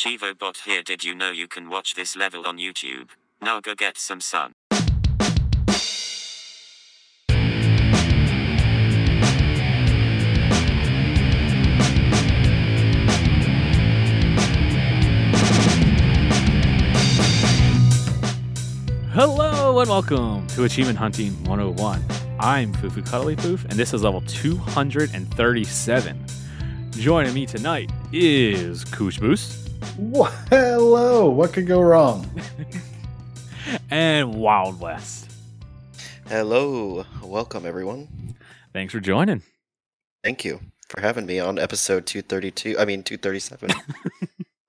Chivo 0.00 0.32
bot 0.32 0.56
here. 0.64 0.82
Did 0.82 1.04
you 1.04 1.14
know 1.14 1.30
you 1.30 1.46
can 1.46 1.68
watch 1.68 1.94
this 1.94 2.16
level 2.16 2.46
on 2.46 2.56
YouTube? 2.56 3.10
Now 3.42 3.60
go 3.60 3.74
get 3.74 3.98
some 3.98 4.22
sun. 4.22 4.54
Hello 19.12 19.80
and 19.80 19.90
welcome 19.90 20.46
to 20.46 20.64
Achievement 20.64 20.96
Hunting 20.96 21.32
101. 21.44 22.02
I'm 22.38 22.72
Fufu 22.72 23.06
Cuddly 23.06 23.36
Poof, 23.36 23.64
and 23.64 23.72
this 23.72 23.92
is 23.92 24.02
level 24.02 24.22
237. 24.22 26.26
Joining 26.92 27.34
me 27.34 27.44
tonight 27.44 27.92
is 28.12 28.86
Koosh 28.86 29.20
Moose 29.20 29.69
Wha- 29.98 30.30
Hello, 30.48 31.28
what 31.30 31.52
could 31.52 31.66
go 31.66 31.80
wrong? 31.80 32.28
and 33.90 34.34
Wild 34.34 34.80
West. 34.80 35.30
Hello, 36.28 37.04
welcome 37.22 37.66
everyone. 37.66 38.34
Thanks 38.72 38.92
for 38.92 39.00
joining. 39.00 39.42
Thank 40.22 40.44
you 40.44 40.60
for 40.88 41.00
having 41.00 41.26
me 41.26 41.38
on 41.40 41.58
episode 41.58 42.06
232. 42.06 42.78
I 42.78 42.84
mean 42.84 43.02
237. 43.02 43.70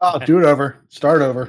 Oh, 0.04 0.18
do 0.18 0.40
it 0.40 0.46
over. 0.46 0.78
Start 0.90 1.22
over. 1.22 1.46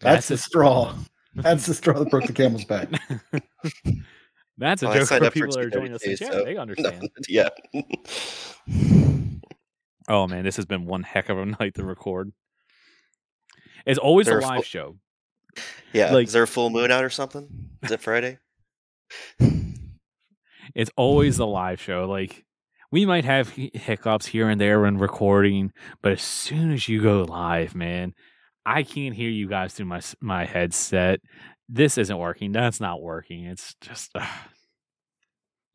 That's, 0.00 0.26
That's 0.26 0.28
the 0.28 0.34
a- 0.34 0.38
straw. 0.38 0.94
That's 1.36 1.64
the 1.64 1.72
straw 1.74 1.96
that 2.00 2.10
broke 2.10 2.26
the 2.26 2.32
camel's 2.32 2.64
back. 2.64 2.88
That's 4.58 4.82
a 4.82 4.86
oh, 4.86 4.88
Well, 4.88 4.98
joke 4.98 5.06
signed 5.06 5.24
for 5.24 5.30
people 5.30 5.52
that 5.52 5.60
are 5.64 5.70
joining 5.70 5.94
us 5.94 6.02
in 6.02 6.16
232, 6.16 6.24
chat. 6.24 6.32
so- 6.32 6.44
They 6.44 6.56
understand. 6.56 7.08
yeah. 7.28 7.50
Oh 10.08 10.26
man, 10.26 10.44
this 10.44 10.56
has 10.56 10.66
been 10.66 10.84
one 10.86 11.02
heck 11.02 11.28
of 11.28 11.38
a 11.38 11.46
night 11.60 11.74
to 11.74 11.84
record. 11.84 12.32
It's 13.86 13.98
always 13.98 14.28
a 14.28 14.34
live 14.34 14.56
full- 14.56 14.62
show. 14.62 14.96
Yeah. 15.92 16.12
Like- 16.12 16.26
Is 16.26 16.32
there 16.32 16.42
a 16.42 16.48
full 16.48 16.70
moon 16.70 16.90
out 16.90 17.04
or 17.04 17.10
something? 17.10 17.48
Is 17.82 17.90
it 17.90 18.00
Friday? 18.00 18.38
It's 20.74 20.90
always 20.96 21.38
a 21.38 21.44
live 21.44 21.80
show. 21.80 22.06
Like 22.08 22.44
we 22.90 23.06
might 23.06 23.24
have 23.24 23.50
hiccups 23.50 24.26
here 24.26 24.48
and 24.48 24.60
there 24.60 24.80
when 24.80 24.98
recording, 24.98 25.72
but 26.02 26.12
as 26.12 26.22
soon 26.22 26.72
as 26.72 26.88
you 26.88 27.02
go 27.02 27.22
live, 27.22 27.74
man, 27.74 28.14
I 28.66 28.82
can't 28.82 29.14
hear 29.14 29.28
you 29.30 29.48
guys 29.48 29.74
through 29.74 29.86
my 29.86 30.00
my 30.20 30.44
headset. 30.46 31.20
This 31.68 31.98
isn't 31.98 32.18
working. 32.18 32.52
That's 32.52 32.80
not 32.80 33.02
working. 33.02 33.44
It's 33.44 33.74
just 33.80 34.10
ugh. 34.14 34.26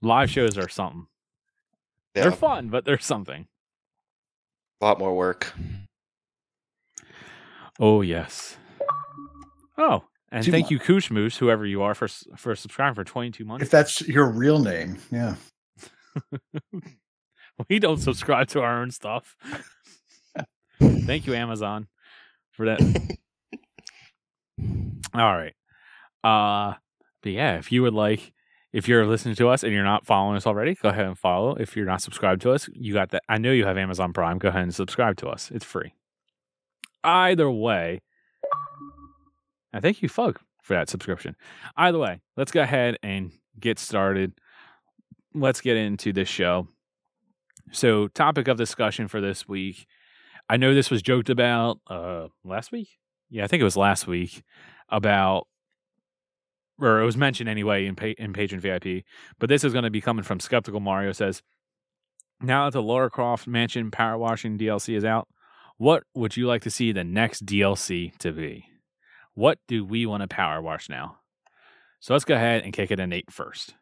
live 0.01 0.29
shows 0.29 0.57
are 0.57 0.69
something. 0.69 1.05
Yeah. 2.15 2.23
They're 2.23 2.31
fun, 2.31 2.69
but 2.69 2.83
they're 2.85 2.99
something. 2.99 3.47
A 4.81 4.85
lot 4.85 4.99
more 4.99 5.15
work. 5.15 5.53
Oh 7.79 8.01
yes. 8.01 8.57
Oh, 9.77 10.03
and 10.31 10.43
Too 10.43 10.51
thank 10.51 10.65
much. 10.65 10.71
you, 10.71 10.79
Koosh 10.79 11.09
Moose, 11.09 11.37
whoever 11.37 11.65
you 11.65 11.81
are, 11.81 11.93
for 11.93 12.07
for 12.37 12.55
subscribing 12.55 12.95
for 12.95 13.03
twenty 13.03 13.31
two 13.31 13.45
months. 13.45 13.63
If 13.63 13.71
that's 13.71 14.01
your 14.07 14.29
real 14.29 14.59
name, 14.59 14.99
yeah. 15.11 15.35
we 17.69 17.79
don't 17.79 17.99
subscribe 17.99 18.47
to 18.49 18.61
our 18.61 18.81
own 18.81 18.91
stuff. 18.91 19.35
Thank 20.81 21.27
you, 21.27 21.33
Amazon, 21.35 21.87
for 22.51 22.65
that. 22.67 22.79
All 25.13 25.35
right. 25.35 25.53
Uh 26.23 26.75
but 27.21 27.31
yeah, 27.31 27.57
if 27.57 27.71
you 27.71 27.81
would 27.83 27.93
like 27.93 28.31
if 28.71 28.87
you're 28.87 29.05
listening 29.05 29.35
to 29.35 29.49
us 29.49 29.63
and 29.63 29.73
you're 29.73 29.83
not 29.83 30.05
following 30.05 30.37
us 30.37 30.45
already, 30.45 30.75
go 30.75 30.89
ahead 30.89 31.05
and 31.05 31.17
follow. 31.17 31.55
If 31.55 31.75
you're 31.75 31.85
not 31.85 32.01
subscribed 32.01 32.41
to 32.43 32.51
us, 32.51 32.69
you 32.73 32.93
got 32.93 33.09
that. 33.11 33.23
I 33.27 33.37
know 33.37 33.51
you 33.51 33.65
have 33.65 33.77
Amazon 33.77 34.13
Prime. 34.13 34.37
Go 34.37 34.49
ahead 34.49 34.63
and 34.63 34.75
subscribe 34.75 35.17
to 35.17 35.27
us. 35.27 35.49
It's 35.51 35.65
free. 35.65 35.93
Either 37.03 37.49
way, 37.49 38.01
I 39.73 39.79
thank 39.79 40.01
you, 40.01 40.09
Fug, 40.09 40.39
for 40.61 40.73
that 40.73 40.89
subscription. 40.89 41.35
Either 41.77 41.97
way, 41.97 42.21
let's 42.37 42.51
go 42.51 42.61
ahead 42.61 42.97
and 43.01 43.31
get 43.59 43.79
started. 43.79 44.33
Let's 45.33 45.61
get 45.61 45.77
into 45.77 46.13
this 46.13 46.29
show. 46.29 46.67
So, 47.71 48.07
topic 48.07 48.47
of 48.47 48.57
discussion 48.57 49.07
for 49.07 49.21
this 49.21 49.47
week. 49.47 49.85
I 50.49 50.57
know 50.57 50.73
this 50.73 50.89
was 50.89 51.03
joked 51.03 51.29
about 51.29 51.79
uh 51.87 52.27
last 52.43 52.71
week. 52.71 52.89
Yeah, 53.29 53.43
I 53.43 53.47
think 53.47 53.61
it 53.61 53.65
was 53.65 53.77
last 53.77 54.07
week 54.07 54.43
about 54.89 55.47
or 56.79 57.01
it 57.01 57.05
was 57.05 57.17
mentioned 57.17 57.49
anyway 57.49 57.85
in 57.85 57.95
pa- 57.95 58.15
in 58.17 58.33
patron 58.33 58.59
VIP. 58.59 59.03
But 59.39 59.49
this 59.49 59.63
is 59.63 59.73
going 59.73 59.83
to 59.83 59.89
be 59.89 60.01
coming 60.01 60.23
from 60.23 60.39
Skeptical 60.39 60.79
Mario 60.79 61.11
says, 61.11 61.41
now 62.41 62.65
that 62.65 62.73
the 62.73 62.81
Lara 62.81 63.09
Croft 63.09 63.47
Mansion 63.47 63.91
Power 63.91 64.17
Washing 64.17 64.57
DLC 64.57 64.95
is 64.95 65.03
out, 65.03 65.27
what 65.77 66.03
would 66.13 66.37
you 66.37 66.47
like 66.47 66.61
to 66.63 66.71
see 66.71 66.91
the 66.91 67.03
next 67.03 67.45
DLC 67.45 68.17
to 68.19 68.31
be? 68.31 68.65
What 69.33 69.59
do 69.67 69.85
we 69.85 70.05
want 70.05 70.21
to 70.21 70.27
power 70.27 70.61
wash 70.61 70.89
now? 70.89 71.17
So 72.01 72.13
let's 72.13 72.25
go 72.25 72.35
ahead 72.35 72.63
and 72.63 72.73
kick 72.73 72.91
it 72.91 72.99
in 72.99 73.09
Nate 73.09 73.31
first. 73.31 73.73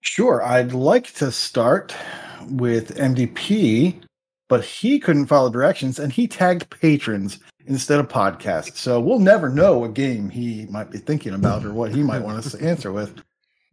Sure. 0.00 0.42
I'd 0.42 0.72
like 0.72 1.12
to 1.14 1.30
start 1.30 1.94
with 2.48 2.96
MDP, 2.96 4.02
but 4.48 4.64
he 4.64 4.98
couldn't 4.98 5.26
follow 5.26 5.50
directions 5.50 5.98
and 5.98 6.12
he 6.12 6.26
tagged 6.26 6.68
patrons 6.70 7.38
instead 7.66 8.00
of 8.00 8.08
podcasts. 8.08 8.76
So 8.76 9.00
we'll 9.00 9.18
never 9.18 9.48
know 9.48 9.78
what 9.78 9.94
game 9.94 10.28
he 10.28 10.66
might 10.66 10.90
be 10.90 10.98
thinking 10.98 11.34
about 11.34 11.64
or 11.64 11.72
what 11.72 11.94
he 11.94 12.02
might 12.02 12.22
want 12.22 12.38
us 12.38 12.52
to 12.52 12.64
answer 12.64 12.92
with. 12.92 13.14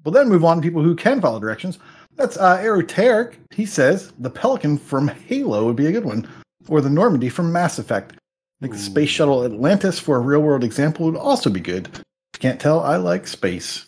We'll 0.04 0.14
then 0.14 0.30
move 0.30 0.46
on 0.46 0.58
to 0.58 0.62
people 0.62 0.82
who 0.82 0.96
can 0.96 1.22
follow 1.22 1.40
directions. 1.40 1.80
That's 2.16 2.38
uh, 2.38 2.58
Eroteric. 2.58 3.38
He 3.52 3.66
says 3.66 4.14
the 4.20 4.30
Pelican 4.30 4.78
from 4.78 5.08
Halo 5.08 5.66
would 5.66 5.76
be 5.76 5.88
a 5.88 5.92
good 5.92 6.06
one, 6.06 6.28
or 6.68 6.82
the 6.82 6.90
Normandy 6.90 7.30
from 7.30 7.52
Mass 7.52 7.80
Effect. 7.80 8.14
I 8.14 8.66
think 8.66 8.74
the 8.74 8.80
Space 8.80 9.10
Shuttle 9.10 9.46
Atlantis 9.46 10.00
for 10.00 10.18
a 10.18 10.22
real 10.22 10.42
world 10.42 10.64
example 10.64 11.06
would 11.06 11.16
also 11.16 11.50
be 11.50 11.62
good. 11.62 11.90
Can't 12.34 12.60
tell, 12.60 12.82
I 12.82 12.98
like 12.98 13.28
space. 13.28 13.88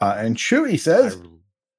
Uh, 0.00 0.14
and 0.18 0.36
Chewy 0.36 0.78
says 0.78 1.18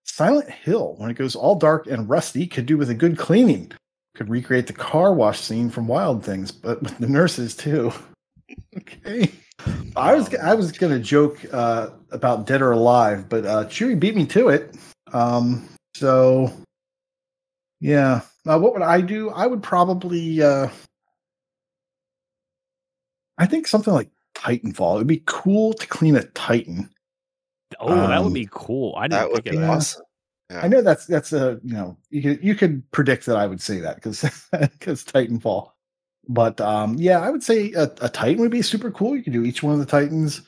Silent 0.04 0.50
Hill, 0.50 0.96
when 0.98 1.12
it 1.12 1.18
goes 1.18 1.36
all 1.36 1.56
dark 1.56 1.88
and 1.88 2.10
rusty, 2.10 2.48
could 2.48 2.66
do 2.66 2.78
with 2.78 2.90
a 2.90 2.96
good 2.96 3.18
cleaning. 3.18 3.72
Could 4.18 4.30
recreate 4.30 4.66
the 4.66 4.74
car 4.74 5.14
wash 5.14 5.40
scene 5.40 5.70
from 5.70 5.88
Wild 5.88 6.26
Things, 6.26 6.52
but 6.52 6.82
with 6.82 6.98
the 6.98 7.08
nurses 7.08 7.56
too. 7.56 7.92
okay. 8.78 9.32
I 9.96 10.16
was 10.16 10.34
I 10.36 10.56
was 10.56 10.72
gonna 10.72 10.98
joke 11.00 11.40
uh, 11.54 11.90
about 12.12 12.48
Dead 12.48 12.62
or 12.64 12.72
Alive, 12.72 13.30
but 13.30 13.46
uh, 13.46 13.66
Chewy 13.66 14.00
beat 14.00 14.16
me 14.16 14.26
to 14.28 14.50
it. 14.50 14.76
Um, 15.14 15.70
so 15.96 16.52
yeah. 17.80 18.22
Uh, 18.48 18.58
what 18.58 18.74
would 18.74 18.82
I 18.82 19.02
do? 19.02 19.30
I 19.30 19.46
would 19.46 19.62
probably 19.62 20.42
uh, 20.42 20.70
I 23.38 23.46
think 23.46 23.68
something 23.68 23.94
like 23.94 24.10
Titanfall. 24.34 24.96
It 24.96 24.98
would 25.00 25.08
be 25.08 25.22
cool 25.28 25.74
to 25.74 25.86
clean 25.88 26.16
a 26.16 26.24
Titan. 26.24 26.90
Oh, 27.80 27.90
that 27.96 28.20
would 28.20 28.28
Um, 28.28 28.34
be 28.34 28.48
cool. 28.50 28.96
I 28.98 29.08
That 29.08 29.20
didn't 29.20 29.32
would 29.34 29.44
think 29.44 29.52
be 29.52 29.58
of 29.58 29.62
that. 29.62 29.70
awesome. 29.70 30.04
Yeah. 30.50 30.62
I 30.62 30.68
know 30.68 30.82
that's 30.82 31.06
that's 31.06 31.34
a 31.34 31.60
you 31.64 31.74
know 31.74 31.98
you 32.10 32.22
could 32.22 32.44
you 32.44 32.56
could 32.56 32.90
predict 32.92 33.26
that 33.26 33.36
I 33.36 33.48
would 33.48 33.62
say 33.62 33.80
that 33.80 33.96
because 33.96 34.22
because 34.52 35.04
Titanfall, 35.06 35.72
but 36.30 36.62
um 36.62 36.96
yeah 36.98 37.20
I 37.20 37.30
would 37.30 37.44
say 37.44 37.74
a, 37.74 37.92
a 38.02 38.10
Titan 38.10 38.42
would 38.42 38.52
be 38.52 38.62
super 38.62 38.90
cool. 38.92 39.16
You 39.16 39.24
could 39.24 39.34
do 39.34 39.44
each 39.44 39.62
one 39.62 39.74
of 39.74 39.80
the 39.80 39.86
Titans. 39.86 40.42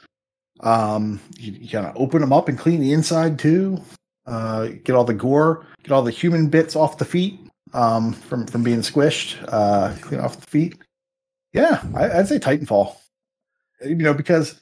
Um, 0.61 1.21
you, 1.37 1.53
you 1.53 1.69
kind 1.69 1.85
of 1.85 1.95
open 1.95 2.21
them 2.21 2.33
up 2.33 2.49
and 2.49 2.57
clean 2.57 2.81
the 2.81 2.91
inside 2.93 3.39
too. 3.39 3.81
Uh, 4.25 4.67
get 4.83 4.91
all 4.93 5.05
the 5.05 5.13
gore, 5.13 5.65
get 5.83 5.91
all 5.91 6.01
the 6.01 6.11
human 6.11 6.49
bits 6.49 6.75
off 6.75 6.97
the 6.97 7.05
feet 7.05 7.39
um 7.73 8.13
from 8.13 8.47
from 8.47 8.63
being 8.63 8.79
squished. 8.79 9.43
Uh, 9.49 9.93
clean 10.01 10.21
off 10.21 10.39
the 10.39 10.47
feet. 10.47 10.77
Yeah, 11.51 11.83
I, 11.95 12.19
I'd 12.19 12.27
say 12.27 12.39
Titanfall. 12.39 12.95
You 13.83 13.95
know 13.95 14.13
because 14.13 14.61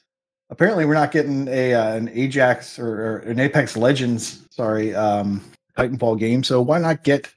apparently 0.50 0.86
we're 0.86 0.94
not 0.94 1.12
getting 1.12 1.48
a 1.48 1.74
uh, 1.74 1.96
an 1.96 2.10
Ajax 2.10 2.80
or, 2.80 2.88
or 2.88 3.18
an 3.20 3.40
Apex 3.40 3.78
Legends, 3.78 4.48
sorry, 4.52 4.96
um, 4.96 5.44
Titanfall 5.78 6.20
game. 6.20 6.44
So 6.44 6.62
why 6.62 6.80
not 6.80 7.04
get 7.04 7.30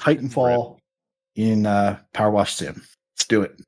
Titanfall 0.00 0.78
in 1.36 1.66
uh, 1.66 1.98
Power 2.12 2.30
Wash 2.30 2.54
Sim? 2.54 2.82
Let's 3.14 3.26
do 3.26 3.42
it. 3.42 3.60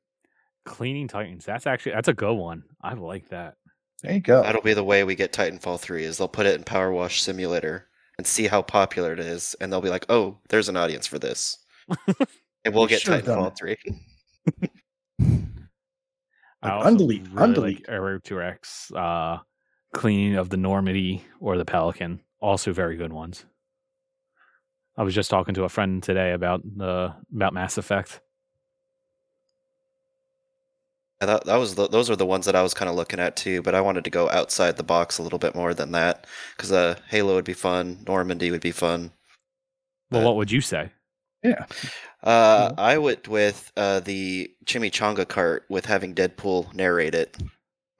Cleaning 0.64 1.08
Titans. 1.08 1.44
That's 1.44 1.66
actually 1.66 1.92
that's 1.92 2.08
a 2.08 2.14
good 2.14 2.34
one. 2.34 2.64
I 2.80 2.94
like 2.94 3.28
that. 3.28 3.56
There 4.02 4.14
you 4.14 4.20
go. 4.20 4.42
That'll 4.42 4.62
be 4.62 4.74
the 4.74 4.84
way 4.84 5.04
we 5.04 5.14
get 5.14 5.32
Titanfall 5.32 5.78
3 5.80 6.04
is 6.04 6.16
they'll 6.16 6.28
put 6.28 6.46
it 6.46 6.54
in 6.54 6.64
Power 6.64 6.90
Wash 6.90 7.20
Simulator 7.20 7.88
and 8.16 8.26
see 8.26 8.46
how 8.46 8.62
popular 8.62 9.12
it 9.12 9.18
is 9.20 9.54
and 9.60 9.70
they'll 9.70 9.80
be 9.82 9.90
like, 9.90 10.06
"Oh, 10.08 10.38
there's 10.48 10.68
an 10.68 10.76
audience 10.76 11.06
for 11.06 11.18
this." 11.18 11.58
and 12.64 12.74
we'll 12.74 12.84
We 12.84 12.90
get 12.90 13.00
should 13.00 13.14
have 13.14 13.24
done 13.24 13.50
Titanfall 13.50 13.76
it. 15.18 15.50
3. 16.62 16.70
I 16.70 16.76
Like, 16.76 16.84
also 16.86 16.96
undelete, 17.06 17.28
really 17.34 17.54
undelete. 17.54 17.62
like 17.62 17.86
Aeroturex, 17.86 18.94
uh 18.96 19.42
cleaning 19.92 20.36
of 20.36 20.50
the 20.50 20.56
Normandy 20.56 21.24
or 21.40 21.56
the 21.58 21.64
Pelican. 21.64 22.20
Also 22.40 22.72
very 22.72 22.96
good 22.96 23.12
ones. 23.12 23.44
I 24.96 25.02
was 25.02 25.14
just 25.14 25.30
talking 25.30 25.54
to 25.54 25.64
a 25.64 25.68
friend 25.68 26.02
today 26.02 26.32
about 26.32 26.62
the 26.64 27.14
about 27.34 27.54
Mass 27.54 27.76
Effect. 27.78 28.20
I 31.22 31.26
thought 31.26 31.44
that 31.44 31.56
was 31.56 31.74
the, 31.74 31.86
those 31.86 32.08
are 32.08 32.16
the 32.16 32.24
ones 32.24 32.46
that 32.46 32.56
I 32.56 32.62
was 32.62 32.72
kind 32.72 32.88
of 32.88 32.96
looking 32.96 33.20
at 33.20 33.36
too, 33.36 33.60
but 33.60 33.74
I 33.74 33.82
wanted 33.82 34.04
to 34.04 34.10
go 34.10 34.30
outside 34.30 34.76
the 34.76 34.82
box 34.82 35.18
a 35.18 35.22
little 35.22 35.38
bit 35.38 35.54
more 35.54 35.74
than 35.74 35.92
that 35.92 36.26
because 36.56 36.72
uh, 36.72 36.96
Halo 37.08 37.34
would 37.34 37.44
be 37.44 37.52
fun, 37.52 38.02
Normandy 38.06 38.50
would 38.50 38.62
be 38.62 38.70
fun. 38.72 39.12
Well, 40.10 40.22
But- 40.22 40.24
what 40.26 40.36
would 40.36 40.50
you 40.50 40.62
say? 40.62 40.92
Yeah. 41.42 41.64
Uh, 42.22 42.70
I 42.76 42.98
went 42.98 43.28
with 43.28 43.72
uh, 43.76 44.00
the 44.00 44.50
Chimichanga 44.66 45.26
cart 45.26 45.64
with 45.68 45.86
having 45.86 46.14
Deadpool 46.14 46.74
narrate 46.74 47.14
it. 47.14 47.36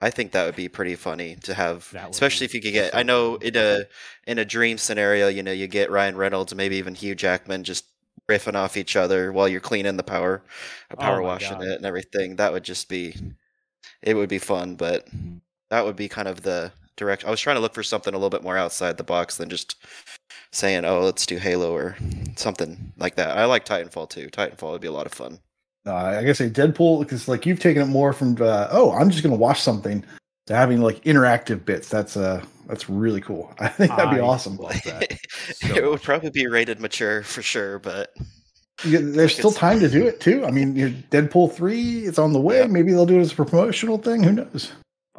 I 0.01 0.09
think 0.11 0.31
that 0.31 0.45
would 0.45 0.55
be 0.55 0.69
pretty 0.69 0.95
funny 0.95 1.37
to 1.43 1.53
have, 1.53 1.95
especially 2.11 2.45
if 2.45 2.53
you 2.53 2.61
could 2.61 2.73
get. 2.73 2.95
I 2.95 3.03
know 3.03 3.35
in 3.37 3.55
a 3.55 3.85
in 4.27 4.39
a 4.39 4.45
dream 4.45 4.77
scenario, 4.77 5.27
you 5.27 5.43
know, 5.43 5.51
you 5.51 5.67
get 5.67 5.91
Ryan 5.91 6.15
Reynolds, 6.17 6.55
maybe 6.55 6.77
even 6.77 6.95
Hugh 6.95 7.15
Jackman, 7.15 7.63
just 7.63 7.85
riffing 8.29 8.55
off 8.55 8.77
each 8.77 8.95
other 8.95 9.31
while 9.31 9.47
you're 9.47 9.61
cleaning 9.61 9.97
the 9.97 10.03
power, 10.03 10.43
uh, 10.91 10.95
Oh 10.97 10.97
power 10.97 11.21
washing 11.21 11.59
God. 11.59 11.61
it 11.61 11.77
and 11.77 11.85
everything. 11.85 12.37
That 12.37 12.51
would 12.53 12.63
just 12.63 12.89
be, 12.89 13.15
it 14.01 14.15
would 14.15 14.29
be 14.29 14.39
fun. 14.39 14.75
But 14.75 15.07
that 15.69 15.85
would 15.85 15.95
be 15.95 16.09
kind 16.09 16.27
of 16.27 16.41
the 16.43 16.71
direction. 17.01 17.27
I 17.27 17.31
was 17.31 17.41
trying 17.41 17.57
to 17.57 17.61
look 17.61 17.73
for 17.73 17.83
something 17.83 18.13
a 18.13 18.17
little 18.17 18.29
bit 18.29 18.43
more 18.43 18.57
outside 18.57 18.95
the 18.97 19.03
box 19.03 19.37
than 19.37 19.49
just 19.49 19.75
saying, 20.53 20.85
"Oh, 20.85 20.99
let's 21.01 21.25
do 21.25 21.37
Halo" 21.37 21.73
or 21.73 21.97
something 22.37 22.93
like 22.97 23.15
that. 23.15 23.37
I 23.37 23.45
like 23.45 23.65
Titanfall 23.65 24.09
too. 24.09 24.29
Titanfall 24.29 24.71
would 24.71 24.81
be 24.81 24.87
a 24.87 24.91
lot 24.93 25.05
of 25.05 25.13
fun. 25.13 25.39
Uh, 25.85 25.95
I 25.95 26.23
guess 26.23 26.37
say 26.37 26.49
Deadpool 26.49 26.99
because 26.99 27.27
like 27.27 27.45
you've 27.45 27.59
taken 27.59 27.81
it 27.81 27.85
more 27.87 28.13
from 28.13 28.37
uh, 28.39 28.67
oh 28.71 28.91
I'm 28.91 29.09
just 29.09 29.23
gonna 29.23 29.35
watch 29.35 29.59
something 29.61 30.03
to 30.47 30.55
having 30.55 30.81
like 30.81 31.03
interactive 31.03 31.65
bits. 31.65 31.89
That's 31.89 32.15
uh 32.15 32.43
that's 32.67 32.87
really 32.89 33.19
cool. 33.21 33.51
I 33.59 33.67
think 33.67 33.89
that'd 33.95 34.11
be 34.11 34.19
I 34.21 34.23
awesome. 34.23 34.57
love 34.57 34.79
that 34.85 35.17
so 35.55 35.75
it 35.75 35.83
would 35.83 35.91
much. 35.93 36.03
probably 36.03 36.29
be 36.29 36.45
rated 36.47 36.79
mature 36.79 37.23
for 37.23 37.41
sure, 37.41 37.79
but 37.79 38.15
You 38.83 38.91
get- 38.91 39.13
there's 39.13 39.33
still 39.35 39.51
time 39.51 39.79
to 39.79 39.89
do 39.89 40.05
it 40.05 40.19
too. 40.19 40.45
I 40.45 40.51
mean, 40.51 40.75
you 40.75 40.89
Deadpool 41.09 41.51
three, 41.53 42.01
it's 42.05 42.19
on 42.19 42.31
the 42.33 42.39
way. 42.39 42.59
Yeah. 42.59 42.67
Maybe 42.67 42.91
they'll 42.91 43.07
do 43.07 43.17
it 43.17 43.21
as 43.21 43.31
a 43.33 43.35
promotional 43.43 43.97
thing. 43.97 44.21
Who 44.21 44.33
knows? 44.33 44.71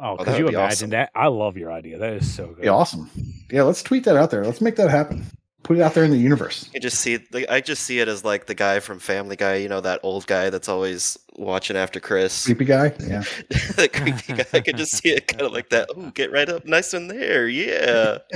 Oh, 0.03 0.17
oh, 0.19 0.23
that 0.25 0.25
could 0.25 0.39
you 0.39 0.45
would 0.45 0.53
imagine 0.53 0.71
awesome. 0.71 0.89
that? 0.89 1.11
I 1.15 1.27
love 1.27 1.55
your 1.55 1.71
idea. 1.71 1.97
That 1.97 2.13
is 2.13 2.29
so 2.31 2.47
good. 2.47 2.63
Be 2.63 2.67
awesome. 2.67 3.09
Yeah, 3.49 3.63
let's 3.63 3.81
tweet 3.81 4.03
that 4.03 4.17
out 4.17 4.31
there. 4.31 4.45
Let's 4.45 4.59
make 4.59 4.75
that 4.75 4.89
happen. 4.89 5.25
Put 5.63 5.77
it 5.77 5.81
out 5.81 5.93
there 5.93 6.03
in 6.03 6.11
the 6.11 6.17
universe. 6.17 6.69
you 6.73 6.81
just 6.81 6.99
see. 6.99 7.19
like, 7.31 7.49
I 7.49 7.61
just 7.61 7.83
see 7.83 7.99
it 7.99 8.09
as 8.09 8.25
like 8.25 8.47
the 8.47 8.53
guy 8.53 8.81
from 8.81 8.99
Family 8.99 9.37
Guy. 9.37 9.55
You 9.55 9.69
know 9.69 9.79
that 9.79 10.01
old 10.03 10.27
guy 10.27 10.49
that's 10.49 10.67
always 10.67 11.17
watching 11.37 11.77
after 11.77 12.01
Chris. 12.01 12.43
Creepy 12.43 12.65
guy. 12.65 12.93
Yeah. 12.99 13.23
the 13.49 13.89
creepy 13.91 14.33
guy. 14.33 14.45
I 14.51 14.59
could 14.59 14.75
just 14.75 14.97
see 14.97 15.11
it 15.11 15.27
kind 15.27 15.43
of 15.43 15.53
like 15.53 15.69
that. 15.69 15.89
Oh, 15.95 16.09
get 16.09 16.33
right 16.33 16.49
up, 16.49 16.65
nice 16.65 16.93
in 16.93 17.07
there. 17.07 17.47
Yeah. 17.47 18.17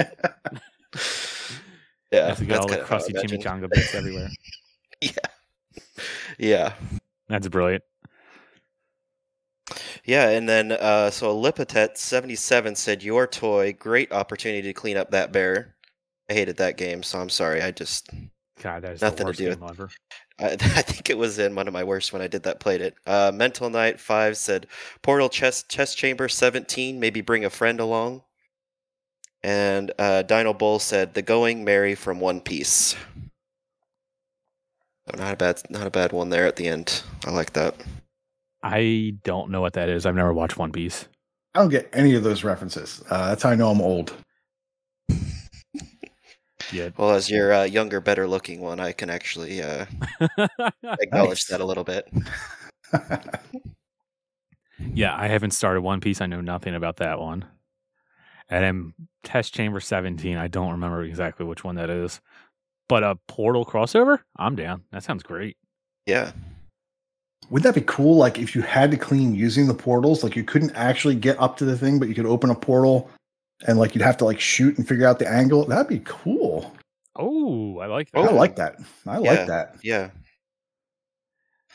yeah. 2.14 2.28
Have 2.28 2.38
to 2.38 2.46
get 2.46 2.60
all 2.60 2.68
the 2.68 2.76
kinda 2.76 2.88
how 2.88 2.96
I 2.96 3.00
crusty 3.00 3.14
chimichanga 3.14 3.70
bits 3.70 3.94
everywhere. 3.94 4.30
Yeah. 5.00 5.12
Yeah. 6.40 6.74
That's 7.28 7.48
brilliant. 7.50 7.84
Yeah, 10.08 10.30
and 10.30 10.48
then 10.48 10.72
uh, 10.72 11.12
so 11.12 11.38
Lipitet 11.38 11.98
seventy 11.98 12.36
seven 12.36 12.76
said 12.76 13.04
your 13.04 13.28
toy, 13.28 13.74
great 13.74 14.12
opportunity 14.14 14.62
to 14.64 14.74
clean 14.74 14.96
up 14.96 15.12
that 15.12 15.34
bear. 15.34 15.76
I 16.30 16.34
hated 16.34 16.58
that 16.58 16.78
game, 16.78 17.04
so 17.04 17.20
I'm 17.20 17.30
sorry. 17.30 17.62
I 17.62 17.72
just 17.72 18.10
God, 18.62 18.84
that 18.84 18.94
is 18.94 19.02
Nothing 19.02 19.28
to 19.28 19.34
do 19.34 19.50
game 19.56 19.64
ever. 19.70 19.90
I, 20.40 20.52
I 20.52 20.56
think 20.56 21.10
it 21.10 21.18
was 21.18 21.40
in 21.40 21.56
one 21.56 21.68
of 21.68 21.74
my 21.74 21.84
worst 21.84 22.14
when 22.14 22.22
I 22.22 22.28
did 22.28 22.44
that. 22.44 22.62
Played 22.62 22.82
it. 22.82 22.96
Uh, 23.06 23.34
Mental 23.34 23.70
Knight 23.70 24.00
Five 24.00 24.38
said 24.38 24.68
Portal 25.02 25.28
Chest 25.28 25.70
Test 25.70 25.98
Chamber 25.98 26.30
seventeen. 26.30 27.02
Maybe 27.02 27.20
bring 27.20 27.44
a 27.44 27.50
friend 27.50 27.82
along. 27.82 28.24
And 29.44 29.92
uh, 30.00 30.24
Dino 30.24 30.54
Bull 30.54 30.80
said 30.80 31.16
the 31.16 31.22
Going 31.22 31.66
Merry 31.66 31.96
from 31.96 32.22
One 32.22 32.40
Piece. 32.40 32.96
So 35.06 35.18
not 35.18 35.34
a 35.34 35.38
bad, 35.38 35.62
not 35.70 35.88
a 35.88 35.92
bad 35.92 36.14
one 36.14 36.30
there 36.30 36.48
at 36.48 36.56
the 36.56 36.68
end. 36.68 37.04
I 37.26 37.32
like 37.32 37.54
that. 37.54 37.76
I 38.64 39.14
don't 39.24 39.52
know 39.52 39.62
what 39.62 39.74
that 39.74 39.90
is. 39.90 40.06
I've 40.06 40.16
never 40.16 40.34
watched 40.34 40.58
One 40.58 40.72
Piece. 40.72 41.08
I 41.56 41.60
don't 41.60 41.70
get 41.70 41.90
any 41.94 42.16
of 42.16 42.24
those 42.24 42.44
references. 42.44 43.04
Uh, 43.10 43.30
that's 43.30 43.44
how 43.44 43.50
I 43.50 43.56
know 43.56 43.72
I'm 43.72 43.82
old. 43.82 44.14
Yeah. 46.72 46.90
Well, 46.98 47.12
as 47.12 47.30
your 47.30 47.54
uh, 47.54 47.64
younger, 47.64 48.02
better 48.02 48.28
looking 48.28 48.60
one, 48.60 48.80
I 48.80 48.92
can 48.92 49.10
actually 49.10 49.62
uh, 49.62 49.86
acknowledge 50.84 51.14
Nice. 51.14 51.46
that 51.46 51.62
a 51.62 51.66
little 51.66 51.84
bit. 51.86 52.12
yeah, 54.94 55.16
I 55.16 55.28
haven't 55.28 55.52
started 55.52 55.82
One 55.82 56.02
Piece. 56.02 56.20
I 56.20 56.26
know 56.26 56.42
nothing 56.42 56.76
about 56.76 56.98
that 56.98 57.20
one. 57.20 57.46
And 58.50 58.64
then 58.64 58.94
Test 59.24 59.54
Chamber 59.54 59.80
17, 59.80 60.38
I 60.38 60.48
don't 60.48 60.72
remember 60.72 61.04
exactly 61.04 61.46
which 61.46 61.64
one 61.64 61.76
that 61.76 61.90
is. 61.90 62.20
But 62.90 63.04
a 63.04 63.18
portal 63.28 63.66
crossover? 63.66 64.20
I'm 64.38 64.56
down. 64.56 64.84
That 64.92 65.04
sounds 65.04 65.24
great. 65.24 65.58
Yeah. 66.06 66.32
Wouldn't 67.50 67.64
that 67.74 67.80
be 67.80 67.86
cool? 67.88 68.18
Like 68.18 68.38
if 68.40 68.56
you 68.56 68.62
had 68.62 68.92
to 68.92 68.98
clean 68.98 69.34
using 69.36 69.68
the 69.68 69.74
portals, 69.74 70.24
like 70.24 70.36
you 70.36 70.44
couldn't 70.44 70.72
actually 70.76 71.16
get 71.16 71.40
up 71.40 71.58
to 71.58 71.66
the 71.66 71.78
thing, 71.78 71.98
but 72.00 72.08
you 72.10 72.16
could 72.16 72.26
open 72.26 72.50
a 72.50 72.56
portal 72.56 73.10
and 73.68 73.80
like 73.80 73.96
you'd 73.96 74.04
have 74.04 74.18
to 74.18 74.26
like 74.26 74.40
shoot 74.40 74.78
and 74.78 74.88
figure 74.88 75.08
out 75.08 75.20
the 75.20 75.28
angle. 75.30 75.66
That'd 75.66 75.88
be 75.88 76.02
cool. 76.06 76.74
Oh, 77.16 77.80
I 77.80 77.86
like 77.88 78.12
that. 78.12 78.20
I 78.20 78.32
like 78.32 78.56
that. 78.58 78.76
I 79.08 79.14
Yeah. 79.20 79.30
like 79.32 79.48
that. 79.48 79.76
Yeah. 79.84 80.10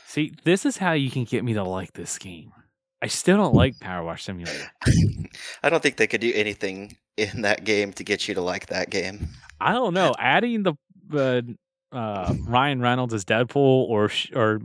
See, 0.07 0.33
this 0.43 0.65
is 0.65 0.77
how 0.77 0.91
you 0.93 1.09
can 1.09 1.23
get 1.23 1.43
me 1.43 1.53
to 1.55 1.63
like 1.63 1.93
this 1.93 2.17
game. 2.17 2.51
I 3.01 3.07
still 3.07 3.37
don't 3.37 3.55
like 3.55 3.79
Power 3.79 4.03
Wash 4.05 4.23
Simulator. 4.23 4.71
I 5.63 5.69
don't 5.69 5.81
think 5.83 5.97
they 5.97 6.07
could 6.07 6.21
do 6.21 6.31
anything 6.33 6.95
in 7.17 7.41
that 7.41 7.63
game 7.65 7.91
to 7.93 8.03
get 8.03 8.27
you 8.27 8.35
to 8.35 8.41
like 8.41 8.67
that 8.67 8.89
game. 8.89 9.27
I 9.59 9.73
don't 9.73 9.93
know. 9.93 10.13
Adding 10.19 10.63
the 10.63 10.75
the 11.09 11.57
uh, 11.91 12.33
Ryan 12.47 12.79
Reynolds 12.79 13.13
as 13.13 13.25
Deadpool, 13.25 13.55
or 13.89 14.07
sh- 14.09 14.31
or 14.33 14.61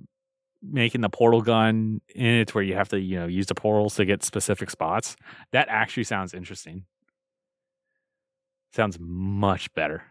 making 0.63 1.01
the 1.01 1.09
portal 1.09 1.41
gun 1.41 2.01
in 2.15 2.27
it 2.27 2.55
where 2.55 2.65
you 2.65 2.75
have 2.75 2.89
to 2.89 3.01
you 3.01 3.19
know 3.19 3.27
use 3.27 3.47
the 3.47 3.55
portals 3.55 3.95
to 3.97 4.05
get 4.05 4.23
specific 4.23 4.71
spots. 4.71 5.17
That 5.53 5.69
actually 5.69 6.05
sounds 6.05 6.35
interesting. 6.35 6.85
Sounds 8.73 8.99
much 9.01 9.73
better. 9.75 10.03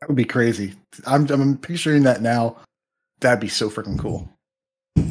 That 0.00 0.08
would 0.08 0.16
be 0.16 0.24
crazy. 0.24 0.74
I'm 1.06 1.28
I'm 1.30 1.56
picturing 1.58 2.04
that 2.04 2.22
now. 2.22 2.56
That'd 3.20 3.40
be 3.40 3.48
so 3.48 3.70
freaking 3.70 3.98
cool. 3.98 4.28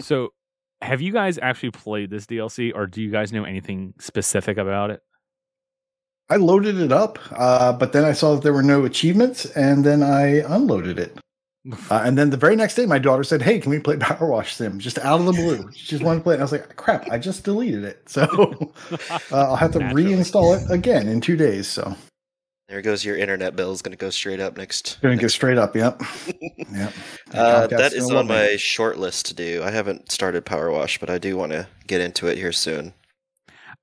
So, 0.00 0.32
have 0.80 1.00
you 1.00 1.12
guys 1.12 1.38
actually 1.38 1.70
played 1.70 2.10
this 2.10 2.26
DLC, 2.26 2.72
or 2.74 2.86
do 2.86 3.02
you 3.02 3.10
guys 3.10 3.32
know 3.32 3.44
anything 3.44 3.94
specific 3.98 4.56
about 4.56 4.90
it? 4.90 5.00
I 6.30 6.36
loaded 6.36 6.78
it 6.78 6.90
up, 6.90 7.18
uh, 7.32 7.72
but 7.74 7.92
then 7.92 8.04
I 8.04 8.12
saw 8.12 8.34
that 8.34 8.42
there 8.42 8.52
were 8.52 8.62
no 8.62 8.84
achievements, 8.84 9.44
and 9.44 9.84
then 9.84 10.02
I 10.02 10.38
unloaded 10.40 10.98
it. 10.98 11.18
Uh, 11.90 12.02
and 12.04 12.18
then 12.18 12.28
the 12.28 12.36
very 12.36 12.56
next 12.56 12.74
day, 12.74 12.84
my 12.84 12.98
daughter 12.98 13.24
said, 13.24 13.40
"Hey, 13.40 13.58
can 13.58 13.70
we 13.70 13.78
play 13.78 13.96
Power 13.96 14.28
Wash 14.28 14.54
Sim?" 14.54 14.78
Just 14.78 14.98
out 14.98 15.20
of 15.20 15.24
the 15.24 15.32
blue, 15.32 15.70
she 15.72 15.86
just 15.86 16.02
wanted 16.04 16.18
to 16.18 16.24
play. 16.24 16.34
it. 16.34 16.38
I 16.38 16.42
was 16.42 16.52
like, 16.52 16.76
"Crap! 16.76 17.08
I 17.10 17.16
just 17.18 17.42
deleted 17.42 17.84
it." 17.84 18.06
So 18.06 18.22
uh, 19.00 19.08
I'll 19.32 19.56
have 19.56 19.72
to 19.72 19.78
Naturally. 19.78 20.04
reinstall 20.12 20.60
it 20.62 20.70
again 20.70 21.08
in 21.08 21.22
two 21.22 21.36
days. 21.38 21.66
So 21.66 21.96
There 22.68 22.82
goes 22.82 23.02
your 23.02 23.16
internet 23.16 23.56
bill 23.56 23.72
is 23.72 23.80
going 23.80 23.92
to 23.92 23.96
go 23.96 24.10
straight 24.10 24.40
up 24.40 24.58
next. 24.58 24.98
gonna 25.00 25.16
get 25.16 25.30
straight 25.30 25.56
up. 25.56 25.74
Yep. 25.74 26.02
Yep. 26.70 26.92
Uh, 27.32 27.66
that 27.68 27.94
is 27.94 28.10
on 28.10 28.14
love 28.14 28.26
me. 28.26 28.34
my 28.34 28.56
short 28.56 28.98
list 28.98 29.24
to 29.26 29.34
do. 29.34 29.62
I 29.64 29.70
haven't 29.70 30.12
started 30.12 30.44
Power 30.44 30.70
Wash, 30.70 30.98
but 30.98 31.08
I 31.08 31.16
do 31.16 31.34
want 31.38 31.52
to 31.52 31.66
get 31.86 32.02
into 32.02 32.26
it 32.26 32.36
here 32.36 32.52
soon. 32.52 32.92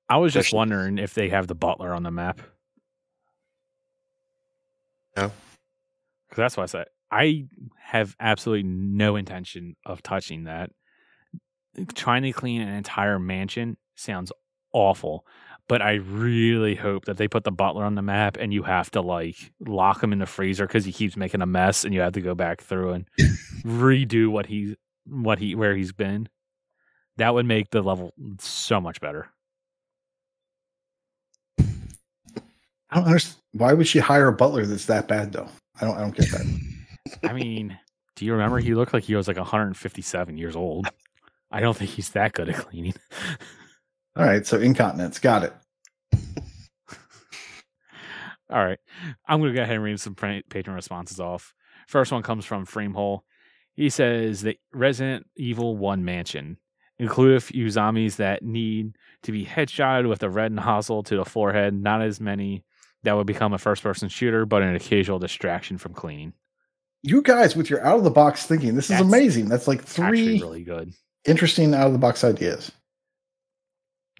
I 0.07 0.17
was 0.17 0.33
just 0.33 0.47
Especially- 0.49 0.57
wondering 0.57 0.97
if 0.99 1.15
they 1.15 1.29
have 1.29 1.47
the 1.47 1.55
butler 1.55 1.95
on 1.95 2.03
the 2.03 2.11
map. 2.11 2.41
No. 5.17 5.31
Because 6.29 6.37
that's 6.37 6.57
what 6.57 6.63
I 6.63 6.67
said. 6.67 6.85
I 7.11 7.45
have 7.79 8.15
absolutely 8.19 8.63
no 8.63 9.15
intention 9.15 9.75
of 9.85 10.01
touching 10.01 10.45
that. 10.45 10.71
Trying 11.93 12.23
to 12.23 12.31
clean 12.31 12.61
an 12.61 12.73
entire 12.73 13.19
mansion 13.19 13.77
sounds 13.95 14.31
awful, 14.73 15.25
but 15.67 15.81
I 15.81 15.95
really 15.95 16.75
hope 16.75 17.05
that 17.05 17.17
they 17.17 17.27
put 17.27 17.43
the 17.43 17.51
butler 17.51 17.83
on 17.83 17.95
the 17.95 18.01
map 18.01 18.37
and 18.39 18.53
you 18.53 18.63
have 18.63 18.91
to 18.91 19.01
like 19.01 19.35
lock 19.59 20.01
him 20.01 20.13
in 20.13 20.19
the 20.19 20.25
freezer 20.25 20.67
because 20.67 20.85
he 20.85 20.91
keeps 20.91 21.17
making 21.17 21.41
a 21.41 21.45
mess 21.45 21.83
and 21.83 21.93
you 21.93 22.01
have 22.01 22.13
to 22.13 22.21
go 22.21 22.33
back 22.33 22.61
through 22.61 22.93
and 22.93 23.07
redo 23.63 24.29
what 24.29 24.45
he's 24.45 24.75
what 25.05 25.39
he 25.39 25.55
where 25.55 25.75
he's 25.75 25.91
been. 25.91 26.29
That 27.17 27.33
would 27.33 27.45
make 27.45 27.71
the 27.71 27.81
level 27.81 28.13
so 28.39 28.79
much 28.79 29.01
better. 29.01 29.27
I 32.89 32.95
don't 32.95 33.05
understand. 33.05 33.37
Why 33.53 33.73
would 33.73 33.87
she 33.87 33.99
hire 33.99 34.27
a 34.27 34.33
butler 34.33 34.65
that's 34.65 34.85
that 34.85 35.07
bad 35.07 35.33
though? 35.33 35.47
I 35.79 35.85
don't. 35.85 35.97
I 35.97 36.01
don't 36.01 36.15
get 36.15 36.31
that. 36.31 36.70
I 37.23 37.33
mean, 37.33 37.77
do 38.15 38.25
you 38.25 38.33
remember 38.33 38.59
he 38.59 38.75
looked 38.75 38.93
like 38.93 39.03
he 39.03 39.15
was 39.15 39.27
like 39.27 39.37
157 39.37 40.37
years 40.37 40.55
old? 40.55 40.87
I 41.51 41.59
don't 41.59 41.75
think 41.75 41.91
he's 41.91 42.11
that 42.11 42.33
good 42.33 42.49
at 42.49 42.55
cleaning. 42.55 42.93
All 44.15 44.25
right. 44.25 44.45
So 44.45 44.59
incontinence. 44.59 45.19
Got 45.19 45.43
it. 45.43 45.53
All 48.49 48.63
right. 48.63 48.79
I'm 49.27 49.39
going 49.39 49.51
to 49.51 49.55
go 49.55 49.63
ahead 49.63 49.75
and 49.75 49.83
read 49.83 49.99
some 49.99 50.15
patron 50.15 50.75
responses 50.75 51.19
off. 51.19 51.53
First 51.87 52.11
one 52.11 52.23
comes 52.23 52.45
from 52.45 52.65
Framehole. 52.65 53.21
He 53.73 53.89
says 53.89 54.41
that 54.41 54.57
Resident 54.73 55.27
Evil 55.35 55.77
1 55.77 56.03
Mansion 56.03 56.57
include 56.99 57.37
a 57.37 57.41
few 57.41 57.69
zombies 57.69 58.17
that 58.17 58.43
need 58.43 58.95
to 59.23 59.31
be 59.31 59.45
headshotted 59.45 60.07
with 60.07 60.21
a 60.23 60.29
red 60.29 60.51
nozzle 60.51 61.03
to 61.03 61.15
the 61.15 61.25
forehead. 61.25 61.73
Not 61.73 62.01
as 62.01 62.19
many 62.19 62.63
that 63.03 63.13
would 63.15 63.27
become 63.27 63.53
a 63.53 63.57
first 63.57 63.81
person 63.81 64.09
shooter, 64.09 64.45
but 64.45 64.61
an 64.61 64.75
occasional 64.75 65.19
distraction 65.19 65.77
from 65.77 65.93
cleaning. 65.93 66.33
You 67.03 67.21
guys 67.21 67.55
with 67.55 67.69
your 67.69 67.83
out 67.85 67.97
of 67.97 68.03
the 68.03 68.11
box 68.11 68.45
thinking, 68.45 68.75
this 68.75 68.85
is 68.85 68.89
That's 68.89 69.01
amazing. 69.01 69.49
That's 69.49 69.67
like 69.67 69.83
three 69.83 70.39
really 70.39 70.63
good. 70.63 70.93
interesting 71.25 71.73
out 71.73 71.87
of 71.87 71.93
the 71.93 71.99
box 71.99 72.23
ideas. 72.23 72.71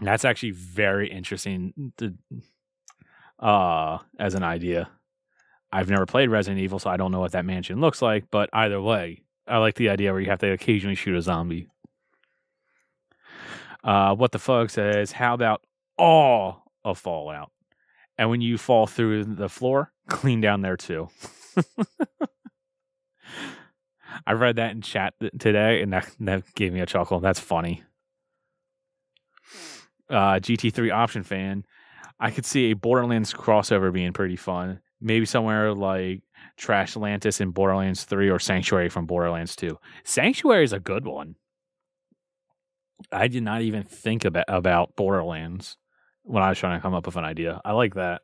That's 0.01 0.25
actually 0.25 0.51
very 0.51 1.11
interesting 1.11 1.93
to, 1.97 2.13
uh, 3.39 3.99
as 4.17 4.33
an 4.33 4.41
idea. 4.43 4.89
I've 5.71 5.89
never 5.89 6.05
played 6.07 6.29
Resident 6.29 6.59
Evil, 6.59 6.79
so 6.79 6.89
I 6.89 6.97
don't 6.97 7.11
know 7.11 7.19
what 7.19 7.33
that 7.33 7.45
mansion 7.45 7.79
looks 7.81 8.01
like. 8.01 8.25
But 8.31 8.49
either 8.51 8.81
way, 8.81 9.21
I 9.47 9.57
like 9.57 9.75
the 9.75 9.89
idea 9.89 10.11
where 10.11 10.21
you 10.21 10.29
have 10.29 10.39
to 10.39 10.51
occasionally 10.51 10.95
shoot 10.95 11.15
a 11.15 11.21
zombie. 11.21 11.67
Uh, 13.83 14.15
what 14.15 14.31
the 14.31 14.39
fuck 14.39 14.69
says? 14.69 15.11
How 15.11 15.33
about 15.33 15.63
all 15.97 16.63
of 16.83 16.97
Fallout? 16.97 17.51
And 18.17 18.29
when 18.29 18.41
you 18.41 18.57
fall 18.57 18.87
through 18.87 19.25
the 19.25 19.49
floor, 19.49 19.91
clean 20.09 20.41
down 20.41 20.61
there 20.61 20.77
too. 20.77 21.09
I 24.25 24.33
read 24.33 24.57
that 24.57 24.71
in 24.71 24.81
chat 24.81 25.13
today, 25.39 25.81
and 25.81 25.93
that 25.93 26.09
that 26.19 26.53
gave 26.55 26.73
me 26.73 26.79
a 26.79 26.85
chuckle. 26.85 27.19
That's 27.19 27.39
funny. 27.39 27.83
Uh, 30.09 30.39
GT3 30.39 30.91
option 30.93 31.23
fan, 31.23 31.63
I 32.19 32.31
could 32.31 32.45
see 32.45 32.71
a 32.71 32.75
Borderlands 32.75 33.33
crossover 33.33 33.93
being 33.93 34.13
pretty 34.13 34.35
fun. 34.35 34.81
Maybe 34.99 35.25
somewhere 35.25 35.73
like 35.73 36.21
Trash 36.57 36.95
Atlantis 36.95 37.41
in 37.41 37.51
Borderlands 37.51 38.03
3 38.03 38.29
or 38.29 38.37
Sanctuary 38.37 38.89
from 38.89 39.05
Borderlands 39.05 39.55
2. 39.55 39.77
Sanctuary 40.03 40.63
is 40.63 40.73
a 40.73 40.79
good 40.79 41.05
one. 41.05 41.35
I 43.11 43.27
did 43.27 43.43
not 43.43 43.61
even 43.61 43.83
think 43.83 44.25
about 44.25 44.45
about 44.47 44.95
Borderlands 44.95 45.77
when 46.23 46.43
I 46.43 46.49
was 46.49 46.59
trying 46.59 46.77
to 46.77 46.81
come 46.81 46.93
up 46.93 47.05
with 47.05 47.15
an 47.15 47.25
idea. 47.25 47.61
I 47.65 47.71
like 47.71 47.95
that. 47.95 48.21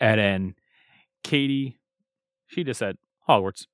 And 0.00 0.18
then 0.18 0.54
Katie, 1.22 1.78
she 2.46 2.64
just 2.64 2.78
said 2.78 2.96
Hogwarts. 3.28 3.66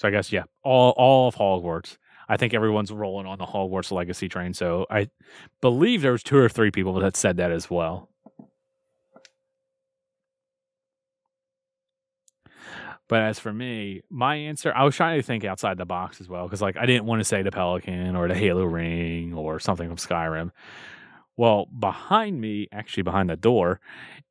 So 0.00 0.08
I 0.08 0.12
guess 0.12 0.32
yeah, 0.32 0.44
all 0.64 0.94
all 0.96 1.28
of 1.28 1.34
Hogwarts. 1.34 1.98
I 2.26 2.38
think 2.38 2.54
everyone's 2.54 2.90
rolling 2.90 3.26
on 3.26 3.36
the 3.36 3.44
Hogwarts 3.44 3.92
legacy 3.92 4.30
train. 4.30 4.54
So 4.54 4.86
I 4.88 5.10
believe 5.60 6.00
there 6.00 6.12
was 6.12 6.22
two 6.22 6.38
or 6.38 6.48
three 6.48 6.70
people 6.70 6.94
that 6.94 7.16
said 7.16 7.36
that 7.36 7.52
as 7.52 7.68
well. 7.68 8.08
But 13.08 13.22
as 13.22 13.38
for 13.38 13.52
me, 13.52 14.00
my 14.08 14.36
answer, 14.36 14.72
I 14.74 14.84
was 14.84 14.96
trying 14.96 15.18
to 15.18 15.22
think 15.22 15.44
outside 15.44 15.76
the 15.76 15.84
box 15.84 16.18
as 16.18 16.28
well 16.30 16.44
because, 16.46 16.62
like, 16.62 16.78
I 16.78 16.86
didn't 16.86 17.04
want 17.04 17.20
to 17.20 17.24
say 17.24 17.42
the 17.42 17.50
Pelican 17.50 18.16
or 18.16 18.26
the 18.26 18.34
Halo 18.34 18.64
Ring 18.64 19.34
or 19.34 19.58
something 19.58 19.86
from 19.88 19.96
Skyrim. 19.96 20.50
Well, 21.36 21.66
behind 21.78 22.40
me, 22.40 22.68
actually 22.72 23.02
behind 23.02 23.28
the 23.28 23.36
door, 23.36 23.80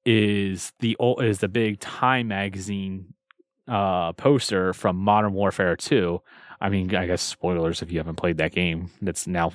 is 0.06 0.74
the 0.80 0.96
ol- 1.00 1.20
is 1.20 1.40
the 1.40 1.48
big 1.48 1.80
Time 1.80 2.30
magazine 2.30 3.14
uh, 3.70 4.14
poster 4.14 4.74
from 4.74 4.98
Modern 4.98 5.34
Warfare 5.34 5.76
Two. 5.76 6.22
I 6.62 6.70
mean, 6.70 6.94
I 6.94 7.06
guess 7.06 7.22
spoilers 7.22 7.82
if 7.82 7.92
you 7.92 8.00
haven't 8.00 8.18
played 8.18 8.38
that 8.38 8.52
game. 8.52 8.90
That's 9.02 9.28
now 9.28 9.54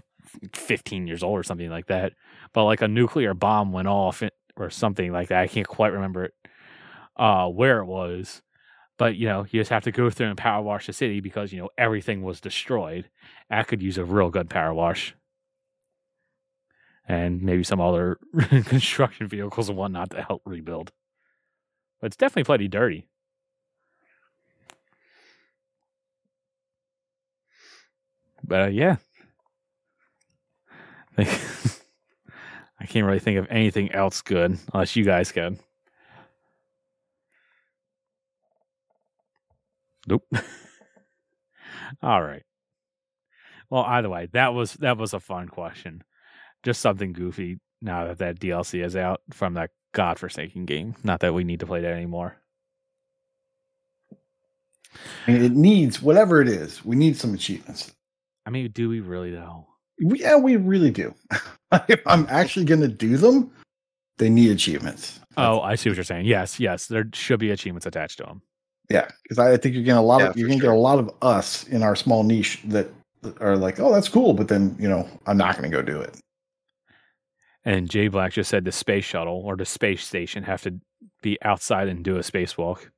15 0.52 1.06
years 1.06 1.22
old 1.22 1.38
or 1.38 1.42
something 1.42 1.68
like 1.68 1.86
that. 1.86 2.12
But 2.52 2.64
like 2.64 2.82
a 2.82 2.88
nuclear 2.88 3.34
bomb 3.34 3.72
went 3.72 3.88
off 3.88 4.22
or 4.56 4.70
something 4.70 5.12
like 5.12 5.28
that. 5.28 5.40
I 5.40 5.48
can't 5.48 5.66
quite 5.66 5.92
remember 5.92 6.24
it, 6.26 6.34
uh, 7.16 7.48
where 7.48 7.80
it 7.80 7.86
was. 7.86 8.42
But 8.96 9.16
you 9.16 9.26
know, 9.26 9.44
you 9.50 9.60
just 9.60 9.70
have 9.70 9.84
to 9.84 9.92
go 9.92 10.08
through 10.08 10.28
and 10.28 10.38
power 10.38 10.62
wash 10.62 10.86
the 10.86 10.92
city 10.92 11.20
because 11.20 11.52
you 11.52 11.60
know 11.60 11.70
everything 11.76 12.22
was 12.22 12.40
destroyed. 12.40 13.10
I 13.50 13.64
could 13.64 13.82
use 13.82 13.98
a 13.98 14.04
real 14.04 14.30
good 14.30 14.48
power 14.48 14.72
wash, 14.72 15.16
and 17.08 17.42
maybe 17.42 17.64
some 17.64 17.80
other 17.80 18.18
construction 18.66 19.26
vehicles 19.26 19.68
and 19.68 19.76
whatnot 19.76 20.10
to 20.10 20.22
help 20.22 20.42
rebuild. 20.44 20.92
But 22.00 22.08
it's 22.08 22.16
definitely 22.16 22.44
plenty 22.44 22.68
dirty. 22.68 23.08
But 28.46 28.60
uh, 28.62 28.66
yeah, 28.66 28.96
I 31.18 32.86
can't 32.86 33.06
really 33.06 33.20
think 33.20 33.38
of 33.38 33.46
anything 33.50 33.92
else 33.92 34.20
good 34.22 34.58
unless 34.72 34.96
you 34.96 35.04
guys 35.04 35.32
can. 35.32 35.58
Nope. 40.06 40.24
All 42.02 42.22
right. 42.22 42.42
Well, 43.70 43.84
either 43.84 44.10
way, 44.10 44.28
that 44.32 44.54
was 44.54 44.74
that 44.74 44.98
was 44.98 45.14
a 45.14 45.20
fun 45.20 45.48
question. 45.48 46.02
Just 46.62 46.80
something 46.80 47.12
goofy 47.12 47.58
now 47.80 48.06
that 48.06 48.18
that 48.18 48.40
DLC 48.40 48.84
is 48.84 48.96
out 48.96 49.20
from 49.32 49.54
that 49.54 49.70
godforsaken 49.92 50.66
game. 50.66 50.94
Not 51.02 51.20
that 51.20 51.34
we 51.34 51.44
need 51.44 51.60
to 51.60 51.66
play 51.66 51.80
that 51.80 51.92
anymore. 51.92 52.36
It 55.26 55.52
needs 55.52 56.02
whatever 56.02 56.40
it 56.40 56.48
is. 56.48 56.84
We 56.84 56.96
need 56.96 57.16
some 57.16 57.34
achievements. 57.34 57.92
I 58.46 58.50
mean, 58.50 58.70
do 58.72 58.88
we 58.88 59.00
really 59.00 59.30
though? 59.30 59.66
Yeah, 59.98 60.36
we 60.36 60.56
really 60.56 60.90
do. 60.90 61.14
I'm 61.70 61.96
oh. 62.06 62.26
actually 62.28 62.64
going 62.64 62.80
to 62.80 62.88
do 62.88 63.16
them, 63.16 63.50
they 64.18 64.28
need 64.28 64.50
achievements. 64.50 65.20
Oh, 65.36 65.60
I 65.60 65.74
see 65.74 65.88
what 65.90 65.96
you're 65.96 66.04
saying. 66.04 66.26
Yes, 66.26 66.60
yes, 66.60 66.86
there 66.86 67.08
should 67.12 67.40
be 67.40 67.50
achievements 67.50 67.86
attached 67.86 68.18
to 68.18 68.24
them. 68.24 68.42
Yeah, 68.90 69.08
because 69.22 69.38
I 69.38 69.56
think 69.56 69.74
you're 69.74 69.84
getting 69.84 69.98
a 69.98 70.02
lot 70.02 70.20
Yeah, 70.20 70.28
of 70.28 70.36
you're 70.36 70.48
gonna 70.48 70.60
sure. 70.60 70.72
get 70.72 70.76
a 70.76 70.80
lot 70.80 70.98
of 70.98 71.10
us 71.22 71.64
in 71.68 71.82
our 71.82 71.96
small 71.96 72.22
niche 72.22 72.60
that 72.66 72.88
are 73.40 73.56
like, 73.56 73.80
oh, 73.80 73.92
that's 73.92 74.08
cool, 74.08 74.34
but 74.34 74.48
then 74.48 74.76
you 74.78 74.88
know, 74.88 75.08
I'm 75.26 75.38
not 75.38 75.56
gonna 75.56 75.70
go 75.70 75.82
do 75.82 76.00
it. 76.00 76.16
And 77.64 77.88
Jay 77.88 78.08
Black 78.08 78.32
just 78.32 78.50
said 78.50 78.64
the 78.64 78.72
space 78.72 79.04
shuttle 79.04 79.40
or 79.44 79.56
the 79.56 79.64
space 79.64 80.04
station 80.04 80.42
have 80.42 80.62
to 80.62 80.78
be 81.22 81.38
outside 81.42 81.88
and 81.88 82.04
do 82.04 82.16
a 82.16 82.20
spacewalk. 82.20 82.90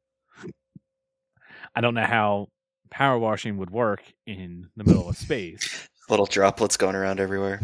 I 1.76 1.80
don't 1.80 1.94
know 1.94 2.04
how 2.04 2.48
power 2.90 3.18
washing 3.18 3.56
would 3.58 3.70
work 3.70 4.02
in 4.26 4.68
the 4.76 4.84
middle 4.84 5.08
of 5.08 5.16
space. 5.16 5.88
Little 6.08 6.26
droplets 6.26 6.76
going 6.76 6.94
around 6.94 7.18
everywhere. 7.18 7.60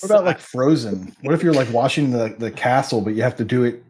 What 0.00 0.10
about 0.10 0.24
like 0.24 0.38
Frozen? 0.40 1.14
What 1.22 1.34
if 1.34 1.42
you're 1.42 1.52
like 1.52 1.72
washing 1.72 2.10
the 2.10 2.34
the 2.38 2.50
castle, 2.50 3.00
but 3.00 3.14
you 3.14 3.22
have 3.22 3.36
to 3.36 3.44
do 3.44 3.64
it 3.64 3.84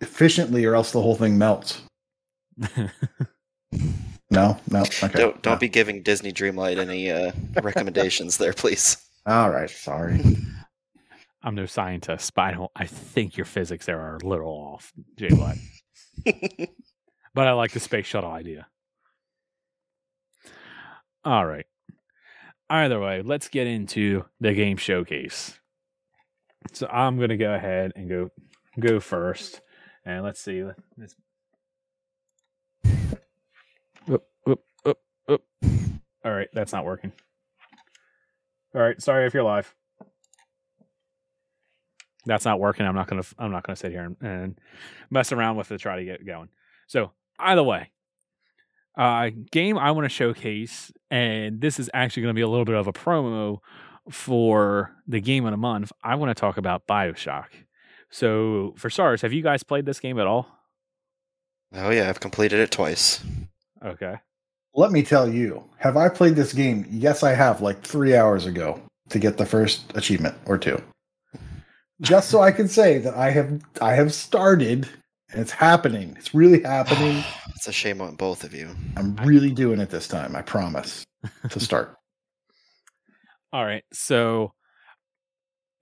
efficiently, 0.00 0.64
or 0.64 0.74
else 0.74 0.92
the 0.92 1.02
whole 1.02 1.16
thing 1.16 1.36
melts? 1.36 1.82
No, 4.30 4.58
no. 4.70 4.82
Okay. 4.82 5.18
Don't 5.18 5.42
don't 5.42 5.54
no. 5.54 5.58
be 5.58 5.68
giving 5.68 6.02
Disney 6.02 6.32
Dreamlight 6.32 6.78
any 6.78 7.10
uh, 7.10 7.32
recommendations 7.62 8.36
there, 8.36 8.52
please. 8.52 8.98
All 9.26 9.50
right. 9.50 9.70
Sorry. 9.70 10.20
I'm 11.42 11.54
no 11.54 11.66
scientist, 11.66 12.34
but 12.34 12.42
I 12.42 12.50
don't. 12.52 12.70
I 12.76 12.84
think 12.84 13.36
your 13.36 13.46
physics 13.46 13.86
there 13.86 14.00
are 14.00 14.16
a 14.16 14.26
little 14.26 14.48
off, 14.48 14.92
Jay 15.16 15.28
Black. 15.28 15.56
but 17.34 17.48
I 17.48 17.52
like 17.52 17.72
the 17.72 17.80
space 17.80 18.06
shuttle 18.06 18.30
idea. 18.30 18.66
All 21.28 21.44
right. 21.44 21.66
Either 22.70 22.98
way, 22.98 23.20
let's 23.20 23.48
get 23.48 23.66
into 23.66 24.24
the 24.40 24.54
game 24.54 24.78
showcase. 24.78 25.60
So 26.72 26.86
I'm 26.86 27.20
gonna 27.20 27.36
go 27.36 27.52
ahead 27.52 27.92
and 27.96 28.08
go 28.08 28.30
go 28.80 28.98
first, 28.98 29.60
and 30.06 30.24
let's 30.24 30.40
see. 30.40 30.64
Let's... 30.96 31.16
Oop, 34.08 34.24
oop, 34.48 34.60
oop, 34.86 34.98
oop. 35.30 35.44
All 36.24 36.32
right, 36.32 36.48
that's 36.54 36.72
not 36.72 36.86
working. 36.86 37.12
All 38.74 38.80
right, 38.80 38.98
sorry 39.02 39.26
if 39.26 39.34
you're 39.34 39.42
live. 39.42 39.74
That's 42.24 42.46
not 42.46 42.58
working. 42.58 42.86
I'm 42.86 42.94
not 42.94 43.06
gonna. 43.06 43.24
I'm 43.38 43.52
not 43.52 43.64
gonna 43.64 43.76
sit 43.76 43.92
here 43.92 44.04
and, 44.04 44.16
and 44.22 44.58
mess 45.10 45.30
around 45.30 45.56
with 45.56 45.70
it 45.70 45.74
to 45.74 45.82
try 45.82 45.96
to 45.96 46.06
get 46.06 46.24
going. 46.24 46.48
So 46.86 47.12
either 47.38 47.62
way, 47.62 47.90
uh, 48.98 49.30
game 49.52 49.78
I 49.78 49.92
want 49.92 50.04
to 50.04 50.08
showcase, 50.08 50.92
and 51.10 51.60
this 51.60 51.78
is 51.78 51.88
actually 51.94 52.24
going 52.24 52.34
to 52.34 52.38
be 52.38 52.42
a 52.42 52.48
little 52.48 52.64
bit 52.64 52.74
of 52.74 52.88
a 52.88 52.92
promo 52.92 53.58
for 54.10 54.92
the 55.06 55.20
game 55.20 55.46
of 55.46 55.52
the 55.52 55.56
month. 55.56 55.92
I 56.02 56.16
want 56.16 56.30
to 56.30 56.34
talk 56.34 56.56
about 56.56 56.86
Bioshock. 56.86 57.46
So 58.10 58.74
for 58.76 58.90
stars, 58.90 59.22
have 59.22 59.32
you 59.32 59.42
guys 59.42 59.62
played 59.62 59.86
this 59.86 60.00
game 60.00 60.18
at 60.18 60.26
all? 60.26 60.48
Oh 61.72 61.90
yeah, 61.90 62.08
I've 62.08 62.20
completed 62.20 62.58
it 62.60 62.70
twice. 62.70 63.22
Okay. 63.84 64.16
Let 64.74 64.90
me 64.90 65.02
tell 65.02 65.28
you, 65.28 65.64
have 65.76 65.96
I 65.96 66.08
played 66.08 66.34
this 66.34 66.52
game? 66.52 66.86
Yes, 66.90 67.22
I 67.22 67.34
have, 67.34 67.60
like 67.60 67.82
three 67.82 68.16
hours 68.16 68.46
ago 68.46 68.80
to 69.10 69.18
get 69.18 69.36
the 69.36 69.46
first 69.46 69.96
achievement 69.96 70.36
or 70.46 70.58
two. 70.58 70.80
Just 72.00 72.30
so 72.30 72.40
I 72.40 72.52
can 72.52 72.68
say 72.68 72.98
that 72.98 73.14
I 73.14 73.30
have 73.30 73.60
I 73.80 73.94
have 73.94 74.14
started 74.14 74.88
and 75.30 75.40
it's 75.40 75.50
happening. 75.50 76.14
It's 76.18 76.34
really 76.34 76.62
happening. 76.62 77.22
it's 77.54 77.68
a 77.68 77.72
shame 77.72 78.00
on 78.00 78.16
both 78.16 78.44
of 78.44 78.54
you. 78.54 78.70
I'm 78.96 79.16
really 79.16 79.52
doing 79.52 79.80
it 79.80 79.90
this 79.90 80.08
time, 80.08 80.34
I 80.34 80.42
promise. 80.42 81.04
To 81.50 81.60
start. 81.60 81.96
All 83.52 83.64
right. 83.64 83.84
So 83.92 84.52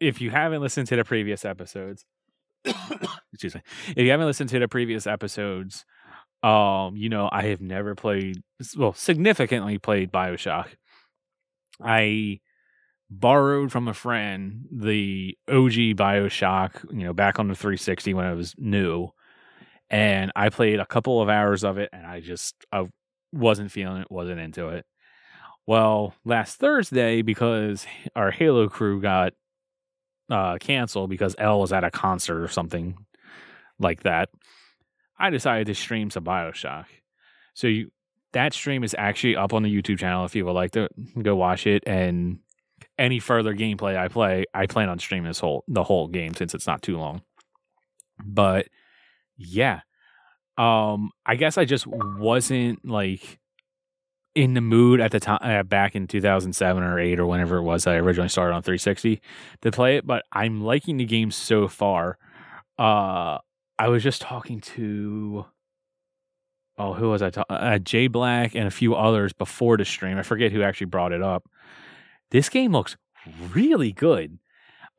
if 0.00 0.20
you 0.20 0.30
haven't 0.30 0.62
listened 0.62 0.88
to 0.88 0.96
the 0.96 1.04
previous 1.04 1.44
episodes, 1.44 2.04
excuse 3.32 3.54
me, 3.54 3.62
if 3.90 3.98
you 3.98 4.10
haven't 4.10 4.26
listened 4.26 4.50
to 4.50 4.58
the 4.58 4.68
previous 4.68 5.06
episodes, 5.06 5.84
um, 6.42 6.96
you 6.96 7.08
know, 7.08 7.28
I 7.32 7.46
have 7.46 7.60
never 7.60 7.94
played, 7.94 8.42
well, 8.76 8.92
significantly 8.92 9.78
played 9.78 10.12
Bioshock. 10.12 10.68
I 11.82 12.40
borrowed 13.10 13.72
from 13.72 13.88
a 13.88 13.94
friend 13.94 14.66
the 14.72 15.36
OG 15.48 15.96
Bioshock, 15.96 16.84
you 16.92 17.04
know, 17.04 17.12
back 17.12 17.38
on 17.38 17.48
the 17.48 17.54
360 17.54 18.14
when 18.14 18.26
it 18.26 18.34
was 18.34 18.54
new. 18.58 19.10
And 19.88 20.33
I 20.35 20.49
played 20.49 20.81
a 20.81 20.87
couple 20.87 21.23
of 21.23 21.28
hours 21.28 21.64
of 21.64 21.78
it 21.78 21.90
and 21.93 22.05
I 22.07 22.21
just 22.21 22.55
I 22.73 22.87
wasn't 23.33 23.71
feeling 23.71 24.02
it, 24.02 24.11
wasn't 24.11 24.40
into 24.40 24.69
it. 24.69 24.85
Well, 25.66 26.14
last 26.25 26.59
Thursday, 26.59 27.23
because 27.23 27.87
our 28.14 28.31
Halo 28.31 28.69
crew 28.69 29.00
got 29.00 29.33
uh, 30.31 30.59
canceled 30.59 31.11
because 31.11 31.35
L 31.38 31.61
was 31.61 31.73
at 31.73 31.85
a 31.85 31.90
concert 31.90 32.43
or 32.43 32.49
something, 32.49 32.97
like 33.78 34.02
that, 34.05 34.28
I 35.19 35.31
decided 35.31 35.66
to 35.66 35.75
stream 35.75 36.11
some 36.11 36.25
Bioshock. 36.25 36.87
So 37.55 37.66
you, 37.66 37.90
that 38.33 38.52
stream 38.52 38.85
is 38.85 38.95
actually 38.97 39.37
up 39.37 39.52
on 39.52 39.62
the 39.62 39.75
YouTube 39.75 39.99
channel 39.99 40.25
if 40.25 40.35
you 40.35 40.45
would 40.45 40.52
like 40.52 40.73
to 40.73 40.88
go 41.21 41.35
watch 41.35 41.66
it. 41.66 41.83
And 41.87 42.40
any 42.99 43.19
further 43.19 43.55
gameplay 43.55 43.97
I 43.97 44.09
play, 44.09 44.45
I 44.55 44.66
plan 44.66 44.88
on 44.88 44.99
streaming 44.99 45.28
this 45.28 45.40
whole 45.40 45.64
the 45.69 45.83
whole 45.83 46.09
game 46.09 46.35
since 46.35 46.55
it's 46.55 46.66
not 46.66 46.83
too 46.83 46.99
long. 46.99 47.23
But 48.25 48.69
yeah, 49.37 49.81
um, 50.59 51.11
I 51.25 51.37
guess 51.37 51.59
I 51.59 51.64
just 51.64 51.87
wasn't 51.87 52.85
like 52.85 53.38
in 54.35 54.55
the 54.55 54.61
mood 54.61 55.00
at 55.00 55.11
the 55.12 55.21
time 55.21 55.38
uh, 55.40 55.62
back 55.62 55.97
in 55.97 56.07
2007 56.07 56.83
or 56.83 56.99
8 56.99 57.19
or 57.19 57.26
whenever 57.26 57.57
it 57.57 57.62
was 57.62 57.87
I 57.87 57.97
originally 57.97 58.28
started 58.28 58.55
on 58.55 58.62
360 58.62 59.21
to 59.62 59.71
play 59.71 59.97
it, 59.97 60.07
but 60.07 60.25
I'm 60.31 60.62
liking 60.62 60.99
the 60.99 61.07
game 61.07 61.31
so 61.31 61.69
far. 61.69 62.19
Uh, 62.78 63.38
I 63.78 63.88
was 63.88 64.02
just 64.02 64.21
talking 64.21 64.61
to 64.61 65.47
oh, 66.78 66.93
who 66.93 67.09
was 67.11 67.23
I 67.23 67.31
talking? 67.31 67.57
Uh, 67.57 67.78
Jay 67.78 68.07
Black 68.07 68.55
and 68.55 68.66
a 68.66 68.71
few 68.71 68.95
others 68.95 69.33
before 69.33 69.78
the 69.78 69.85
stream. 69.85 70.19
I 70.19 70.23
forget 70.23 70.52
who 70.52 70.62
actually 70.62 70.87
brought 70.87 71.12
it 71.12 71.23
up. 71.23 71.49
This 72.31 72.49
game 72.50 72.73
looks 72.73 72.97
really 73.55 73.93
good. 73.93 74.38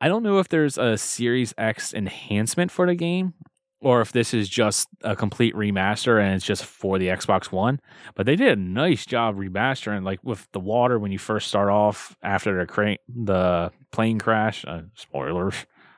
I 0.00 0.08
don't 0.08 0.22
know 0.22 0.38
if 0.38 0.48
there's 0.48 0.78
a 0.78 0.96
Series 0.98 1.54
X 1.58 1.92
enhancement 1.94 2.70
for 2.70 2.86
the 2.86 2.94
game 2.94 3.34
or 3.80 4.00
if 4.00 4.12
this 4.12 4.34
is 4.34 4.48
just 4.48 4.88
a 5.02 5.14
complete 5.14 5.54
remaster 5.54 6.20
and 6.20 6.34
it's 6.34 6.44
just 6.44 6.64
for 6.64 6.98
the 6.98 7.08
Xbox 7.08 7.52
One. 7.52 7.80
But 8.14 8.26
they 8.26 8.34
did 8.36 8.58
a 8.58 8.60
nice 8.60 9.06
job 9.06 9.36
remastering, 9.36 10.04
like 10.04 10.18
with 10.24 10.48
the 10.52 10.60
water 10.60 10.98
when 10.98 11.12
you 11.12 11.18
first 11.18 11.48
start 11.48 11.68
off 11.70 12.16
after 12.22 12.58
the 12.58 12.66
cra- 12.66 12.98
the 13.08 13.70
plane 13.92 14.18
crash. 14.18 14.64
Uh, 14.66 14.82
spoilers, 14.94 15.54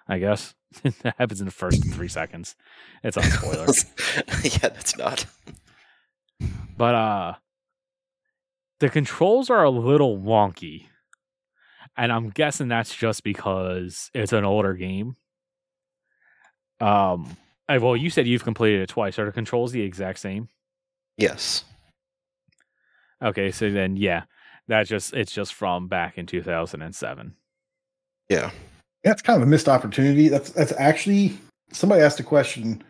I 0.09 0.19
guess. 0.19 0.55
that 1.03 1.15
happens 1.19 1.41
in 1.41 1.47
the 1.47 1.53
first 1.53 1.85
three 1.93 2.09
seconds. 2.09 2.55
It's 3.03 3.17
a 3.17 3.23
spoiler. 3.23 3.67
yeah, 4.45 4.69
that's 4.69 4.97
not. 4.97 5.27
but 6.77 6.95
uh 6.95 7.35
the 8.79 8.89
controls 8.89 9.51
are 9.51 9.63
a 9.65 9.69
little 9.71 10.17
wonky 10.19 10.87
and 11.99 12.11
i'm 12.11 12.31
guessing 12.31 12.69
that's 12.69 12.95
just 12.95 13.23
because 13.23 14.11
it's 14.15 14.33
an 14.33 14.45
older 14.47 14.73
game 14.73 15.17
um 16.81 17.37
well 17.79 17.97
you 17.97 18.11
said 18.11 18.27
you've 18.27 18.45
completed 18.45 18.81
it 18.81 18.89
twice 18.89 19.19
are 19.19 19.25
the 19.27 19.33
controls 19.33 19.73
the 19.73 19.83
exact 19.83 20.19
same 20.19 20.49
Yes. 21.17 21.65
okay 23.23 23.51
so 23.51 23.71
then 23.71 23.97
yeah 23.97 24.23
that 24.69 24.87
just 24.87 25.13
it's 25.15 25.33
just 25.33 25.55
from 25.55 25.89
back 25.89 26.17
in 26.19 26.27
2007 26.27 27.35
Yeah. 28.29 28.51
Yeah, 29.05 29.13
it's 29.13 29.23
kind 29.23 29.41
of 29.41 29.49
a 29.49 29.51
missed 29.51 29.67
opportunity. 29.69 30.29
That's 30.29 30.51
that's 30.51 30.73
actually 30.73 31.33
somebody 31.73 32.03
asked 32.03 32.21
a 32.21 32.23
question 32.23 32.85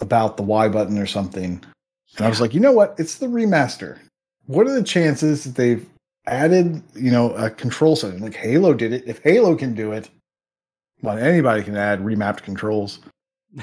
about 0.00 0.36
the 0.36 0.42
Y 0.42 0.68
button 0.68 0.98
or 0.98 1.06
something, 1.06 1.64
and 2.18 2.26
I 2.26 2.28
was 2.28 2.38
like, 2.38 2.52
you 2.52 2.60
know 2.60 2.72
what? 2.72 2.94
It's 2.98 3.16
the 3.16 3.28
remaster. 3.28 3.98
What 4.44 4.66
are 4.66 4.74
the 4.74 4.82
chances 4.82 5.44
that 5.44 5.54
they've 5.54 5.88
added, 6.26 6.82
you 6.94 7.10
know, 7.10 7.32
a 7.32 7.48
control 7.48 7.96
setting 7.96 8.20
like 8.20 8.34
Halo 8.34 8.74
did 8.74 8.92
it? 8.92 9.04
If 9.06 9.22
Halo 9.22 9.56
can 9.56 9.74
do 9.74 9.92
it, 9.92 10.10
well, 11.00 11.16
anybody 11.16 11.62
can 11.62 11.76
add 11.78 12.00
remapped 12.00 12.42
controls 12.42 12.98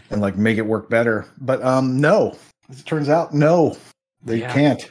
and 0.10 0.22
like 0.22 0.38
make 0.38 0.58
it 0.58 0.66
work 0.66 0.90
better. 0.90 1.26
But 1.40 1.64
um, 1.64 2.00
no, 2.00 2.38
as 2.70 2.80
it 2.80 2.86
turns 2.86 3.10
out, 3.10 3.34
no, 3.34 3.78
they 4.24 4.38
Yeah. 4.40 4.54
can't. 4.54 4.90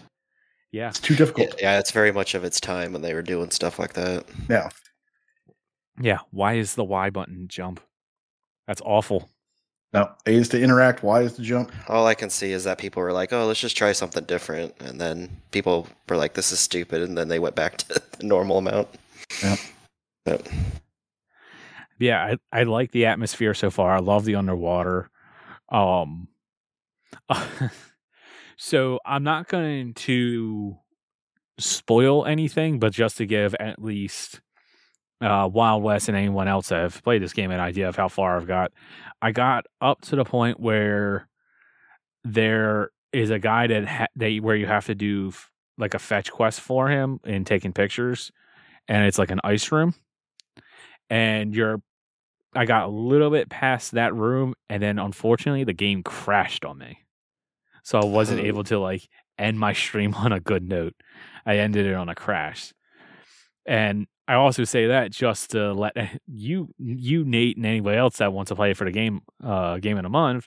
yeah 0.73 0.89
It's 0.89 1.01
too 1.01 1.15
difficult. 1.17 1.55
Yeah, 1.61 1.79
it's 1.79 1.91
very 1.93 2.13
much 2.13 2.35
of 2.35 2.45
its 2.45 2.61
time 2.61 2.93
when 2.93 3.03
they 3.03 3.15
were 3.15 3.23
doing 3.23 3.51
stuff 3.51 3.79
like 3.79 3.93
that. 3.95 4.25
Yeah. 4.49 4.69
yeah 6.01 6.19
why 6.31 6.55
is 6.55 6.75
the 6.75 6.85
y 6.85 7.11
button 7.11 7.47
jump 7.49 7.81
that's 8.67 8.83
awful 8.85 9.29
No, 9.93 10.11
A 10.27 10.31
is 10.35 10.49
to 10.49 10.61
interact. 10.61 11.05
Y 11.05 11.21
is 11.23 11.35
to 11.35 11.43
jump. 11.43 11.71
All 11.89 12.05
I 12.09 12.15
can 12.15 12.29
see 12.31 12.51
is 12.51 12.65
that 12.65 12.79
people 12.79 13.01
were 13.01 13.13
like, 13.13 13.33
"Oh, 13.33 13.47
let's 13.47 13.61
just 13.61 13.77
try 13.77 13.93
something 13.93 14.25
different," 14.25 14.75
and 14.81 15.01
then 15.01 15.29
people 15.53 15.87
were 16.09 16.17
like, 16.17 16.35
"This 16.35 16.51
is 16.51 16.59
stupid," 16.59 17.01
and 17.03 17.17
then 17.17 17.29
they 17.29 17.39
went 17.39 17.55
back 17.55 17.77
to 17.83 17.87
the 18.19 18.27
normal 18.27 18.59
amount. 18.59 18.89
Yeah. 19.41 19.55
But 20.25 20.49
yeah 21.99 22.37
I, 22.53 22.61
I 22.61 22.63
like 22.65 22.93
the 22.93 23.07
atmosphere 23.07 23.55
so 23.55 23.71
far. 23.71 23.95
I 23.95 24.01
love 24.01 24.25
the 24.25 24.35
underwater 24.37 25.11
um 25.71 26.29
so 28.57 28.99
i'm 29.07 29.23
not 29.23 29.49
going 29.49 29.95
to 29.95 30.77
spoil 31.59 32.25
anything 32.27 32.79
but 32.79 32.93
just 32.93 33.17
to 33.17 33.27
give 33.27 33.55
at 33.55 33.81
least 33.81 34.41
uh 35.21 35.49
wild 35.51 35.83
west 35.83 36.09
and 36.09 36.17
anyone 36.17 36.49
else 36.49 36.69
that 36.69 36.81
have 36.81 37.03
played 37.03 37.23
this 37.23 37.33
game 37.33 37.51
an 37.51 37.61
idea 37.61 37.89
of 37.89 37.97
how 37.97 38.09
far 38.09 38.37
i've 38.37 38.47
got. 38.47 38.73
I 39.23 39.33
got 39.33 39.65
up 39.81 40.03
to 40.03 40.17
the 40.17 40.25
point 40.25 40.61
where 40.61 41.29
there 42.25 42.91
is 43.13 43.31
a 43.31 43.39
guy 43.39 43.67
that, 43.69 43.87
ha- 43.87 44.07
that 44.17 44.39
where 44.43 44.57
you 44.57 44.67
have 44.67 44.87
to 44.87 44.95
do 44.95 45.29
f- 45.29 45.51
like 45.79 45.95
a 45.95 45.99
fetch 45.99 46.31
quest 46.31 46.61
for 46.61 46.89
him 46.89 47.21
and 47.25 47.47
taking 47.47 47.73
pictures 47.73 48.31
and 48.87 49.07
it's 49.07 49.19
like 49.19 49.31
an 49.31 49.41
ice 49.45 49.73
room 49.73 49.95
and 51.11 51.55
you're 51.55 51.81
I 52.57 52.67
got 52.67 52.85
a 52.87 52.89
little 52.89 53.31
bit 53.31 53.49
past 53.49 53.93
that 53.93 54.15
room 54.15 54.55
and 54.69 54.83
then 54.83 54.99
unfortunately 54.99 55.65
the 55.65 55.73
game 55.73 56.03
crashed 56.03 56.65
on 56.65 56.79
me. 56.79 56.99
So 57.83 57.99
I 57.99 58.05
wasn't 58.05 58.41
Oh. 58.41 58.45
able 58.45 58.65
to 58.65 58.79
like 58.79 59.09
end 59.39 59.59
my 59.59 59.73
stream 59.73 60.15
on 60.19 60.33
a 60.33 60.41
good 60.41 60.69
note. 60.69 60.95
I 61.45 61.59
ended 61.59 61.87
it 61.87 61.95
on 61.95 62.09
a 62.09 62.15
crash. 62.15 62.73
And 63.67 64.07
I 64.29 64.35
also 64.35 64.65
say 64.65 64.87
that 64.87 65.11
just 65.11 65.51
to 65.51 65.73
let 65.73 65.97
you 66.27 66.69
you 66.79 67.25
Nate 67.25 67.57
and 67.57 67.67
anybody 67.67 67.99
else 67.99 68.19
that 68.19 68.33
wants 68.33 68.51
to 68.51 68.55
play 68.57 68.73
for 68.75 68.85
the 68.85 68.93
game 68.93 69.21
uh 69.43 69.79
game 69.79 69.99
in 69.99 70.05
a 70.05 70.11
month 70.11 70.47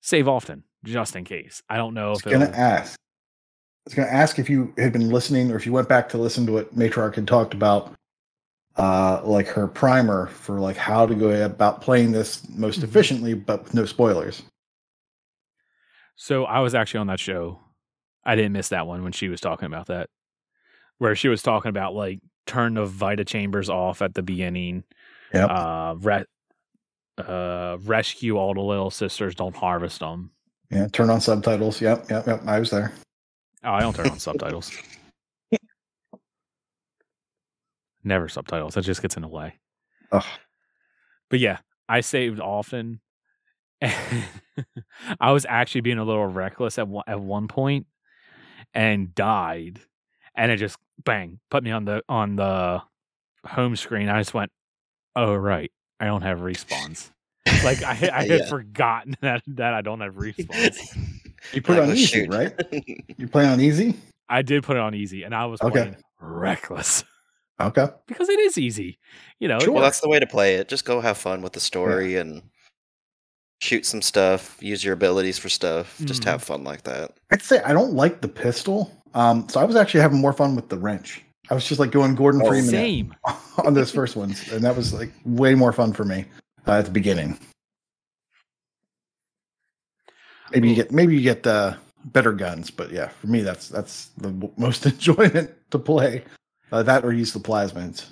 save 0.00 0.28
often 0.28 0.64
just 0.84 1.14
in 1.16 1.24
case. 1.24 1.62
I 1.68 1.76
don't 1.76 1.92
know 1.94 2.06
I 2.06 2.10
was 2.10 2.18
if 2.20 2.24
going 2.24 2.42
it'll 2.42 2.52
to 2.54 2.58
ask. 2.58 2.98
I 2.98 3.82
was 3.86 3.94
going 3.94 4.08
to 4.08 4.14
ask 4.14 4.38
if 4.38 4.48
you 4.48 4.72
had 4.78 4.92
been 4.92 5.10
listening 5.10 5.50
or 5.50 5.56
if 5.56 5.66
you 5.66 5.72
went 5.72 5.88
back 5.88 6.08
to 6.10 6.18
listen 6.18 6.46
to 6.46 6.52
what 6.52 6.74
Matriarch 6.76 7.14
had 7.16 7.26
talked 7.26 7.52
about, 7.54 7.94
uh, 8.76 9.20
like 9.24 9.46
her 9.48 9.66
primer 9.66 10.26
for 10.28 10.60
like 10.60 10.76
how 10.76 11.04
to 11.06 11.14
go 11.14 11.44
about 11.44 11.80
playing 11.82 12.12
this 12.12 12.48
most 12.50 12.80
Mhm. 12.80 12.84
efficiently, 12.84 13.34
but 13.34 13.64
with 13.64 13.74
no 13.74 13.84
spoilers. 13.84 14.42
So 16.16 16.44
I 16.44 16.60
was 16.60 16.74
actually 16.74 17.00
on 17.00 17.06
that 17.08 17.20
show. 17.20 17.60
I 18.24 18.36
didn't 18.36 18.52
miss 18.52 18.68
that 18.68 18.86
one 18.86 19.02
when 19.02 19.12
she 19.12 19.28
was 19.28 19.40
talking 19.40 19.66
about 19.66 19.86
that, 19.86 20.08
where 20.98 21.16
she 21.16 21.28
was 21.28 21.42
talking 21.42 21.70
about 21.70 21.94
like 21.94 22.20
turn 22.46 22.74
the 22.74 22.84
Vita 22.84 23.24
chambers 23.24 23.70
off 23.70 24.02
at 24.02 24.14
the 24.14 24.22
beginning, 24.22 24.84
Yep. 25.32 25.50
uh, 25.50 25.94
re- 25.98 26.24
uh, 27.18 27.78
rescue 27.82 28.36
all 28.36 28.54
the 28.54 28.60
little 28.60 28.90
sisters, 28.90 29.34
don't 29.34 29.56
harvest 29.56 30.00
them. 30.00 30.30
yeah. 30.70 30.86
Turn 30.88 31.10
on 31.10 31.20
subtitles. 31.20 31.80
Yep. 31.80 32.10
Yep. 32.10 32.26
Yep. 32.26 32.42
I 32.46 32.58
was 32.60 32.70
there. 32.70 32.92
Oh, 33.64 33.72
I 33.72 33.80
don't 33.80 33.94
turn 33.96 34.08
on 34.08 34.18
subtitles. 34.18 34.70
Never 38.02 38.28
subtitles. 38.28 38.74
That 38.74 38.82
just 38.82 39.02
gets 39.02 39.16
in 39.16 39.22
the 39.22 39.28
way. 39.28 39.54
Ugh. 40.12 40.24
But 41.28 41.38
yeah, 41.38 41.58
I 41.88 42.00
saved 42.00 42.40
often. 42.40 43.00
I 43.82 45.32
was 45.32 45.46
actually 45.48 45.80
being 45.82 45.98
a 45.98 46.04
little 46.04 46.26
reckless 46.26 46.78
at 46.78 46.88
one, 46.88 47.04
at 47.06 47.20
one 47.20 47.48
point 47.48 47.86
and 48.74 49.14
died, 49.14 49.80
and 50.34 50.50
it 50.52 50.58
just 50.58 50.76
bang 51.04 51.40
put 51.50 51.64
me 51.64 51.70
on 51.70 51.84
the 51.86 52.02
on 52.08 52.36
the 52.36 52.82
home 53.46 53.76
screen. 53.76 54.08
I 54.08 54.20
just 54.20 54.34
went, 54.34 54.50
"Oh 55.16 55.34
right, 55.34 55.72
I 55.98 56.04
don't 56.06 56.22
have 56.22 56.40
respawns." 56.40 57.10
Like 57.64 57.82
I, 57.82 57.90
I 57.90 57.94
had 58.24 58.28
Yeah. 58.28 58.48
forgotten 58.48 59.16
that 59.22 59.42
that 59.46 59.72
I 59.74 59.80
don't 59.80 60.00
have 60.00 60.14
respawns. 60.14 60.78
You 61.54 61.62
put 61.62 61.78
it 61.78 61.82
on 61.82 61.90
easy, 61.90 62.06
shoot. 62.06 62.28
right? 62.28 62.52
You 63.16 63.28
play 63.28 63.46
on 63.46 63.60
easy? 63.60 63.94
I 64.28 64.42
did 64.42 64.62
put 64.62 64.76
it 64.76 64.80
on 64.80 64.94
easy, 64.94 65.22
and 65.22 65.34
I 65.34 65.46
was 65.46 65.60
Okay. 65.62 65.72
playing 65.72 65.96
reckless 66.20 67.02
Okay. 67.60 67.88
because 68.06 68.28
it 68.28 68.38
is 68.40 68.56
easy. 68.58 68.98
You 69.38 69.48
know, 69.48 69.58
Sure. 69.60 69.72
well, 69.74 69.82
that's 69.82 70.00
the 70.00 70.08
way 70.08 70.18
to 70.18 70.26
play 70.26 70.54
it. 70.56 70.68
Just 70.68 70.84
go 70.84 71.00
have 71.00 71.18
fun 71.18 71.42
with 71.42 71.52
the 71.52 71.60
story 71.60 72.16
and 72.16 72.42
shoot 73.60 73.84
some 73.84 74.00
stuff. 74.02 74.56
Use 74.60 74.82
your 74.82 74.94
abilities 74.94 75.38
for 75.38 75.48
stuff. 75.48 75.98
Just 76.04 76.22
Mhm. 76.22 76.26
have 76.26 76.42
fun 76.42 76.64
like 76.64 76.82
that. 76.84 77.12
I'd 77.30 77.42
say 77.42 77.60
I 77.62 77.72
don't 77.72 77.92
like 77.94 78.20
the 78.22 78.28
pistol. 78.28 78.90
Um, 79.14 79.48
so 79.48 79.60
I 79.60 79.64
was 79.64 79.76
actually 79.76 80.00
having 80.00 80.18
more 80.20 80.32
fun 80.32 80.54
with 80.56 80.68
the 80.68 80.78
wrench. 80.78 81.22
I 81.50 81.54
was 81.54 81.66
just 81.66 81.80
like 81.80 81.90
going 81.90 82.14
Gordon 82.14 82.42
Oh, 82.42 82.48
Freeman 82.48 82.70
same. 82.70 83.14
on 83.64 83.74
those 83.74 83.90
first 83.90 84.14
ones, 84.16 84.50
and 84.52 84.62
that 84.64 84.76
was 84.76 84.94
like 84.94 85.10
way 85.24 85.54
more 85.54 85.72
fun 85.72 85.92
for 85.92 86.04
me 86.04 86.24
uh, 86.66 86.72
at 86.78 86.84
the 86.84 86.90
beginning. 86.92 87.38
Maybe 90.52 90.68
you 90.70 90.74
get 90.74 90.90
maybe 90.92 91.14
you 91.16 91.22
get 91.22 91.42
the 91.42 91.76
better 92.06 92.32
guns, 92.32 92.70
but 92.70 92.90
yeah, 92.92 93.08
for 93.08 93.26
me 93.26 93.40
that's 93.42 93.68
that's 93.68 94.06
the 94.16 94.32
most 94.56 94.86
enjoyment 94.86 95.50
to 95.70 95.78
play. 95.78 96.24
Uh, 96.72 96.82
that 96.82 97.04
or 97.04 97.12
use 97.12 97.32
the 97.32 97.40
plasmids. 97.40 98.06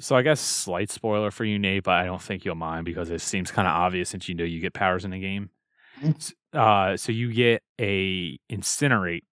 So 0.00 0.16
I 0.16 0.22
guess 0.22 0.40
slight 0.40 0.90
spoiler 0.90 1.30
for 1.30 1.44
you, 1.44 1.58
Nate, 1.58 1.82
but 1.84 1.94
I 1.94 2.04
don't 2.04 2.22
think 2.22 2.44
you'll 2.44 2.54
mind 2.54 2.84
because 2.84 3.10
it 3.10 3.20
seems 3.20 3.50
kind 3.50 3.66
of 3.66 3.72
obvious 3.74 4.08
since 4.08 4.28
you 4.28 4.34
know 4.34 4.44
you 4.44 4.60
get 4.60 4.72
powers 4.72 5.04
in 5.04 5.10
the 5.10 5.18
game. 5.20 5.50
Mhm. 6.00 6.32
Uh, 6.52 6.96
so 6.96 7.10
you 7.12 7.32
get 7.32 7.62
a 7.80 8.38
incinerate 8.50 9.24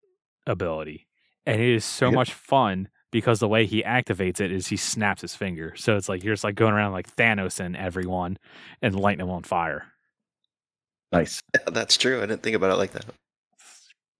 ability, 0.46 1.06
and 1.46 1.60
it 1.60 1.68
is 1.68 1.84
so 1.84 2.06
Yep. 2.06 2.14
much 2.14 2.32
fun 2.32 2.88
because 3.12 3.38
the 3.38 3.48
way 3.48 3.64
he 3.64 3.82
activates 3.84 4.40
it 4.40 4.50
is 4.50 4.66
he 4.66 4.76
snaps 4.76 5.22
his 5.22 5.36
finger. 5.36 5.72
So 5.76 5.96
it's 5.96 6.08
like 6.08 6.24
you're 6.24 6.34
just 6.34 6.42
like 6.44 6.56
going 6.56 6.74
around 6.74 6.92
like 6.92 7.14
Thanos 7.14 7.60
and 7.60 7.76
everyone 7.76 8.36
and 8.82 8.98
lighting 8.98 9.18
them 9.20 9.30
on 9.30 9.44
fire. 9.44 9.92
Nice. 11.12 11.40
That's 11.68 11.96
true. 11.96 12.18
I 12.18 12.26
didn't 12.26 12.42
think 12.42 12.56
about 12.56 12.72
it 12.72 12.76
like 12.76 12.90
that. 12.90 13.04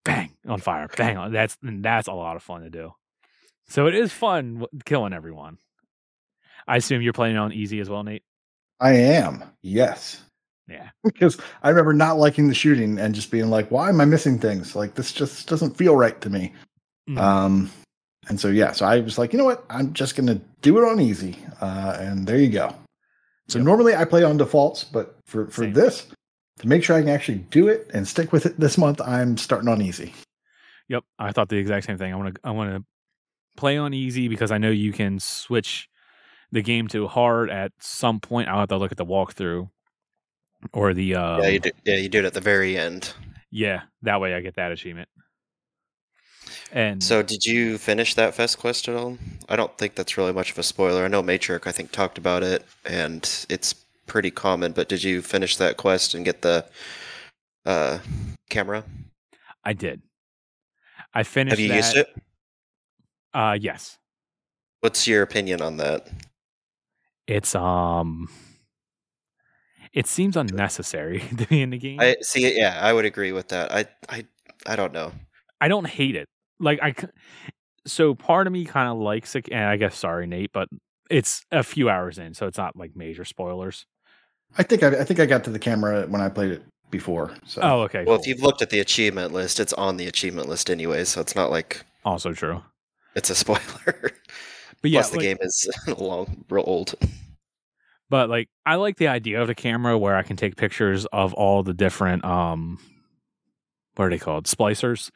Bang 0.04 0.30
on 0.46 0.60
fire. 0.60 0.88
Bang 0.96 1.16
on. 1.16 1.32
That's 1.32 1.58
that's 1.60 2.06
a 2.06 2.12
lot 2.12 2.36
of 2.36 2.42
fun 2.44 2.62
to 2.62 2.70
do. 2.70 2.92
So 3.68 3.86
it 3.86 3.94
is 3.94 4.12
fun 4.12 4.64
killing 4.84 5.12
everyone. 5.12 5.58
I 6.68 6.76
assume 6.76 7.02
you're 7.02 7.12
playing 7.12 7.36
on 7.36 7.52
easy 7.52 7.80
as 7.80 7.88
well, 7.88 8.02
Nate. 8.02 8.22
I 8.80 8.92
am. 8.92 9.44
Yes. 9.62 10.22
Yeah. 10.68 10.90
Because 11.04 11.38
I 11.62 11.68
remember 11.70 11.92
not 11.92 12.18
liking 12.18 12.48
the 12.48 12.54
shooting 12.54 12.98
and 12.98 13.14
just 13.14 13.30
being 13.30 13.50
like, 13.50 13.70
why 13.70 13.88
am 13.88 14.00
I 14.00 14.04
missing 14.04 14.38
things? 14.38 14.74
Like 14.74 14.94
this 14.94 15.12
just 15.12 15.48
doesn't 15.48 15.76
feel 15.76 15.96
right 15.96 16.20
to 16.20 16.30
me. 16.30 16.52
Mhm. 17.08 17.18
Um, 17.18 17.70
and 18.28 18.40
so 18.40 18.48
yeah, 18.48 18.72
so 18.72 18.84
I 18.84 18.98
was 19.00 19.16
like, 19.18 19.32
you 19.32 19.38
know 19.38 19.44
what? 19.44 19.64
I'm 19.70 19.92
just 19.92 20.16
gonna 20.16 20.40
do 20.62 20.78
it 20.78 20.84
on 20.88 21.00
easy. 21.00 21.36
Uh, 21.60 21.96
and 22.00 22.26
there 22.26 22.38
you 22.38 22.48
go. 22.50 22.74
So 23.48 23.58
Yep. 23.58 23.64
normally 23.64 23.94
I 23.94 24.04
play 24.04 24.24
on 24.24 24.36
defaults, 24.38 24.82
but 24.82 25.16
for 25.26 25.46
for 25.46 25.62
Same. 25.62 25.72
this, 25.72 26.06
to 26.58 26.66
make 26.68 26.82
sure 26.82 26.96
I 26.96 27.00
can 27.00 27.10
actually 27.10 27.38
do 27.38 27.68
it 27.68 27.88
and 27.94 28.06
stick 28.08 28.32
with 28.32 28.44
it 28.46 28.58
this 28.58 28.76
month, 28.76 29.00
I'm 29.00 29.36
starting 29.36 29.68
on 29.68 29.80
easy. 29.80 30.12
Yep, 30.88 31.04
I 31.18 31.30
thought 31.32 31.48
the 31.48 31.56
exact 31.58 31.86
same 31.86 31.96
thing. 31.98 32.12
I 32.12 32.16
want 32.16 32.34
to 32.34 32.40
I 32.42 32.50
want 32.50 32.74
to 32.74 32.84
play 33.56 33.76
on 33.76 33.94
easy 33.94 34.28
because 34.28 34.50
I 34.50 34.58
know 34.58 34.70
you 34.70 34.92
can 34.92 35.18
switch 35.18 35.88
the 36.52 36.62
game 36.62 36.88
to 36.88 37.06
hard 37.08 37.50
at 37.50 37.72
some 37.80 38.20
point. 38.20 38.48
I'll 38.48 38.60
have 38.60 38.68
to 38.68 38.76
look 38.76 38.92
at 38.92 38.98
the 38.98 39.06
walkthrough 39.06 39.68
or 40.72 40.94
the 40.94 41.14
um, 41.14 41.42
yeah, 41.42 41.48
you 41.48 41.60
do. 41.60 41.70
Yeah, 41.84 41.96
you 41.96 42.08
do 42.08 42.18
it 42.20 42.24
at 42.24 42.34
the 42.34 42.40
very 42.40 42.78
end. 42.78 43.12
yeah, 43.50 43.82
that 44.02 44.20
way 44.20 44.34
I 44.34 44.40
get 44.40 44.56
that 44.56 44.72
achievement. 44.72 45.08
And 46.72 47.02
So, 47.02 47.22
did 47.22 47.44
you 47.44 47.78
finish 47.78 48.14
that 48.14 48.34
fest 48.34 48.58
quest 48.58 48.88
at 48.88 48.96
all? 48.96 49.18
I 49.48 49.56
don't 49.56 49.76
think 49.78 49.94
that's 49.94 50.16
really 50.16 50.32
much 50.32 50.50
of 50.52 50.58
a 50.58 50.62
spoiler. 50.62 51.04
I 51.04 51.08
know 51.08 51.22
Matriarch, 51.22 51.66
I 51.66 51.72
think, 51.72 51.92
talked 51.92 52.18
about 52.18 52.42
it, 52.42 52.64
and 52.84 53.46
it's 53.48 53.74
pretty 54.06 54.30
common. 54.30 54.72
But 54.72 54.88
did 54.88 55.02
you 55.02 55.22
finish 55.22 55.56
that 55.56 55.76
quest 55.76 56.14
and 56.14 56.24
get 56.24 56.42
the 56.42 56.64
uh, 57.64 57.98
camera? 58.50 58.84
I 59.64 59.72
did. 59.72 60.02
I 61.14 61.22
finished. 61.22 61.52
Have 61.52 61.60
you 61.60 61.68
that, 61.68 61.76
used 61.76 61.96
it? 61.96 62.08
Uh, 63.36 63.52
yes. 63.52 63.98
What's 64.80 65.06
your 65.06 65.20
opinion 65.20 65.60
on 65.60 65.76
that? 65.76 66.08
It's 67.26 67.54
um, 67.54 68.30
it 69.92 70.06
seems 70.06 70.38
unnecessary 70.38 71.20
to 71.36 71.46
be 71.46 71.60
in 71.60 71.68
the 71.70 71.76
game. 71.76 72.00
I 72.00 72.16
see. 72.22 72.56
Yeah, 72.56 72.78
I 72.80 72.94
would 72.94 73.04
agree 73.04 73.32
with 73.32 73.48
that. 73.48 73.70
I, 73.72 73.84
I, 74.08 74.24
I 74.66 74.74
don't 74.74 74.94
know. 74.94 75.12
I 75.60 75.68
don't 75.68 75.86
hate 75.86 76.16
it. 76.16 76.28
Like 76.58 76.78
I, 76.82 76.94
so 77.86 78.14
part 78.14 78.46
of 78.46 78.54
me 78.54 78.64
kind 78.64 78.88
of 78.88 78.96
likes 78.96 79.34
it, 79.36 79.48
and 79.52 79.64
I 79.64 79.76
guess 79.76 79.98
sorry 79.98 80.26
Nate, 80.26 80.52
but 80.54 80.68
it's 81.10 81.44
a 81.52 81.62
few 81.62 81.90
hours 81.90 82.16
in, 82.16 82.32
so 82.32 82.46
it's 82.46 82.56
not 82.56 82.74
like 82.74 82.96
major 82.96 83.26
spoilers. 83.26 83.84
I 84.56 84.62
think 84.62 84.82
I, 84.82 85.00
I 85.00 85.04
think 85.04 85.20
I 85.20 85.26
got 85.26 85.44
to 85.44 85.50
the 85.50 85.58
camera 85.58 86.06
when 86.06 86.22
I 86.22 86.30
played 86.30 86.52
it 86.52 86.62
before. 86.90 87.34
So 87.44 87.60
Oh, 87.62 87.80
okay. 87.82 88.04
Well, 88.06 88.16
cool. 88.16 88.22
if 88.22 88.26
you've 88.26 88.40
looked 88.40 88.62
at 88.62 88.70
the 88.70 88.80
achievement 88.80 89.34
list, 89.34 89.60
it's 89.60 89.74
on 89.74 89.98
the 89.98 90.06
achievement 90.06 90.48
list 90.48 90.70
anyway, 90.70 91.04
so 91.04 91.20
it's 91.20 91.36
not 91.36 91.50
like 91.50 91.84
also 92.02 92.32
true. 92.32 92.62
It's 93.16 93.30
a 93.30 93.34
spoiler. 93.34 94.12
But 94.82 94.90
yeah, 94.90 95.00
Plus, 95.00 95.10
the 95.10 95.16
like- 95.16 95.24
game 95.24 95.36
is 95.40 95.68
long, 95.98 96.44
real 96.50 96.62
old. 96.66 96.94
but 98.10 98.28
like 98.28 98.48
I 98.66 98.74
like 98.76 98.98
the 98.98 99.08
idea 99.08 99.40
of 99.40 99.46
the 99.48 99.54
camera 99.54 99.96
where 99.98 100.14
I 100.14 100.22
can 100.22 100.36
take 100.36 100.56
pictures 100.56 101.06
of 101.06 101.32
all 101.34 101.62
the 101.62 101.72
different 101.74 102.24
um, 102.24 102.78
what 103.96 104.04
are 104.04 104.10
they 104.10 104.18
called? 104.18 104.44
Splicers. 104.44 105.10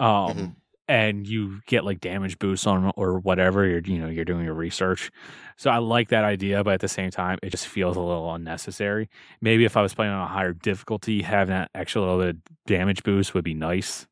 Um, 0.00 0.08
Mhm. 0.08 0.54
and 0.88 1.26
you 1.26 1.60
get 1.66 1.84
like 1.84 2.00
damage 2.00 2.38
boosts 2.38 2.66
on 2.66 2.90
or 2.96 3.18
whatever 3.20 3.66
you're 3.66 3.82
you 3.84 3.98
know 3.98 4.08
you're 4.08 4.24
doing 4.24 4.44
your 4.46 4.54
research. 4.54 5.10
So 5.58 5.70
I 5.70 5.76
like 5.76 6.08
that 6.08 6.24
idea, 6.24 6.64
but 6.64 6.72
at 6.74 6.80
the 6.80 6.88
same 6.88 7.10
time, 7.10 7.38
it 7.42 7.50
just 7.50 7.68
feels 7.68 7.96
a 7.96 8.00
little 8.00 8.34
unnecessary. 8.34 9.10
Maybe 9.42 9.64
if 9.66 9.76
I 9.76 9.82
was 9.82 9.94
playing 9.94 10.12
on 10.12 10.22
a 10.22 10.26
higher 10.26 10.54
difficulty, 10.54 11.20
having 11.22 11.52
that 11.52 11.70
extra 11.74 12.00
little 12.00 12.18
bit 12.18 12.28
of 12.30 12.36
damage 12.66 13.02
boost 13.04 13.34
would 13.34 13.44
be 13.44 13.54
nice. 13.54 14.06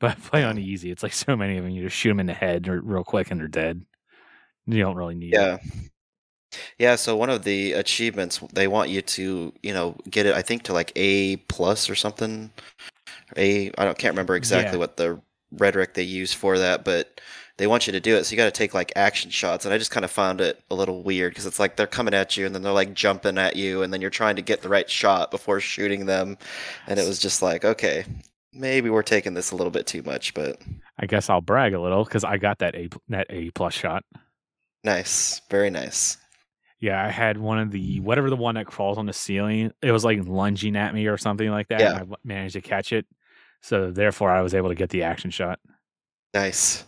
But 0.00 0.20
play 0.24 0.44
on 0.44 0.58
easy, 0.58 0.90
it's 0.90 1.02
like 1.02 1.12
so 1.12 1.36
many 1.36 1.56
of 1.56 1.64
them. 1.64 1.72
You 1.72 1.82
just 1.84 1.96
shoot 1.96 2.10
them 2.10 2.20
in 2.20 2.26
the 2.26 2.34
head 2.34 2.68
or- 2.68 2.80
real 2.80 3.04
quick, 3.04 3.30
and 3.30 3.40
they're 3.40 3.48
dead. 3.48 3.84
You 4.66 4.80
don't 4.80 4.96
really 4.96 5.14
need. 5.14 5.34
it. 5.34 5.40
Yeah. 5.40 5.58
Yeah, 6.78 6.96
so 6.96 7.16
one 7.16 7.28
of 7.28 7.44
the 7.44 7.72
achievements 7.74 8.40
they 8.52 8.66
want 8.68 8.88
you 8.88 9.02
to, 9.02 9.52
you 9.62 9.74
know, 9.74 9.96
get 10.08 10.26
it 10.26 10.34
I 10.34 10.42
think 10.42 10.62
to 10.64 10.72
like 10.72 10.92
A 10.96 11.36
plus 11.36 11.90
or 11.90 11.94
something. 11.94 12.50
A 13.36 13.68
I 13.76 13.84
don't 13.84 13.98
can't 13.98 14.12
remember 14.14 14.36
exactly 14.36 14.74
Yeah. 14.74 14.78
what 14.78 14.96
the 14.96 15.20
rhetoric 15.52 15.94
they 15.94 16.02
use 16.02 16.32
for 16.32 16.56
that, 16.58 16.84
but 16.84 17.20
they 17.58 17.66
want 17.66 17.86
you 17.86 17.92
to 17.92 18.00
do 18.00 18.16
it. 18.16 18.24
So 18.24 18.30
you 18.32 18.36
got 18.36 18.44
to 18.46 18.50
take 18.50 18.74
like 18.74 18.92
action 18.96 19.30
shots 19.30 19.64
and 19.64 19.74
I 19.74 19.78
just 19.78 19.90
kind 19.90 20.04
of 20.04 20.10
found 20.10 20.40
it 20.40 20.62
a 20.70 20.74
little 20.74 21.02
weird 21.02 21.32
because 21.32 21.46
it's 21.46 21.58
like 21.58 21.76
they're 21.76 21.86
coming 21.86 22.14
at 22.14 22.36
you 22.36 22.46
and 22.46 22.54
then 22.54 22.62
they're 22.62 22.72
like 22.72 22.94
jumping 22.94 23.38
at 23.38 23.56
you 23.56 23.82
and 23.82 23.92
then 23.92 24.00
you're 24.00 24.08
trying 24.10 24.36
to 24.36 24.42
get 24.42 24.62
the 24.62 24.68
right 24.68 24.88
shot 24.88 25.30
before 25.30 25.60
shooting 25.60 26.06
them 26.06 26.38
and 26.86 26.98
it 26.98 27.06
was 27.06 27.18
just 27.18 27.42
like, 27.42 27.64
okay, 27.64 28.04
maybe 28.52 28.90
we're 28.90 29.02
taking 29.02 29.34
this 29.34 29.50
a 29.50 29.56
little 29.56 29.70
bit 29.70 29.86
too 29.86 30.02
much, 30.02 30.34
but 30.34 30.60
I 30.98 31.06
guess 31.06 31.28
I'll 31.30 31.40
brag 31.40 31.74
a 31.74 31.80
little 31.80 32.04
because 32.04 32.24
I 32.24 32.36
got 32.38 32.58
that 32.60 32.74
A 32.74 32.88
that 33.08 33.26
A 33.30 33.50
plus 33.50 33.74
shot. 33.74 34.04
nice. 34.84 35.40
Very 35.50 35.70
nice. 35.70 36.16
Yeah, 36.80 37.02
I 37.04 37.10
had 37.10 37.38
one 37.38 37.58
of 37.58 37.70
the 37.70 38.00
whatever 38.00 38.28
the 38.30 38.36
one 38.36 38.54
that 38.56 38.66
crawls 38.66 38.98
on 38.98 39.06
the 39.06 39.12
ceiling. 39.12 39.72
It 39.82 39.92
was 39.92 40.04
like 40.04 40.20
lunging 40.26 40.76
at 40.76 40.94
me 40.94 41.06
or 41.06 41.16
something 41.16 41.48
like 41.50 41.68
that. 41.68 41.80
Yeah. 41.80 42.00
and 42.00 42.12
I 42.12 42.16
managed 42.24 42.52
to 42.54 42.60
catch 42.60 42.92
it, 42.92 43.06
so 43.62 43.90
therefore 43.90 44.30
I 44.30 44.42
was 44.42 44.54
able 44.54 44.68
to 44.68 44.74
get 44.74 44.90
the 44.90 45.02
action 45.02 45.30
shot. 45.30 45.58
Nice. 46.34 46.84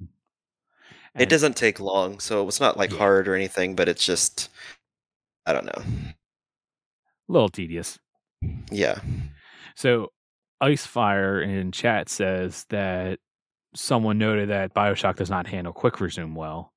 And 0.00 1.22
It 1.22 1.28
doesn't 1.28 1.56
take 1.56 1.78
long, 1.78 2.18
so 2.20 2.48
it's 2.48 2.58
not 2.60 2.76
like 2.76 2.90
Yeah. 2.90 2.98
hard 2.98 3.28
or 3.28 3.34
anything, 3.34 3.76
but 3.76 3.88
it's 3.88 4.04
just 4.04 4.48
I 5.46 5.52
don't 5.52 5.66
know. 5.66 5.82
a 7.28 7.32
little 7.32 7.50
tedious. 7.50 7.98
Yeah. 8.70 8.98
So, 9.76 10.10
Icefire 10.64 11.44
in 11.46 11.72
chat 11.72 12.08
says 12.08 12.64
that 12.70 13.18
someone 13.74 14.16
noted 14.16 14.48
that 14.48 14.74
Bioshock 14.74 15.16
does 15.16 15.28
not 15.28 15.46
handle 15.46 15.74
quick 15.74 16.00
resume 16.00 16.34
well. 16.34 16.72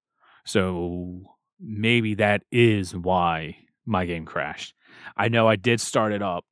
So 0.46 1.22
maybe 1.60 2.16
that 2.16 2.44
is 2.52 2.94
why 2.96 3.58
my 3.86 4.06
game 4.06 4.26
crashed. 4.26 4.74
I 5.16 5.30
know 5.30 5.48
I 5.48 5.56
did 5.56 5.80
start 5.80 6.12
it 6.12 6.22
up 6.22 6.44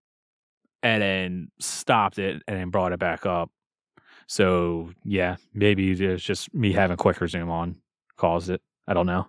and 0.82 1.02
then 1.02 1.52
stopped 1.60 2.20
it 2.20 2.42
and 2.48 2.58
then 2.58 2.70
brought 2.70 2.94
it 2.94 3.00
back 3.00 3.26
up. 3.26 3.52
So 4.28 4.92
yeah, 5.04 5.36
maybe 5.54 5.92
it's 5.92 6.24
just 6.24 6.54
me 6.54 6.72
having 6.72 6.96
quick 6.98 7.20
resume 7.20 7.50
on 7.50 7.76
caused 8.18 8.50
it. 8.50 8.62
I 8.88 8.94
don't 8.94 9.08
know. 9.08 9.28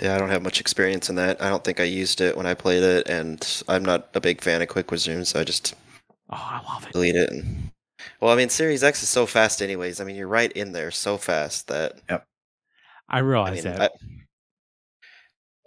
Yeah, 0.00 0.14
I 0.14 0.18
don't 0.18 0.30
have 0.30 0.42
much 0.42 0.60
experience 0.60 1.08
in 1.08 1.16
that. 1.16 1.42
I 1.42 1.48
don't 1.48 1.64
think 1.64 1.80
I 1.80 1.84
used 1.84 2.20
it 2.20 2.36
when 2.36 2.46
I 2.46 2.54
played 2.54 2.82
it, 2.82 3.08
and 3.08 3.62
I'm 3.68 3.84
not 3.84 4.08
a 4.14 4.20
big 4.20 4.40
fan 4.40 4.62
of 4.62 4.68
quick 4.68 4.90
resume, 4.92 5.24
so 5.24 5.40
I 5.40 5.44
just 5.44 5.74
Oh, 6.30 6.36
I 6.36 6.62
love 6.62 6.86
it. 6.86 6.92
delete 6.92 7.16
it. 7.16 7.30
And... 7.30 7.72
Well, 8.20 8.32
I 8.32 8.36
mean, 8.36 8.48
Series 8.48 8.82
X 8.84 9.02
is 9.02 9.08
so 9.08 9.26
fast, 9.26 9.62
anyways. 9.62 10.00
I 10.00 10.04
mean, 10.04 10.16
you're 10.16 10.28
right 10.28 10.52
in 10.52 10.72
there 10.72 10.90
so 10.90 11.18
fast 11.18 11.68
that 11.68 12.00
I 12.08 12.20
I 13.08 13.18
realize 13.20 13.64
mean, 13.64 13.64
that. 13.64 13.82
I, 13.82 13.88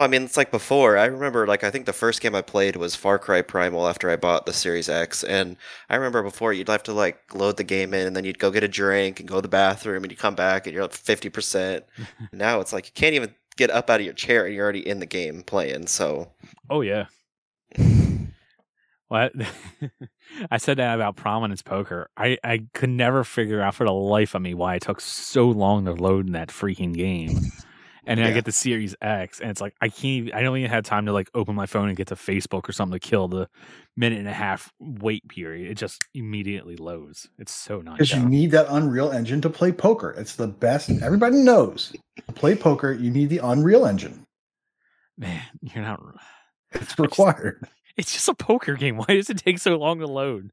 I 0.00 0.08
mean, 0.08 0.24
it's 0.24 0.36
like 0.36 0.50
before. 0.50 0.98
I 0.98 1.04
remember, 1.04 1.46
like, 1.46 1.62
I 1.62 1.70
think 1.70 1.86
the 1.86 1.92
first 1.92 2.20
game 2.20 2.34
I 2.34 2.42
played 2.42 2.74
was 2.76 2.96
Far 2.96 3.18
Cry 3.20 3.40
Primal 3.40 3.86
after 3.86 4.10
I 4.10 4.16
bought 4.16 4.46
the 4.46 4.52
Series 4.52 4.88
X, 4.88 5.22
and 5.22 5.56
I 5.88 5.94
remember 5.94 6.22
before 6.24 6.52
you'd 6.52 6.68
have 6.68 6.82
to 6.84 6.92
like 6.92 7.32
load 7.34 7.56
the 7.56 7.64
game 7.64 7.94
in, 7.94 8.08
and 8.08 8.16
then 8.16 8.24
you'd 8.24 8.40
go 8.40 8.50
get 8.50 8.64
a 8.64 8.68
drink 8.68 9.20
and 9.20 9.28
go 9.28 9.36
to 9.36 9.42
the 9.42 9.48
bathroom, 9.48 10.02
and 10.02 10.10
you 10.10 10.16
come 10.16 10.34
back 10.34 10.66
and 10.66 10.74
you're 10.74 10.82
up 10.82 10.92
fifty 10.92 11.28
percent. 11.28 11.84
now 12.32 12.60
it's 12.60 12.72
like 12.72 12.86
you 12.86 12.92
can't 12.94 13.14
even 13.14 13.32
get 13.56 13.70
up 13.70 13.90
out 13.90 14.00
of 14.00 14.04
your 14.04 14.14
chair, 14.14 14.46
and 14.46 14.54
you're 14.54 14.64
already 14.64 14.86
in 14.86 15.00
the 15.00 15.06
game 15.06 15.42
playing. 15.42 15.86
So, 15.86 16.30
oh 16.70 16.80
yeah. 16.80 17.06
what 19.08 19.32
I 20.50 20.58
said 20.58 20.78
that 20.78 20.94
about 20.94 21.16
prominence 21.16 21.62
poker. 21.62 22.08
I, 22.16 22.38
I 22.42 22.64
could 22.74 22.90
never 22.90 23.24
figure 23.24 23.60
out 23.60 23.74
for 23.74 23.84
the 23.84 23.92
life 23.92 24.34
of 24.34 24.42
me 24.42 24.54
why 24.54 24.76
it 24.76 24.82
took 24.82 25.00
so 25.00 25.48
long 25.48 25.84
to 25.84 25.92
load 25.92 26.26
in 26.26 26.32
that 26.32 26.48
freaking 26.48 26.94
game. 26.94 27.38
And 28.04 28.18
then 28.18 28.26
I 28.26 28.32
get 28.32 28.44
the 28.44 28.52
Series 28.52 28.96
X, 29.00 29.38
and 29.40 29.48
it's 29.50 29.60
like 29.60 29.74
I 29.80 29.88
can't. 29.88 30.04
Even, 30.04 30.32
I 30.32 30.42
don't 30.42 30.56
even 30.56 30.70
have 30.70 30.84
time 30.84 31.06
to 31.06 31.12
like 31.12 31.28
open 31.34 31.54
my 31.54 31.66
phone 31.66 31.86
and 31.88 31.96
get 31.96 32.08
to 32.08 32.16
Facebook 32.16 32.68
or 32.68 32.72
something 32.72 32.98
to 32.98 33.08
kill 33.08 33.28
the 33.28 33.48
minute 33.96 34.18
and 34.18 34.26
a 34.26 34.32
half 34.32 34.72
wait 34.80 35.28
period. 35.28 35.70
It 35.70 35.74
just 35.74 36.02
immediately 36.12 36.74
loads. 36.76 37.28
It's 37.38 37.52
so 37.52 37.80
nice. 37.80 37.98
because 37.98 38.12
you 38.12 38.28
need 38.28 38.50
that 38.50 38.66
Unreal 38.68 39.12
Engine 39.12 39.40
to 39.42 39.50
play 39.50 39.70
poker. 39.70 40.10
It's 40.18 40.34
the 40.34 40.48
best. 40.48 40.90
Everybody 40.90 41.36
knows 41.36 41.92
to 42.26 42.32
play 42.32 42.56
poker. 42.56 42.92
You 42.92 43.10
need 43.10 43.28
the 43.28 43.38
Unreal 43.38 43.86
Engine. 43.86 44.24
Man, 45.16 45.42
you're 45.60 45.84
not. 45.84 46.00
It's 46.74 46.98
required. 46.98 47.68
It's 47.98 48.14
just 48.14 48.28
a 48.30 48.34
poker 48.34 48.74
game. 48.76 48.96
Why 48.96 49.04
does 49.08 49.28
it 49.28 49.36
take 49.36 49.58
so 49.58 49.76
long 49.76 49.98
to 49.98 50.06
load? 50.06 50.50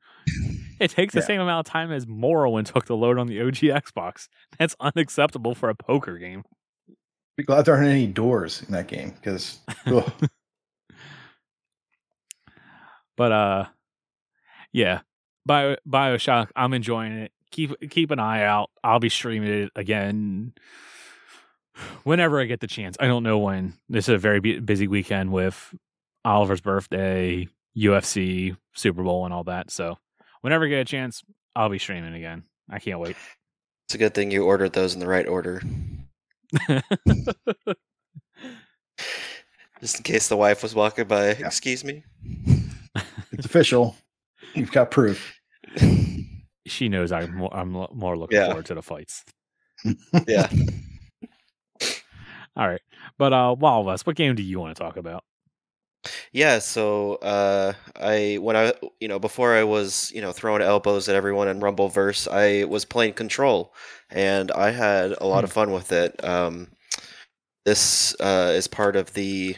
It 0.82 0.92
takes 0.92 1.14
the 1.14 1.22
Yeah. 1.22 1.26
same 1.28 1.40
amount 1.40 1.66
of 1.66 1.72
time 1.72 1.94
as 1.94 2.06
Morrowind 2.06 2.66
took 2.66 2.86
to 2.88 2.94
load 2.96 3.18
on 3.18 3.28
the 3.28 3.40
OG 3.42 3.56
Xbox. 3.70 4.28
That's 4.60 4.76
unacceptable 4.82 5.56
for 5.56 5.70
a 5.70 5.76
poker 5.76 6.18
game. 6.18 6.44
Be 7.40 7.46
glad 7.46 7.64
there 7.64 7.74
aren't 7.74 7.88
any 7.88 8.06
doors 8.06 8.64
in 8.64 8.74
that 8.74 8.90
game 8.90 9.12
because 9.12 9.60
But 13.16 13.32
uh 13.32 13.66
yeah. 14.74 15.00
Bio 15.46 15.78
Bioshock, 15.88 16.50
I'm 16.54 16.74
enjoying 16.74 17.14
it. 17.14 17.32
Keep 17.52 17.90
keep 17.90 18.12
an 18.12 18.20
eye 18.20 18.44
out. 18.44 18.72
I'll 18.84 19.00
be 19.00 19.08
streaming 19.08 19.54
it 19.54 19.72
again 19.74 20.52
whenever 22.04 22.42
I 22.42 22.44
get 22.44 22.60
the 22.60 22.68
chance. 22.68 22.98
I 23.00 23.08
don't 23.08 23.24
know 23.24 23.38
when. 23.38 23.76
This 23.88 24.10
is 24.10 24.16
a 24.16 24.18
very 24.18 24.42
busy 24.42 24.90
weekend 24.90 25.32
with 25.32 25.74
Oliver's 26.26 26.60
birthday, 26.60 27.48
UFC, 27.78 28.58
Super 28.74 29.02
Bowl, 29.02 29.24
and 29.24 29.34
all 29.34 29.46
that. 29.46 29.72
So 29.72 29.98
whenever 30.42 30.66
I 30.66 30.68
get 30.68 30.80
a 30.80 30.84
chance, 30.86 31.24
I'll 31.56 31.70
be 31.70 31.80
streaming 31.80 32.16
again. 32.16 32.44
I 32.70 32.80
can't 32.80 33.00
wait. 33.00 33.16
It's 33.88 33.96
a 33.96 33.98
good 33.98 34.14
thing 34.14 34.30
you 34.30 34.44
ordered 34.44 34.74
those 34.74 34.94
in 34.94 35.00
the 35.00 35.08
right 35.08 35.26
order, 35.26 35.62
just 39.80 39.98
in 39.98 40.04
case 40.04 40.28
the 40.28 40.38
wife 40.38 40.64
was 40.64 40.76
walking 40.76 41.06
by. 41.08 41.28
Excuse 41.30 41.84
me. 41.84 42.04
It's 43.32 43.46
official. 43.46 43.96
You've 44.54 44.72
got 44.72 44.92
proof. 44.92 45.36
she 46.66 46.90
knows 46.90 47.12
I'm 47.12 47.36
more, 47.36 47.54
I'm 47.56 47.70
more 47.70 48.18
looking 48.18 48.38
Yeah. 48.38 48.48
forward 48.48 48.66
to 48.68 48.74
the 48.76 48.82
fights. 48.82 49.24
Yeah. 50.28 50.50
All 52.56 52.68
right, 52.68 52.82
but 53.18 53.32
uh, 53.32 53.56
Wild 53.58 53.86
West, 53.86 54.06
what 54.06 54.18
game 54.18 54.36
do 54.36 54.44
you 54.44 54.60
want 54.60 54.76
to 54.76 54.84
talk 54.84 54.98
about? 54.98 55.24
Yeah, 56.32 56.60
so 56.60 57.16
uh, 57.16 57.74
I 57.96 58.38
when 58.42 58.56
I 58.56 58.74
you 59.00 59.08
know 59.08 59.20
before 59.20 59.54
I 59.56 59.64
was 59.64 60.12
you 60.12 60.22
know 60.22 60.32
throwing 60.32 60.62
elbows 60.62 61.10
at 61.10 61.16
everyone 61.16 61.48
in 61.48 61.60
Rumbleverse, 61.60 62.28
I 62.32 62.66
was 62.66 62.86
playing 62.86 63.14
Control, 63.14 63.74
and 64.10 64.52
I 64.52 64.72
had 64.72 65.14
a 65.20 65.26
lot 65.26 65.44
of 65.44 65.52
fun 65.52 65.72
with 65.72 65.92
it. 65.92 66.24
Um, 66.24 66.70
this 67.66 68.16
uh, 68.22 68.54
is 68.56 68.68
part 68.68 68.96
of 68.96 69.14
the 69.14 69.58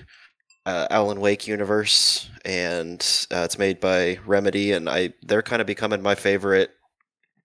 uh, 0.65 0.87
Alan 0.91 1.21
Wake 1.21 1.47
universe, 1.47 2.29
and 2.45 3.01
uh, 3.33 3.39
it's 3.45 3.59
made 3.59 3.79
by 3.81 4.19
Remedy, 4.25 4.73
and 4.73 4.89
I 4.89 5.13
they're 5.23 5.43
kind 5.43 5.61
of 5.61 5.67
becoming 5.67 6.01
my 6.03 6.15
favorite 6.15 6.71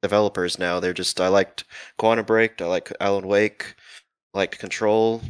developers 0.02 0.58
now. 0.58 0.80
They're 0.80 0.94
just 0.94 1.20
I 1.20 1.28
liked 1.28 1.64
Quantum 1.98 2.26
Break, 2.26 2.60
I 2.62 2.66
like 2.66 2.92
Alan 3.00 3.26
Wake, 3.28 3.74
liked 4.34 4.58
Control, 4.58 5.22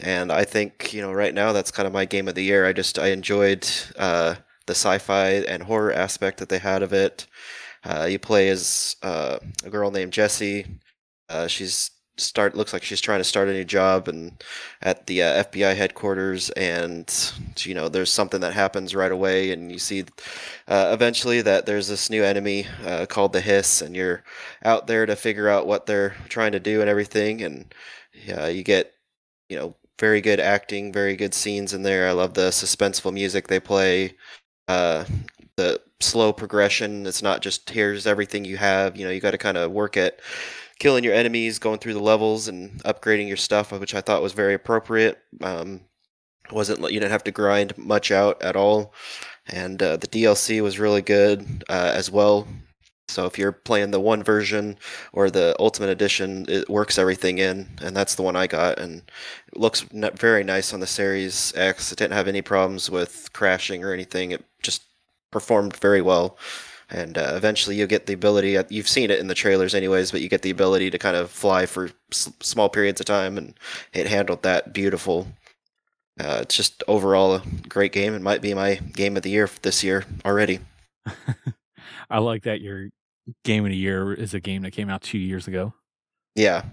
and 0.00 0.32
I 0.32 0.44
think 0.44 0.92
you 0.94 1.02
know 1.02 1.12
right 1.12 1.34
now 1.34 1.52
that's 1.52 1.70
kind 1.70 1.86
of 1.86 1.92
my 1.92 2.04
game 2.04 2.28
of 2.28 2.34
the 2.34 2.44
year. 2.44 2.66
I 2.66 2.72
just 2.72 2.98
I 2.98 3.08
enjoyed 3.08 3.68
uh, 3.96 4.36
the 4.66 4.74
sci-fi 4.74 5.30
and 5.30 5.64
horror 5.64 5.92
aspect 5.92 6.38
that 6.38 6.48
they 6.48 6.58
had 6.58 6.82
of 6.82 6.92
it. 6.92 7.26
Uh, 7.84 8.06
you 8.08 8.18
play 8.18 8.48
as 8.48 8.96
uh, 9.02 9.38
a 9.64 9.70
girl 9.70 9.90
named 9.90 10.12
Jessie. 10.12 10.66
Uh, 11.28 11.46
she's 11.46 11.90
start 12.18 12.54
looks 12.54 12.74
like 12.74 12.82
she's 12.82 13.00
trying 13.00 13.20
to 13.20 13.24
start 13.24 13.48
a 13.48 13.52
new 13.52 13.64
job 13.64 14.06
and 14.06 14.42
at 14.82 15.06
the 15.06 15.22
uh, 15.22 15.44
FBI 15.44 15.74
headquarters 15.74 16.50
and 16.50 17.32
you 17.60 17.74
know 17.74 17.88
there's 17.88 18.12
something 18.12 18.42
that 18.42 18.52
happens 18.52 18.94
right 18.94 19.10
away 19.10 19.50
and 19.50 19.72
you 19.72 19.78
see 19.78 20.04
uh, 20.68 20.90
eventually 20.92 21.40
that 21.40 21.64
there's 21.64 21.88
this 21.88 22.10
new 22.10 22.22
enemy 22.22 22.66
uh, 22.84 23.06
called 23.06 23.32
the 23.32 23.40
hiss 23.40 23.80
and 23.80 23.96
you're 23.96 24.22
out 24.62 24.86
there 24.86 25.06
to 25.06 25.16
figure 25.16 25.48
out 25.48 25.66
what 25.66 25.86
they're 25.86 26.14
trying 26.28 26.52
to 26.52 26.60
do 26.60 26.82
and 26.82 26.90
everything 26.90 27.40
and 27.42 27.74
you 28.50 28.62
get 28.62 28.92
you 29.48 29.56
know 29.56 29.74
very 30.02 30.20
good 30.20 30.40
acting 30.40 30.92
very 30.92 31.14
good 31.14 31.32
scenes 31.32 31.72
in 31.72 31.84
there. 31.84 32.08
I 32.08 32.10
love 32.12 32.34
the 32.34 32.50
suspenseful 32.50 33.12
music 33.12 33.46
they 33.46 33.60
play 33.60 34.16
uh 34.66 35.04
the 35.56 35.80
slow 36.00 36.32
progression. 36.32 37.06
It's 37.06 37.22
not 37.22 37.40
just 37.40 37.70
here's 37.70 38.04
everything 38.04 38.44
you 38.44 38.56
have. 38.56 38.96
You 38.96 39.04
know 39.04 39.12
you 39.12 39.20
got 39.20 39.30
to 39.30 39.38
kind 39.38 39.56
of 39.56 39.70
work 39.70 39.96
at 39.96 40.18
killing 40.80 41.04
your 41.04 41.14
enemies 41.14 41.60
going 41.60 41.78
through 41.78 41.94
the 41.94 42.02
levels 42.02 42.48
and 42.48 42.82
upgrading 42.82 43.28
your 43.28 43.36
stuff 43.36 43.70
which 43.70 43.94
i 43.94 44.00
thought 44.00 44.22
was 44.22 44.32
very 44.32 44.54
appropriate. 44.54 45.18
Um 45.40 45.82
wasn't 46.50 46.80
you 46.80 46.98
didn't 46.98 47.12
have 47.12 47.24
to 47.24 47.30
grind 47.30 47.78
much 47.78 48.10
out 48.10 48.42
at 48.42 48.56
all. 48.56 48.92
And 49.46 49.80
uh, 49.80 49.98
the 49.98 50.08
dlc 50.08 50.60
was 50.62 50.80
really 50.80 51.02
good 51.02 51.64
uh, 51.68 51.92
as 51.94 52.10
well 52.10 52.48
so 53.12 53.26
if 53.26 53.38
you're 53.38 53.52
playing 53.52 53.90
the 53.90 54.00
one 54.00 54.22
version 54.22 54.76
or 55.12 55.30
the 55.30 55.54
ultimate 55.58 55.90
edition 55.90 56.46
it 56.48 56.68
works 56.68 56.98
everything 56.98 57.38
in 57.38 57.68
and 57.82 57.96
that's 57.96 58.14
the 58.14 58.22
one 58.22 58.36
i 58.36 58.46
got 58.46 58.78
and 58.78 59.02
it 59.52 59.58
looks 59.58 59.82
very 60.14 60.42
nice 60.42 60.72
on 60.72 60.80
the 60.80 60.86
series 60.86 61.52
x. 61.56 61.92
It 61.92 61.98
didn't 61.98 62.14
have 62.14 62.28
any 62.28 62.42
problems 62.42 62.90
with 62.90 63.30
crashing 63.32 63.84
or 63.84 63.92
anything. 63.92 64.30
It 64.30 64.44
just 64.62 64.82
performed 65.30 65.76
very 65.76 66.02
well 66.02 66.38
and 66.90 67.16
uh, 67.16 67.32
eventually 67.34 67.76
you 67.76 67.86
get 67.86 68.06
the 68.06 68.12
ability 68.12 68.58
you've 68.68 68.88
seen 68.88 69.10
it 69.10 69.18
in 69.18 69.26
the 69.26 69.34
trailers 69.34 69.74
anyways 69.74 70.10
but 70.10 70.20
you 70.20 70.28
get 70.28 70.42
the 70.42 70.50
ability 70.50 70.90
to 70.90 70.98
kind 70.98 71.16
of 71.16 71.30
fly 71.30 71.64
for 71.64 71.90
s- 72.10 72.30
small 72.40 72.68
periods 72.68 73.00
of 73.00 73.06
time 73.06 73.38
and 73.38 73.54
it 73.94 74.06
handled 74.06 74.42
that 74.42 74.72
beautiful. 74.72 75.26
Uh, 76.20 76.40
it's 76.42 76.54
just 76.54 76.84
overall 76.86 77.36
a 77.36 77.42
great 77.68 77.92
game. 77.92 78.12
It 78.12 78.20
might 78.20 78.42
be 78.42 78.52
my 78.52 78.74
game 78.74 79.16
of 79.16 79.22
the 79.22 79.30
year 79.30 79.48
this 79.62 79.82
year 79.82 80.04
already. 80.26 80.60
I 82.10 82.18
like 82.18 82.42
that 82.42 82.60
your 82.60 82.90
game 83.44 83.64
of 83.64 83.70
the 83.70 83.76
year 83.76 84.12
is 84.12 84.34
a 84.34 84.40
game 84.40 84.62
that 84.62 84.72
came 84.72 84.90
out 84.90 85.02
two 85.02 85.18
years 85.18 85.46
ago. 85.46 85.74
Yeah. 86.34 86.64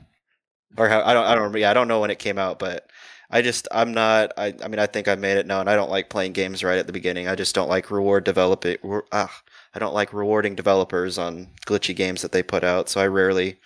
Or 0.77 0.87
how 0.87 1.01
I 1.03 1.13
don't 1.13 1.25
I 1.25 1.35
don't 1.35 1.55
yeah, 1.57 1.71
I 1.71 1.73
don't 1.73 1.87
know 1.87 1.99
when 1.99 2.11
it 2.11 2.19
came 2.19 2.37
out, 2.37 2.59
but 2.59 2.89
I 3.31 3.41
just 3.41 3.67
I'm 3.71 3.93
not 3.93 4.33
I 4.37 4.53
I 4.63 4.67
mean 4.67 4.79
I 4.79 4.87
think 4.87 5.07
I 5.07 5.15
made 5.15 5.37
it 5.37 5.47
known 5.47 5.67
I 5.67 5.75
don't 5.75 5.89
like 5.89 6.09
playing 6.09 6.33
games 6.33 6.63
right 6.63 6.77
at 6.77 6.87
the 6.87 6.93
beginning. 6.93 7.27
I 7.27 7.35
just 7.35 7.55
don't 7.55 7.69
like 7.69 7.91
reward 7.91 8.23
developing 8.23 8.77
ah, 9.11 9.41
I 9.73 9.79
don't 9.79 9.93
like 9.93 10.13
rewarding 10.13 10.55
developers 10.55 11.17
on 11.17 11.49
glitchy 11.65 11.95
games 11.95 12.21
that 12.21 12.31
they 12.31 12.43
put 12.43 12.63
out, 12.63 12.89
so 12.89 13.01
I 13.01 13.07
rarely 13.07 13.59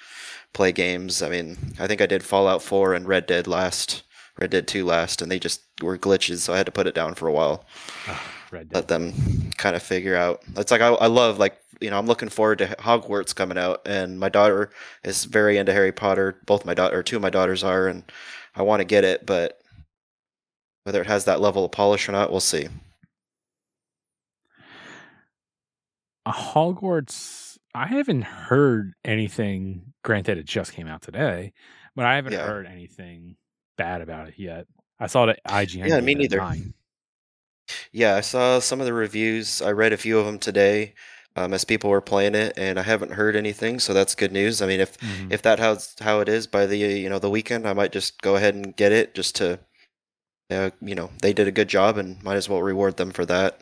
play 0.53 0.71
games. 0.71 1.21
I 1.21 1.29
mean, 1.29 1.57
I 1.79 1.87
think 1.87 2.01
I 2.01 2.05
did 2.05 2.23
Fallout 2.23 2.61
4 2.61 2.93
and 2.93 3.07
Red 3.07 3.25
Dead 3.25 3.47
last 3.47 4.03
Red 4.39 4.51
Dead 4.51 4.67
2 4.67 4.85
last 4.85 5.21
and 5.21 5.31
they 5.31 5.39
just 5.39 5.61
were 5.81 5.97
glitches, 5.97 6.39
so 6.39 6.53
I 6.53 6.57
had 6.57 6.65
to 6.67 6.71
put 6.71 6.87
it 6.87 6.95
down 6.95 7.15
for 7.15 7.27
a 7.27 7.33
while 7.33 7.65
Red 8.51 8.69
Dead. 8.69 8.75
let 8.75 8.87
them 8.87 9.51
kind 9.57 9.75
of 9.75 9.83
figure 9.83 10.15
out. 10.15 10.41
It's 10.55 10.71
like 10.71 10.81
I, 10.81 10.89
I 10.89 11.07
love 11.07 11.37
like 11.37 11.57
you 11.81 11.89
know 11.89 11.97
I'm 11.97 12.05
looking 12.07 12.29
forward 12.29 12.59
to 12.59 12.67
Hogwarts 12.79 13.35
coming 13.35 13.57
out, 13.57 13.81
and 13.85 14.19
my 14.19 14.29
daughter 14.29 14.69
is 15.03 15.25
very 15.25 15.57
into 15.57 15.73
Harry 15.73 15.91
Potter. 15.91 16.39
Both 16.45 16.65
my 16.65 16.73
daughter, 16.73 16.97
or 16.99 17.03
two 17.03 17.15
of 17.17 17.21
my 17.21 17.29
daughters 17.29 17.63
are, 17.63 17.87
and 17.87 18.03
I 18.55 18.61
want 18.61 18.81
to 18.81 18.85
get 18.85 19.03
it, 19.03 19.25
but 19.25 19.59
whether 20.83 21.01
it 21.01 21.07
has 21.07 21.25
that 21.25 21.41
level 21.41 21.63
of 21.65 21.71
polish 21.71 22.07
or 22.09 22.11
not, 22.11 22.29
we'll 22.31 22.39
see. 22.39 22.67
Uh, 26.25 26.31
Hogwarts. 26.33 27.57
I 27.75 27.87
haven't 27.87 28.21
heard 28.23 28.93
anything. 29.03 29.93
Granted, 30.03 30.37
it 30.37 30.45
just 30.45 30.73
came 30.73 30.87
out 30.87 31.01
today, 31.01 31.53
but 31.95 32.05
I 32.05 32.15
haven't 32.15 32.33
Yeah. 32.33 32.45
heard 32.45 32.67
anything 32.67 33.35
bad 33.77 34.01
about 34.01 34.27
it 34.27 34.35
yet. 34.37 34.67
I 34.99 35.07
saw 35.07 35.25
that 35.25 35.39
IGN. 35.45 35.87
Yeah, 35.89 35.99
me 36.01 36.11
it 36.13 36.17
neither. 36.17 36.45
Yeah, 37.91 38.15
I 38.15 38.21
saw 38.21 38.59
some 38.59 38.79
of 38.79 38.85
the 38.85 38.93
reviews. 38.93 39.61
I 39.61 39.71
read 39.71 39.93
a 39.93 39.97
few 39.97 40.19
of 40.19 40.25
them 40.25 40.37
today 40.37 40.93
um, 41.35 41.53
as 41.53 41.63
people 41.65 41.89
were 41.89 42.01
playing 42.01 42.35
it, 42.35 42.53
and 42.57 42.79
I 42.79 42.83
haven't 42.83 43.13
heard 43.13 43.35
anything, 43.35 43.79
so 43.79 43.93
that's 43.93 44.15
good 44.15 44.31
news. 44.31 44.61
I 44.61 44.67
mean, 44.67 44.79
if 44.79 44.97
Mhm. 44.99 45.31
if 45.31 45.41
that 45.43 45.59
how's 45.59 45.95
how 45.99 46.19
it 46.19 46.29
is 46.29 46.47
by 46.47 46.65
the 46.65 46.77
you 46.77 47.09
know 47.09 47.19
the 47.19 47.29
weekend, 47.29 47.67
I 47.67 47.73
might 47.73 47.91
just 47.91 48.21
go 48.21 48.35
ahead 48.35 48.53
and 48.55 48.75
get 48.75 48.91
it 48.91 49.15
just 49.15 49.35
to, 49.37 49.59
uh, 50.51 50.69
you 50.81 50.95
know, 50.95 51.09
they 51.21 51.33
did 51.33 51.47
a 51.47 51.51
good 51.51 51.67
job 51.69 51.97
and 51.97 52.21
might 52.23 52.35
as 52.35 52.47
well 52.49 52.61
reward 52.61 52.97
them 52.97 53.11
for 53.11 53.25
that. 53.25 53.61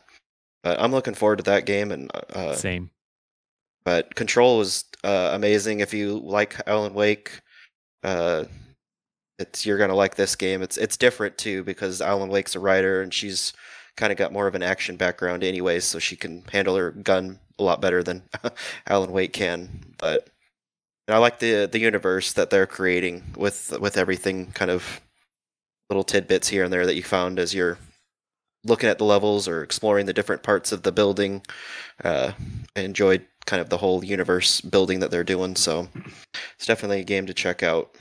But 0.63 0.79
I'm 0.79 0.91
looking 0.91 1.13
forward 1.15 1.38
to 1.38 1.43
that 1.45 1.65
game, 1.65 1.91
and 1.91 2.12
uh, 2.34 2.55
Same. 2.55 2.91
but 3.84 4.15
Control 4.15 4.57
was 4.57 4.86
uh, 5.03 5.31
amazing. 5.34 5.79
If 5.79 5.93
you 5.93 6.19
like 6.19 6.55
Alan 6.67 6.93
Wake, 6.93 7.41
uh, 8.03 8.45
it's 9.39 9.65
you're 9.65 9.77
gonna 9.79 9.95
like 9.95 10.15
this 10.15 10.36
game. 10.36 10.62
It's 10.62 10.77
it's 10.77 10.97
different 10.97 11.38
too 11.38 11.63
because 11.63 12.01
Alan 12.01 12.29
Wake's 12.29 12.55
a 12.55 12.60
writer 12.60 13.01
and 13.01 13.13
she's 13.13 13.53
kind 13.97 14.12
of 14.12 14.17
got 14.17 14.31
more 14.31 14.47
of 14.47 14.55
an 14.55 14.62
action 14.63 14.97
background 14.97 15.43
anyways, 15.43 15.84
so 15.86 15.99
she 15.99 16.15
can 16.15 16.43
handle 16.51 16.75
her 16.75 16.91
gun 16.91 17.39
a 17.62 17.63
lot 17.65 17.82
better 17.82 18.04
than 18.04 18.24
Alan 18.88 19.12
Wake 19.12 19.34
can. 19.34 19.69
But 19.97 20.30
I 21.08 21.17
like 21.17 21.39
the 21.39 21.65
the 21.71 21.80
universe 21.80 22.34
that 22.34 22.50
they're 22.50 22.67
creating 22.67 23.24
with 23.38 23.78
with 23.80 23.97
everything 23.97 24.52
kind 24.54 24.71
of 24.71 25.00
little 25.89 26.04
tidbits 26.04 26.47
here 26.47 26.63
and 26.63 26.71
there 26.74 26.86
that 26.86 26.95
you 26.95 27.04
found 27.04 27.38
as 27.39 27.54
you're 27.54 27.78
looking 28.63 28.89
at 28.89 28.97
the 28.97 29.04
levels 29.06 29.47
or 29.47 29.63
exploring 29.63 30.06
the 30.06 30.13
different 30.13 30.43
parts 30.43 30.71
of 30.71 30.84
the 30.84 30.91
building. 30.91 31.41
Uh, 32.04 32.32
I 32.76 32.82
enjoyed 32.82 33.26
kind 33.45 33.60
of 33.62 33.69
the 33.69 33.78
whole 33.78 34.04
universe 34.06 34.62
building 34.62 35.00
that 35.00 35.12
they're 35.12 35.24
doing, 35.24 35.56
so 35.56 35.88
it's 36.56 36.65
definitely 36.67 37.00
a 37.02 37.04
game 37.04 37.26
to 37.26 37.34
check 37.34 37.63
out. 37.63 37.95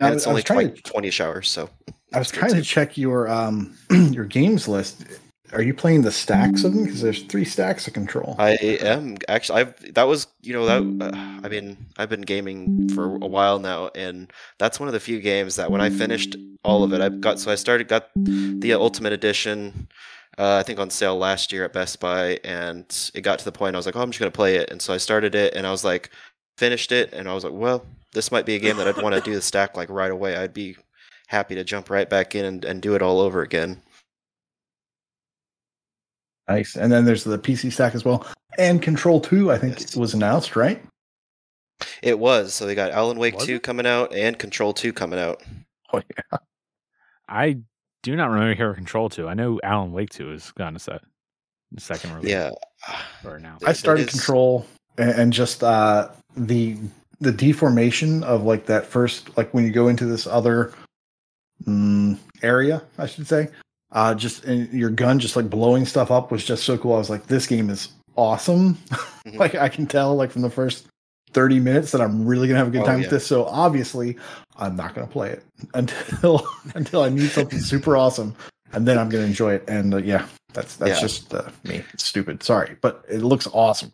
I 0.00 0.06
And 0.06 0.14
was- 0.14 0.22
it's 0.24 0.26
only 0.26 0.38
was 0.38 0.44
trying 0.44 0.66
like 0.66 0.74
to- 0.76 0.82
20 0.82 1.12
hours, 1.20 1.48
so 1.48 1.70
I 2.12 2.18
was 2.18 2.30
trying 2.30 2.54
to 2.54 2.62
check 2.62 2.98
your 2.98 3.28
um 3.30 3.76
your 3.90 4.24
games 4.26 4.68
list. 4.68 5.04
Are 5.52 5.62
you 5.62 5.74
playing 5.74 6.02
the 6.02 6.12
stacks 6.12 6.64
of 6.64 6.74
them? 6.74 6.84
Because 6.84 7.00
there's 7.00 7.22
three 7.22 7.44
stacks 7.44 7.86
of 7.86 7.94
control. 7.94 8.36
I 8.38 8.52
am 8.60 9.16
actually. 9.28 9.60
I've 9.60 9.94
that 9.94 10.04
was 10.04 10.26
you 10.42 10.52
know 10.52 10.66
that 10.66 11.06
uh, 11.06 11.40
I 11.44 11.48
mean 11.48 11.76
I've 11.96 12.08
been 12.08 12.22
gaming 12.22 12.88
for 12.88 13.16
a 13.16 13.26
while 13.26 13.58
now, 13.58 13.90
and 13.94 14.32
that's 14.58 14.80
one 14.80 14.88
of 14.88 14.92
the 14.92 15.00
few 15.00 15.20
games 15.20 15.56
that 15.56 15.70
when 15.70 15.80
I 15.80 15.90
finished 15.90 16.36
all 16.64 16.82
of 16.82 16.92
it, 16.92 17.00
I 17.00 17.08
got 17.08 17.38
so 17.38 17.50
I 17.50 17.54
started 17.54 17.88
got 17.88 18.10
the 18.14 18.74
Ultimate 18.74 19.12
Edition. 19.12 19.88
Uh, 20.38 20.56
I 20.56 20.62
think 20.64 20.78
on 20.78 20.90
sale 20.90 21.16
last 21.16 21.50
year 21.50 21.64
at 21.64 21.72
Best 21.72 21.98
Buy, 22.00 22.38
and 22.44 22.84
it 23.14 23.22
got 23.22 23.38
to 23.38 23.44
the 23.44 23.52
point 23.52 23.74
I 23.74 23.78
was 23.78 23.86
like, 23.86 23.96
oh, 23.96 24.02
I'm 24.02 24.10
just 24.10 24.18
gonna 24.18 24.30
play 24.30 24.56
it, 24.56 24.70
and 24.70 24.82
so 24.82 24.92
I 24.92 24.98
started 24.98 25.34
it, 25.34 25.54
and 25.54 25.66
I 25.66 25.70
was 25.70 25.84
like, 25.84 26.10
finished 26.58 26.92
it, 26.92 27.12
and 27.12 27.28
I 27.28 27.34
was 27.34 27.44
like, 27.44 27.54
well, 27.54 27.86
this 28.12 28.30
might 28.30 28.46
be 28.46 28.54
a 28.54 28.58
game 28.58 28.76
that 28.76 28.88
I'd 28.88 29.02
want 29.02 29.14
to 29.14 29.20
do 29.20 29.34
the 29.34 29.40
stack 29.40 29.76
like 29.76 29.88
right 29.88 30.10
away. 30.10 30.36
I'd 30.36 30.52
be 30.52 30.76
happy 31.28 31.54
to 31.54 31.64
jump 31.64 31.90
right 31.90 32.08
back 32.08 32.34
in 32.34 32.44
and, 32.44 32.64
and 32.64 32.82
do 32.82 32.94
it 32.94 33.02
all 33.02 33.20
over 33.20 33.42
again. 33.42 33.82
Nice. 36.48 36.76
And 36.76 36.90
then 36.92 37.04
there's 37.04 37.24
the 37.24 37.38
PC 37.38 37.72
stack 37.72 37.94
as 37.94 38.04
well. 38.04 38.26
And 38.58 38.80
Control 38.80 39.20
2, 39.20 39.50
I 39.52 39.58
think 39.58 39.80
Yes. 39.80 39.96
was 39.96 40.14
announced, 40.14 40.56
right? 40.56 40.82
It 42.02 42.18
was 42.18 42.54
so 42.54 42.64
they 42.66 42.74
got 42.74 42.90
Alan 42.90 43.18
Wake 43.18 43.34
Was 43.36 43.44
two 43.44 43.56
it? 43.56 43.62
coming 43.62 43.86
out 43.86 44.14
and 44.14 44.38
Control 44.38 44.72
two 44.72 44.92
coming 44.92 45.18
out. 45.18 45.42
Oh 45.92 46.02
yeah. 46.16 46.38
I 47.28 47.58
do 48.02 48.16
not 48.16 48.30
remember 48.30 48.54
Hero 48.54 48.74
Control 48.74 49.08
2. 49.08 49.28
I 49.28 49.34
know 49.34 49.60
Alan 49.62 49.92
Wake 49.92 50.10
2 50.10 50.32
is 50.32 50.50
gonna 50.58 50.80
set 50.80 51.00
the 51.70 51.80
second 51.80 52.12
release. 52.14 52.30
Yeah. 52.32 52.50
Or 53.24 53.38
now. 53.38 53.58
I 53.64 53.72
started 53.72 54.02
it 54.02 54.08
is- 54.08 54.14
Control 54.14 54.66
and, 54.98 55.10
and 55.10 55.32
just 55.32 55.62
uh, 55.62 56.08
the 56.36 56.76
the 57.20 57.30
deformation 57.30 58.24
of 58.24 58.42
like 58.42 58.66
that 58.66 58.84
first 58.86 59.36
like 59.36 59.54
when 59.54 59.64
you 59.64 59.70
go 59.70 59.86
into 59.88 60.06
this 60.06 60.26
other 60.26 60.72
mm, 61.64 62.18
area, 62.42 62.82
I 62.98 63.06
should 63.06 63.26
say. 63.28 63.48
Uh, 63.92 64.14
just 64.14 64.44
and 64.44 64.70
your 64.72 64.90
gun 64.90 65.18
just 65.18 65.36
like 65.36 65.48
blowing 65.48 65.86
stuff 65.86 66.10
up 66.10 66.30
was 66.32 66.44
just 66.44 66.64
so 66.64 66.76
cool. 66.76 66.94
I 66.94 66.98
was 66.98 67.10
like, 67.10 67.26
this 67.26 67.46
game 67.46 67.70
is 67.70 67.88
awesome. 68.16 68.74
Mhm. 69.26 69.38
like 69.38 69.54
I 69.56 69.68
can 69.68 69.86
tell 69.86 70.14
like 70.14 70.30
from 70.30 70.42
the 70.42 70.50
first 70.50 70.86
30 71.32 71.58
minutes 71.58 71.90
that 71.90 72.00
I'm 72.00 72.24
really 72.24 72.46
gonna 72.46 72.58
have 72.58 72.68
a 72.68 72.70
good 72.70 72.82
Oh, 72.82 72.86
time 72.86 72.98
yeah. 72.98 73.06
with 73.06 73.10
this. 73.10 73.26
So 73.26 73.44
obviously 73.46 74.16
I'm 74.56 74.76
not 74.76 74.94
gonna 74.94 75.08
play 75.08 75.30
it 75.30 75.42
until 75.74 76.46
until 76.76 77.02
I 77.02 77.08
need 77.08 77.30
something 77.30 77.58
super 77.58 77.96
awesome. 77.96 78.34
And 78.72 78.86
then 78.86 78.98
I'm 78.98 79.08
gonna 79.08 79.24
enjoy 79.24 79.54
it. 79.54 79.64
And 79.68 79.92
uh, 79.94 79.96
yeah, 79.98 80.26
that's 80.52 80.76
that's 80.76 80.90
Yeah. 80.92 81.00
just 81.00 81.34
uh, 81.34 81.48
me. 81.64 81.82
It's 81.92 82.04
stupid. 82.04 82.42
Sorry, 82.44 82.76
but 82.80 83.04
it 83.08 83.22
looks 83.22 83.48
awesome. 83.52 83.90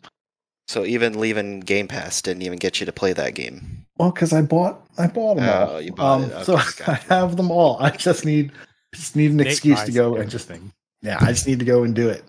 So 0.67 0.85
even 0.85 1.19
leaving 1.19 1.59
Game 1.61 1.87
Pass 1.87 2.21
didn't 2.21 2.43
even 2.43 2.57
get 2.59 2.79
you 2.79 2.85
to 2.85 2.91
play 2.93 3.11
that 3.13 3.33
game. 3.33 3.85
Well, 3.97 4.11
because 4.11 4.33
I 4.33 4.43
bought 4.43 4.85
I 4.99 5.07
bought 5.07 5.35
them 5.37 5.49
Oh, 5.49 5.73
all. 5.73 5.81
you 5.81 5.91
bought 5.93 6.21
um, 6.21 6.31
it. 6.31 6.45
So 6.45 6.57
I 6.87 6.93
have 7.09 7.37
them 7.37 7.49
all. 7.51 7.77
I 7.81 7.89
just 7.89 8.23
need 8.23 8.51
just 8.93 9.15
need 9.15 9.31
an 9.31 9.37
Nate 9.37 9.47
excuse 9.47 9.81
to 9.83 9.91
go 9.91 10.15
and 10.15 10.29
just 10.29 10.49
everything. 10.49 10.71
yeah, 11.01 11.17
I 11.21 11.27
just 11.27 11.47
need 11.47 11.59
to 11.59 11.65
go 11.65 11.83
and 11.83 11.93
do 11.95 12.09
it. 12.09 12.23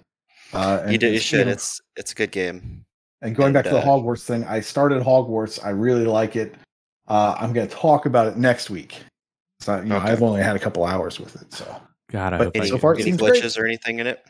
Uh, 0.53 0.81
and, 0.83 0.93
you 0.93 0.99
did. 0.99 1.13
You 1.15 1.19
should. 1.21 1.27
speaking 1.39 1.49
of- 1.49 1.53
It's 1.55 1.81
it's 1.97 2.13
a 2.13 2.15
good 2.15 2.31
game. 2.33 2.85
And 3.23 3.35
going 3.35 3.53
back 3.55 3.65
to 3.65 3.71
the 3.71 3.79
uh, 3.79 3.85
Hogwarts 3.85 4.25
thing, 4.25 4.45
I 4.45 4.61
started 4.61 5.03
Hogwarts. 5.03 5.65
I 5.65 5.71
really 5.71 6.05
like 6.05 6.37
it. 6.37 6.55
Uh, 7.09 7.35
I'm 7.39 7.53
going 7.55 7.67
to 7.67 7.75
talk 7.75 8.05
about 8.07 8.27
it 8.27 8.37
next 8.37 8.69
week. 8.69 8.97
So 9.61 9.79
you 9.79 9.85
know, 9.87 9.97
Okay. 9.97 10.11
I've 10.11 10.23
only 10.23 10.43
had 10.43 10.57
a 10.57 10.59
couple 10.59 10.85
hours 10.85 11.19
with 11.19 11.41
it. 11.41 11.53
So 11.53 11.65
God, 12.11 12.35
I 12.35 12.39
But 12.39 12.45
hope 12.47 12.57
Any, 12.57 12.69
so 12.69 12.77
far 12.79 12.93
it 12.93 12.97
any 12.97 13.05
seems 13.05 13.19
glitches 13.21 13.41
great. 13.55 13.59
or 13.59 13.67
anything 13.67 13.99
in 14.01 14.07
it? 14.07 14.23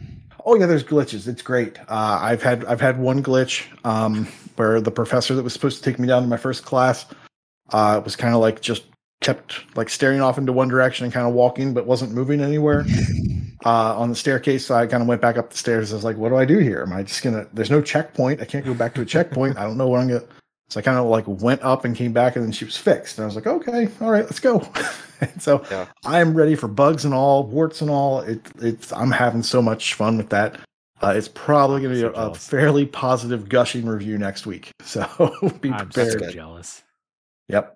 oh 0.47 0.55
yeah, 0.55 0.66
there's 0.66 0.85
glitches. 0.85 1.27
It's 1.27 1.42
great. 1.42 1.79
Uh, 1.88 2.18
I've 2.23 2.42
had 2.42 2.64
I've 2.66 2.81
had 2.81 2.99
one 2.99 3.23
glitch 3.23 3.64
um, 3.85 4.27
where 4.57 4.81
the 4.81 4.90
professor 4.92 5.35
that 5.35 5.42
was 5.42 5.53
supposed 5.53 5.83
to 5.83 5.90
take 5.90 5.99
me 5.99 6.07
down 6.07 6.23
to 6.23 6.29
my 6.29 6.37
first 6.37 6.64
class 6.64 7.07
uh, 7.73 8.01
was 8.05 8.14
kind 8.14 8.35
of 8.35 8.40
like 8.40 8.61
just 8.61 8.85
kept 9.20 9.77
like 9.77 9.88
staring 9.88 10.20
off 10.20 10.38
into 10.38 10.53
one 10.53 10.68
direction 10.68 11.05
and 11.05 11.12
kind 11.12 11.27
of 11.27 11.35
walking, 11.35 11.74
but 11.74 11.87
wasn't 11.87 12.12
moving 12.12 12.40
anywhere. 12.40 12.85
uh, 13.64 13.98
on 13.98 14.11
the 14.11 14.14
staircase. 14.14 14.66
So 14.66 14.74
I 14.74 14.87
kind 14.87 15.03
of 15.03 15.09
went 15.09 15.22
back 15.22 15.37
up 15.38 15.50
the 15.50 15.57
stairs. 15.57 15.92
I 15.92 15.96
was 15.96 16.05
like, 16.05 16.16
what 16.16 16.29
do 16.29 16.37
I 16.37 16.44
do 16.44 16.59
here? 16.59 16.83
Am 16.83 16.92
I 16.92 17.03
just 17.03 17.22
gonna? 17.22 17.46
There's 17.53 17.70
no 17.70 17.81
checkpoint. 17.81 18.40
I 18.40 18.44
can't 18.44 18.64
go 18.64 18.74
back 18.74 18.94
to 18.94 19.00
a 19.00 19.07
checkpoint. 19.07 19.57
I 19.59 19.62
don't 19.64 19.79
know 19.79 19.88
what 19.88 20.00
I'm 20.00 20.09
gonna. 20.09 20.24
So 20.70 20.81
I 20.81 20.83
kind 20.83 20.98
of 20.98 21.07
like 21.07 21.24
went 21.27 21.62
up 21.62 21.85
and 21.85 21.94
came 21.94 22.12
back, 22.12 22.37
and 22.37 22.44
then 22.44 22.53
she 22.53 22.64
was 22.64 22.77
fixed. 22.77 23.18
And 23.18 23.24
I 23.24 23.27
was 23.27 23.35
like, 23.37 23.46
okay, 23.46 23.88
all 24.00 24.11
right, 24.11 24.24
let's 24.24 24.40
go. 24.40 24.66
and 25.20 25.42
so 25.42 25.64
Yeah. 25.70 25.87
I 26.05 26.20
am 26.20 26.35
ready 26.35 26.55
for 26.55 26.68
bugs 26.68 27.05
and 27.05 27.12
all, 27.14 27.44
warts 27.46 27.81
and 27.83 27.90
all. 27.90 28.20
It, 28.20 28.40
it's 28.61 28.92
I'm 28.92 29.11
having 29.11 29.42
so 29.42 29.61
much 29.61 29.94
fun 29.94 30.16
with 30.16 30.31
that. 30.31 30.59
Uh, 31.03 31.12
it's 31.14 31.29
probably 31.29 31.83
going 31.83 31.94
to 31.94 32.09
be 32.09 32.14
So 32.14 32.18
a, 32.18 32.31
a 32.31 32.35
fairly 32.35 32.87
positive 32.87 33.48
gushing 33.48 33.85
review 33.87 34.16
next 34.16 34.46
week. 34.46 34.70
So 34.85 35.05
be 35.61 35.70
I'm 35.70 35.88
prepared. 35.90 36.20
so 36.20 36.31
jealous. 36.31 36.83
Yep. 37.48 37.74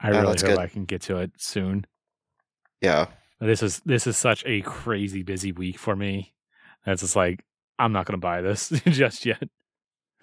I 0.00 0.08
really 0.08 0.22
hope 0.22 0.40
good. 0.40 0.58
I 0.58 0.66
can 0.66 0.84
get 0.84 1.02
to 1.02 1.18
it 1.18 1.32
soon. 1.36 1.86
Yeah. 2.80 3.06
This 3.40 3.62
is 3.62 3.80
this 3.84 4.06
is 4.06 4.16
such 4.16 4.44
a 4.46 4.60
crazy 4.62 5.22
busy 5.22 5.52
week 5.52 5.78
for 5.78 5.96
me. 5.96 6.34
That's 6.84 7.02
just 7.02 7.16
like 7.16 7.44
I'm 7.78 7.92
not 7.92 8.06
going 8.06 8.18
to 8.18 8.20
buy 8.20 8.42
this 8.42 8.68
just 8.86 9.24
yet. 9.26 9.42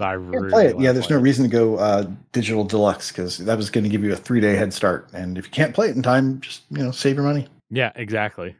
I 0.00 0.16
Yeah, 0.32 0.38
really 0.38 0.50
play 0.50 0.66
it. 0.68 0.80
Yeah, 0.80 0.92
there's 0.92 1.10
no 1.10 1.18
it. 1.18 1.22
reason 1.22 1.44
to 1.44 1.50
go 1.50 1.76
uh, 1.76 2.06
digital 2.32 2.64
deluxe 2.64 3.10
because 3.10 3.38
that 3.38 3.56
was 3.56 3.70
going 3.70 3.84
to 3.84 3.90
give 3.90 4.02
you 4.04 4.12
a 4.12 4.16
three 4.16 4.40
day 4.40 4.54
head 4.56 4.72
start. 4.72 5.08
And 5.12 5.36
if 5.38 5.46
you 5.46 5.50
can't 5.50 5.74
play 5.74 5.88
it 5.88 5.96
in 5.96 6.02
time, 6.02 6.40
just 6.40 6.62
you 6.70 6.82
know 6.82 6.90
save 6.90 7.16
your 7.16 7.24
money. 7.24 7.48
Yeah, 7.70 7.92
exactly. 7.94 8.56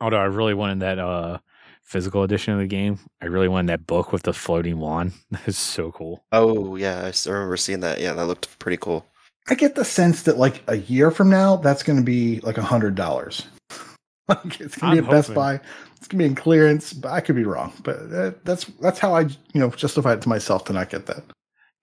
Although 0.00 0.18
I 0.18 0.24
really 0.24 0.54
wanted 0.54 0.80
that 0.80 0.98
uh 0.98 1.38
physical 1.82 2.22
edition 2.22 2.52
of 2.52 2.60
the 2.60 2.66
game. 2.66 2.98
I 3.22 3.26
really 3.26 3.48
wanted 3.48 3.70
that 3.70 3.86
book 3.86 4.12
with 4.12 4.22
the 4.22 4.34
floating 4.34 4.78
wand. 4.78 5.12
That 5.30 5.48
is 5.48 5.56
so 5.58 5.90
cool. 5.90 6.22
oh 6.32 6.76
yeah, 6.76 7.10
I 7.10 7.30
remember 7.30 7.56
seeing 7.56 7.80
that. 7.80 8.00
Yeah, 8.00 8.12
that 8.12 8.26
looked 8.26 8.58
pretty 8.58 8.76
cool. 8.76 9.06
I 9.50 9.54
get 9.54 9.74
the 9.74 9.84
sense 9.84 10.22
that 10.24 10.36
like 10.38 10.62
a 10.68 10.76
year 10.76 11.10
from 11.10 11.30
now, 11.30 11.56
that's 11.56 11.82
going 11.82 11.98
to 11.98 12.04
be 12.04 12.40
like 12.40 12.58
a 12.58 12.62
hundred 12.62 12.94
dollars. 12.94 13.46
like 14.28 14.60
it's 14.60 14.76
going 14.76 14.80
to 14.80 14.86
I'm 14.86 14.92
be 14.96 14.98
at 14.98 15.10
Best. 15.10 15.34
Buy. 15.34 15.54
It's 15.96 16.06
going 16.06 16.18
to 16.18 16.24
be 16.24 16.24
in 16.26 16.34
clearance. 16.34 16.92
But 16.92 17.12
I 17.12 17.20
could 17.20 17.34
be 17.36 17.44
wrong. 17.44 17.72
But 17.82 18.10
that, 18.10 18.44
that's 18.44 18.64
that's 18.80 18.98
how 18.98 19.14
I 19.14 19.22
you 19.22 19.60
know 19.60 19.70
justify 19.70 20.12
it 20.14 20.22
to 20.22 20.28
myself 20.28 20.64
to 20.66 20.72
not 20.72 20.90
get 20.90 21.06
that. 21.06 21.22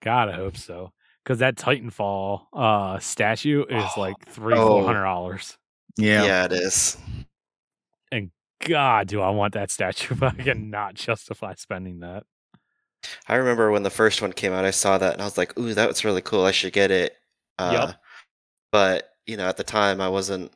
God, 0.02 0.28
I 0.28 0.32
hope 0.36 0.56
so. 0.56 0.92
Because 1.24 1.40
that 1.40 1.56
Titanfall 1.56 2.42
uh 2.52 2.98
statue 3.00 3.64
is 3.68 3.84
Oh. 3.96 4.00
like 4.00 4.14
three, 4.28 4.54
Oh. 4.54 4.68
four 4.68 4.84
hundred 4.84 5.02
dollars. 5.02 5.56
Yeah, 5.96 6.24
Yeah. 6.24 6.44
it 6.44 6.52
is. 6.52 6.96
And 8.12 8.30
God, 8.60 9.08
do 9.08 9.20
I 9.20 9.30
want 9.30 9.54
that 9.54 9.70
statue, 9.72 10.14
but 10.18 10.38
I 10.38 10.42
cannot 10.44 10.94
justify 10.94 11.54
spending 11.56 12.00
that. 12.00 12.22
I 13.28 13.36
remember 13.36 13.70
when 13.70 13.82
the 13.82 13.90
first 13.90 14.22
one 14.22 14.32
came 14.32 14.52
out, 14.52 14.64
I 14.64 14.70
saw 14.70 14.98
that 14.98 15.14
and 15.14 15.22
I 15.22 15.24
was 15.24 15.36
like, 15.38 15.58
"Ooh, 15.58 15.74
that 15.74 15.88
was 15.88 16.04
really 16.04 16.22
cool. 16.22 16.44
I 16.44 16.52
should 16.52 16.72
get 16.72 16.90
it." 16.92 17.16
Uh, 17.58 17.70
Yup. 17.72 18.02
But 18.72 19.12
you 19.26 19.36
know, 19.36 19.48
at 19.48 19.56
the 19.56 19.64
time, 19.64 20.00
I 20.00 20.08
wasn't 20.08 20.52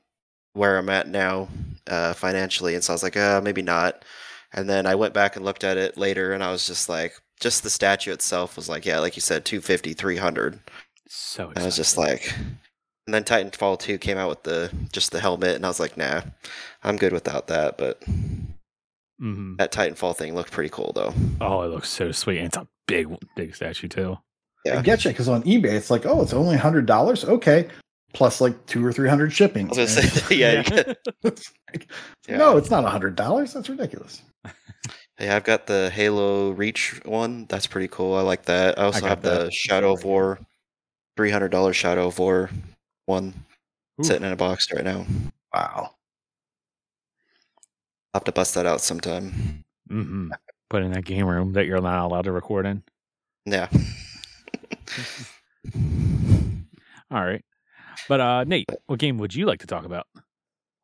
where 0.53 0.79
I'm 0.79 0.89
at 0.89 1.09
now 1.09 1.49
uh, 1.87 2.13
financially, 2.13 2.75
and 2.75 2.83
so 2.85 2.93
I 2.93 2.95
was 2.95 3.03
like, 3.03 3.17
"Uh, 3.17 3.41
maybe 3.43 3.63
not." 3.63 4.05
And 4.53 4.69
then 4.69 4.85
I 4.87 4.97
went 4.97 5.15
back 5.15 5.37
and 5.37 5.45
looked 5.45 5.65
at 5.65 5.77
it 5.77 5.97
later, 5.97 6.33
and 6.33 6.43
I 6.43 6.51
was 6.51 6.67
just 6.67 6.89
like, 6.89 7.15
just 7.41 7.63
the 7.63 7.71
statue 7.71 8.13
itself 8.13 8.57
was 8.57 8.69
like, 8.69 8.85
yeah, 8.85 8.99
like 8.99 9.17
you 9.17 9.23
said, 9.23 9.45
250, 9.45 9.93
300. 9.95 10.59
So 11.09 11.49
And 11.51 11.59
I 11.59 11.65
was 11.65 11.77
just 11.77 11.97
like, 11.97 12.35
and 13.07 13.15
then 13.15 13.23
Titanfall 13.25 13.79
2 13.79 13.99
came 13.99 14.19
out 14.19 14.29
with 14.29 14.43
the 14.43 14.71
just 14.93 15.13
the 15.13 15.21
helmet, 15.21 15.55
and 15.57 15.65
I 15.65 15.69
was 15.69 15.81
like, 15.81 15.97
nah, 15.97 16.23
I'm 16.83 16.97
good 16.97 17.13
without 17.13 17.47
that. 17.47 17.79
But 17.79 18.03
Mhm. 19.21 19.57
that 19.59 19.73
Titanfall 19.73 20.17
thing 20.17 20.35
looked 20.35 20.51
pretty 20.51 20.71
cool, 20.71 20.93
though. 20.95 21.15
oh, 21.41 21.63
it 21.63 21.69
looks 21.69 21.89
so 21.91 22.11
sweet. 22.13 22.39
And 22.39 22.47
it's 22.49 22.57
a 22.57 22.67
big, 22.87 23.09
big 23.37 23.55
statue 23.55 23.89
too. 23.89 24.19
I 24.67 24.71
Yeah. 24.75 24.83
get 24.83 25.05
you 25.05 25.11
because 25.11 25.29
on 25.29 25.43
eBay 25.45 25.73
it's 25.73 25.91
like 25.91 26.05
oh 26.07 26.21
it's 26.23 26.33
only 26.35 26.57
hundred 26.57 26.87
dollars 26.87 27.25
okay 27.25 27.69
plus 28.13 28.41
like 28.41 28.67
two 28.67 28.85
or 28.85 28.93
three 28.93 29.09
hundred 29.09 29.33
shipping. 29.33 29.67
I 29.67 29.69
was 29.69 29.79
gonna 29.79 29.89
say, 30.11 30.35
yeah, 30.37 30.53
you 30.59 30.63
get- 30.65 30.99
It's 31.25 31.53
like, 31.73 31.91
Yeah. 32.29 32.37
No, 32.39 32.57
it's 32.57 32.71
not 32.71 32.85
a 32.85 32.89
hundred 32.89 33.17
dollars. 33.17 33.53
That's 33.55 33.69
ridiculous. 33.69 34.23
yeah, 35.21 35.37
I've 35.37 35.45
got 35.45 35.67
the 35.67 35.91
Halo 35.91 36.51
Reach 36.51 37.01
one. 37.05 37.47
That's 37.49 37.67
pretty 37.67 37.89
cool. 37.89 38.15
I 38.15 38.23
like 38.23 38.45
that. 38.47 38.79
I 38.79 38.85
also 38.85 39.01
got 39.01 39.09
have 39.11 39.23
that. 39.23 39.45
the 39.45 39.51
Shadow 39.53 39.93
of 39.93 40.05
War, 40.05 40.39
three 41.17 41.31
hundred 41.31 41.51
dollars 41.51 41.77
Shadow 41.77 42.07
of 42.09 42.19
War 42.19 42.51
one 43.07 43.33
Ooh. 44.01 44.05
sitting 44.05 44.25
in 44.27 44.33
a 44.33 44.37
box 44.37 44.67
right 44.73 44.85
now. 44.85 45.07
Wow. 45.55 45.91
I'll 48.13 48.19
have 48.19 48.25
to 48.25 48.33
bust 48.33 48.55
that 48.57 48.67
out 48.67 48.81
sometime. 48.81 49.63
hmm 49.89 50.31
Put 50.69 50.83
in 50.83 50.93
that 50.93 51.05
game 51.05 51.27
room 51.27 51.53
that 51.55 51.67
you're 51.67 51.81
not 51.81 52.05
allowed 52.05 52.23
to 52.23 52.33
record 52.33 52.67
in. 52.67 52.83
Yeah. 53.47 53.69
All 57.11 57.25
right. 57.25 57.45
But 58.09 58.21
uh 58.21 58.45
Nate, 58.45 58.69
what 58.87 58.99
game 58.99 59.19
would 59.19 59.35
you 59.35 59.47
like 59.47 59.61
to 59.61 59.67
talk 59.67 59.85
about? 59.85 60.07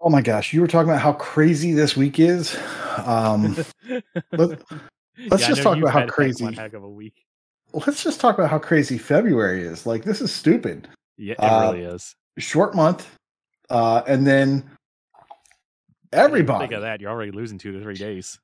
Oh 0.00 0.10
my 0.10 0.20
gosh, 0.22 0.52
you 0.52 0.60
were 0.60 0.66
talking 0.68 0.90
about 0.90 1.00
how 1.00 1.12
crazy 1.14 1.72
this 1.72 1.96
week 1.96 2.20
is. 2.20 2.56
Um, 3.04 3.56
let- 4.32 4.60
let's 5.30 5.42
I 5.44 5.48
just 5.48 5.62
talk 5.62 5.78
about 5.78 5.92
how 5.92 6.06
crazy- 6.06 6.44
One 6.44 6.52
heck 6.52 6.74
of 6.74 6.82
a 6.82 6.88
week. 6.90 7.14
let's 7.72 8.02
just 8.02 8.20
talk 8.20 8.36
about 8.38 8.50
how 8.50 8.58
crazy 8.58 8.98
February 8.98 9.62
is. 9.62 9.86
Like 9.86 10.04
this 10.04 10.20
is 10.20 10.32
stupid. 10.32 10.88
Yeah, 11.16 11.32
it 11.34 11.38
Uh, 11.38 11.72
really 11.72 11.84
is. 11.84 12.14
Short 12.38 12.74
month, 12.74 13.08
uh, 13.70 14.02
and 14.06 14.26
then 14.26 14.68
everybody, 16.12 16.64
Think 16.64 16.72
of 16.72 16.82
that. 16.82 17.00
You're 17.00 17.10
already 17.10 17.30
losing 17.30 17.56
two 17.56 17.72
to 17.72 17.80
three 17.80 17.94
days. 17.94 18.38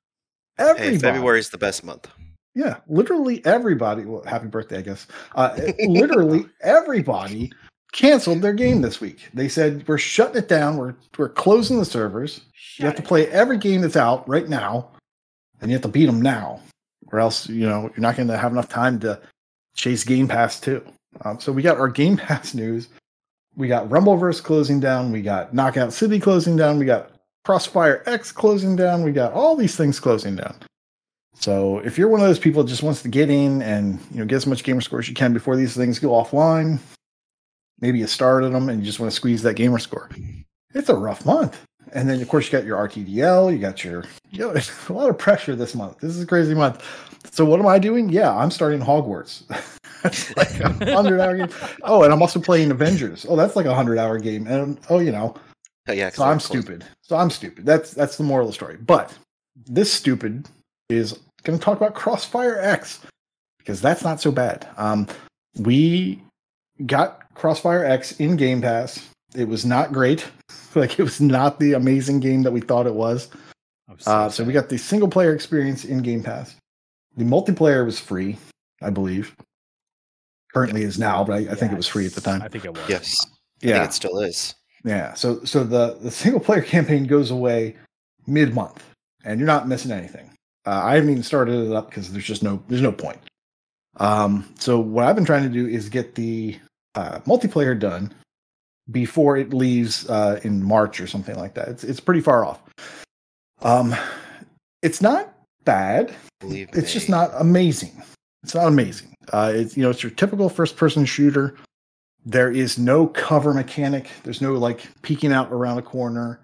everybody, 0.58 0.92
Hey, 0.94 0.98
February's 0.98 1.50
the 1.50 1.58
best 1.58 1.84
month. 1.84 2.08
Yeah, 2.54 2.76
literally 2.86 3.44
everybody. 3.46 4.04
Well, 4.04 4.22
happy 4.24 4.48
birthday, 4.48 4.78
I 4.78 4.82
guess. 4.82 5.06
Uh, 5.34 5.58
literally 5.86 6.46
everybody 6.60 7.52
canceled 7.92 8.42
their 8.42 8.52
game 8.52 8.82
this 8.82 9.00
week. 9.00 9.28
They 9.32 9.48
said 9.48 9.86
we're 9.88 9.98
shutting 9.98 10.36
it 10.36 10.48
down. 10.48 10.76
We're 10.76 10.94
we're 11.16 11.30
closing 11.30 11.78
the 11.78 11.84
servers. 11.84 12.40
you 12.76 12.86
have 12.86 12.96
to 12.96 13.02
play 13.02 13.28
every 13.28 13.58
game 13.58 13.80
that's 13.80 13.96
out 13.96 14.28
right 14.28 14.48
now, 14.48 14.90
and 15.60 15.70
you 15.70 15.76
have 15.76 15.82
to 15.82 15.88
beat 15.88 16.06
them 16.06 16.20
now, 16.20 16.60
or 17.10 17.20
else 17.20 17.48
you 17.48 17.66
know 17.66 17.82
you're 17.82 18.00
not 18.02 18.16
going 18.16 18.28
to 18.28 18.36
have 18.36 18.52
enough 18.52 18.68
time 18.68 18.98
to 19.00 19.20
chase 19.74 20.04
Game 20.04 20.28
Pass 20.28 20.60
too. 20.60 20.84
Um, 21.24 21.40
so 21.40 21.52
we 21.52 21.62
got 21.62 21.78
our 21.78 21.88
Game 21.88 22.16
Pass 22.18 22.54
news. 22.54 22.88
We 23.56 23.68
got 23.68 23.88
Rumbleverse 23.88 24.42
closing 24.42 24.80
down. 24.80 25.12
We 25.12 25.22
got 25.22 25.54
Knockout 25.54 25.92
City 25.92 26.18
closing 26.18 26.56
down. 26.56 26.78
We 26.78 26.86
got 26.86 27.10
Crossfire 27.44 28.02
X 28.06 28.32
closing 28.32 28.76
down. 28.76 29.02
We 29.02 29.12
got 29.12 29.32
all 29.32 29.56
these 29.56 29.76
things 29.76 30.00
closing 30.00 30.36
down. 30.36 30.54
So 31.34 31.78
if 31.80 31.98
you're 31.98 32.08
one 32.08 32.20
of 32.20 32.26
those 32.26 32.38
people 32.38 32.62
that 32.62 32.68
just 32.68 32.82
wants 32.82 33.02
to 33.02 33.08
get 33.08 33.30
in 33.30 33.62
and 33.62 33.98
you 34.10 34.18
know 34.18 34.24
get 34.24 34.36
as 34.36 34.46
much 34.46 34.64
gamer 34.64 34.80
score 34.80 35.00
as 35.00 35.08
you 35.08 35.14
can 35.14 35.32
before 35.32 35.56
these 35.56 35.74
things 35.74 35.98
go 35.98 36.10
offline, 36.10 36.78
maybe 37.80 37.98
you 37.98 38.06
started 38.06 38.52
them 38.52 38.68
and 38.68 38.80
you 38.80 38.86
just 38.86 39.00
want 39.00 39.10
to 39.10 39.16
squeeze 39.16 39.42
that 39.42 39.54
gamer 39.54 39.78
score. 39.78 40.10
It's 40.74 40.88
a 40.88 40.94
rough 40.94 41.26
month. 41.26 41.60
And 41.94 42.08
then 42.08 42.20
of 42.20 42.28
course 42.28 42.46
you 42.46 42.52
got 42.52 42.64
your 42.64 42.78
RTDL, 42.88 43.52
you 43.52 43.58
got 43.58 43.84
your 43.84 44.04
you 44.30 44.40
know, 44.40 44.50
it's 44.56 44.88
a 44.88 44.92
lot 44.92 45.10
of 45.10 45.18
pressure 45.18 45.56
this 45.56 45.74
month. 45.74 45.98
This 45.98 46.14
is 46.16 46.22
a 46.22 46.26
crazy 46.26 46.54
month. 46.54 46.84
So 47.30 47.44
what 47.44 47.60
am 47.60 47.66
I 47.66 47.78
doing? 47.78 48.08
Yeah, 48.08 48.34
I'm 48.34 48.50
starting 48.50 48.80
Hogwarts. 48.80 49.46
that's 50.02 50.36
like 50.36 50.60
a 50.60 50.68
hundred 50.94 51.20
hour 51.20 51.36
game. 51.36 51.48
Oh, 51.82 52.02
and 52.02 52.12
I'm 52.12 52.20
also 52.22 52.40
playing 52.40 52.70
Avengers. 52.70 53.26
Oh, 53.28 53.36
that's 53.36 53.56
like 53.56 53.66
a 53.66 53.74
hundred 53.74 53.98
hour 53.98 54.18
game. 54.18 54.46
And 54.46 54.78
oh, 54.90 54.98
you 54.98 55.12
know, 55.12 55.34
Oh, 55.88 55.92
yeah, 55.92 56.10
so 56.10 56.24
I'm 56.24 56.38
stupid. 56.38 56.84
So 57.00 57.16
I'm 57.16 57.30
stupid. 57.30 57.66
That's 57.66 57.90
that's 57.90 58.16
the 58.16 58.22
moral 58.22 58.46
of 58.46 58.52
the 58.52 58.54
story. 58.54 58.76
But 58.76 59.16
this 59.66 59.92
stupid 59.92 60.48
is 60.96 61.18
going 61.44 61.58
to 61.58 61.64
talk 61.64 61.76
about 61.76 61.94
Crossfire 61.94 62.58
X 62.60 63.00
because 63.58 63.80
that's 63.80 64.02
not 64.04 64.20
so 64.20 64.30
bad. 64.32 64.66
Um, 64.76 65.06
we 65.58 66.22
got 66.86 67.32
Crossfire 67.34 67.84
X 67.84 68.12
in 68.20 68.36
Game 68.36 68.60
Pass. 68.62 69.08
It 69.34 69.48
was 69.48 69.64
not 69.64 69.92
great. 69.92 70.26
Like 70.74 70.98
it 70.98 71.02
was 71.02 71.20
not 71.20 71.60
the 71.60 71.74
amazing 71.74 72.20
game 72.20 72.44
that 72.44 72.50
we 72.52 72.62
thought 72.62 72.86
it 72.86 72.94
was. 72.94 73.28
I'm 73.90 73.98
Uh, 74.06 74.30
so 74.30 74.42
we 74.42 74.54
got 74.54 74.70
the 74.70 74.78
single 74.78 75.06
player 75.08 75.34
experience 75.34 75.84
in 75.84 76.00
Game 76.00 76.22
Pass. 76.22 76.56
The 77.18 77.24
multiplayer 77.24 77.84
was 77.84 78.00
free, 78.00 78.38
I 78.80 78.88
believe. 78.88 79.36
Currently 80.54 80.82
is 80.82 80.98
now, 80.98 81.24
but 81.24 81.34
I, 81.34 81.38
I 81.52 81.54
think 81.56 81.72
it 81.72 81.76
was 81.76 81.86
free 81.86 82.06
at 82.06 82.12
the 82.12 82.22
time. 82.22 82.40
I 82.40 82.48
think 82.48 82.64
it 82.64 82.72
was. 82.72 82.88
Yes. 82.88 83.26
I 83.62 83.66
Yeah, 83.66 83.78
think 83.80 83.90
it 83.90 83.92
still 83.92 84.18
is. 84.20 84.54
yeah. 84.82 85.12
So 85.12 85.44
so 85.44 85.62
the 85.62 85.98
the 86.00 86.10
single 86.22 86.40
player 86.40 86.62
campaign 86.62 87.06
goes 87.06 87.30
away 87.30 87.76
mid 88.26 88.54
month, 88.54 88.82
and 89.24 89.38
you're 89.38 89.46
not 89.46 89.68
missing 89.68 89.90
anything. 89.92 90.30
Uh, 90.66 90.80
I 90.84 90.94
haven't 90.94 91.10
even 91.10 91.22
started 91.22 91.66
it 91.66 91.72
up 91.72 91.90
because 91.90 92.12
there's 92.12 92.24
just 92.24 92.42
no 92.42 92.62
there's 92.68 92.82
no 92.82 92.92
point. 92.92 93.18
Um, 93.96 94.52
so 94.58 94.78
what 94.78 95.04
I've 95.04 95.14
been 95.14 95.24
trying 95.24 95.42
to 95.42 95.48
do 95.48 95.66
is 95.66 95.88
get 95.88 96.14
the 96.14 96.58
uh, 96.94 97.18
multiplayer 97.20 97.78
done 97.78 98.12
before 98.90 99.36
it 99.36 99.52
leaves 99.52 100.08
uh, 100.08 100.40
in 100.42 100.62
March 100.62 101.00
or 101.00 101.06
something 101.06 101.36
like 101.36 101.54
that. 101.54 101.68
It's 101.68 101.84
it's 101.84 102.00
pretty 102.00 102.20
far 102.20 102.44
off. 102.44 102.60
Um, 103.62 103.94
it's 104.82 105.00
not 105.00 105.34
bad. 105.64 106.14
Believe 106.40 106.70
It's 106.72 106.92
just 106.92 107.08
not 107.08 107.30
amazing. 107.38 108.02
It's 108.42 108.54
not 108.54 108.66
amazing. 108.66 109.14
Uh, 109.32 109.52
it's 109.54 109.76
you 109.76 109.82
know 109.82 109.90
it's 109.90 110.02
your 110.02 110.10
typical 110.10 110.48
first 110.48 110.76
person 110.76 111.04
shooter. 111.04 111.56
There 112.24 112.50
is 112.50 112.78
no 112.78 113.08
cover 113.08 113.52
mechanic. 113.52 114.08
There's 114.22 114.40
no 114.40 114.54
like 114.54 114.82
peeking 115.02 115.32
out 115.32 115.52
around 115.52 115.78
a 115.78 115.82
corner. 115.82 116.40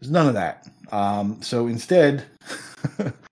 There's 0.00 0.10
none 0.10 0.28
of 0.28 0.34
that. 0.34 0.68
Um, 0.90 1.40
so 1.42 1.66
instead, 1.68 2.24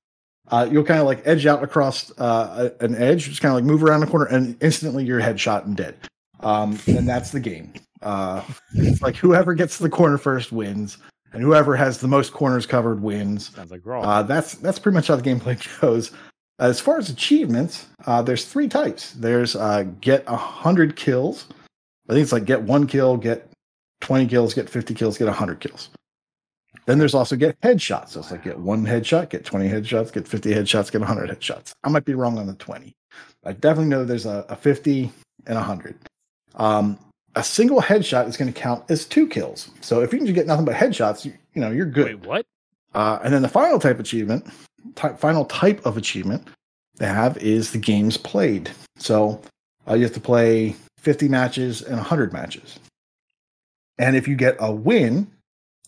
uh, 0.51 0.69
you'll 0.71 0.85
kind 0.85 1.01
of 1.01 1.07
like 1.07 1.23
edge 1.27 1.47
out 1.47 1.63
across 1.63 2.11
uh, 2.19 2.71
an 2.81 2.95
edge, 2.97 3.27
just 3.29 3.41
kind 3.41 3.53
of 3.53 3.57
like 3.57 3.65
move 3.65 3.85
around 3.85 4.01
the 4.01 4.07
corner, 4.07 4.27
and 4.27 4.57
instantly 4.61 5.05
you're 5.05 5.21
headshot 5.21 5.65
and 5.65 5.77
dead. 5.77 5.97
Um, 6.41 6.79
and 6.87 7.09
that's 7.09 7.31
the 7.31 7.41
game. 7.41 7.73
Uh, 8.03 8.43
it's 8.75 9.03
like 9.03 9.17
whoever 9.17 9.55
gets 9.55 9.77
to 9.77 9.83
the 9.83 9.91
corner 9.91 10.19
first 10.19 10.53
wins, 10.53 10.99
and 11.33 11.43
whoever 11.43 11.77
has 11.77 11.99
the 11.99 12.09
most 12.09 12.33
corners 12.33 12.67
covered 12.67 13.03
wins. 13.03 13.55
Sounds 13.55 13.71
like 13.71 13.83
Raw. 13.85 14.03
Uh, 14.03 14.23
that's 14.23 14.55
that's 14.55 14.79
pretty 14.79 14.95
much 14.95 15.09
how 15.09 15.17
the 15.17 15.23
gameplay 15.23 15.59
goes. 15.81 16.11
As 16.59 16.81
far 16.81 16.99
as 16.99 17.09
achievements, 17.09 17.87
uh, 18.07 18.21
there's 18.21 18.45
three 18.45 18.69
types. 18.69 19.13
There's 19.13 19.57
uh, 19.57 19.85
get 20.01 20.25
a 20.27 20.37
hundred 20.37 20.97
kills. 20.97 21.47
I 22.09 22.15
think 22.15 22.23
it's 22.23 22.33
like 22.33 22.45
get 22.45 22.63
one 22.63 22.87
kill, 22.87 23.17
get 23.17 23.49
twenty 24.01 24.27
kills, 24.27 24.53
get 24.55 24.69
fifty 24.69 24.95
kills, 24.95 25.17
get 25.17 25.29
hundred 25.29 25.61
kills. 25.61 25.91
Then 26.87 26.99
there's 26.99 27.15
also 27.15 27.37
get 27.37 27.61
headshots. 27.61 28.11
So 28.11 28.21
it's 28.21 28.31
like 28.31 28.45
get 28.45 28.59
one 28.59 28.85
headshot, 28.85 29.31
get 29.31 29.45
twenty 29.45 29.69
headshots, 29.69 30.13
get 30.13 30.27
fifty 30.27 30.51
headshots, 30.51 30.91
get 30.91 31.03
hundred 31.03 31.31
headshots. 31.31 31.73
I 31.85 31.89
might 31.89 32.05
be 32.05 32.15
wrong 32.15 32.39
on 32.39 32.47
the 32.47 32.55
twenty. 32.55 32.95
I 33.45 33.53
definitely 33.53 33.91
know 33.91 34.05
there's 34.05 34.27
a, 34.27 34.45
a 34.49 34.57
fifty 34.57 35.13
and 35.47 35.59
hundred. 35.59 35.97
Um, 36.57 36.99
a 37.37 37.45
single 37.45 37.81
headshot 37.81 38.29
is 38.29 38.37
going 38.37 38.53
to 38.53 38.59
count 38.59 38.91
as 38.91 39.07
two 39.07 39.29
kills. 39.29 39.71
So 39.81 40.01
if 40.01 40.13
you 40.13 40.19
can 40.19 40.27
just 40.27 40.35
get 40.35 40.47
nothing 40.47 40.65
but 40.65 40.75
headshots, 40.75 41.25
you, 41.25 41.33
you 41.55 41.61
know 41.61 41.71
you're 41.71 41.87
good. 41.87 42.21
Wait, 42.21 42.27
what? 42.27 42.47
Uh, 42.95 43.19
and 43.23 43.33
then 43.33 43.43
the 43.43 43.49
final 43.49 43.79
type 43.79 44.01
achievement, 44.01 44.49
type, 44.97 45.19
final 45.19 45.45
type 45.45 45.85
of 45.87 45.97
achievement 45.97 46.49
they 46.97 47.07
have 47.07 47.37
is 47.39 47.71
the 47.71 47.79
games 47.79 48.17
played. 48.17 48.71
So 48.99 49.41
uh, 49.89 49.95
you 49.95 50.03
have 50.03 50.13
to 50.15 50.21
play 50.21 50.75
50 50.99 51.29
matches 51.29 51.83
and 51.83 51.97
100 51.97 52.33
matches. 52.33 52.79
And 53.99 54.17
if 54.17 54.27
you 54.27 54.35
get 54.35 54.57
a 54.59 54.73
win, 54.73 55.31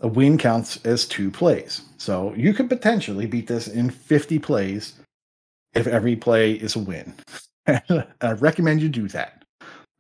a 0.02 0.08
win 0.08 0.36
counts 0.36 0.78
as 0.84 1.06
two 1.06 1.30
plays. 1.30 1.82
So 1.96 2.34
you 2.34 2.52
could 2.52 2.68
potentially 2.68 3.26
beat 3.26 3.46
this 3.46 3.68
in 3.68 3.90
50 3.90 4.38
plays 4.40 4.94
if 5.74 5.86
every 5.86 6.16
play 6.16 6.52
is 6.52 6.76
a 6.76 6.80
win. 6.80 7.14
I 7.66 8.32
recommend 8.32 8.82
you 8.82 8.88
do 8.88 9.08
that 9.08 9.44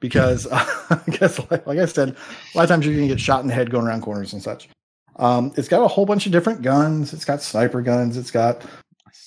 because, 0.00 0.46
uh, 0.50 1.00
because 1.06 1.38
like, 1.50 1.66
like 1.66 1.78
I 1.78 1.86
said, 1.86 2.10
a 2.10 2.58
lot 2.58 2.64
of 2.64 2.68
times 2.68 2.84
you're 2.84 2.94
going 2.94 3.08
to 3.08 3.14
get 3.14 3.20
shot 3.20 3.40
in 3.40 3.46
the 3.46 3.54
head 3.54 3.70
going 3.70 3.86
around 3.86 4.02
corners 4.02 4.32
and 4.32 4.42
such. 4.42 4.68
Um, 5.16 5.52
it's 5.56 5.68
got 5.68 5.82
a 5.82 5.88
whole 5.88 6.06
bunch 6.06 6.26
of 6.26 6.32
different 6.32 6.62
guns. 6.62 7.12
It's 7.12 7.24
got 7.24 7.42
sniper 7.42 7.82
guns. 7.82 8.16
It's 8.16 8.30
got 8.30 8.64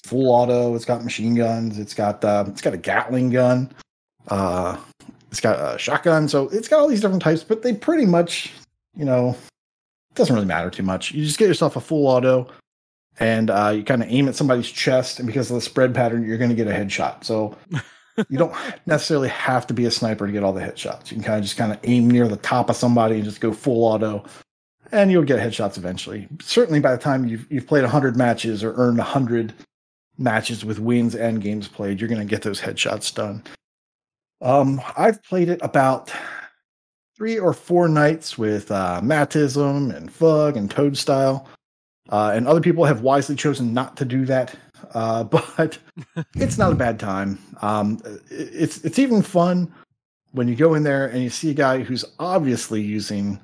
full 0.03 0.30
auto. 0.30 0.76
It's 0.76 0.86
got 0.86 1.03
machine 1.03 1.36
guns. 1.36 1.80
It's 1.80 1.93
got 1.93 2.23
uh, 2.23 2.45
it's 2.47 2.61
got 2.61 2.73
a 2.73 2.78
Gatling 2.78 3.30
gun. 3.30 3.71
Uh, 4.28 4.78
it's 5.30 5.39
got 5.39 5.76
a 5.76 5.78
shotgun. 5.78 6.28
So 6.28 6.49
it's 6.49 6.67
got 6.67 6.80
all 6.80 6.88
these 6.88 7.01
different 7.01 7.21
types, 7.21 7.43
but 7.43 7.61
they 7.61 7.73
pretty 7.73 8.05
much, 8.05 8.51
you 8.97 9.05
know, 9.05 9.38
doesn't 10.16 10.34
really 10.34 10.47
matter 10.47 10.70
too 10.70 10.84
much. 10.84 11.11
You 11.11 11.24
just 11.24 11.38
get 11.38 11.47
yourself 11.47 11.76
a 11.76 11.82
full 11.82 12.07
auto, 12.07 12.47
and 13.20 13.49
uh, 13.49 13.74
you 13.76 13.84
kind 13.84 14.03
of 14.03 14.09
aim 14.09 14.28
at 14.28 14.36
somebody's 14.36 14.70
chest, 14.70 15.20
and 15.20 15.28
because 15.28 15.49
of 15.49 15.55
the 15.55 15.61
spread 15.61 15.93
pattern, 15.93 16.26
you're 16.26 16.38
going 16.38 16.49
to 16.49 16.55
get 16.55 16.68
a 16.68 16.72
headshot. 16.72 17.24
So. 17.24 17.57
you 18.30 18.38
don't 18.38 18.55
necessarily 18.86 19.28
have 19.28 19.68
to 19.68 19.74
be 19.74 19.84
a 19.84 19.91
sniper 19.91 20.26
to 20.26 20.32
get 20.32 20.41
all 20.41 20.53
the 20.53 20.61
headshots. 20.61 21.11
You 21.11 21.18
can 21.18 21.24
kind 21.26 21.38
of 21.38 21.43
just 21.43 21.57
kind 21.57 21.74
of 21.74 21.80
aim 21.84 22.09
near 22.09 22.30
the 22.30 22.38
top 22.38 22.70
of 22.70 22.78
somebody 22.78 23.16
and 23.16 23.26
just 23.26 23.41
go 23.41 23.51
full 23.51 23.84
auto 23.84 24.24
and 24.91 25.11
you'll 25.11 25.24
get 25.24 25.39
headshots 25.39 25.78
eventually. 25.78 26.28
Certainly, 26.41 26.80
by 26.80 26.91
the 26.91 27.01
time 27.01 27.28
you've 27.28 27.51
you've 27.51 27.68
played 27.68 27.84
hundred 27.84 28.16
matches 28.16 28.63
or 28.63 28.74
earned 28.76 28.99
hundred 28.99 29.53
matches 30.18 30.63
with 30.63 30.80
wins 30.80 31.16
and 31.16 31.41
games 31.41 31.68
played, 31.68 31.99
you're 31.99 32.09
going 32.09 32.26
to 32.26 32.30
get 32.30 32.41
those 32.41 32.61
headshots 32.61 33.13
done. 33.13 33.43
Um, 34.41 34.82
I've 34.97 35.22
played 35.24 35.49
it 35.49 35.59
about 35.61 36.11
three 37.16 37.39
or 37.39 37.53
four 37.53 37.88
nights 37.88 38.38
with 38.38 38.72
uh, 38.72 38.99
Matism 39.03 39.95
and 39.95 40.11
Fug 40.11 40.57
and 40.57 40.70
Toadstyle, 40.70 41.45
uh, 42.09 42.32
and 42.36 42.47
other 42.47 42.61
people 42.61 42.86
have 42.86 43.01
wisely 43.01 43.36
chosen 43.36 43.74
not 43.74 43.95
to 43.97 44.05
do 44.05 44.26
that. 44.26 44.55
Uh, 44.93 45.24
but 45.57 45.78
it's 46.36 46.57
not 46.57 46.72
a 46.72 46.76
bad 46.76 46.99
time. 46.99 47.39
Um, 47.61 47.99
it- 48.30 48.49
it's 48.53 48.84
it's 48.84 48.99
even 48.99 49.22
fun 49.22 49.72
when 50.34 50.47
you 50.47 50.55
go 50.55 50.74
in 50.74 50.84
there 50.84 51.07
and 51.07 51.24
you 51.24 51.30
see 51.30 51.49
a 51.51 51.53
guy 51.53 51.82
who's 51.82 52.03
obviously 52.20 52.82
using 52.82 53.39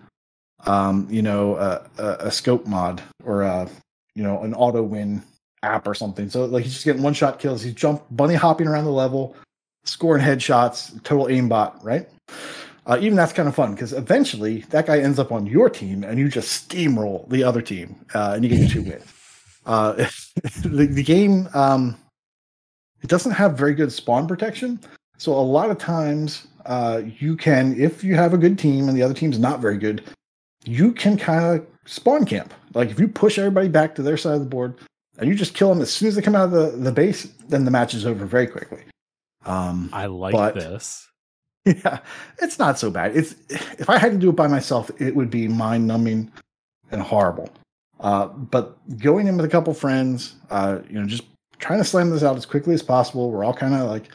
um, 0.67 1.07
you 1.09 1.21
know, 1.23 1.55
a, 1.55 1.81
a, 1.97 2.05
a 2.27 2.31
scope 2.31 2.67
mod 2.67 3.01
or 3.23 3.41
a, 3.41 3.67
you 4.13 4.21
know, 4.21 4.43
an 4.43 4.53
auto 4.53 4.83
win 4.83 5.23
app 5.63 5.87
or 5.87 5.95
something. 5.95 6.29
So 6.29 6.45
like 6.45 6.63
he's 6.63 6.73
just 6.73 6.85
getting 6.85 7.01
one 7.01 7.13
shot 7.15 7.39
kills. 7.39 7.63
He's 7.63 7.73
jump 7.73 8.03
bunny 8.11 8.35
hopping 8.35 8.67
around 8.67 8.83
the 8.85 8.91
level, 8.91 9.35
scoring 9.85 10.23
headshots, 10.23 11.01
total 11.03 11.25
aimbot, 11.27 11.83
right? 11.83 12.07
Uh, 12.87 12.97
even 12.99 13.15
that's 13.15 13.33
kind 13.33 13.47
of 13.47 13.53
fun 13.55 13.73
because 13.73 13.93
eventually 13.93 14.61
that 14.69 14.87
guy 14.87 14.99
ends 14.99 15.19
up 15.19 15.31
on 15.31 15.45
your 15.45 15.69
team 15.69 16.03
and 16.03 16.17
you 16.17 16.27
just 16.27 16.67
steamroll 16.67 17.29
the 17.29 17.43
other 17.43 17.61
team 17.61 17.95
uh, 18.15 18.33
and 18.35 18.43
you 18.43 18.49
get 18.49 18.69
two 18.69 18.81
wins. 18.83 19.05
Uh, 19.63 19.93
the, 20.63 20.87
the 20.87 21.03
game 21.03 21.47
um, 21.53 21.95
it 23.03 23.07
doesn't 23.11 23.33
have 23.33 23.55
very 23.55 23.75
good 23.75 23.91
spawn 23.93 24.27
protection, 24.27 24.79
so 25.19 25.33
a 25.33 25.39
lot 25.39 25.69
of 25.69 25.77
times 25.77 26.47
uh, 26.65 27.03
you 27.19 27.37
can, 27.37 27.79
if 27.79 28.03
you 28.03 28.15
have 28.15 28.33
a 28.33 28.39
good 28.39 28.57
team 28.57 28.87
and 28.87 28.97
the 28.97 29.03
other 29.03 29.13
team's 29.13 29.37
not 29.37 29.59
very 29.59 29.77
good, 29.77 30.03
you 30.65 30.91
can 30.91 31.15
kind 31.15 31.45
of 31.45 31.65
spawn 31.85 32.25
camp. 32.25 32.55
Like 32.73 32.89
if 32.89 32.99
you 32.99 33.07
push 33.07 33.37
everybody 33.37 33.67
back 33.67 33.93
to 33.95 34.01
their 34.01 34.17
side 34.17 34.33
of 34.33 34.39
the 34.39 34.47
board 34.47 34.79
and 35.19 35.29
you 35.29 35.35
just 35.35 35.53
kill 35.53 35.69
them 35.69 35.79
as 35.79 35.91
soon 35.93 36.07
as 36.07 36.15
they 36.15 36.23
come 36.23 36.35
out 36.35 36.45
of 36.45 36.51
the, 36.51 36.71
the 36.77 36.91
base, 36.91 37.25
then 37.47 37.65
the 37.65 37.71
match 37.71 37.93
is 37.93 38.03
over 38.05 38.25
very 38.25 38.47
quickly. 38.47 38.81
Um, 39.45 39.91
I 39.93 40.07
like 40.07 40.33
But- 40.33 40.55
this. 40.55 41.07
Yeah, 41.65 41.99
it's 42.41 42.57
not 42.57 42.79
so 42.79 42.89
bad. 42.89 43.15
It's 43.15 43.35
if 43.49 43.89
I 43.89 43.97
had 43.97 44.11
to 44.11 44.17
do 44.17 44.29
it 44.29 44.35
by 44.35 44.47
myself, 44.47 44.89
it 44.99 45.15
would 45.15 45.29
be 45.29 45.47
mind 45.47 45.87
numbing 45.87 46.31
and 46.91 47.01
horrible. 47.01 47.49
Uh, 47.99 48.27
but 48.27 48.77
going 48.97 49.27
in 49.27 49.37
with 49.37 49.45
a 49.45 49.49
couple 49.49 49.73
friends, 49.73 50.35
uh, 50.49 50.79
you 50.89 50.99
know, 50.99 51.05
just 51.05 51.23
trying 51.59 51.79
to 51.79 51.85
slam 51.85 52.09
this 52.09 52.23
out 52.23 52.35
as 52.35 52.45
quickly 52.45 52.73
as 52.73 52.81
possible. 52.81 53.29
We're 53.31 53.43
all 53.43 53.53
kind 53.53 53.75
of 53.75 53.89
like 53.89 54.09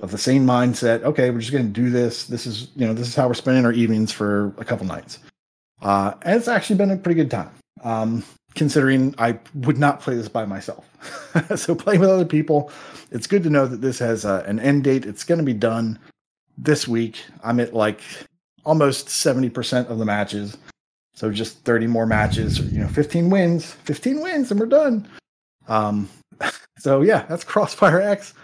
of 0.00 0.10
the 0.10 0.18
same 0.18 0.46
mindset. 0.46 1.02
Okay, 1.02 1.30
we're 1.30 1.40
just 1.40 1.52
going 1.52 1.66
to 1.66 1.72
do 1.72 1.90
this. 1.90 2.26
This 2.26 2.46
is 2.46 2.68
you 2.76 2.86
know 2.86 2.92
this 2.92 3.08
is 3.08 3.14
how 3.14 3.26
we're 3.26 3.34
spending 3.34 3.64
our 3.64 3.72
evenings 3.72 4.12
for 4.12 4.52
a 4.58 4.64
couple 4.64 4.86
nights. 4.86 5.18
Uh, 5.80 6.12
and 6.22 6.36
it's 6.36 6.48
actually 6.48 6.76
been 6.76 6.90
a 6.90 6.96
pretty 6.96 7.16
good 7.16 7.30
time. 7.30 7.50
Um, 7.82 8.22
considering 8.54 9.14
I 9.16 9.38
would 9.54 9.78
not 9.78 10.00
play 10.00 10.14
this 10.14 10.28
by 10.28 10.44
myself. 10.44 10.86
so 11.56 11.74
playing 11.74 12.00
with 12.00 12.10
other 12.10 12.26
people, 12.26 12.70
it's 13.10 13.26
good 13.26 13.42
to 13.44 13.50
know 13.50 13.66
that 13.66 13.80
this 13.80 13.98
has 14.00 14.24
uh, 14.24 14.44
an 14.46 14.60
end 14.60 14.84
date. 14.84 15.06
It's 15.06 15.24
going 15.24 15.38
to 15.38 15.44
be 15.44 15.54
done 15.54 15.98
this 16.62 16.86
week. 16.86 17.22
I'm 17.42 17.60
at 17.60 17.74
like 17.74 18.00
almost 18.64 19.08
70% 19.08 19.88
of 19.88 19.98
the 19.98 20.04
matches. 20.04 20.56
So 21.14 21.30
just 21.30 21.58
30 21.64 21.86
more 21.86 22.06
matches, 22.06 22.58
you 22.72 22.80
know, 22.80 22.88
15 22.88 23.30
wins, 23.30 23.72
15 23.72 24.20
wins, 24.20 24.50
and 24.50 24.60
we're 24.60 24.66
done. 24.66 25.08
Um, 25.68 26.08
so 26.78 27.02
yeah, 27.02 27.24
that's 27.28 27.44
Crossfire 27.44 28.00
X. 28.00 28.34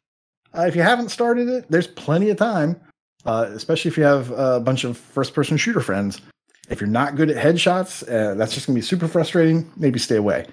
Uh, 0.57 0.62
if 0.62 0.77
you 0.77 0.83
haven't 0.83 1.11
started 1.11 1.49
it, 1.49 1.67
there's 1.71 1.87
plenty 1.87 2.31
of 2.31 2.37
time, 2.37 2.81
uh, 3.25 3.47
especially 3.51 3.91
if 3.91 3.97
you 3.97 4.05
have 4.05 4.31
a 4.31 4.61
bunch 4.61 4.85
of 4.85 4.97
first 4.97 5.35
person 5.35 5.57
shooter 5.57 5.81
friends. 5.81 6.21
If 6.69 6.81
you're 6.81 6.89
not 6.89 7.17
good 7.17 7.31
at 7.31 7.43
headshots, 7.43 8.03
uh, 8.03 8.35
that's 8.35 8.55
just 8.55 8.67
going 8.67 8.75
to 8.75 8.81
be 8.81 8.87
super 8.87 9.07
frustrating. 9.07 9.71
Maybe 9.77 9.99
stay 9.99 10.17
away. 10.17 10.47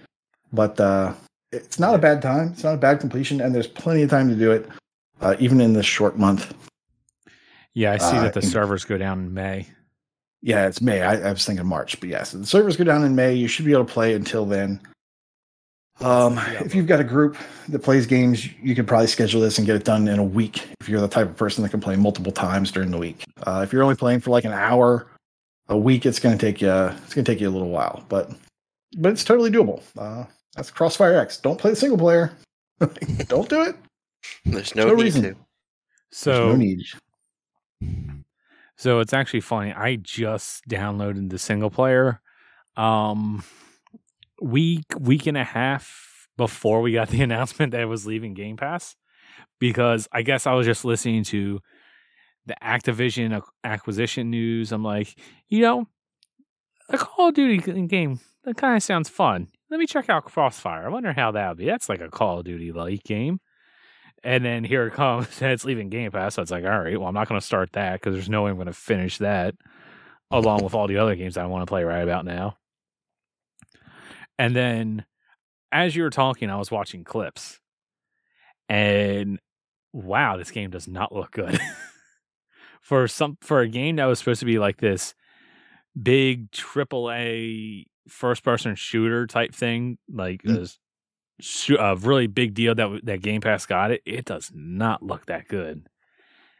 But 0.51 0.79
uh, 0.79 1.13
it's 1.51 1.79
not 1.79 1.95
a 1.95 1.97
bad 1.97 2.21
time. 2.21 2.49
It's 2.53 2.63
not 2.63 2.75
a 2.75 2.77
bad 2.77 2.99
completion, 2.99 3.41
and 3.41 3.55
there's 3.55 3.67
plenty 3.67 4.03
of 4.03 4.09
time 4.09 4.29
to 4.29 4.35
do 4.35 4.51
it, 4.51 4.69
uh, 5.21 5.35
even 5.39 5.59
in 5.59 5.73
this 5.73 5.85
short 5.85 6.17
month. 6.17 6.53
Yeah, 7.73 7.93
I 7.93 7.97
see 7.97 8.17
Uh, 8.17 8.21
that 8.23 8.33
the 8.33 8.41
servers 8.41 8.85
go 8.85 8.97
down 8.97 9.19
in 9.19 9.33
May. 9.33 9.67
Yeah, 10.41 10.67
it's 10.67 10.81
May. 10.81 11.01
I, 11.01 11.29
I 11.29 11.31
was 11.31 11.45
thinking 11.45 11.65
March, 11.65 11.99
but 11.99 12.09
yes, 12.09 12.31
the 12.31 12.45
servers 12.45 12.75
go 12.77 12.83
down 12.83 13.03
in 13.03 13.15
May. 13.15 13.33
You 13.33 13.47
should 13.47 13.65
be 13.65 13.71
able 13.71 13.85
to 13.85 13.93
play 13.93 14.13
until 14.13 14.45
then. 14.45 14.79
Um, 16.01 16.37
if 16.59 16.73
you've 16.75 16.87
got 16.87 16.99
a 16.99 17.03
group 17.03 17.37
that 17.69 17.79
plays 17.79 18.05
games, 18.05 18.51
you 18.61 18.75
could 18.75 18.87
probably 18.87 19.07
schedule 19.07 19.39
this 19.39 19.57
and 19.57 19.65
get 19.67 19.75
it 19.75 19.85
done 19.85 20.07
in 20.07 20.19
a 20.19 20.23
week. 20.23 20.67
If 20.81 20.89
you're 20.89 20.99
the 20.99 21.07
type 21.07 21.27
of 21.29 21.37
person 21.37 21.63
that 21.63 21.69
can 21.69 21.79
play 21.79 21.95
multiple 21.95 22.31
times 22.31 22.71
during 22.71 22.91
the 22.91 22.97
week, 22.97 23.23
uh, 23.43 23.61
if 23.63 23.71
you're 23.71 23.83
only 23.83 23.95
playing 23.95 24.19
for 24.19 24.31
like 24.31 24.43
an 24.43 24.51
hour 24.51 25.07
a 25.69 25.77
week, 25.77 26.05
it's 26.05 26.19
going 26.19 26.37
to 26.37 26.45
take 26.45 26.61
you. 26.61 26.69
It's 26.71 27.13
going 27.13 27.23
to 27.23 27.31
take 27.31 27.39
you 27.39 27.47
a 27.47 27.51
little 27.51 27.69
while, 27.69 28.03
but 28.09 28.31
but 28.97 29.11
it's 29.13 29.23
totally 29.23 29.49
doable. 29.51 29.81
Uh, 29.97 30.25
that's 30.55 30.71
Crossfire 30.71 31.15
X. 31.15 31.37
Don't 31.37 31.59
play 31.59 31.69
the 31.69 31.75
single 31.75 31.97
player. 31.97 32.33
Don't 33.27 33.47
do 33.47 33.61
it. 33.61 33.75
There's 34.45 34.75
no, 34.75 34.87
no 34.87 34.95
need 34.95 35.03
reason. 35.03 35.21
to. 35.21 35.27
There's 35.29 35.37
So 36.11 36.49
no 36.49 36.55
need. 36.55 36.81
So 38.75 38.99
it's 38.99 39.13
actually 39.13 39.41
funny. 39.41 39.73
I 39.73 39.95
just 39.95 40.67
downloaded 40.67 41.29
the 41.29 41.39
single 41.39 41.69
player 41.69 42.21
um 42.75 43.43
week 44.41 44.85
week 44.99 45.27
and 45.27 45.37
a 45.37 45.43
half 45.43 46.27
before 46.37 46.81
we 46.81 46.93
got 46.93 47.09
the 47.09 47.21
announcement 47.27 47.71
that 47.71 47.81
it 47.81 47.85
was 47.85 48.05
leaving 48.05 48.33
Game 48.33 48.57
Pass 48.57 48.95
because 49.59 50.07
I 50.11 50.21
guess 50.21 50.47
I 50.47 50.53
was 50.53 50.65
just 50.65 50.85
listening 50.85 51.23
to 51.25 51.59
the 52.45 52.55
Activision 52.61 53.41
acquisition 53.63 54.29
news. 54.29 54.71
I'm 54.71 54.83
like, 54.83 55.17
you 55.47 55.61
know, 55.61 55.87
a 56.89 56.97
Call 56.97 57.29
of 57.29 57.35
Duty 57.35 57.57
game 57.87 58.19
that 58.43 58.57
kind 58.57 58.75
of 58.75 58.83
sounds 58.83 59.09
fun. 59.09 59.47
Let 59.69 59.79
me 59.79 59.87
check 59.87 60.09
out 60.09 60.25
Crossfire. 60.25 60.85
I 60.85 60.89
wonder 60.89 61.13
how 61.13 61.31
that 61.31 61.49
would 61.49 61.57
be. 61.57 61.65
That's 61.65 61.89
like 61.89 62.01
a 62.01 62.09
Call 62.09 62.39
of 62.39 62.45
Duty 62.45 62.71
like 62.71 63.03
game. 63.03 63.39
And 64.23 64.45
then 64.45 64.63
here 64.63 64.87
it 64.87 64.93
comes, 64.93 65.41
and 65.41 65.51
it's 65.53 65.65
leaving 65.65 65.89
Game 65.89 66.11
Pass. 66.11 66.35
So 66.35 66.41
it's 66.41 66.51
like, 66.51 66.63
all 66.63 66.79
right, 66.79 66.97
well, 66.97 67.09
I'm 67.09 67.13
not 67.13 67.27
going 67.27 67.39
to 67.39 67.45
start 67.45 67.73
that 67.73 67.93
because 67.93 68.13
there's 68.13 68.29
no 68.29 68.43
way 68.43 68.51
I'm 68.51 68.57
going 68.57 68.67
to 68.67 68.73
finish 68.73 69.17
that, 69.17 69.55
along 70.31 70.63
with 70.63 70.73
all 70.73 70.87
the 70.87 70.97
other 70.97 71.15
games 71.15 71.37
I 71.37 71.45
want 71.45 71.63
to 71.63 71.69
play 71.69 71.83
right 71.83 72.01
about 72.03 72.25
now. 72.25 72.57
And 74.39 74.55
then, 74.55 75.05
as 75.71 75.95
you 75.95 76.03
were 76.03 76.09
talking, 76.09 76.49
I 76.49 76.55
was 76.57 76.71
watching 76.71 77.03
clips, 77.03 77.59
and 78.69 79.39
wow, 79.91 80.37
this 80.37 80.51
game 80.51 80.69
does 80.71 80.87
not 80.87 81.13
look 81.13 81.31
good. 81.31 81.59
for 82.81 83.07
some 83.07 83.37
for 83.41 83.61
a 83.61 83.67
game 83.67 83.95
that 83.95 84.05
was 84.05 84.19
supposed 84.19 84.41
to 84.41 84.45
be 84.45 84.59
like 84.59 84.77
this 84.77 85.15
big 85.99 86.51
triple 86.51 87.09
A 87.11 87.85
first 88.09 88.43
person 88.43 88.75
shooter 88.75 89.25
type 89.25 89.55
thing, 89.55 89.97
like 90.11 90.43
Mm. 90.43 90.77
A, 91.79 91.95
really 91.95 92.27
big 92.27 92.53
deal 92.53 92.75
that 92.75 93.01
that 93.03 93.21
Game 93.21 93.41
Pass 93.41 93.65
got 93.65 93.91
it. 93.91 94.01
It 94.05 94.25
does 94.25 94.51
not 94.53 95.03
look 95.03 95.25
that 95.27 95.47
good. 95.47 95.87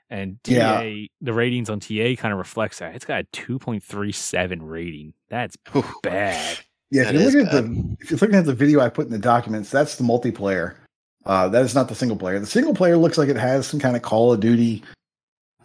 And 0.10 0.38
TA, 0.44 0.52
Yeah. 0.54 1.06
the 1.22 1.34
ratings 1.34 1.70
on 1.70 1.80
TA 1.80 2.16
kind 2.16 2.32
of 2.34 2.38
reflects 2.38 2.80
that. 2.80 2.94
It's 2.96 3.06
got 3.06 3.22
a 3.22 3.24
two 3.32 3.58
point 3.60 3.84
three 3.84 4.12
seven 4.12 4.62
rating. 4.62 5.14
That's 5.30 5.58
Whew. 5.72 5.84
bad. 6.04 6.60
Yeah, 6.92 7.04
if 7.10 7.14
you're 7.14 7.22
is 7.24 7.34
looking 7.34 7.48
at 7.48 7.52
the 7.54 7.98
if 8.02 8.12
you're 8.12 8.20
looking 8.20 8.36
at 8.36 8.46
the 8.46 8.54
video 8.54 8.80
I 8.80 8.90
put 8.90 9.06
in 9.06 9.12
the 9.12 9.18
documents, 9.18 9.72
that's 9.72 9.96
the 9.96 10.04
multiplayer. 10.04 10.76
Uh, 11.26 11.48
that 11.50 11.64
is 11.64 11.74
not 11.74 11.88
the 11.88 11.96
single 11.96 12.18
player. 12.18 12.38
The 12.40 12.46
single 12.46 12.76
player 12.76 12.98
looks 12.98 13.18
like 13.18 13.30
it 13.30 13.38
has 13.38 13.66
some 13.66 13.80
kind 13.80 13.96
of 13.96 14.02
Call 14.02 14.34
of 14.34 14.42
Duty, 14.42 14.84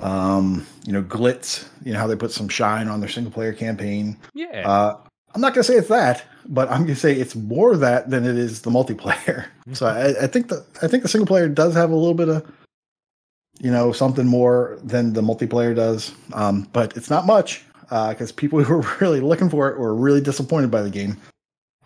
um, 0.00 0.64
you 0.86 0.92
know, 0.92 1.02
glitz. 1.02 1.66
You 1.84 1.92
know 1.92 1.98
how 1.98 2.06
they 2.06 2.16
put 2.16 2.30
some 2.30 2.48
shine 2.48 2.88
on 2.88 3.00
their 3.00 3.08
single 3.08 3.32
player 3.32 3.52
campaign. 3.52 4.16
Yeah. 4.34 4.68
Uh, 4.68 4.96
I'm 5.34 5.40
not 5.40 5.54
gonna 5.54 5.64
say 5.64 5.74
it's 5.74 5.88
that, 5.88 6.24
but 6.46 6.70
I'm 6.70 6.82
gonna 6.82 6.96
say 6.96 7.14
it's 7.14 7.36
more 7.36 7.76
that 7.76 8.10
than 8.10 8.24
it 8.24 8.36
is 8.36 8.62
the 8.62 8.70
multiplayer. 8.70 9.46
so 9.72 9.86
I, 9.86 10.24
I 10.24 10.26
think 10.26 10.48
the 10.48 10.64
I 10.82 10.88
think 10.88 11.02
the 11.02 11.08
single 11.08 11.26
player 11.26 11.48
does 11.48 11.74
have 11.74 11.90
a 11.90 11.96
little 11.96 12.14
bit 12.14 12.28
of, 12.28 12.50
you 13.60 13.70
know, 13.70 13.92
something 13.92 14.26
more 14.26 14.78
than 14.82 15.12
the 15.12 15.22
multiplayer 15.22 15.74
does. 15.74 16.12
Um, 16.32 16.68
but 16.72 16.96
it's 16.96 17.10
not 17.10 17.26
much 17.26 17.64
because 17.82 18.32
people 18.32 18.62
who 18.64 18.78
were 18.78 18.96
really 19.00 19.20
looking 19.20 19.50
for 19.50 19.68
it 19.68 19.78
were 19.78 19.94
really 19.94 20.20
disappointed 20.20 20.70
by 20.70 20.82
the 20.82 20.90
game. 20.90 21.16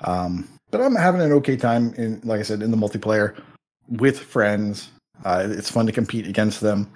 Um, 0.04 0.48
but 0.70 0.80
I'm 0.80 0.94
having 0.94 1.20
an 1.20 1.32
okay 1.32 1.56
time 1.56 1.94
in, 1.94 2.20
like 2.24 2.40
I 2.40 2.42
said, 2.42 2.62
in 2.62 2.70
the 2.70 2.76
multiplayer 2.76 3.40
with 3.88 4.18
friends. 4.18 4.90
Uh, 5.24 5.46
it's 5.48 5.70
fun 5.70 5.86
to 5.86 5.92
compete 5.92 6.26
against 6.26 6.60
them. 6.60 6.90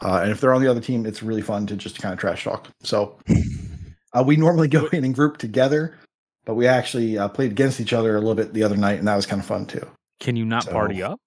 Uh, 0.00 0.20
and 0.22 0.30
if 0.30 0.40
they're 0.40 0.54
on 0.54 0.62
the 0.62 0.70
other 0.70 0.80
team, 0.80 1.04
it's 1.04 1.22
really 1.22 1.42
fun 1.42 1.66
to 1.66 1.76
just 1.76 2.00
kind 2.00 2.12
of 2.12 2.18
trash 2.18 2.44
talk. 2.44 2.68
So 2.82 3.18
uh, 4.12 4.22
we 4.26 4.36
normally 4.36 4.68
go 4.68 4.86
in 4.86 5.04
and 5.04 5.14
group 5.14 5.38
together, 5.38 5.96
but 6.44 6.54
we 6.54 6.66
actually 6.66 7.18
uh, 7.18 7.28
played 7.28 7.52
against 7.52 7.80
each 7.80 7.92
other 7.92 8.16
a 8.16 8.20
little 8.20 8.34
bit 8.34 8.52
the 8.52 8.62
other 8.62 8.76
night, 8.76 8.98
and 8.98 9.08
that 9.08 9.16
was 9.16 9.26
kind 9.26 9.40
of 9.40 9.46
fun 9.46 9.66
too. 9.66 9.86
Can 10.20 10.36
you 10.36 10.44
not 10.44 10.64
so- 10.64 10.72
party 10.72 11.02
up? 11.02 11.18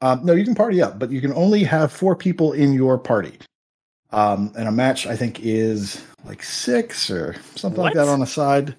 Um, 0.00 0.24
no, 0.24 0.32
you 0.32 0.44
can 0.44 0.54
party 0.54 0.80
up, 0.80 0.98
but 1.00 1.10
you 1.10 1.20
can 1.20 1.32
only 1.32 1.64
have 1.64 1.90
four 1.90 2.14
people 2.14 2.52
in 2.52 2.72
your 2.72 2.98
party. 2.98 3.36
Um, 4.10 4.52
and 4.56 4.68
a 4.68 4.72
match, 4.72 5.06
I 5.08 5.16
think, 5.16 5.40
is 5.42 6.02
like 6.24 6.42
six 6.42 7.10
or 7.10 7.34
something 7.56 7.82
like 7.82 7.94
that 7.94 8.06
on 8.08 8.20
the 8.20 8.26
side. 8.26 8.76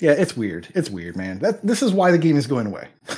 Yeah, 0.00 0.12
it's 0.12 0.36
weird. 0.36 0.68
It's 0.74 0.90
weird, 0.90 1.16
man. 1.16 1.38
That 1.38 1.66
this 1.66 1.82
is 1.82 1.92
why 1.92 2.10
the 2.10 2.18
game 2.18 2.36
is 2.36 2.46
going 2.46 2.66
away. 2.66 2.88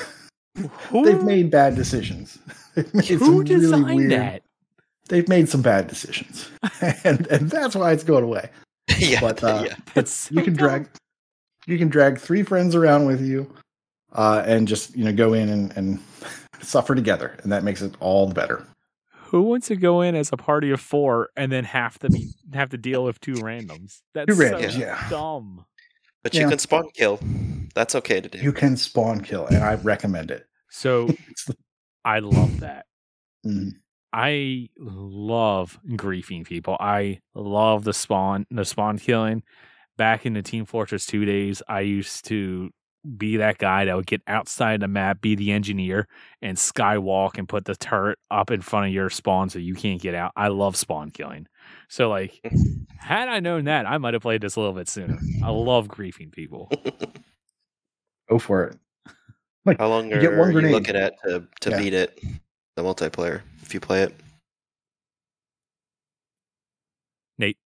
Who, 0.89 1.05
They've 1.05 1.23
made 1.23 1.51
bad 1.51 1.75
decisions. 1.75 2.39
Made 2.95 3.05
who 3.07 3.19
some 3.19 3.39
really 3.39 3.45
designed 3.45 3.97
weird- 3.97 4.11
that? 4.13 4.43
They've 5.09 5.29
made 5.29 5.49
some 5.49 5.61
bad 5.63 5.89
decisions, 5.89 6.49
and 7.05 7.27
and 7.27 7.51
that's 7.51 7.75
why 7.75 7.93
it's 7.93 8.05
going 8.05 8.25
away. 8.25 8.49
yeah, 8.99 9.21
But, 9.21 9.43
uh, 9.45 9.63
yeah. 9.67 9.77
It's 9.95 10.31
you 10.31 10.43
can 10.43 10.55
dumb. 10.55 10.67
drag 10.69 10.89
you 11.67 11.79
can 11.79 11.89
drag 11.89 12.19
three 12.19 12.43
friends 12.43 12.75
around 12.75 13.07
with 13.07 13.21
you 13.21 13.53
uh, 14.13 14.43
and 14.47 14.67
just 14.67 14.97
you 14.97 15.05
know 15.05 15.13
go 15.13 15.33
in 15.35 15.49
and, 15.49 15.77
and 15.77 16.01
suffer 16.61 16.95
together 16.95 17.37
and 17.43 17.53
that 17.53 17.65
makes 17.65 17.83
it 17.83 17.95
all 18.01 18.27
the 18.27 18.35
better 18.35 18.67
Who 19.27 19.43
wants 19.43 19.69
to 19.69 19.77
go 19.77 20.01
in 20.03 20.15
as 20.15 20.31
a 20.33 20.37
party 20.37 20.71
of 20.71 20.81
four 20.81 21.31
and 21.37 21.51
then 21.51 21.65
have 21.65 21.99
to 22.01 22.11
be 22.11 22.29
have 22.53 22.69
to 22.71 22.77
deal 22.79 23.05
with 23.05 23.21
two 23.21 23.35
randoms? 23.35 24.01
That's 24.15 24.27
Two 24.27 24.35
so 24.35 24.45
randoms, 24.45 24.79
yeah. 24.79 25.09
dumb. 25.09 25.65
But 26.23 26.35
you 26.35 26.43
yeah. 26.43 26.51
can 26.51 26.59
spawn 26.59 26.89
kill. 26.95 27.19
That's 27.75 27.95
okay 27.95 28.21
to 28.21 28.29
do. 28.29 28.39
you 28.39 28.53
can 28.53 28.77
spawn 28.77 29.23
kill 29.23 29.47
and 29.47 29.59
i 29.65 29.75
recommend 29.77 30.31
it 30.31 30.47
So 30.71 31.09
I 32.05 32.19
love 32.19 32.61
that. 32.61 32.87
Mm. 33.47 33.73
I 34.13 34.69
love 34.79 35.79
griefing 35.91 36.45
people. 36.47 36.77
I 36.81 37.21
love 37.35 37.85
the 37.85 37.93
spawn 37.95 38.47
the 38.51 38.65
spawn 38.65 38.99
killing. 38.99 39.43
Back 39.97 40.27
in 40.27 40.33
the 40.35 40.43
Team 40.43 40.65
Fortress 40.65 41.07
2 41.07 41.25
days, 41.25 41.63
I 41.69 41.81
used 41.81 42.25
to 42.27 42.71
be 43.17 43.37
that 43.39 43.59
guy 43.59 43.85
that 43.85 43.97
would 43.97 44.07
get 44.07 44.23
outside 44.27 44.81
the 44.81 44.89
map, 44.89 45.21
be 45.21 45.35
the 45.35 45.51
engineer, 45.53 46.07
and 46.41 46.57
skywalk 46.57 47.37
and 47.37 47.49
put 47.49 47.65
the 47.65 47.75
turret 47.75 48.19
up 48.31 48.51
in 48.51 48.61
front 48.61 48.87
of 48.87 48.93
your 48.93 49.11
spawn 49.11 49.51
so 49.51 49.59
you 49.59 49.75
can't 49.75 50.01
get 50.01 50.15
out. 50.15 50.33
I 50.37 50.49
love 50.49 50.77
spawn 50.77 51.11
killing. 51.11 51.47
So 51.89 52.09
like 52.09 52.41
had 52.97 53.29
I 53.29 53.41
known 53.41 53.65
that, 53.65 53.87
I 53.87 53.99
might 53.99 54.15
have 54.15 54.23
played 54.23 54.41
this 54.41 54.57
a 54.57 54.61
little 54.61 54.75
bit 54.75 54.89
sooner. 54.89 55.19
I 55.43 55.51
love 55.51 55.89
griefing 55.89 56.33
people. 56.33 56.71
go 58.29 58.39
for 58.39 58.65
it 59.67 59.79
How 59.79 59.89
long 59.89 60.11
You 60.11 60.17
are 60.17 60.21
get 60.21 60.37
one 60.37 60.53
you 60.53 60.61
looking 60.69 60.97
at 60.97 61.15
to, 61.25 61.47
to 61.63 61.71
Yeah. 61.71 61.79
beat 61.79 61.95
it? 61.95 62.19
The 62.77 62.83
multiplayer, 62.83 63.43
if 63.63 63.75
you 63.75 63.81
play 63.81 64.03
it. 64.03 64.15
Nate, 67.39 67.57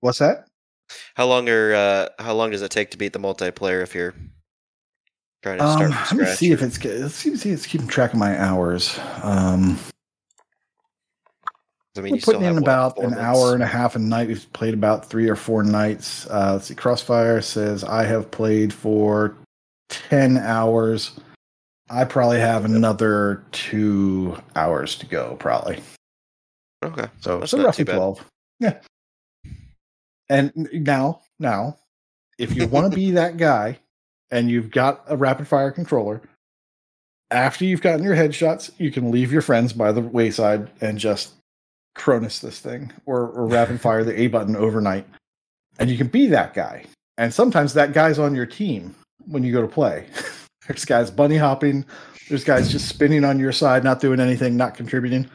what's 0.00 0.18
that 0.18 0.46
How 1.14 1.26
long 1.26 1.48
are 1.48 1.74
uh, 1.74 2.08
how 2.18 2.34
long 2.34 2.50
does 2.50 2.62
it 2.62 2.70
take 2.70 2.90
to 2.92 2.98
beat 2.98 3.12
the 3.12 3.18
multiplayer 3.18 3.82
if 3.82 3.94
you're 3.94 4.14
trying 5.42 5.58
to 5.58 5.64
um, 5.64 5.72
start 5.76 5.90
let 5.90 6.12
me 6.12 6.24
scratch? 6.24 6.38
see 6.38 6.52
if 6.52 6.62
it's 6.62 6.82
let's 6.84 7.14
see, 7.14 7.36
see 7.36 7.50
it's 7.50 7.66
keeping 7.66 7.86
track 7.86 8.12
of 8.12 8.18
my 8.18 8.38
hours 8.40 8.98
um 9.22 9.78
I 11.96 12.00
mean, 12.00 12.14
we're 12.14 12.20
putting 12.20 12.42
in 12.42 12.58
about 12.58 12.98
an 12.98 13.10
months? 13.10 13.18
hour 13.22 13.54
and 13.54 13.62
a 13.62 13.66
half 13.66 13.94
a 13.94 14.00
night 14.00 14.26
we've 14.28 14.52
played 14.52 14.74
about 14.74 15.06
three 15.08 15.28
or 15.28 15.36
four 15.36 15.62
nights 15.62 16.26
uh 16.28 16.54
let's 16.54 16.66
see 16.66 16.74
crossfire 16.74 17.40
says 17.40 17.84
i 17.84 18.04
have 18.04 18.30
played 18.30 18.72
for 18.72 19.36
10 19.90 20.38
hours 20.38 21.12
i 21.94 22.04
probably 22.04 22.40
have 22.40 22.64
another 22.64 23.44
two 23.52 24.36
hours 24.56 24.96
to 24.96 25.06
go 25.06 25.36
probably 25.36 25.80
Okay, 26.84 27.06
So, 27.20 27.40
That's 27.40 27.50
so 27.50 27.62
roughly 27.62 27.84
12. 27.84 28.24
Yeah. 28.60 28.78
And 30.28 30.52
now, 30.72 31.22
now, 31.38 31.78
if 32.38 32.54
you 32.54 32.66
want 32.66 32.90
to 32.90 32.96
be 32.96 33.12
that 33.12 33.36
guy 33.38 33.78
and 34.30 34.50
you've 34.50 34.70
got 34.70 35.02
a 35.06 35.16
rapid 35.16 35.48
fire 35.48 35.70
controller, 35.70 36.20
after 37.30 37.64
you've 37.64 37.80
gotten 37.80 38.04
your 38.04 38.14
headshots, 38.14 38.70
you 38.78 38.90
can 38.90 39.10
leave 39.10 39.32
your 39.32 39.42
friends 39.42 39.72
by 39.72 39.92
the 39.92 40.02
wayside 40.02 40.70
and 40.80 40.98
just 40.98 41.34
Cronus 41.94 42.40
this 42.40 42.60
thing 42.60 42.92
or, 43.06 43.28
or 43.28 43.46
rapid 43.46 43.80
fire 43.80 44.04
the 44.04 44.20
A 44.20 44.26
button 44.26 44.56
overnight. 44.56 45.06
And 45.78 45.90
you 45.90 45.96
can 45.96 46.08
be 46.08 46.26
that 46.28 46.52
guy. 46.52 46.84
And 47.16 47.32
sometimes 47.32 47.74
that 47.74 47.92
guy's 47.92 48.18
on 48.18 48.34
your 48.34 48.46
team 48.46 48.94
when 49.26 49.42
you 49.42 49.52
go 49.52 49.62
to 49.62 49.68
play. 49.68 50.06
There's 50.66 50.84
guys 50.84 51.10
bunny 51.10 51.36
hopping, 51.36 51.84
there's 52.28 52.44
guys 52.44 52.70
just 52.70 52.88
spinning 52.88 53.24
on 53.24 53.38
your 53.38 53.52
side, 53.52 53.84
not 53.84 54.00
doing 54.00 54.20
anything, 54.20 54.56
not 54.56 54.74
contributing. 54.74 55.28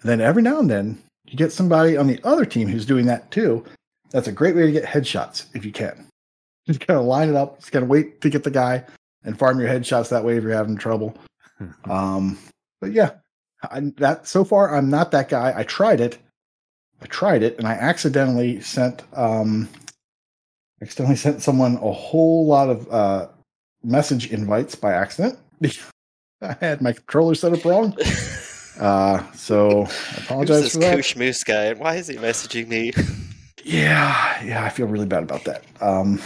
And 0.00 0.10
then 0.10 0.20
every 0.20 0.42
now 0.42 0.58
and 0.58 0.70
then 0.70 0.98
you 1.26 1.36
get 1.36 1.52
somebody 1.52 1.96
on 1.96 2.06
the 2.06 2.20
other 2.24 2.44
team 2.44 2.68
who's 2.68 2.86
doing 2.86 3.06
that 3.06 3.30
too. 3.30 3.64
That's 4.10 4.28
a 4.28 4.32
great 4.32 4.54
way 4.54 4.66
to 4.66 4.72
get 4.72 4.84
headshots 4.84 5.46
if 5.54 5.64
you 5.64 5.72
can. 5.72 6.06
Just 6.66 6.80
kind 6.80 6.98
of 6.98 7.06
line 7.06 7.28
it 7.28 7.36
up. 7.36 7.58
Just 7.58 7.72
kind 7.72 7.82
of 7.82 7.88
wait 7.88 8.20
to 8.20 8.30
get 8.30 8.44
the 8.44 8.50
guy 8.50 8.84
and 9.24 9.38
farm 9.38 9.58
your 9.60 9.68
headshots 9.68 10.08
that 10.10 10.24
way 10.24 10.36
if 10.36 10.42
you're 10.42 10.52
having 10.52 10.76
trouble. 10.76 11.16
Um, 11.88 12.40
but 12.80 12.90
yeah, 12.90 13.12
I, 13.70 13.92
that 13.98 14.26
so 14.26 14.44
far 14.44 14.74
I'm 14.74 14.90
not 14.90 15.12
that 15.12 15.28
guy. 15.28 15.52
I 15.56 15.62
tried 15.62 16.00
it. 16.00 16.18
I 17.00 17.06
tried 17.06 17.44
it 17.44 17.56
and 17.58 17.68
I 17.68 17.74
accidentally 17.74 18.60
sent 18.60 19.04
um, 19.12 19.68
accidentally 20.82 21.14
sent 21.14 21.40
someone 21.40 21.76
a 21.76 21.92
whole 21.92 22.46
lot 22.46 22.68
of 22.68 22.90
uh, 22.90 23.28
message 23.84 24.30
invites 24.32 24.74
by 24.74 24.92
accident. 24.92 25.38
I 26.42 26.56
had 26.60 26.80
my 26.82 26.92
controller 26.92 27.34
set 27.34 27.52
up 27.52 27.64
wrong. 27.64 27.96
Uh, 28.80 29.22
so 29.32 29.82
I 29.82 29.84
Who's 29.84 30.18
apologize 30.24 30.62
this 30.62 30.72
for 30.72 30.78
that. 30.80 30.96
Koosh 30.96 31.14
Moose 31.14 31.44
guy, 31.44 31.64
and 31.66 31.78
why 31.78 31.96
is 31.96 32.06
he 32.08 32.16
messaging 32.16 32.68
me? 32.68 32.92
Yeah, 33.64 34.42
yeah, 34.42 34.64
I 34.64 34.70
feel 34.70 34.86
really 34.86 35.04
bad 35.06 35.22
about 35.22 35.44
that. 35.44 35.62
Um, 35.82 36.20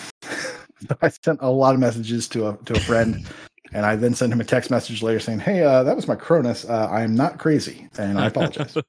I 1.02 1.08
sent 1.08 1.40
a 1.42 1.50
lot 1.50 1.74
of 1.74 1.80
messages 1.80 2.28
to 2.28 2.46
a 2.48 2.56
to 2.66 2.74
a 2.74 2.80
friend, 2.80 3.26
and 3.74 3.84
I 3.84 3.96
then 3.96 4.14
sent 4.14 4.32
him 4.32 4.40
a 4.40 4.44
text 4.44 4.70
message 4.70 5.02
later 5.02 5.18
saying, 5.20 5.40
"Hey, 5.40 5.62
uh, 5.64 5.82
that 5.82 5.96
was 5.96 6.06
my 6.06 6.14
Cronus. 6.14 6.64
Uh, 6.64 6.88
I 6.90 7.02
am 7.02 7.14
not 7.16 7.38
crazy, 7.38 7.88
and 7.98 8.18
I 8.18 8.28
apologize." 8.28 8.72
so, 8.72 8.82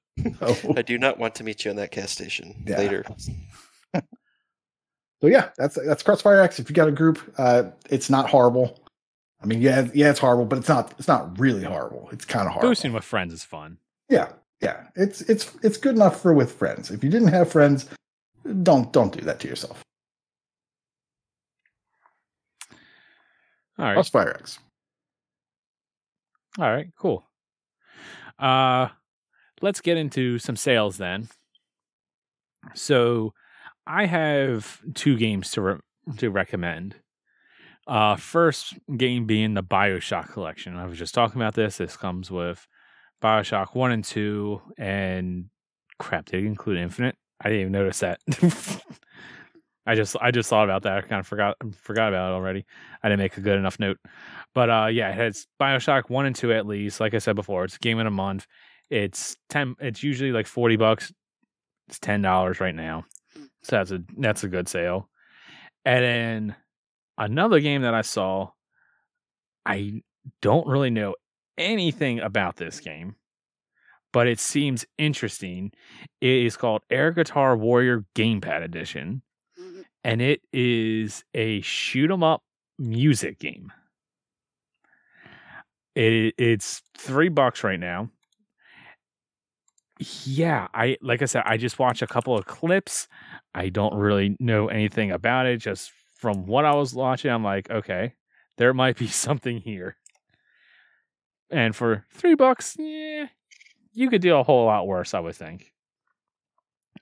I 0.77 0.83
do 0.83 0.97
not 0.99 1.17
want 1.17 1.33
to 1.35 1.43
meet 1.43 1.65
you 1.65 1.71
on 1.71 1.77
that 1.77 1.91
gas 1.91 2.11
station 2.11 2.63
Yeah. 2.65 2.77
later. 2.77 3.03
So 5.21 5.27
yeah, 5.27 5.49
that's 5.57 5.77
that's 5.85 6.03
Crossfire 6.03 6.41
X. 6.41 6.59
If 6.59 6.69
you 6.69 6.75
got 6.75 6.87
a 6.87 6.91
group, 6.91 7.19
uh, 7.37 7.63
it's 7.89 8.09
not 8.09 8.29
horrible. 8.29 8.79
I 9.41 9.45
mean, 9.45 9.61
yeah, 9.61 9.87
yeah, 9.93 10.09
it's 10.09 10.19
horrible, 10.19 10.45
but 10.45 10.59
it's 10.59 10.69
not 10.69 10.93
it's 10.99 11.07
not 11.07 11.39
really 11.39 11.63
horrible. 11.63 12.09
It's 12.11 12.25
kind 12.25 12.47
of 12.47 12.53
horrible. 12.53 12.69
Boosting 12.69 12.93
with 12.93 13.03
friends 13.03 13.33
is 13.33 13.43
fun. 13.43 13.77
Yeah, 14.09 14.29
yeah, 14.61 14.83
it's 14.95 15.21
it's 15.21 15.55
it's 15.63 15.77
good 15.77 15.95
enough 15.95 16.21
for 16.21 16.33
with 16.33 16.51
friends. 16.51 16.91
If 16.91 17.03
you 17.03 17.09
didn't 17.09 17.29
have 17.29 17.51
friends, 17.51 17.87
don't 18.63 18.91
don't 18.93 19.11
do 19.11 19.21
that 19.21 19.39
to 19.41 19.47
yourself. 19.47 19.83
All 23.79 23.85
right. 23.85 23.93
Crossfire 23.93 24.31
X. 24.39 24.59
All 26.59 26.71
right, 26.71 26.87
cool. 26.97 27.23
Uh 28.39 28.89
let's 29.61 29.81
get 29.81 29.97
into 29.97 30.37
some 30.39 30.55
sales 30.55 30.97
then. 30.97 31.29
So 32.73 33.33
I 33.87 34.05
have 34.05 34.81
two 34.93 35.17
games 35.17 35.51
to 35.51 35.61
re- 35.61 35.79
to 36.17 36.29
recommend. 36.29 36.95
Uh 37.87 38.17
first 38.17 38.73
game 38.97 39.25
being 39.25 39.53
the 39.53 39.63
BioShock 39.63 40.31
collection. 40.33 40.75
I 40.75 40.85
was 40.85 40.97
just 40.99 41.13
talking 41.13 41.41
about 41.41 41.53
this. 41.53 41.77
This 41.77 41.95
comes 41.95 42.29
with 42.29 42.67
BioShock 43.23 43.73
1 43.75 43.91
and 43.91 44.03
2 44.03 44.61
and 44.77 45.45
crap, 45.99 46.25
did 46.25 46.43
it 46.43 46.47
include 46.47 46.77
Infinite? 46.77 47.15
I 47.41 47.49
didn't 47.49 47.61
even 47.61 47.71
notice 47.73 47.99
that. 47.99 48.19
I 49.85 49.95
just 49.95 50.17
I 50.19 50.31
just 50.31 50.49
thought 50.49 50.65
about 50.65 50.83
that. 50.83 50.97
I 50.97 51.01
kind 51.01 51.19
of 51.21 51.27
forgot 51.27 51.55
forgot 51.81 52.09
about 52.09 52.31
it 52.31 52.35
already. 52.35 52.65
I 53.01 53.07
didn't 53.07 53.19
make 53.21 53.37
a 53.37 53.41
good 53.41 53.57
enough 53.57 53.79
note. 53.79 53.97
But 54.53 54.69
uh 54.69 54.87
yeah, 54.91 55.09
it 55.11 55.15
has 55.15 55.47
Bioshock 55.61 56.09
one 56.09 56.25
and 56.25 56.35
two 56.35 56.51
at 56.51 56.67
least. 56.67 56.99
Like 56.99 57.13
I 57.13 57.19
said 57.19 57.37
before, 57.37 57.63
it's 57.63 57.77
a 57.77 57.79
game 57.79 57.99
in 57.99 58.07
a 58.07 58.11
month. 58.11 58.47
It's 58.89 59.37
ten 59.49 59.75
it's 59.79 60.03
usually 60.03 60.33
like 60.33 60.45
forty 60.45 60.75
bucks. 60.75 61.13
It's 61.87 61.99
ten 61.99 62.21
dollars 62.21 62.59
right 62.59 62.75
now. 62.75 63.05
So 63.67 63.75
that's 63.75 63.91
a 63.91 64.01
that's 64.17 64.43
a 64.45 64.47
good 64.47 64.69
sale. 64.69 65.09
And 65.83 66.03
then 66.03 66.55
another 67.17 67.59
game 67.59 67.81
that 67.81 67.93
I 67.93 68.01
saw, 68.01 68.51
I 69.65 70.01
don't 70.41 70.67
really 70.67 70.89
know 70.89 71.15
anything 71.57 72.19
about 72.21 72.55
this 72.55 72.79
game, 72.79 73.15
but 74.13 74.25
it 74.27 74.39
seems 74.39 74.85
interesting. 74.97 75.71
It 76.21 76.45
is 76.45 76.55
called 76.55 76.83
Air 76.89 77.11
Guitar 77.11 77.57
Warrior 77.57 78.05
Gamepad 78.15 78.63
Edition. 78.63 79.21
Mm-hmm. 79.59 79.81
And 80.05 80.21
it 80.21 80.41
is 80.53 81.25
a 81.33 81.59
shoot 81.59 82.09
'em 82.09 82.23
up 82.23 82.43
music 82.79 83.37
game. 83.37 83.73
It 85.93 86.35
it's 86.37 86.81
three 86.97 87.29
bucks 87.29 87.65
right 87.65 87.79
now. 87.79 88.11
Yeah, 89.99 90.67
I 90.73 90.97
like 91.01 91.21
I 91.21 91.25
said, 91.25 91.43
I 91.45 91.57
just 91.57 91.79
watched 91.79 92.01
a 92.01 92.07
couple 92.07 92.37
of 92.37 92.45
clips. 92.45 93.07
I 93.55 93.69
don't 93.69 93.95
really 93.95 94.35
know 94.39 94.67
anything 94.67 95.11
about 95.11 95.47
it. 95.47 95.57
Just 95.57 95.91
from 96.15 96.45
what 96.45 96.65
I 96.65 96.75
was 96.75 96.93
watching, 96.93 97.31
I'm 97.31 97.43
like, 97.43 97.69
okay, 97.69 98.13
there 98.57 98.73
might 98.73 98.97
be 98.97 99.07
something 99.07 99.57
here. 99.57 99.97
And 101.49 101.75
for 101.75 102.05
three 102.11 102.35
bucks, 102.35 102.75
yeah, 102.77 103.27
you 103.93 104.09
could 104.09 104.21
do 104.21 104.35
a 104.35 104.43
whole 104.43 104.65
lot 104.65 104.85
worse, 104.85 105.13
I 105.13 105.19
would 105.19 105.35
think. 105.35 105.71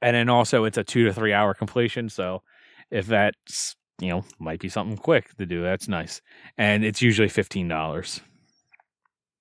And 0.02 0.16
then 0.16 0.30
also, 0.30 0.66
it's 0.66 0.78
a 0.78 0.84
two 0.84 1.06
to 1.06 1.14
three 1.14 1.34
hour 1.34 1.54
completion. 1.54 2.10
So 2.10 2.44
if 2.92 3.08
that's 3.08 3.76
you 4.00 4.10
know 4.10 4.26
might 4.40 4.60
be 4.60 4.70
something 4.70 4.98
quick 4.98 5.36
to 5.38 5.46
do, 5.46 5.62
that's 5.64 5.88
nice. 5.88 6.22
And 6.58 6.86
it's 6.86 7.02
usually 7.02 7.30
fifteen 7.30 7.68
dollars 7.68 8.22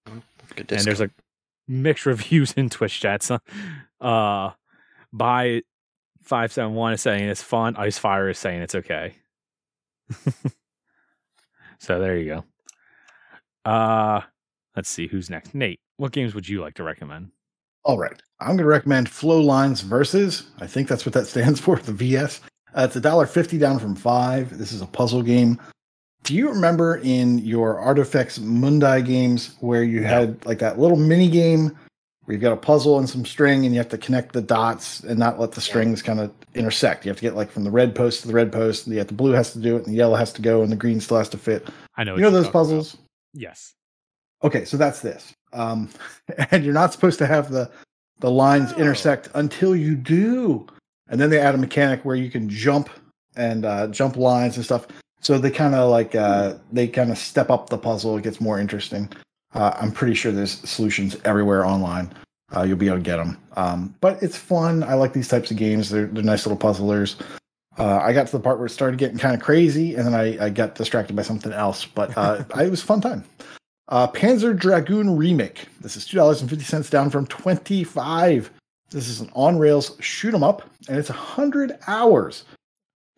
mm, 0.09 0.23
Good 0.57 0.73
and 0.73 0.81
there's 0.81 0.99
discount. 0.99 1.13
Mixed 1.69 2.07
reviews 2.07 2.53
in 2.53 2.71
Twitch 2.71 3.01
chats. 3.01 3.31
Uh, 4.01 4.51
by 5.13 5.63
five 6.23 6.53
seven 6.53 6.75
one 6.75 6.93
is 6.93 7.01
saying 7.01 7.25
it's 7.25 7.43
fun. 7.43 7.77
Ice 7.77 7.99
Fire 7.99 8.29
is 8.29 8.39
saying 8.39 8.63
it's 8.63 8.75
okay. 8.75 9.15
so 11.79 11.99
there 12.01 12.17
you 12.17 12.43
go. 13.65 13.71
Uh, 13.71 14.21
let's 14.77 14.89
see 14.89 15.07
who's 15.07 15.31
next. 15.31 15.55
Nate, 15.55 15.81
what 15.97 16.13
games 16.13 16.35
would 16.35 16.49
you 16.49 16.61
like 16.61 16.75
to 16.75 16.83
recommend? 16.83 17.31
All 17.85 17.99
right. 17.99 18.21
I'm 18.41 18.49
going 18.49 18.59
to 18.59 18.65
recommend 18.65 19.09
Flow 19.09 19.41
Lines 19.41 19.81
Versus. 19.83 20.51
I 20.59 20.67
think 20.67 20.89
that's 20.89 21.07
what 21.07 21.13
that 21.15 21.27
stands 21.29 21.61
for, 21.61 21.77
the 21.77 21.93
VS. 21.93 22.41
Uh, 22.77 22.83
it's 22.83 22.97
a 22.97 23.01
dollar 23.01 23.27
fifty 23.27 23.57
down 23.57 23.79
from 23.79 23.95
five. 23.95 24.59
This 24.59 24.73
is 24.73 24.83
a 24.83 24.87
puzzle 24.87 25.23
game. 25.23 25.61
Do 26.25 26.35
you 26.35 26.49
remember 26.49 26.97
in 26.97 27.39
your 27.39 27.79
Artifex 27.79 28.39
Mundi 28.39 29.03
games 29.03 29.57
where 29.61 29.85
you 29.85 30.03
had 30.05 30.45
like 30.47 30.59
that 30.61 30.79
little 30.79 30.97
mini 30.97 31.29
game 31.29 31.77
where 32.25 32.33
you've 32.33 32.41
got 32.41 32.55
a 32.55 32.57
puzzle 32.57 32.99
and 32.99 33.07
some 33.09 33.27
string 33.27 33.67
and 33.67 33.75
you 33.75 33.79
have 33.79 33.91
to 33.91 33.99
connect 33.99 34.33
the 34.33 34.41
dots 34.41 35.01
and 35.01 35.19
not 35.19 35.39
let 35.39 35.53
the 35.53 35.61
strings 35.61 36.01
kind 36.01 36.21
of 36.21 36.33
intersect? 36.55 37.05
You 37.05 37.11
have 37.11 37.19
to 37.19 37.23
get 37.23 37.37
like 37.37 37.51
from 37.51 37.65
the 37.65 37.71
red 37.71 37.95
post 37.95 38.23
to 38.23 38.27
the 38.29 38.33
red 38.33 38.51
post, 38.51 38.87
and 38.87 38.97
the, 38.97 39.05
the 39.05 39.13
blue 39.13 39.33
has 39.33 39.53
to 39.53 39.59
do 39.59 39.77
it, 39.77 39.85
and 39.85 39.93
the 39.93 39.99
yellow 39.99 40.15
has 40.17 40.33
to 40.33 40.41
go, 40.43 40.63
and 40.63 40.73
the 40.73 40.77
green 40.77 40.99
still 40.99 41.19
has 41.19 41.29
to 41.29 41.37
fit. 41.39 41.69
I 41.99 42.05
know 42.05 42.17
You 42.17 42.23
know 42.23 42.31
those 42.31 42.47
talking 42.47 42.51
about. 42.53 42.59
puzzles? 42.69 42.97
Yes. 43.35 43.75
Okay, 44.43 44.65
so 44.65 44.79
that's 44.79 45.01
this. 45.01 45.35
Um, 45.53 45.91
and 46.51 46.65
you're 46.65 46.73
not 46.73 46.93
supposed 46.95 47.19
to 47.19 47.27
have 47.27 47.51
the 47.51 47.71
the 48.21 48.31
lines 48.31 48.73
Oh. 48.73 48.81
intersect 48.81 49.29
until 49.35 49.77
you 49.77 49.95
do. 49.95 50.67
And 51.09 51.21
then 51.21 51.29
they 51.29 51.39
add 51.39 51.55
a 51.55 51.59
mechanic 51.59 52.03
where 52.07 52.17
you 52.17 52.31
can 52.31 52.49
jump 52.49 52.89
and 53.37 53.67
uh, 53.67 53.89
jump 53.89 54.17
lines 54.17 54.57
and 54.57 54.65
stuff. 54.65 54.87
So 55.25 55.39
they 55.39 55.51
kind 55.51 55.75
of 55.75 55.91
like 55.91 56.15
uh, 56.15 56.55
they 56.71 56.87
kind 56.87 57.11
of 57.11 57.17
step 57.17 57.51
up 57.51 57.71
the 57.71 57.79
puzzle. 57.79 58.19
It 58.19 58.25
gets 58.25 58.43
more 58.43 58.61
interesting. 58.61 59.09
Uh, 59.55 59.75
I'm 59.81 59.91
pretty 59.91 60.15
sure 60.15 60.33
there's 60.33 60.59
solutions 60.69 61.17
everywhere 61.25 61.65
online. 61.65 62.13
Uh, 62.55 62.63
you'll 62.63 62.77
be 62.77 62.89
able 62.89 62.99
to 62.99 63.03
get 63.03 63.17
them. 63.17 63.39
Um, 63.57 63.95
but 64.03 64.23
it's 64.23 64.37
fun. 64.37 64.83
I 64.83 64.95
like 64.95 65.15
these 65.15 65.29
types 65.29 65.51
of 65.51 65.57
games. 65.57 65.89
They're, 65.89 66.07
they're 66.07 66.23
nice 66.23 66.45
little 66.45 66.59
puzzlers. 66.59 67.17
Uh, 67.79 68.01
I 68.03 68.13
got 68.13 68.27
to 68.27 68.33
the 68.33 68.41
part 68.41 68.59
where 68.59 68.67
it 68.67 68.71
started 68.71 68.99
getting 68.99 69.17
kind 69.17 69.35
of 69.35 69.41
crazy, 69.41 69.95
and 69.95 70.07
then 70.07 70.15
I, 70.15 70.45
I 70.45 70.51
got 70.51 70.75
distracted 70.75 71.17
by 71.17 71.23
something 71.23 71.53
else. 71.53 71.87
But 71.87 72.17
uh, 72.19 72.45
it 72.61 72.71
was 72.71 72.83
a 72.83 72.87
fun 72.87 73.01
time. 73.01 73.25
Uh, 73.89 74.07
Panzer 74.09 74.57
Dragoon 74.57 75.17
Remake. 75.17 75.69
This 75.81 75.97
is 75.97 76.05
two 76.05 76.19
dollars 76.19 76.43
and 76.43 76.51
fifty 76.51 76.65
cents 76.65 76.91
down 76.91 77.09
from 77.09 77.27
twenty 77.29 77.83
five. 77.83 78.51
This 78.91 79.09
is 79.09 79.21
an 79.21 79.31
on 79.35 79.59
rails 79.59 79.97
shoot 80.01 80.35
'em 80.35 80.43
up, 80.43 80.69
and 80.89 80.99
it's 80.99 81.09
hundred 81.09 81.79
hours 81.87 82.45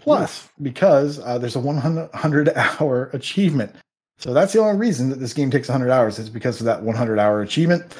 plus 0.06 0.48
because 0.62 1.18
uh, 1.18 1.36
there's 1.36 1.56
a 1.56 1.60
one 1.60 1.76
hundred 2.14 2.48
hour 2.56 3.10
achievement. 3.12 3.74
So 4.18 4.32
that's 4.32 4.52
the 4.52 4.60
only 4.60 4.78
reason 4.78 5.10
that 5.10 5.16
this 5.16 5.34
game 5.34 5.50
takes 5.50 5.68
hundred 5.68 5.90
hours 5.90 6.18
is 6.18 6.30
because 6.30 6.60
of 6.60 6.66
that 6.66 6.82
one 6.82 6.96
hundred 6.96 7.18
hour 7.18 7.42
achievement. 7.42 7.94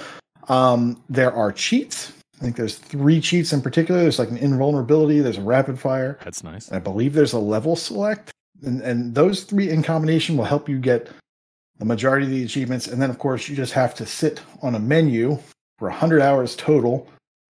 Um, 0.48 1.02
there 1.09 1.32
are 1.32 1.50
cheats. 1.50 2.12
I 2.38 2.44
think 2.44 2.57
there's 2.57 2.76
three 2.76 3.20
cheats 3.20 3.52
in 3.52 3.61
particular. 3.61 4.00
There's 4.00 4.18
like 4.18 4.30
an 4.30 4.36
invulnerability. 4.36 5.20
There's 5.20 5.38
a 5.38 5.42
rapid 5.42 5.80
fire. 5.80 6.18
That's 6.22 6.44
nice. 6.44 6.70
I 6.70 6.78
believe 6.78 7.14
there's 7.14 7.32
a 7.32 7.38
level 7.38 7.74
select, 7.74 8.30
and 8.62 8.80
and 8.82 9.14
those 9.14 9.42
three 9.42 9.68
in 9.68 9.82
combination 9.82 10.36
will 10.36 10.44
help 10.44 10.68
you 10.68 10.78
get 10.78 11.11
the 11.78 11.84
majority 11.84 12.26
of 12.26 12.32
the 12.32 12.44
achievements. 12.44 12.86
And 12.86 13.02
then, 13.02 13.11
of 13.11 13.18
course, 13.18 13.48
you 13.48 13.57
just 13.57 13.72
have 13.72 13.94
to 13.96 14.07
sit 14.07 14.40
on 14.62 14.74
a 14.74 14.78
menu 14.78 15.38
for 15.78 15.88
100 15.88 16.22
hours 16.22 16.57
total, 16.57 17.07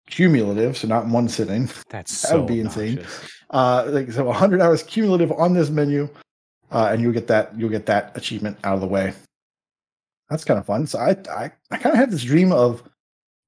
cumulative, 0.08 0.78
so 0.78 0.88
not 0.88 1.06
in 1.06 1.12
one 1.12 1.28
sitting. 1.28 1.70
That's 1.89 2.22
That 2.22 2.30
so 2.30 2.39
would 2.39 2.47
be 2.47 2.60
insane. 2.60 3.06
Uh, 3.49 3.86
like 3.89 4.12
so, 4.12 4.24
100 4.26 4.62
hours 4.62 4.84
cumulative 4.84 5.32
on 5.32 5.53
this 5.53 5.70
menu, 5.70 6.10
uh, 6.72 6.89
and 6.91 7.01
you'll 7.01 7.14
get 7.14 7.28
that 7.28 7.58
you'll 7.58 7.70
get 7.70 7.86
that 7.88 8.16
achievement 8.18 8.58
out 8.64 8.76
of 8.76 8.82
the 8.82 8.88
way. 8.88 9.14
That's 10.30 10.43
kind 10.43 10.60
of 10.60 10.66
fun. 10.66 10.88
So 10.88 10.99
I 10.99 11.12
I, 11.30 11.51
I 11.72 11.78
kind 11.78 11.93
of 11.93 11.99
had 11.99 12.12
this 12.12 12.24
dream 12.24 12.51
of 12.51 12.84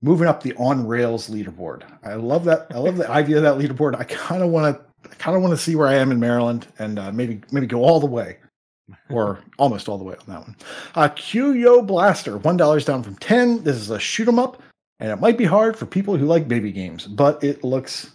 moving 0.02 0.28
up 0.28 0.44
the 0.44 0.54
on 0.56 0.88
rails 0.88 1.30
leaderboard. 1.30 1.84
I 2.04 2.14
love 2.16 2.46
that. 2.46 2.68
I 2.72 2.78
love 2.78 2.98
the 2.98 3.10
idea 3.22 3.38
of 3.38 3.44
that 3.44 3.58
leaderboard. 3.58 3.96
I 3.96 4.04
kind 4.04 4.44
of 4.44 4.50
want 4.50 4.78
to. 4.78 4.88
I 5.10 5.16
kind 5.16 5.36
of 5.38 5.42
want 5.42 5.54
to 5.54 5.58
see 5.58 5.76
where 5.76 5.88
I 5.88 5.96
am 5.96 6.12
in 6.12 6.20
Maryland 6.20 6.68
and 6.80 7.00
uh, 7.00 7.12
maybe 7.12 7.42
maybe 7.52 7.68
go 7.68 7.84
all 7.84 8.00
the 8.00 8.06
way, 8.08 8.38
or 9.10 9.40
almost 9.58 9.90
all 9.90 9.98
the 9.98 10.04
way 10.04 10.16
on 10.16 10.26
that 10.28 10.42
one. 10.42 10.56
Uh, 10.96 11.10
QYO 11.10 11.86
Blaster, 11.86 12.38
one 12.38 12.58
dollars 12.58 12.86
down 12.86 13.04
from 13.04 13.16
ten. 13.18 13.64
This 13.64 13.78
is 13.78 13.90
a 13.90 14.00
shoot 14.00 14.28
'em 14.28 14.40
up, 14.40 14.62
and 15.00 15.12
it 15.12 15.20
might 15.20 15.38
be 15.38 15.46
hard 15.46 15.78
for 15.78 15.86
people 15.86 16.18
who 16.18 16.26
like 16.26 16.48
baby 16.48 16.72
games, 16.72 17.08
but 17.08 17.44
it 17.44 17.64
looks 17.64 18.12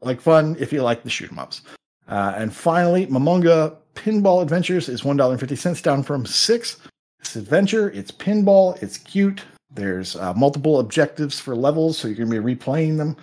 like 0.00 0.20
fun 0.20 0.56
if 0.58 0.72
you 0.72 0.82
like 0.82 1.02
the 1.02 1.10
shoot 1.10 1.30
'em 1.30 1.38
ups. 1.38 1.62
Uh, 2.08 2.34
and 2.36 2.54
finally, 2.54 3.06
Momonga 3.06 3.76
Pinball 3.94 4.42
Adventures 4.42 4.88
is 4.88 5.04
one 5.04 5.16
dollar 5.16 5.32
and 5.32 5.40
fifty 5.40 5.56
cents 5.56 5.82
down 5.82 6.02
from 6.02 6.26
six. 6.26 6.76
It's 7.20 7.34
adventure. 7.34 7.90
It's 7.90 8.12
pinball. 8.12 8.80
It's 8.82 8.98
cute. 8.98 9.42
There's 9.74 10.14
uh, 10.16 10.32
multiple 10.34 10.78
objectives 10.78 11.40
for 11.40 11.56
levels, 11.56 11.98
so 11.98 12.06
you're 12.06 12.16
going 12.16 12.30
to 12.30 12.40
be 12.40 12.54
replaying 12.54 12.98
them. 12.98 13.16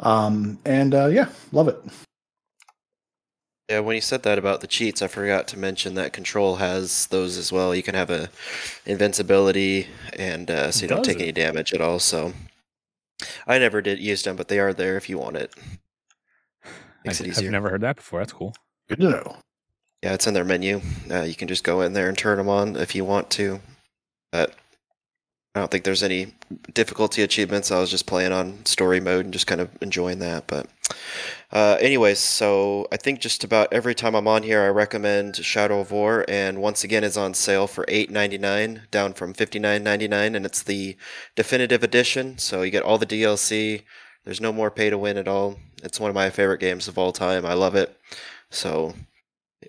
Um, 0.00 0.58
and 0.64 0.94
uh, 0.94 1.08
yeah, 1.08 1.28
love 1.52 1.68
it. 1.68 1.78
Yeah, 3.68 3.80
when 3.80 3.94
you 3.94 4.02
said 4.02 4.22
that 4.24 4.38
about 4.38 4.60
the 4.60 4.66
cheats, 4.66 5.02
I 5.02 5.06
forgot 5.06 5.48
to 5.48 5.58
mention 5.58 5.94
that 5.94 6.12
Control 6.12 6.56
has 6.56 7.06
those 7.06 7.36
as 7.38 7.52
well. 7.52 7.74
You 7.74 7.82
can 7.82 7.94
have 7.94 8.10
a 8.10 8.28
invincibility, 8.84 9.86
and 10.18 10.50
uh, 10.50 10.70
so 10.72 10.82
you 10.82 10.88
don't 10.88 11.04
take 11.04 11.20
it? 11.20 11.22
any 11.22 11.32
damage 11.32 11.72
at 11.72 11.80
all. 11.80 11.98
So 11.98 12.32
I 13.46 13.58
never 13.58 13.80
did 13.80 13.98
use 13.98 14.22
them, 14.22 14.36
but 14.36 14.48
they 14.48 14.58
are 14.58 14.72
there 14.74 14.96
if 14.96 15.08
you 15.08 15.18
want 15.18 15.36
it. 15.36 15.54
Makes 17.04 17.20
I, 17.20 17.24
it 17.24 17.28
have 17.28 17.38
easier. 17.38 17.50
never 17.50 17.70
heard 17.70 17.80
that 17.82 17.96
before. 17.96 18.20
That's 18.20 18.32
cool. 18.32 18.54
Good 18.88 19.00
to 19.00 19.10
know. 19.10 19.36
Yeah, 20.02 20.14
it's 20.14 20.26
in 20.26 20.34
their 20.34 20.44
menu. 20.44 20.80
Uh, 21.10 21.22
you 21.22 21.34
can 21.34 21.48
just 21.48 21.64
go 21.64 21.80
in 21.80 21.92
there 21.92 22.08
and 22.08 22.18
turn 22.18 22.38
them 22.38 22.48
on 22.48 22.76
if 22.76 22.94
you 22.94 23.04
want 23.04 23.30
to. 23.30 23.60
But 24.32 24.54
I 25.54 25.60
don't 25.60 25.70
think 25.70 25.84
there's 25.84 26.02
any 26.02 26.34
difficulty 26.74 27.22
achievements. 27.22 27.70
I 27.70 27.78
was 27.78 27.90
just 27.90 28.06
playing 28.06 28.32
on 28.32 28.64
story 28.66 29.00
mode 29.00 29.26
and 29.26 29.32
just 29.32 29.46
kind 29.46 29.60
of 29.60 29.70
enjoying 29.80 30.18
that. 30.18 30.46
But, 30.46 30.66
uh, 31.52 31.76
anyways, 31.80 32.18
so 32.18 32.86
I 32.90 32.96
think 32.96 33.20
just 33.20 33.44
about 33.44 33.72
every 33.72 33.94
time 33.94 34.14
I'm 34.14 34.26
on 34.26 34.42
here, 34.42 34.62
I 34.62 34.68
recommend 34.68 35.36
Shadow 35.36 35.80
of 35.80 35.90
War, 35.90 36.24
and 36.28 36.62
once 36.62 36.82
again, 36.82 37.04
it's 37.04 37.16
on 37.18 37.34
sale 37.34 37.66
for 37.66 37.84
$8.99, 37.86 38.90
down 38.90 39.12
from 39.12 39.34
$59.99, 39.34 40.34
and 40.34 40.46
it's 40.46 40.62
the 40.62 40.96
definitive 41.36 41.82
edition. 41.82 42.38
So 42.38 42.62
you 42.62 42.70
get 42.70 42.82
all 42.84 42.96
the 42.98 43.06
DLC. 43.06 43.82
There's 44.24 44.40
no 44.40 44.52
more 44.52 44.70
pay 44.70 44.88
to 44.88 44.96
win 44.96 45.18
at 45.18 45.28
all. 45.28 45.58
It's 45.82 46.00
one 46.00 46.08
of 46.08 46.14
my 46.14 46.30
favorite 46.30 46.60
games 46.60 46.88
of 46.88 46.96
all 46.96 47.12
time. 47.12 47.44
I 47.44 47.54
love 47.54 47.74
it. 47.74 47.96
So 48.50 48.94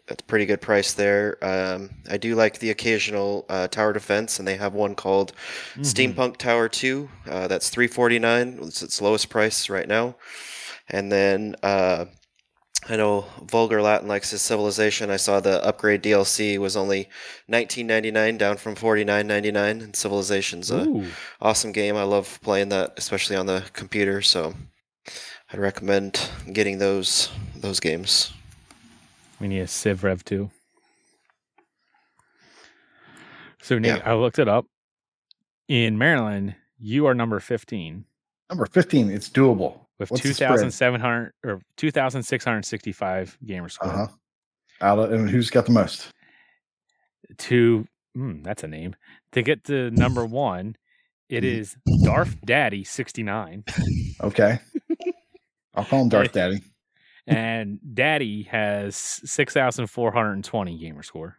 that's 0.07 0.21
a 0.21 0.25
pretty 0.25 0.45
good 0.45 0.61
price 0.61 0.93
there. 0.93 1.37
Um, 1.43 1.89
I 2.09 2.17
do 2.17 2.35
like 2.35 2.59
the 2.59 2.69
occasional 2.69 3.45
uh, 3.49 3.67
tower 3.67 3.93
defense, 3.93 4.39
and 4.39 4.47
they 4.47 4.55
have 4.55 4.73
one 4.73 4.95
called 4.95 5.33
Mhm. 5.75 5.81
Steampunk 6.15 6.37
Tower 6.37 6.69
Two. 6.69 7.09
Uh, 7.29 7.47
that's 7.47 7.69
three 7.69 7.87
forty 7.87 8.19
nine. 8.19 8.59
It's 8.61 8.81
its 8.83 9.01
lowest 9.01 9.29
price 9.29 9.69
right 9.69 9.87
now. 9.87 10.15
And 10.89 11.11
then 11.11 11.55
uh, 11.63 12.05
I 12.89 12.95
know 12.97 13.25
Vulgar 13.43 13.81
Latin 13.81 14.07
likes 14.07 14.31
his 14.31 14.41
Civilization. 14.41 15.09
I 15.09 15.15
saw 15.17 15.39
the 15.39 15.63
upgrade 15.63 16.03
DLC 16.03 16.57
was 16.57 16.75
only 16.75 17.09
nineteen 17.47 17.87
ninety 17.87 18.11
nine, 18.11 18.37
down 18.37 18.57
from 18.57 18.75
forty 18.75 19.03
nine 19.03 19.25
ninety 19.27 19.51
nine. 19.51 19.81
And 19.81 19.95
Civilization's 19.95 20.69
a 20.71 20.81
Ooh. 20.83 21.07
awesome 21.41 21.71
game. 21.71 21.95
I 21.95 22.03
love 22.03 22.39
playing 22.43 22.69
that, 22.69 22.93
especially 22.97 23.35
on 23.35 23.45
the 23.45 23.63
computer. 23.73 24.21
So 24.21 24.53
I'd 25.51 25.59
recommend 25.59 26.29
getting 26.51 26.79
those 26.79 27.29
those 27.55 27.79
games. 27.79 28.33
We 29.39 29.47
need 29.47 29.59
a 29.61 29.67
Civ 29.67 30.03
Rev 30.03 30.23
2. 30.23 30.49
So, 33.61 33.79
Nate, 33.79 33.97
Yeah. 33.97 34.01
I 34.09 34.13
looked 34.15 34.39
it 34.39 34.47
up. 34.47 34.65
In 35.67 35.97
Maryland, 35.97 36.55
you 36.79 37.05
are 37.07 37.13
number 37.13 37.39
15 37.39 38.05
Number 38.49 38.65
15, 38.65 39.09
it's 39.09 39.29
doable. 39.29 39.82
With 40.11 40.21
What's 40.23 40.23
the 40.23 40.33
spread? 40.33 40.49
2,700 40.49 41.33
or 41.45 41.61
2,665 41.77 43.37
gamer 43.45 43.69
score. 43.69 43.89
Uh 43.89 43.97
huh. 43.97 44.07
Out 44.81 44.99
of, 44.99 45.11
and 45.13 45.29
who's 45.29 45.49
got 45.49 45.65
the 45.65 45.71
most? 45.71 46.09
To, 47.37 47.85
hmm, 48.15 48.41
that's 48.43 48.63
a 48.63 48.67
name. 48.67 48.95
To 49.33 49.41
get 49.41 49.63
to 49.65 49.91
number 49.91 50.25
one, 50.25 50.75
it 51.29 51.43
is 51.43 51.75
Mhm. 51.87 52.03
Darth 52.03 52.35
Daddy 52.45 52.83
69. 52.83 53.63
Okay. 54.21 54.59
I'll 55.75 55.85
call 55.85 56.01
him 56.03 56.09
Darth 56.09 56.31
Daddy. 56.33 56.61
and 57.25 57.79
Daddy 57.93 58.43
has 58.43 58.95
6,420 58.95 60.77
gamer 60.77 61.01
score. 61.03 61.35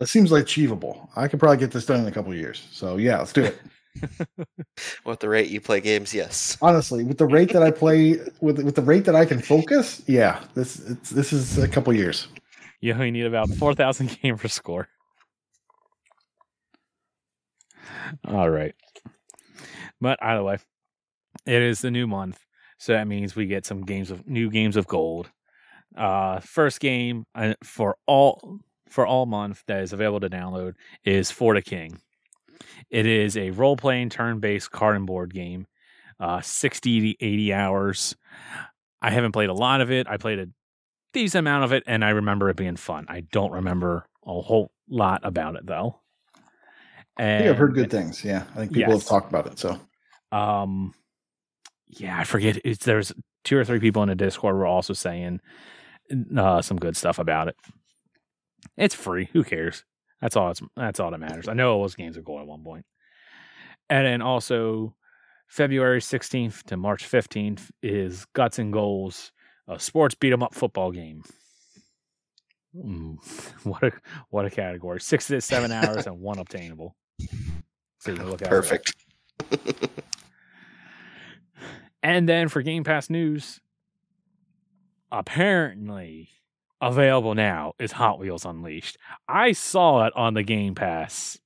That 0.00 0.06
seems 0.08 0.30
like 0.30 0.42
achievable. 0.44 1.10
I 1.16 1.26
could 1.28 1.40
probably 1.40 1.56
get 1.56 1.70
this 1.72 1.86
done 1.86 2.00
in 2.00 2.06
a 2.06 2.12
couple 2.12 2.30
of 2.32 2.38
years. 2.38 2.66
So 2.70 2.96
yeah, 2.98 3.18
let's 3.18 3.32
do 3.32 3.44
it. 3.44 3.58
What 5.02 5.20
the 5.20 5.28
rate 5.28 5.50
you 5.50 5.60
play 5.60 5.80
games? 5.80 6.14
Yes. 6.14 6.56
Honestly, 6.62 7.04
with 7.04 7.18
the 7.18 7.26
rate 7.26 7.52
that 7.52 7.62
I 7.62 7.70
play, 7.70 8.16
with 8.40 8.60
with 8.62 8.74
the 8.74 8.82
rate 8.82 9.04
that 9.06 9.16
I 9.16 9.24
can 9.24 9.40
focus, 9.40 10.02
yeah, 10.06 10.44
this 10.54 10.78
it's, 10.80 11.10
this 11.10 11.32
is 11.32 11.58
a 11.58 11.68
couple 11.68 11.92
years. 11.94 12.28
You 12.80 12.92
only 12.92 13.10
need 13.10 13.26
about 13.26 13.48
4,000 13.50 14.18
gamer 14.22 14.46
score. 14.46 14.88
All 18.24 18.48
right. 18.48 18.74
But 20.00 20.18
either 20.22 20.44
way, 20.44 20.58
it 21.44 21.62
is 21.62 21.80
the 21.80 21.90
new 21.90 22.06
month. 22.06 22.38
So 22.78 22.92
that 22.92 23.08
means 23.08 23.34
we 23.34 23.46
get 23.46 23.66
some 23.66 23.82
games 23.82 24.12
of 24.12 24.28
new 24.28 24.48
games 24.50 24.76
of 24.76 24.86
gold. 24.86 25.28
Uh, 25.96 26.38
first 26.40 26.78
game 26.78 27.24
uh, 27.34 27.54
for 27.64 27.96
all 28.06 28.60
for 28.88 29.06
all 29.06 29.26
month 29.26 29.64
that 29.66 29.82
is 29.82 29.92
available 29.92 30.20
to 30.20 30.30
download 30.30 30.74
is 31.04 31.30
For 31.30 31.54
the 31.54 31.62
King. 31.62 32.00
It 32.90 33.06
is 33.06 33.36
a 33.36 33.50
role 33.50 33.76
playing 33.76 34.10
turn 34.10 34.40
based 34.40 34.70
card 34.70 34.96
and 34.96 35.06
board 35.06 35.32
game. 35.34 35.66
Uh, 36.20 36.40
60 36.40 37.14
to 37.14 37.24
80 37.24 37.52
hours. 37.52 38.16
I 39.00 39.10
haven't 39.10 39.32
played 39.32 39.50
a 39.50 39.54
lot 39.54 39.80
of 39.80 39.90
it. 39.92 40.08
I 40.08 40.16
played 40.16 40.40
a 40.40 40.48
decent 41.12 41.40
amount 41.40 41.64
of 41.64 41.72
it, 41.72 41.84
and 41.86 42.04
I 42.04 42.10
remember 42.10 42.50
it 42.50 42.56
being 42.56 42.76
fun. 42.76 43.06
I 43.08 43.20
don't 43.20 43.52
remember 43.52 44.04
a 44.26 44.40
whole 44.40 44.72
lot 44.88 45.20
about 45.22 45.54
it 45.56 45.64
though. 45.66 46.00
I 47.16 47.22
think 47.38 47.50
I've 47.50 47.56
heard 47.56 47.74
good 47.74 47.90
things. 47.90 48.24
Yeah, 48.24 48.44
I 48.54 48.58
think 48.58 48.72
people 48.72 48.92
Yes. 48.94 49.02
have 49.02 49.08
talked 49.08 49.28
about 49.28 49.46
it. 49.46 49.58
So 49.58 49.78
Um, 50.32 50.94
yeah, 51.86 52.18
I 52.18 52.24
forget. 52.24 52.58
It's 52.64 52.84
there's 52.84 53.12
two 53.44 53.56
or 53.56 53.64
three 53.64 53.80
people 53.80 54.02
in 54.02 54.08
the 54.08 54.14
Discord 54.14 54.56
were 54.56 54.66
also 54.66 54.92
saying 54.92 55.40
uh, 56.36 56.62
some 56.62 56.78
good 56.78 56.96
stuff 56.96 57.18
about 57.18 57.48
it. 57.48 57.56
It's 58.76 58.94
free. 58.94 59.28
Who 59.32 59.44
cares? 59.44 59.84
That's 60.20 60.36
all. 60.36 60.50
It's 60.50 60.60
that's 60.76 61.00
all 61.00 61.10
that 61.10 61.18
matters. 61.18 61.48
I 61.48 61.54
know 61.54 61.78
it 61.78 61.82
was 61.82 61.94
games 61.94 62.16
of 62.16 62.24
gold 62.24 62.40
at 62.40 62.46
one 62.46 62.64
point, 62.64 62.84
and 63.88 64.06
then 64.06 64.20
also 64.22 64.94
February 65.46 66.00
sixteenth 66.00 66.64
to 66.66 66.76
March 66.76 67.04
fifteenth 67.04 67.70
is 67.82 68.26
Guts 68.34 68.58
and 68.58 68.72
Goals, 68.72 69.32
a 69.68 69.78
sports 69.78 70.14
beat 70.14 70.32
'em 70.32 70.42
up 70.42 70.54
football 70.54 70.90
game. 70.90 71.22
Mm, 72.74 73.16
what 73.64 73.82
a 73.82 73.92
what 74.30 74.44
a 74.44 74.50
category! 74.50 75.00
Six 75.00 75.28
to 75.28 75.40
seven 75.40 75.70
hours 75.72 76.06
and 76.06 76.20
one 76.20 76.38
obtainable. 76.38 76.96
So 78.00 78.12
you 78.12 78.16
can 78.16 78.30
look 78.30 78.42
out 78.42 78.48
for 78.48 78.62
that. 78.62 78.84
Perfect. 79.60 79.98
And 82.02 82.28
then 82.28 82.48
for 82.48 82.62
Game 82.62 82.84
Pass 82.84 83.10
news, 83.10 83.60
apparently 85.10 86.30
available 86.80 87.34
now 87.34 87.72
is 87.78 87.92
Hot 87.92 88.18
Wheels 88.18 88.44
Unleashed. 88.44 88.96
I 89.28 89.52
saw 89.52 90.06
it 90.06 90.12
on 90.16 90.34
the 90.34 90.42
Game 90.42 90.74
Pass 90.74 91.38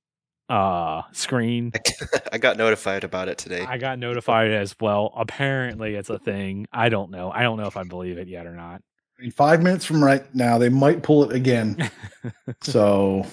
uh 0.49 1.01
screen. 1.13 1.71
I 2.33 2.37
got 2.37 2.57
notified 2.57 3.03
about 3.03 3.29
it 3.29 3.37
today. 3.37 3.65
I 3.67 3.77
got 3.77 3.97
notified 3.97 4.51
as 4.51 4.75
well. 4.79 5.13
Apparently 5.15 5.95
it's 5.95 6.09
a 6.09 6.19
thing. 6.19 6.67
I 6.71 6.89
don't 6.89 7.11
know. 7.11 7.31
I 7.31 7.43
don't 7.43 7.57
know 7.57 7.67
if 7.67 7.77
I 7.77 7.83
believe 7.83 8.17
it 8.17 8.27
yet 8.27 8.45
or 8.45 8.53
not. 8.53 8.81
in 9.19 9.31
five 9.31 9.63
minutes 9.63 9.85
from 9.85 10.03
right 10.03 10.23
now, 10.35 10.57
they 10.57 10.69
might 10.69 11.01
pull 11.01 11.29
it 11.29 11.35
again. 11.35 11.89
so 12.61 13.25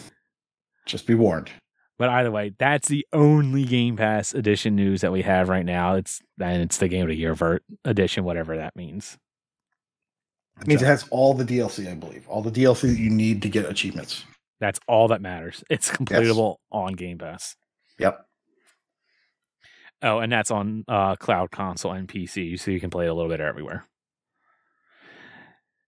just 0.86 1.06
be 1.06 1.14
warned. 1.14 1.50
But 1.98 2.08
either 2.08 2.30
way, 2.30 2.52
that's 2.58 2.88
the 2.88 3.06
only 3.12 3.64
Game 3.64 3.96
Pass 3.96 4.32
edition 4.32 4.74
news 4.74 5.02
that 5.02 5.12
we 5.12 5.20
have 5.22 5.50
right 5.50 5.66
now. 5.66 5.96
It's 5.96 6.22
and 6.40 6.62
it's 6.62 6.78
the 6.78 6.88
Game 6.88 7.02
of 7.02 7.08
the 7.08 7.16
Year 7.16 7.34
vert 7.34 7.62
edition, 7.84 8.24
whatever 8.24 8.56
that 8.56 8.74
means. 8.74 9.18
It 10.60 10.66
means 10.66 10.80
So- 10.80 10.86
it 10.86 10.88
has 10.90 11.08
all 11.10 11.34
the 11.34 11.44
DLC, 11.44 11.90
I 11.90 11.94
believe, 11.94 12.26
all 12.28 12.42
the 12.42 12.50
DLC 12.50 12.82
that 12.88 12.98
you 12.98 13.10
need 13.10 13.42
to 13.42 13.48
get 13.48 13.66
achievements. 13.68 14.24
That's 14.60 14.78
all 14.86 15.08
that 15.08 15.22
matters. 15.22 15.64
It's 15.70 15.90
completable 15.90 16.56
on 16.70 16.92
Game 16.94 17.18
Pass. 17.18 17.56
Yep. 17.98 18.24
Oh, 20.02 20.18
and 20.18 20.32
that's 20.32 20.50
on 20.50 20.84
uh, 20.88 21.16
cloud 21.16 21.50
console 21.50 21.92
and 21.92 22.08
PC, 22.08 22.58
so 22.58 22.70
you 22.70 22.80
can 22.80 22.88
play 22.90 23.04
it 23.06 23.08
a 23.08 23.14
little 23.14 23.30
bit 23.30 23.40
everywhere. 23.40 23.84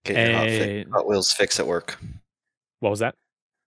Get 0.05 0.17
your 0.27 0.37
hot, 0.37 0.47
fi- 0.47 0.79
And- 0.81 0.91
hot 0.91 1.07
Wheels 1.07 1.31
fix 1.31 1.59
at 1.59 1.67
work. 1.67 1.99
What 2.79 2.89
was 2.89 2.99
that? 2.99 3.15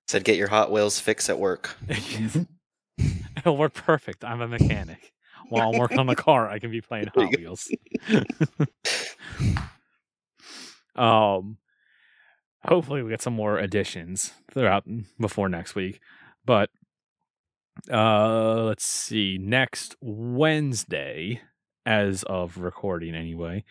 Said 0.08 0.22
get 0.24 0.36
your 0.36 0.46
Hot 0.48 0.70
Wheels 0.70 1.00
fix 1.00 1.28
at 1.30 1.38
work. 1.38 1.76
It'll 3.36 3.56
work 3.56 3.74
perfect. 3.74 4.24
I'm 4.24 4.40
a 4.40 4.46
mechanic. 4.48 5.12
While 5.48 5.70
I'm 5.72 5.78
working 5.78 5.98
on 5.98 6.06
the 6.06 6.14
car, 6.28 6.48
I 6.48 6.58
can 6.60 6.70
be 6.70 6.80
playing 6.80 7.08
Hot 7.14 7.36
Wheels. 7.36 7.68
Um, 10.96 11.58
hopefully 12.64 13.02
we 13.02 13.10
get 13.10 13.22
some 13.22 13.34
more 13.34 13.58
additions 13.58 14.32
throughout 14.52 14.84
before 15.20 15.48
next 15.48 15.74
week. 15.74 16.00
But 16.44 16.70
uh, 17.90 18.62
let's 18.64 18.84
see. 18.84 19.38
Next 19.38 19.96
Wednesday, 20.00 21.40
as 21.84 22.22
of 22.24 22.58
recording 22.58 23.14
anyway, 23.14 23.64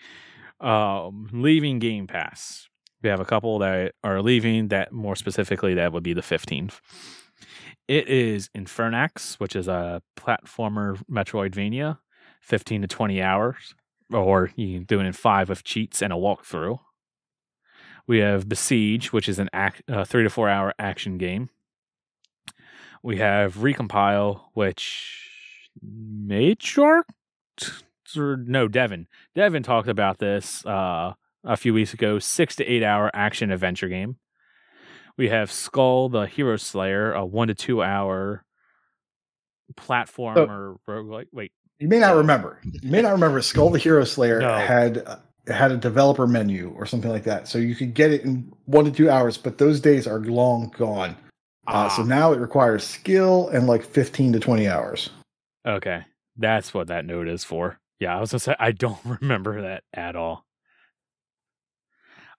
um, 0.60 1.30
leaving 1.32 1.80
Game 1.80 2.08
Pass. 2.08 2.68
We 3.02 3.10
have 3.10 3.20
a 3.20 3.26
couple 3.26 3.60
that 3.60 3.94
are 4.04 4.22
leaving. 4.22 4.70
That 4.70 4.92
more 4.92 5.16
specifically, 5.16 5.76
that 5.76 5.92
would 5.94 6.04
be 6.04 6.14
the 6.14 6.22
fifteenth. 6.22 6.82
It 7.88 8.08
is 8.08 8.50
Infernax, 8.56 9.36
which 9.36 9.56
is 9.56 9.68
a 9.68 10.02
platformer 10.18 11.00
Metroidvania, 11.10 12.00
15 12.42 12.82
to 12.82 12.88
20 12.88 13.22
hours, 13.22 13.76
or 14.12 14.50
you 14.56 14.78
can 14.78 14.84
do 14.86 15.00
it 15.00 15.06
in 15.06 15.14
five 15.14 15.50
with 15.50 15.64
cheats 15.64 16.02
and 16.02 16.12
a 16.12 16.16
walkthrough. 16.16 16.80
We 18.08 18.20
have 18.20 18.48
Besiege, 18.48 19.12
which 19.12 19.28
is 19.28 19.40
an 19.40 19.50
act, 19.54 19.82
uh, 19.90 20.06
three 20.06 20.24
to 20.24 20.30
four 20.30 20.48
hour 20.50 20.74
action 20.78 21.18
game. 21.18 21.50
We 23.02 23.18
have 23.18 23.56
Recompile, 23.56 24.42
which 24.54 25.70
Matriarch 25.86 27.04
or 28.18 28.38
no, 28.38 28.68
Devin. 28.68 29.08
Devin 29.36 29.64
talked 29.64 29.88
about 29.90 30.20
this 30.20 30.66
uh, 30.66 31.14
a 31.44 31.58
few 31.58 31.74
weeks 31.74 31.94
ago. 31.94 32.20
Six 32.20 32.56
to 32.58 32.66
eight 32.66 32.84
hour 32.84 33.12
action 33.14 33.52
adventure 33.52 33.90
game. 33.90 34.18
We 35.18 35.30
have 35.30 35.52
Skull 35.52 36.10
the 36.10 36.26
Hero 36.28 36.58
Slayer, 36.58 37.12
a 37.14 37.26
one 37.26 37.48
to 37.48 37.56
two 37.56 37.82
hour 37.84 38.44
platformer 39.76 40.78
roguelike. 40.88 41.28
Wait, 41.32 41.52
You 41.80 41.88
may 41.88 42.00
not 42.00 42.16
remember. 42.16 42.60
You 42.64 42.92
may 42.92 43.02
not 43.02 43.12
remember. 43.14 43.42
Skull 43.42 43.70
the 43.70 43.80
Hero 43.80 44.04
Slayer 44.04 44.40
No. 44.40 44.54
had 44.58 45.00
uh, 45.00 45.18
had 45.48 45.72
a 45.72 45.78
developer 45.78 46.26
menu 46.28 46.74
or 46.78 46.86
something 46.86 47.10
like 47.12 47.24
that, 47.26 47.48
so 47.48 47.58
you 47.58 47.76
could 47.76 47.94
get 47.94 48.12
it 48.12 48.24
in 48.24 48.52
one 48.66 48.86
to 48.86 48.92
two 48.92 49.10
hours. 49.10 49.38
But 49.38 49.58
those 49.58 49.80
days 49.80 50.08
are 50.08 50.20
long 50.20 50.74
gone. 50.78 51.16
Uh, 51.68 51.90
so 51.90 52.02
Ah. 52.04 52.06
now 52.06 52.32
it 52.34 52.40
requires 52.40 52.84
skill 52.84 53.50
and 53.50 53.68
like 53.68 53.84
fifteen 53.84 54.34
to 54.34 54.40
twenty 54.40 54.68
hours. 54.68 55.10
Okay, 55.68 56.04
that's 56.38 56.74
what 56.74 56.88
that 56.88 57.06
note 57.06 57.28
is 57.28 57.44
for. 57.44 57.80
Yeah, 58.00 58.16
I 58.16 58.20
was 58.20 58.32
gonna 58.32 58.40
say 58.40 58.56
I 58.60 58.72
don't 58.72 59.00
remember 59.22 59.62
that 59.64 59.84
at 59.94 60.16
all. 60.16 60.46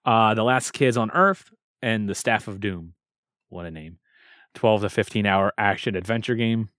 Uh, 0.05 0.33
the 0.33 0.43
last 0.43 0.71
kids 0.71 0.95
on 0.97 1.11
Earth 1.11 1.51
and 1.81 2.07
the 2.07 2.15
Staff 2.15 2.47
of 2.47 2.59
Doom. 2.59 2.93
What 3.49 3.65
a 3.65 3.71
name! 3.71 3.99
Twelve 4.53 4.81
to 4.81 4.89
fifteen 4.89 5.25
hour 5.25 5.53
action 5.57 5.95
adventure 5.95 6.35
game, 6.35 6.69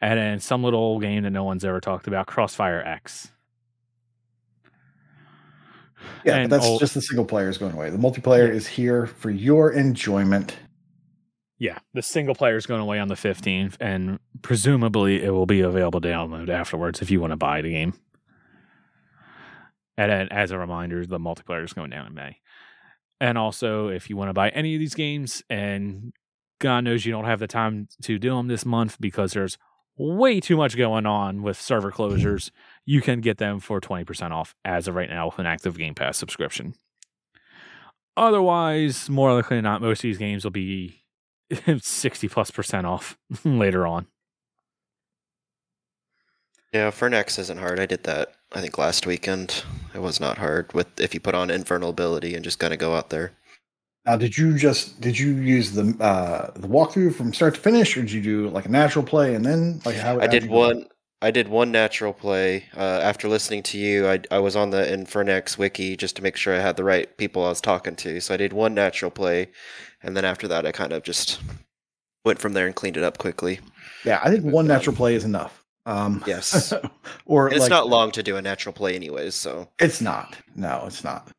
and 0.00 0.18
then 0.18 0.40
some 0.40 0.62
little 0.64 0.98
game 1.00 1.22
that 1.22 1.30
no 1.30 1.44
one's 1.44 1.64
ever 1.64 1.80
talked 1.80 2.06
about, 2.08 2.26
Crossfire 2.26 2.80
X. 2.80 3.30
Yeah, 6.24 6.36
And 6.36 6.50
but 6.50 6.56
that's 6.56 6.66
all- 6.66 6.78
just 6.78 6.94
the 6.94 7.02
single 7.02 7.24
player 7.24 7.48
is 7.48 7.58
going 7.58 7.72
away. 7.74 7.90
The 7.90 7.98
multiplayer 7.98 8.48
is 8.50 8.66
here 8.66 9.06
for 9.06 9.30
your 9.30 9.70
enjoyment. 9.72 10.56
Yeah, 11.58 11.78
the 11.92 12.02
single 12.02 12.34
player 12.34 12.56
is 12.56 12.64
going 12.66 12.80
away 12.80 12.98
on 12.98 13.08
the 13.08 13.16
fifteenth, 13.16 13.76
and 13.80 14.18
presumably 14.42 15.22
it 15.22 15.30
will 15.30 15.44
be 15.46 15.60
available 15.60 16.00
to 16.00 16.08
download 16.08 16.48
afterwards 16.48 17.02
if 17.02 17.10
you 17.10 17.20
want 17.20 17.32
to 17.32 17.36
buy 17.36 17.60
the 17.60 17.70
game. 17.70 17.92
And 19.98 20.10
then, 20.10 20.28
as 20.30 20.50
a 20.50 20.58
reminder, 20.58 21.04
the 21.04 21.18
multiplayer 21.18 21.64
is 21.64 21.72
going 21.74 21.90
down 21.90 22.06
in 22.06 22.14
May. 22.14 22.38
And 23.20 23.36
also, 23.36 23.88
if 23.88 24.08
you 24.08 24.16
want 24.16 24.30
to 24.30 24.32
buy 24.34 24.48
any 24.50 24.74
of 24.74 24.80
these 24.80 24.94
games, 24.94 25.42
and 25.50 26.14
God 26.58 26.84
knows 26.84 27.04
you 27.04 27.12
don't 27.12 27.26
have 27.26 27.40
the 27.40 27.46
time 27.46 27.88
to 28.04 28.18
do 28.18 28.30
them 28.30 28.48
this 28.48 28.64
month 28.64 28.98
because 28.98 29.32
there's 29.32 29.58
way 29.98 30.40
too 30.40 30.56
much 30.56 30.76
going 30.78 31.04
on 31.04 31.42
with 31.42 31.60
server 31.60 31.92
closures, 31.92 32.50
you 32.84 33.00
can 33.00 33.20
get 33.20 33.38
them 33.38 33.60
for 33.60 33.80
20% 33.80 34.30
off 34.30 34.54
as 34.64 34.88
of 34.88 34.94
right 34.94 35.10
now 35.10 35.26
with 35.26 35.38
an 35.38 35.46
active 35.46 35.76
Game 35.78 35.94
Pass 35.94 36.16
subscription. 36.16 36.74
Otherwise, 38.16 39.08
more 39.08 39.32
likely 39.32 39.56
than 39.56 39.64
not, 39.64 39.80
most 39.80 39.98
of 39.98 40.02
these 40.02 40.18
games 40.18 40.44
will 40.44 40.50
be 40.50 41.02
60 41.80 42.28
plus 42.28 42.50
percent 42.50 42.86
off 42.86 43.16
later 43.44 43.86
on. 43.86 44.06
Yeah, 46.72 46.90
Fernex 46.90 47.38
isn't 47.38 47.58
hard. 47.58 47.80
I 47.80 47.86
did 47.86 48.04
that 48.04 48.34
I 48.52 48.60
think 48.60 48.78
last 48.78 49.06
weekend. 49.06 49.64
It 49.94 50.00
was 50.00 50.20
not 50.20 50.38
hard 50.38 50.72
with 50.72 51.00
if 51.00 51.14
you 51.14 51.20
put 51.20 51.34
on 51.34 51.50
invulnerability 51.50 52.34
and 52.34 52.44
just 52.44 52.58
kind 52.58 52.72
of 52.72 52.78
go 52.78 52.94
out 52.94 53.10
there. 53.10 53.32
Now, 54.06 54.16
did 54.16 54.36
you 54.36 54.56
just 54.56 55.00
did 55.00 55.18
you 55.18 55.34
use 55.34 55.72
the 55.72 55.96
uh 56.00 56.50
the 56.54 56.68
walkthrough 56.68 57.14
from 57.14 57.34
start 57.34 57.54
to 57.54 57.60
finish, 57.60 57.96
or 57.96 58.02
did 58.02 58.12
you 58.12 58.22
do 58.22 58.48
like 58.48 58.66
a 58.66 58.70
natural 58.70 59.04
play 59.04 59.34
and 59.34 59.44
then 59.44 59.80
like 59.84 59.96
how? 59.96 60.18
I 60.18 60.22
how'd 60.22 60.30
did 60.30 60.48
one. 60.48 60.82
go? 60.82 60.88
I 61.22 61.30
did 61.30 61.48
one 61.48 61.70
natural 61.70 62.12
play. 62.14 62.64
Uh, 62.74 62.80
after 62.80 63.28
listening 63.28 63.62
to 63.64 63.78
you, 63.78 64.08
I, 64.08 64.20
I 64.30 64.38
was 64.38 64.56
on 64.56 64.70
the 64.70 64.78
Infernax 64.82 65.58
wiki 65.58 65.96
just 65.96 66.16
to 66.16 66.22
make 66.22 66.36
sure 66.36 66.54
I 66.54 66.60
had 66.60 66.76
the 66.76 66.84
right 66.84 67.14
people 67.18 67.44
I 67.44 67.50
was 67.50 67.60
talking 67.60 67.94
to. 67.96 68.20
So 68.20 68.32
I 68.32 68.36
did 68.38 68.52
one 68.54 68.72
natural 68.74 69.10
play, 69.10 69.48
and 70.02 70.16
then 70.16 70.24
after 70.24 70.48
that, 70.48 70.64
I 70.64 70.72
kind 70.72 70.92
of 70.92 71.02
just 71.02 71.40
went 72.24 72.38
from 72.38 72.54
there 72.54 72.66
and 72.66 72.74
cleaned 72.74 72.96
it 72.96 73.02
up 73.02 73.18
quickly. 73.18 73.60
Yeah, 74.04 74.20
I 74.24 74.30
think 74.30 74.44
one 74.44 74.64
Um, 74.64 74.68
natural 74.68 74.96
play 74.96 75.14
is 75.14 75.24
enough. 75.24 75.62
Um, 75.86 76.22
Yes. 76.26 76.72
or 77.26 77.46
And 77.48 77.56
it's 77.56 77.62
like, 77.64 77.70
not 77.70 77.88
long 77.88 78.10
to 78.12 78.22
do 78.22 78.36
a 78.36 78.42
natural 78.42 78.72
play, 78.72 78.94
anyways. 78.94 79.34
So 79.34 79.68
It's 79.78 80.00
not. 80.00 80.36
No, 80.54 80.84
it's 80.86 81.04
not. 81.04 81.30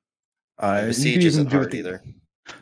Uh, 0.59 0.81
the 0.81 0.87
you 0.87 0.93
siege 0.93 1.25
isn't 1.25 1.49
do 1.49 1.55
it 1.57 1.59
hard 1.59 1.71
the- 1.71 1.77
either. 1.79 2.03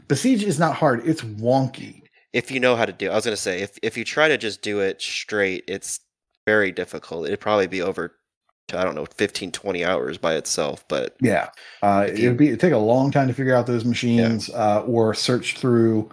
Besiege 0.07 0.43
is 0.43 0.59
not 0.59 0.75
hard. 0.75 1.05
It's 1.07 1.21
wonky. 1.21 2.03
If 2.31 2.51
you 2.51 2.59
know 2.59 2.75
how 2.75 2.85
to 2.85 2.93
do, 2.93 3.09
I 3.09 3.15
was 3.15 3.25
gonna 3.25 3.35
say 3.37 3.61
if 3.61 3.77
if 3.81 3.97
you 3.97 4.05
try 4.05 4.27
to 4.27 4.37
just 4.37 4.61
do 4.61 4.79
it 4.81 5.01
straight, 5.01 5.63
it's 5.67 5.99
very 6.45 6.71
difficult. 6.71 7.27
It'd 7.27 7.39
probably 7.39 7.67
be 7.67 7.81
over, 7.81 8.15
I 8.73 8.83
don't 8.83 8.95
know, 8.95 9.05
15, 9.05 9.51
20 9.51 9.85
hours 9.85 10.17
by 10.17 10.35
itself. 10.35 10.85
But 10.87 11.15
Yeah, 11.21 11.49
uh, 11.81 12.07
it'd 12.09 12.37
be 12.37 12.47
it'd 12.47 12.59
take 12.59 12.73
a 12.73 12.77
long 12.77 13.11
time 13.11 13.27
to 13.27 13.33
figure 13.33 13.55
out 13.55 13.67
those 13.67 13.85
machines 13.85 14.49
uh, 14.49 14.83
or 14.83 15.13
search 15.13 15.57
through, 15.57 16.09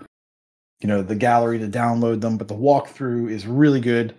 you 0.81 0.89
know, 0.89 1.03
the 1.03 1.15
gallery 1.15 1.59
to 1.59 1.69
download 1.69 2.21
them. 2.21 2.37
But 2.37 2.49
the 2.49 2.55
walkthrough 2.55 3.31
is 3.31 3.47
really 3.47 3.81
good 3.81 4.15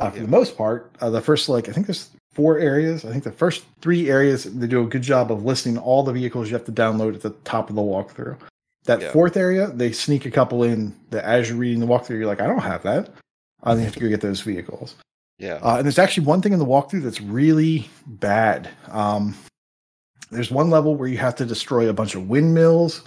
uh, 0.00 0.10
for 0.10 0.16
Yeah. 0.18 0.22
the 0.24 0.28
most 0.30 0.56
part. 0.56 0.94
Uh, 1.00 1.10
the 1.10 1.20
first 1.20 1.48
like 1.48 1.68
I 1.68 1.72
think 1.72 1.86
there's 1.86 2.10
four 2.32 2.58
areas. 2.58 3.04
I 3.04 3.10
think 3.12 3.24
the 3.24 3.32
first 3.32 3.64
three 3.82 4.10
areas 4.10 4.44
they 4.44 4.66
do 4.66 4.82
a 4.82 4.86
good 4.86 5.02
job 5.02 5.30
of 5.30 5.44
listing 5.44 5.76
all 5.78 6.02
the 6.02 6.12
vehicles 6.12 6.48
you 6.50 6.56
have 6.56 6.64
to 6.66 6.72
download 6.72 7.14
at 7.14 7.20
the 7.20 7.30
top 7.44 7.68
of 7.70 7.76
the 7.76 7.82
walkthrough. 7.82 8.36
That 8.84 9.00
Yeah. 9.00 9.12
fourth 9.12 9.36
area, 9.36 9.68
they 9.68 9.92
sneak 9.92 10.26
a 10.26 10.30
couple 10.30 10.64
in 10.64 10.92
that 11.10 11.24
as 11.24 11.48
you're 11.48 11.58
reading 11.58 11.78
the 11.78 11.86
walkthrough, 11.86 12.18
you're 12.18 12.26
like, 12.26 12.40
I 12.40 12.48
don't 12.48 12.58
have 12.62 12.82
that. 12.82 13.10
I 13.62 13.74
then 13.74 13.80
you 13.80 13.84
have 13.84 13.94
to 13.94 14.00
go 14.00 14.08
get 14.08 14.22
those 14.22 14.40
vehicles. 14.40 14.96
Yeah, 15.42 15.54
Uh, 15.62 15.76
and 15.76 15.84
there's 15.84 15.98
actually 15.98 16.24
one 16.26 16.40
thing 16.40 16.52
in 16.52 16.58
the 16.58 16.64
walkthrough 16.64 17.02
that's 17.02 17.20
really 17.20 17.90
bad. 18.06 18.70
Um, 18.90 19.34
there's 20.30 20.50
one 20.50 20.70
level 20.70 20.94
where 20.96 21.08
you 21.08 21.18
have 21.18 21.34
to 21.36 21.44
destroy 21.44 21.88
a 21.90 21.92
bunch 21.92 22.14
of 22.14 22.28
windmills 22.28 23.02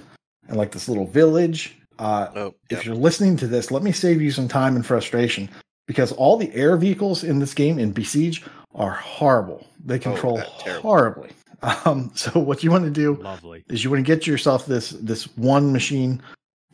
and 0.47 0.57
like 0.57 0.71
this 0.71 0.87
little 0.87 1.07
village. 1.07 1.75
Uh, 1.97 2.27
oh, 2.35 2.55
if 2.69 2.85
you're 2.85 2.93
listening 2.93 3.37
to 3.37 3.47
this, 3.47 3.71
let 3.71 3.81
me 3.81 3.91
save 3.91 4.21
you 4.21 4.29
some 4.29 4.47
time 4.47 4.75
and 4.75 4.85
frustration 4.85 5.49
because 5.87 6.11
all 6.11 6.37
the 6.37 6.53
air 6.53 6.77
vehicles 6.77 7.23
in 7.23 7.39
this 7.39 7.53
game 7.53 7.79
in 7.79 7.91
Besiege 7.91 8.43
are 8.75 8.91
horrible. 8.91 9.65
They 9.83 9.97
control 9.97 10.37
that- 10.37 10.59
terrible. 10.59 10.81
horribly. 10.89 11.29
Um, 11.85 12.11
so 12.13 12.39
what 12.39 12.63
you 12.63 12.69
want 12.69 12.83
to 12.83 12.91
do 12.91 13.15
Lovely. 13.23 13.63
is 13.69 13.83
you 13.83 13.89
want 13.89 14.05
to 14.05 14.15
get 14.15 14.27
yourself 14.27 14.67
this 14.67 14.91
this 14.91 15.25
one 15.35 15.71
machine 15.71 16.21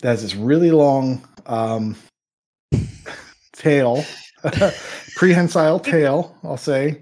that 0.01 0.09
has 0.09 0.21
this 0.21 0.35
really 0.35 0.71
long 0.71 1.25
um, 1.45 1.95
tail, 3.53 4.03
prehensile 5.15 5.79
tail, 5.79 6.35
I'll 6.43 6.57
say, 6.57 7.01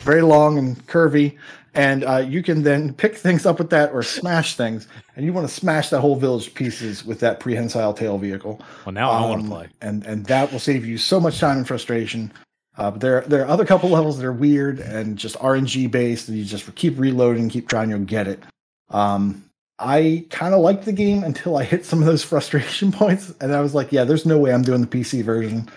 very 0.00 0.22
long 0.22 0.58
and 0.58 0.86
curvy, 0.86 1.36
and 1.74 2.04
uh, 2.04 2.16
you 2.18 2.42
can 2.42 2.62
then 2.62 2.92
pick 2.94 3.16
things 3.16 3.46
up 3.46 3.58
with 3.58 3.70
that 3.70 3.92
or 3.92 4.02
smash 4.02 4.56
things, 4.56 4.88
and 5.16 5.24
you 5.24 5.32
want 5.32 5.48
to 5.48 5.54
smash 5.54 5.90
that 5.90 6.00
whole 6.00 6.16
village 6.16 6.46
to 6.46 6.50
pieces 6.50 7.04
with 7.04 7.20
that 7.20 7.38
prehensile 7.40 7.94
tail 7.94 8.18
vehicle. 8.18 8.60
Well, 8.84 8.92
now 8.92 9.10
I 9.10 9.20
want 9.28 9.42
Um, 9.42 9.48
to 9.48 9.54
play. 9.54 9.68
and 9.80 10.04
and 10.06 10.26
that 10.26 10.50
will 10.50 10.58
save 10.58 10.84
you 10.84 10.98
so 10.98 11.20
much 11.20 11.38
time 11.38 11.58
and 11.58 11.68
frustration. 11.68 12.32
Uh, 12.76 12.90
but 12.90 13.00
there 13.00 13.20
there 13.22 13.42
are 13.42 13.48
other 13.48 13.64
couple 13.64 13.90
levels 13.90 14.16
that 14.18 14.24
are 14.26 14.32
weird 14.32 14.80
and 14.80 15.16
just 15.16 15.36
RNG 15.36 15.90
based, 15.90 16.28
and 16.28 16.36
you 16.38 16.44
just 16.44 16.72
keep 16.74 16.98
reloading, 16.98 17.48
keep 17.48 17.68
trying 17.68 17.90
you'll 17.90 18.00
get 18.00 18.26
it. 18.26 18.42
Um, 18.90 19.44
I 19.78 20.26
kind 20.30 20.54
of 20.54 20.60
liked 20.60 20.84
the 20.84 20.92
game 20.92 21.22
until 21.24 21.56
I 21.56 21.64
hit 21.64 21.86
some 21.86 22.00
of 22.00 22.06
those 22.06 22.22
frustration 22.24 22.90
points, 23.00 23.32
and 23.40 23.54
I 23.54 23.60
was 23.60 23.74
like, 23.74 23.92
yeah, 23.92 24.04
there's 24.04 24.26
no 24.26 24.38
way 24.38 24.52
I'm 24.52 24.62
doing 24.62 24.80
the 24.80 24.86
PC 24.86 25.22
version. 25.22 25.68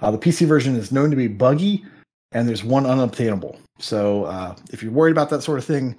Uh, 0.00 0.10
the 0.10 0.18
PC 0.18 0.46
version 0.46 0.76
is 0.76 0.92
known 0.92 1.10
to 1.10 1.16
be 1.16 1.28
buggy, 1.28 1.84
and 2.32 2.48
there's 2.48 2.64
one 2.64 2.86
unobtainable. 2.86 3.58
So 3.78 4.24
uh, 4.24 4.56
if 4.72 4.82
you're 4.82 4.92
worried 4.92 5.12
about 5.12 5.30
that 5.30 5.42
sort 5.42 5.58
of 5.58 5.64
thing, 5.64 5.96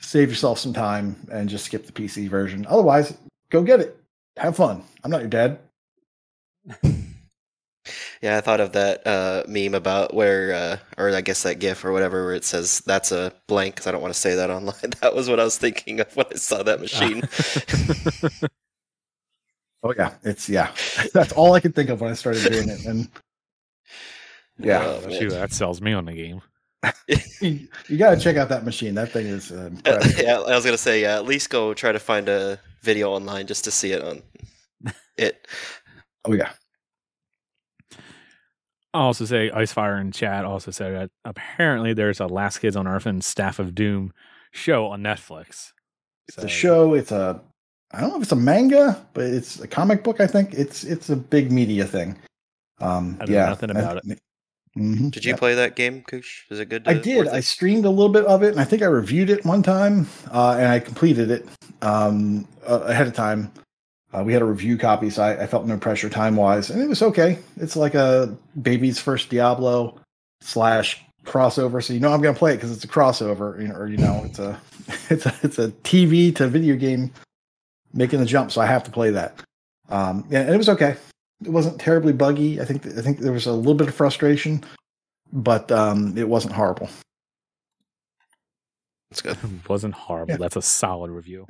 save 0.00 0.28
yourself 0.28 0.58
some 0.58 0.72
time 0.72 1.16
and 1.32 1.48
just 1.48 1.64
skip 1.64 1.86
the 1.86 1.92
PC 1.92 2.28
version. 2.28 2.66
Otherwise, 2.68 3.16
go 3.50 3.62
get 3.62 3.80
it. 3.80 3.96
Have 4.36 4.56
fun. 4.56 4.82
I'm 5.04 5.10
not 5.10 5.20
your 5.20 5.30
dad. 5.30 5.58
Yeah, 8.22 8.36
I 8.36 8.42
thought 8.42 8.60
of 8.60 8.72
that 8.72 9.06
uh, 9.06 9.44
meme 9.48 9.74
about 9.74 10.12
where, 10.12 10.52
uh, 10.52 10.76
or 10.98 11.14
I 11.14 11.22
guess 11.22 11.42
that 11.44 11.58
GIF 11.58 11.84
or 11.84 11.92
whatever, 11.92 12.24
where 12.26 12.34
it 12.34 12.44
says 12.44 12.82
that's 12.84 13.12
a 13.12 13.32
blank 13.48 13.74
because 13.74 13.86
I 13.86 13.92
don't 13.92 14.02
want 14.02 14.12
to 14.12 14.20
say 14.20 14.34
that 14.34 14.50
online. 14.50 14.74
That 15.00 15.14
was 15.14 15.30
what 15.30 15.40
I 15.40 15.44
was 15.44 15.56
thinking 15.56 16.00
of 16.00 16.14
when 16.14 16.26
I 16.30 16.36
saw 16.36 16.62
that 16.62 16.80
machine. 16.80 17.22
Oh 19.82 19.94
yeah, 19.96 20.12
it's 20.24 20.46
yeah. 20.46 20.70
That's 21.14 21.32
all 21.32 21.54
I 21.54 21.60
could 21.60 21.74
think 21.74 21.88
of 21.88 22.02
when 22.02 22.10
I 22.10 22.14
started 22.14 22.52
doing 22.52 22.68
it, 22.68 22.84
and 22.84 23.08
yeah, 24.62 25.00
Oh. 25.04 25.10
Shoot, 25.10 25.30
that 25.30 25.52
sells 25.52 25.80
me 25.80 25.92
on 25.92 26.04
the 26.04 26.12
game. 26.12 26.40
you, 27.40 27.68
you 27.88 27.98
got 27.98 28.10
to 28.14 28.20
check 28.20 28.36
out 28.36 28.48
that 28.48 28.64
machine. 28.64 28.94
That 28.94 29.12
thing 29.12 29.26
is 29.26 29.52
uh, 29.52 29.70
yeah, 30.16 30.40
I 30.40 30.54
was 30.54 30.64
gonna 30.64 30.78
say, 30.78 31.02
yeah, 31.02 31.16
at 31.16 31.26
least 31.26 31.50
go 31.50 31.74
try 31.74 31.92
to 31.92 31.98
find 31.98 32.28
a 32.28 32.58
video 32.82 33.10
online 33.10 33.46
just 33.46 33.64
to 33.64 33.70
see 33.70 33.92
it 33.92 34.02
on 34.02 34.22
it. 35.18 35.46
Oh 36.24 36.32
yeah, 36.32 36.52
I'll 38.94 39.02
also 39.02 39.24
say 39.24 39.50
Icefire 39.50 40.00
in 40.00 40.10
chat 40.10 40.44
also 40.44 40.70
said 40.70 40.94
that 40.94 41.10
apparently 41.24 41.92
there's 41.92 42.18
a 42.20 42.26
Last 42.26 42.58
Kids 42.58 42.76
on 42.76 42.86
Earth 42.86 43.06
and 43.06 43.22
Staff 43.22 43.58
of 43.58 43.74
Doom 43.74 44.12
show 44.52 44.86
on 44.86 45.02
Netflix. 45.02 45.72
it's 46.28 46.38
a 46.38 46.48
show. 46.48 46.94
It's 46.94 47.12
a 47.12 47.40
I 47.92 48.00
don't 48.00 48.10
know 48.10 48.16
if 48.16 48.22
it's 48.22 48.32
a 48.32 48.36
manga, 48.36 49.06
but 49.14 49.24
it's 49.24 49.60
a 49.60 49.68
comic 49.68 50.02
book. 50.02 50.20
I 50.20 50.26
think 50.26 50.54
it's 50.54 50.84
it's 50.84 51.10
a 51.10 51.16
big 51.16 51.52
media 51.52 51.84
thing. 51.84 52.16
Um, 52.80 53.18
I 53.20 53.26
know 53.26 53.32
yeah, 53.32 53.46
nothing 53.46 53.70
about 53.70 53.98
it. 53.98 54.18
Mhm. 54.78 55.10
Did 55.10 55.24
you 55.24 55.30
Yeah. 55.32 55.36
play 55.36 55.54
that 55.54 55.74
game, 55.74 56.02
Koosh? 56.06 56.42
Is 56.50 56.60
it 56.60 56.68
good? 56.68 56.84
I 56.86 56.94
did. 56.94 57.26
I 57.26 57.40
streamed 57.40 57.84
a 57.84 57.90
little 57.90 58.08
bit 58.12 58.24
of 58.26 58.42
it, 58.42 58.52
and 58.52 58.60
I 58.60 58.64
think 58.64 58.82
I 58.82 58.86
reviewed 58.86 59.28
it 59.30 59.44
one 59.44 59.62
time, 59.62 60.06
uh, 60.32 60.56
and 60.58 60.68
I 60.68 60.78
completed 60.78 61.30
it 61.30 61.46
um, 61.82 62.46
uh, 62.66 62.80
ahead 62.84 63.06
of 63.08 63.14
time. 63.14 63.50
Uh, 64.12 64.22
we 64.24 64.32
had 64.32 64.42
a 64.42 64.44
review 64.44 64.76
copy, 64.76 65.08
so 65.10 65.22
I, 65.22 65.42
I 65.42 65.46
felt 65.46 65.66
no 65.66 65.76
pressure 65.76 66.08
time 66.10 66.36
wise, 66.36 66.68
and 66.70 66.80
it 66.82 66.88
was 66.88 67.00
okay. 67.02 67.38
It's 67.56 67.74
like 67.76 67.94
a 67.94 68.36
baby's 68.60 68.98
first 69.00 69.28
Diablo 69.30 69.98
slash 70.40 71.02
crossover, 71.24 71.82
so 71.82 71.92
you 71.92 72.00
know 72.00 72.12
I'm 72.12 72.20
going 72.20 72.34
to 72.34 72.38
play 72.38 72.52
it 72.52 72.56
because 72.56 72.70
it's 72.72 72.84
a 72.84 72.88
crossover, 72.88 73.60
you 73.60 73.68
know, 73.68 73.74
or 73.74 73.88
you 73.88 73.96
know 73.98 74.22
it's 74.24 74.38
a 74.38 74.60
it's 75.10 75.26
a 75.26 75.34
it's 75.42 75.58
a 75.58 75.68
TV 75.84 76.34
to 76.36 76.46
video 76.48 76.76
game 76.76 77.12
making 77.92 78.20
the 78.20 78.26
jump, 78.26 78.50
so 78.52 78.60
I 78.60 78.66
have 78.66 78.84
to 78.84 78.90
play 78.90 79.10
that. 79.10 79.42
Um, 79.88 80.24
yeah, 80.30 80.40
and 80.42 80.54
it 80.54 80.58
was 80.58 80.68
okay. 80.68 80.96
It 81.44 81.50
wasn't 81.50 81.80
terribly 81.80 82.12
buggy. 82.12 82.60
I 82.60 82.64
think 82.64 82.86
I 82.86 83.02
think 83.02 83.18
there 83.18 83.32
was 83.32 83.46
a 83.46 83.52
little 83.52 83.74
bit 83.74 83.88
of 83.88 83.94
frustration, 83.94 84.62
but 85.32 85.70
um, 85.72 86.16
it 86.16 86.28
wasn't 86.28 86.54
horrible. 86.54 86.88
That's 89.10 89.22
good. 89.22 89.38
It 89.42 89.68
wasn't 89.68 89.94
horrible. 89.94 90.32
Yeah. 90.32 90.38
That's 90.38 90.56
a 90.56 90.62
solid 90.62 91.10
review. 91.10 91.46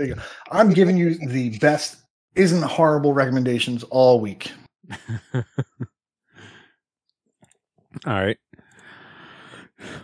I'm 0.50 0.70
giving 0.70 0.96
you 0.96 1.14
the 1.14 1.58
best 1.58 1.98
isn't 2.34 2.62
horrible 2.62 3.12
recommendations 3.12 3.82
all 3.84 4.20
week. 4.20 4.52
All 8.06 8.14
right. 8.14 8.38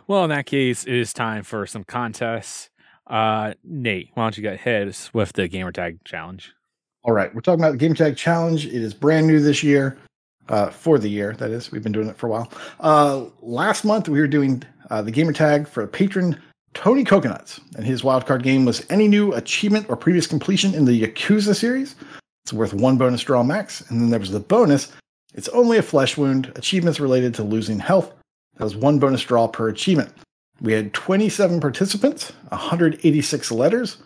Well, 0.06 0.24
in 0.24 0.30
that 0.30 0.46
case, 0.46 0.84
it 0.84 0.94
is 0.94 1.12
time 1.12 1.44
for 1.44 1.66
some 1.66 1.84
contests. 1.84 2.68
Uh, 3.06 3.54
Nate, 3.62 4.10
why 4.14 4.24
don't 4.24 4.36
you 4.36 4.42
get 4.42 4.54
ahead 4.54 4.96
with 5.12 5.32
the 5.34 5.48
gamertag 5.48 5.98
challenge? 6.04 6.52
All 7.06 7.12
right, 7.12 7.32
we're 7.32 7.40
talking 7.40 7.60
about 7.60 7.70
the 7.70 7.78
Game 7.78 7.94
Tag 7.94 8.16
Challenge. 8.16 8.66
It 8.66 8.74
is 8.74 8.92
brand 8.92 9.28
new 9.28 9.38
this 9.38 9.62
year, 9.62 9.96
uh, 10.48 10.70
for 10.70 10.98
the 10.98 11.08
year. 11.08 11.34
That 11.34 11.52
is, 11.52 11.70
we've 11.70 11.82
been 11.82 11.92
doing 11.92 12.08
it 12.08 12.16
for 12.16 12.26
a 12.26 12.30
while. 12.30 12.52
Uh, 12.80 13.26
last 13.42 13.84
month 13.84 14.08
we 14.08 14.18
were 14.18 14.26
doing 14.26 14.64
uh, 14.90 15.02
the 15.02 15.12
Gamer 15.12 15.32
Tag 15.32 15.68
for 15.68 15.86
patron 15.86 16.36
Tony 16.74 17.04
Coconuts, 17.04 17.60
and 17.76 17.86
his 17.86 18.02
wildcard 18.02 18.42
game 18.42 18.64
was 18.64 18.84
any 18.90 19.06
new 19.06 19.32
achievement 19.34 19.88
or 19.88 19.96
previous 19.96 20.26
completion 20.26 20.74
in 20.74 20.84
the 20.84 21.00
Yakuza 21.00 21.54
series. 21.54 21.94
It's 22.44 22.52
worth 22.52 22.74
one 22.74 22.98
bonus 22.98 23.22
draw 23.22 23.44
max, 23.44 23.88
and 23.88 24.00
then 24.00 24.10
there 24.10 24.18
was 24.18 24.32
the 24.32 24.40
bonus. 24.40 24.92
It's 25.32 25.48
only 25.50 25.78
a 25.78 25.82
flesh 25.82 26.16
wound. 26.16 26.50
Achievements 26.56 26.98
related 26.98 27.34
to 27.34 27.44
losing 27.44 27.78
health. 27.78 28.12
That 28.56 28.64
was 28.64 28.74
one 28.74 28.98
bonus 28.98 29.22
draw 29.22 29.46
per 29.46 29.68
achievement. 29.68 30.12
We 30.60 30.72
had 30.72 30.92
27 30.92 31.60
participants, 31.60 32.32
186 32.48 33.52
letters, 33.52 33.98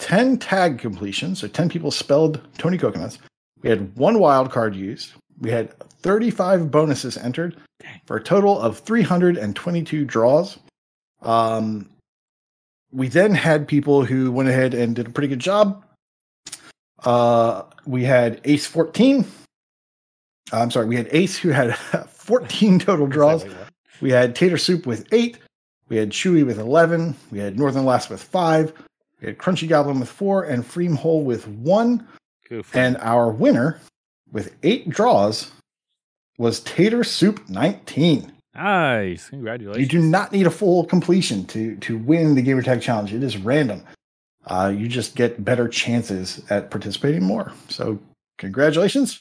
10 0.00 0.38
tag 0.38 0.78
completions, 0.78 1.38
so 1.38 1.46
10 1.46 1.68
people 1.68 1.90
spelled 1.90 2.40
Tony 2.58 2.78
Coconuts. 2.78 3.18
We 3.62 3.70
had 3.70 3.94
one 3.96 4.18
wild 4.18 4.50
card 4.50 4.74
used. 4.74 5.12
We 5.40 5.50
had 5.50 5.78
35 5.78 6.70
bonuses 6.70 7.16
entered 7.16 7.56
for 8.06 8.16
a 8.16 8.22
total 8.22 8.58
of 8.58 8.78
322 8.78 10.04
draws. 10.04 10.58
Um, 11.22 11.90
we 12.90 13.08
then 13.08 13.34
had 13.34 13.68
people 13.68 14.04
who 14.04 14.32
went 14.32 14.48
ahead 14.48 14.74
and 14.74 14.96
did 14.96 15.06
a 15.06 15.10
pretty 15.10 15.28
good 15.28 15.38
job. 15.38 15.84
Uh, 17.04 17.62
we 17.86 18.04
had 18.04 18.40
Ace 18.44 18.66
14. 18.66 19.24
I'm 20.52 20.70
sorry, 20.70 20.86
we 20.86 20.96
had 20.96 21.08
Ace 21.12 21.36
who 21.38 21.50
had 21.50 21.76
14 22.08 22.78
total 22.78 23.06
draws. 23.06 23.44
We 24.00 24.10
had 24.10 24.34
Tater 24.34 24.58
Soup 24.58 24.86
with 24.86 25.06
eight. 25.12 25.38
We 25.88 25.96
had 25.96 26.10
Chewy 26.10 26.44
with 26.46 26.58
11. 26.58 27.14
We 27.30 27.38
had 27.38 27.58
Northern 27.58 27.84
Last 27.84 28.08
with 28.08 28.22
five. 28.22 28.72
We 29.20 29.28
had 29.28 29.38
Crunchy 29.38 29.68
Goblin 29.68 30.00
with 30.00 30.08
four 30.08 30.44
and 30.44 30.64
Freem 30.64 30.96
Hole 30.96 31.22
with 31.22 31.46
one. 31.48 32.06
Goof. 32.48 32.74
And 32.74 32.96
our 32.98 33.30
winner 33.30 33.80
with 34.32 34.54
eight 34.62 34.88
draws 34.88 35.50
was 36.38 36.60
Tater 36.60 37.04
Soup 37.04 37.48
19. 37.48 38.32
nice. 38.54 39.28
Congratulations. 39.28 39.80
You 39.80 39.86
do 40.00 40.04
not 40.04 40.32
need 40.32 40.46
a 40.46 40.50
full 40.50 40.84
completion 40.84 41.44
to 41.46 41.76
to 41.76 41.98
win 41.98 42.34
the 42.34 42.42
Gamer 42.42 42.62
Tag 42.62 42.80
Challenge. 42.80 43.12
It 43.12 43.22
is 43.22 43.36
random. 43.36 43.84
Uh, 44.46 44.72
you 44.74 44.88
just 44.88 45.14
get 45.16 45.44
better 45.44 45.68
chances 45.68 46.42
at 46.50 46.70
participating 46.70 47.22
more. 47.22 47.52
So 47.68 48.00
congratulations. 48.38 49.20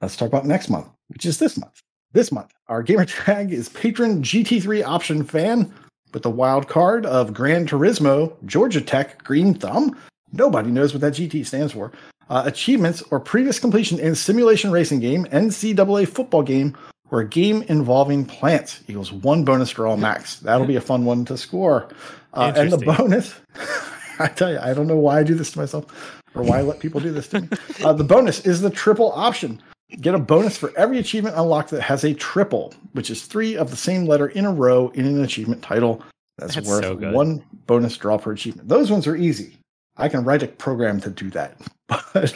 Let's 0.00 0.16
talk 0.16 0.28
about 0.28 0.46
next 0.46 0.70
month, 0.70 0.88
which 1.08 1.26
is 1.26 1.38
this 1.38 1.58
month. 1.58 1.80
This 2.12 2.32
month, 2.32 2.52
our 2.68 2.82
gamer 2.82 3.04
tag 3.04 3.52
is 3.52 3.68
patron 3.68 4.22
GT3 4.22 4.84
option 4.84 5.24
fan 5.24 5.72
with 6.12 6.22
the 6.22 6.30
wild 6.30 6.68
card 6.68 7.06
of 7.06 7.34
Gran 7.34 7.66
Turismo, 7.66 8.32
Georgia 8.44 8.80
Tech, 8.80 9.22
Green 9.24 9.54
Thumb. 9.54 9.96
Nobody 10.32 10.70
knows 10.70 10.92
what 10.92 11.00
that 11.00 11.14
GT 11.14 11.46
stands 11.46 11.72
for. 11.72 11.92
Uh, 12.28 12.42
achievements 12.46 13.02
or 13.10 13.18
previous 13.18 13.58
completion 13.58 13.98
in 13.98 14.14
simulation 14.14 14.70
racing 14.70 15.00
game, 15.00 15.24
NCAA 15.26 16.06
football 16.06 16.42
game, 16.42 16.76
or 17.10 17.20
a 17.20 17.28
game 17.28 17.62
involving 17.62 18.24
plants 18.24 18.80
equals 18.86 19.12
one 19.12 19.44
bonus 19.44 19.70
draw 19.70 19.96
max. 19.96 20.38
That'll 20.38 20.66
be 20.66 20.76
a 20.76 20.80
fun 20.80 21.04
one 21.04 21.24
to 21.24 21.36
score. 21.36 21.88
Uh, 22.32 22.52
and 22.54 22.70
the 22.70 22.78
bonus, 22.78 23.34
I 24.20 24.28
tell 24.28 24.52
you, 24.52 24.58
I 24.60 24.74
don't 24.74 24.86
know 24.86 24.96
why 24.96 25.18
I 25.18 25.22
do 25.24 25.34
this 25.34 25.50
to 25.52 25.58
myself 25.58 26.20
or 26.34 26.42
why 26.42 26.58
I 26.58 26.62
let 26.62 26.78
people 26.78 27.00
do 27.00 27.10
this 27.10 27.26
to 27.28 27.40
me. 27.40 27.48
Uh, 27.82 27.92
the 27.92 28.04
bonus 28.04 28.46
is 28.46 28.60
the 28.60 28.70
triple 28.70 29.12
option. 29.12 29.60
Get 30.00 30.14
a 30.14 30.18
bonus 30.18 30.56
for 30.56 30.72
every 30.76 30.98
achievement 30.98 31.36
unlocked 31.36 31.70
that 31.70 31.82
has 31.82 32.04
a 32.04 32.14
triple, 32.14 32.74
which 32.92 33.10
is 33.10 33.24
three 33.24 33.56
of 33.56 33.70
the 33.70 33.76
same 33.76 34.06
letter 34.06 34.28
in 34.28 34.44
a 34.44 34.52
row 34.52 34.88
in 34.90 35.04
an 35.04 35.22
achievement 35.24 35.62
title. 35.62 36.02
That's, 36.38 36.54
That's 36.54 36.68
worth 36.68 36.84
so 36.84 36.94
one 37.12 37.44
bonus 37.66 37.96
draw 37.96 38.16
per 38.16 38.32
achievement. 38.32 38.68
Those 38.68 38.90
ones 38.90 39.06
are 39.06 39.16
easy. 39.16 39.56
I 39.96 40.08
can 40.08 40.24
write 40.24 40.42
a 40.42 40.48
program 40.48 41.00
to 41.02 41.10
do 41.10 41.30
that. 41.30 41.60
But 42.12 42.34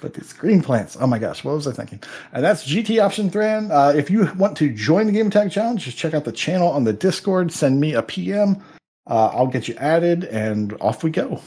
but 0.00 0.14
these 0.14 0.32
green 0.32 0.62
plants, 0.62 0.96
oh 1.00 1.06
my 1.06 1.18
gosh, 1.18 1.42
what 1.42 1.54
was 1.54 1.66
I 1.66 1.72
thinking? 1.72 2.00
And 2.32 2.44
that's 2.44 2.64
GT 2.66 3.02
option 3.02 3.30
Thran. 3.30 3.70
Uh, 3.70 3.92
if 3.96 4.10
you 4.10 4.32
want 4.34 4.56
to 4.58 4.72
join 4.72 5.06
the 5.06 5.12
Game 5.12 5.28
Tag 5.28 5.50
Challenge, 5.50 5.82
just 5.82 5.98
check 5.98 6.14
out 6.14 6.24
the 6.24 6.32
channel 6.32 6.68
on 6.68 6.84
the 6.84 6.92
Discord. 6.92 7.52
Send 7.52 7.80
me 7.80 7.94
a 7.94 8.02
PM. 8.02 8.62
Uh, 9.08 9.26
I'll 9.26 9.46
get 9.46 9.66
you 9.68 9.74
added, 9.76 10.24
and 10.24 10.76
off 10.80 11.02
we 11.02 11.10
go. 11.10 11.40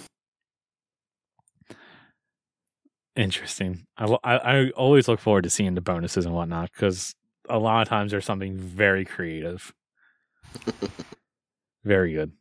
Interesting. 3.21 3.85
I, 3.99 4.17
I, 4.23 4.35
I 4.37 4.69
always 4.71 5.07
look 5.07 5.19
forward 5.19 5.43
to 5.43 5.49
seeing 5.51 5.75
the 5.75 5.81
bonuses 5.81 6.25
and 6.25 6.33
whatnot 6.33 6.71
because 6.73 7.13
a 7.47 7.59
lot 7.59 7.83
of 7.83 7.87
times 7.87 8.09
there's 8.09 8.25
something 8.25 8.57
very 8.57 9.05
creative. 9.05 9.71
very 11.83 12.13
good. 12.13 12.31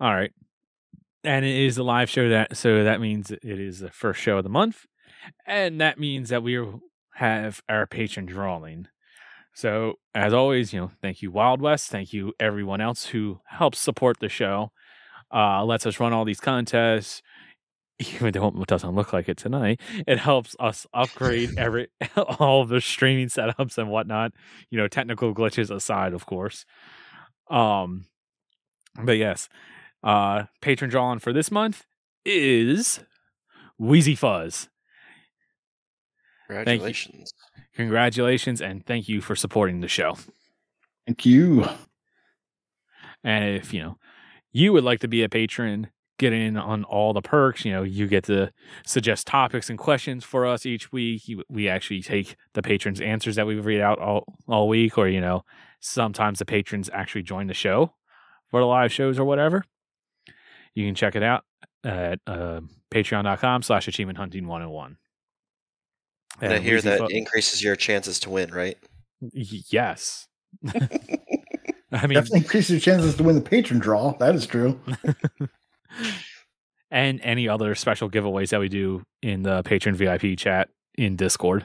All 0.00 0.14
right. 0.14 0.30
And 1.24 1.44
it 1.44 1.66
is 1.66 1.76
a 1.76 1.82
live 1.82 2.08
show 2.08 2.28
that 2.28 2.56
so 2.56 2.84
that 2.84 3.00
means 3.00 3.32
it 3.32 3.40
is 3.42 3.80
the 3.80 3.90
first 3.90 4.20
show 4.20 4.38
of 4.38 4.44
the 4.44 4.50
month. 4.50 4.86
And 5.44 5.80
that 5.80 5.98
means 5.98 6.28
that 6.28 6.44
we 6.44 6.64
have 7.14 7.62
our 7.68 7.86
patron 7.88 8.26
drawing. 8.26 8.86
So 9.54 9.94
as 10.14 10.32
always, 10.32 10.72
you 10.72 10.80
know, 10.80 10.90
thank 11.02 11.20
you 11.20 11.32
Wild 11.32 11.60
West, 11.60 11.90
thank 11.90 12.12
you 12.12 12.32
everyone 12.38 12.80
else 12.80 13.06
who 13.06 13.40
helps 13.46 13.80
support 13.80 14.20
the 14.20 14.28
show. 14.28 14.70
Uh 15.34 15.64
lets 15.64 15.84
us 15.84 15.98
run 15.98 16.12
all 16.12 16.24
these 16.24 16.40
contests 16.40 17.22
even 18.14 18.32
though 18.32 18.48
it 18.48 18.66
doesn't 18.66 18.94
look 18.94 19.12
like 19.12 19.28
it 19.28 19.36
tonight, 19.36 19.80
it 20.06 20.18
helps 20.18 20.56
us 20.58 20.86
upgrade 20.92 21.50
every 21.58 21.88
all 22.16 22.64
the 22.64 22.80
streaming 22.80 23.28
setups 23.28 23.78
and 23.78 23.90
whatnot. 23.90 24.32
You 24.70 24.78
know, 24.78 24.88
technical 24.88 25.34
glitches 25.34 25.70
aside, 25.70 26.12
of 26.12 26.26
course. 26.26 26.64
Um, 27.50 28.06
but 29.02 29.18
yes, 29.18 29.48
uh, 30.02 30.44
patron 30.60 30.90
drawing 30.90 31.18
for 31.18 31.32
this 31.32 31.50
month 31.50 31.84
is 32.24 33.00
Wheezy 33.78 34.14
Fuzz. 34.14 34.68
Congratulations. 36.46 37.32
Congratulations 37.74 38.60
and 38.60 38.84
thank 38.84 39.08
you 39.08 39.20
for 39.20 39.34
supporting 39.34 39.80
the 39.80 39.88
show. 39.88 40.16
Thank 41.06 41.24
you. 41.24 41.66
And 43.24 43.56
if 43.56 43.72
you 43.72 43.80
know 43.80 43.98
you 44.52 44.72
would 44.72 44.84
like 44.84 45.00
to 45.00 45.08
be 45.08 45.22
a 45.22 45.28
patron, 45.28 45.88
get 46.22 46.32
in 46.32 46.56
on 46.56 46.84
all 46.84 47.12
the 47.12 47.20
perks. 47.20 47.64
You 47.64 47.72
know, 47.72 47.82
you 47.82 48.06
get 48.06 48.24
to 48.24 48.50
suggest 48.86 49.26
topics 49.26 49.68
and 49.68 49.78
questions 49.78 50.24
for 50.24 50.46
us 50.46 50.64
each 50.64 50.90
week. 50.92 51.22
We 51.50 51.68
actually 51.68 52.00
take 52.02 52.36
the 52.54 52.62
patrons' 52.62 53.00
answers 53.00 53.36
that 53.36 53.46
we 53.46 53.56
read 53.56 53.80
out 53.82 53.98
all 53.98 54.24
all 54.48 54.68
week, 54.68 54.96
or 54.96 55.08
you 55.08 55.20
know, 55.20 55.44
sometimes 55.80 56.38
the 56.38 56.44
patrons 56.46 56.88
actually 56.92 57.22
join 57.24 57.46
the 57.48 57.54
show 57.54 57.92
for 58.50 58.60
the 58.60 58.66
live 58.66 58.92
shows 58.92 59.18
or 59.18 59.24
whatever. 59.24 59.64
You 60.74 60.86
can 60.86 60.94
check 60.94 61.14
it 61.16 61.22
out 61.22 61.44
at 61.84 62.20
uh, 62.26 62.60
patreon.com 62.90 63.62
slash 63.62 63.88
achievement 63.88 64.16
hunting 64.18 64.46
101. 64.46 64.96
And 66.40 66.52
I 66.52 66.56
And 66.56 66.64
hear 66.64 66.80
that 66.80 66.98
Fu- 66.98 67.06
increases 67.08 67.62
your 67.62 67.76
chances 67.76 68.18
to 68.20 68.30
win, 68.30 68.50
right? 68.50 68.78
Y- 69.20 69.60
yes. 69.68 70.28
I 71.92 72.06
mean, 72.06 72.14
Definitely 72.14 72.38
increases 72.38 72.70
your 72.70 72.80
chances 72.80 73.16
to 73.16 73.22
win 73.22 73.34
the 73.34 73.42
patron 73.42 73.80
draw. 73.80 74.16
That 74.18 74.34
is 74.34 74.46
true. 74.46 74.80
and 76.90 77.20
any 77.22 77.48
other 77.48 77.74
special 77.74 78.10
giveaways 78.10 78.50
that 78.50 78.60
we 78.60 78.68
do 78.68 79.02
in 79.22 79.42
the 79.42 79.62
patron 79.62 79.94
VIP 79.94 80.36
chat 80.36 80.68
in 80.96 81.16
Discord. 81.16 81.64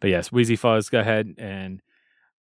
But 0.00 0.10
yes, 0.10 0.30
Wheezy 0.30 0.56
Fuzz, 0.56 0.88
go 0.88 1.00
ahead 1.00 1.34
and 1.38 1.80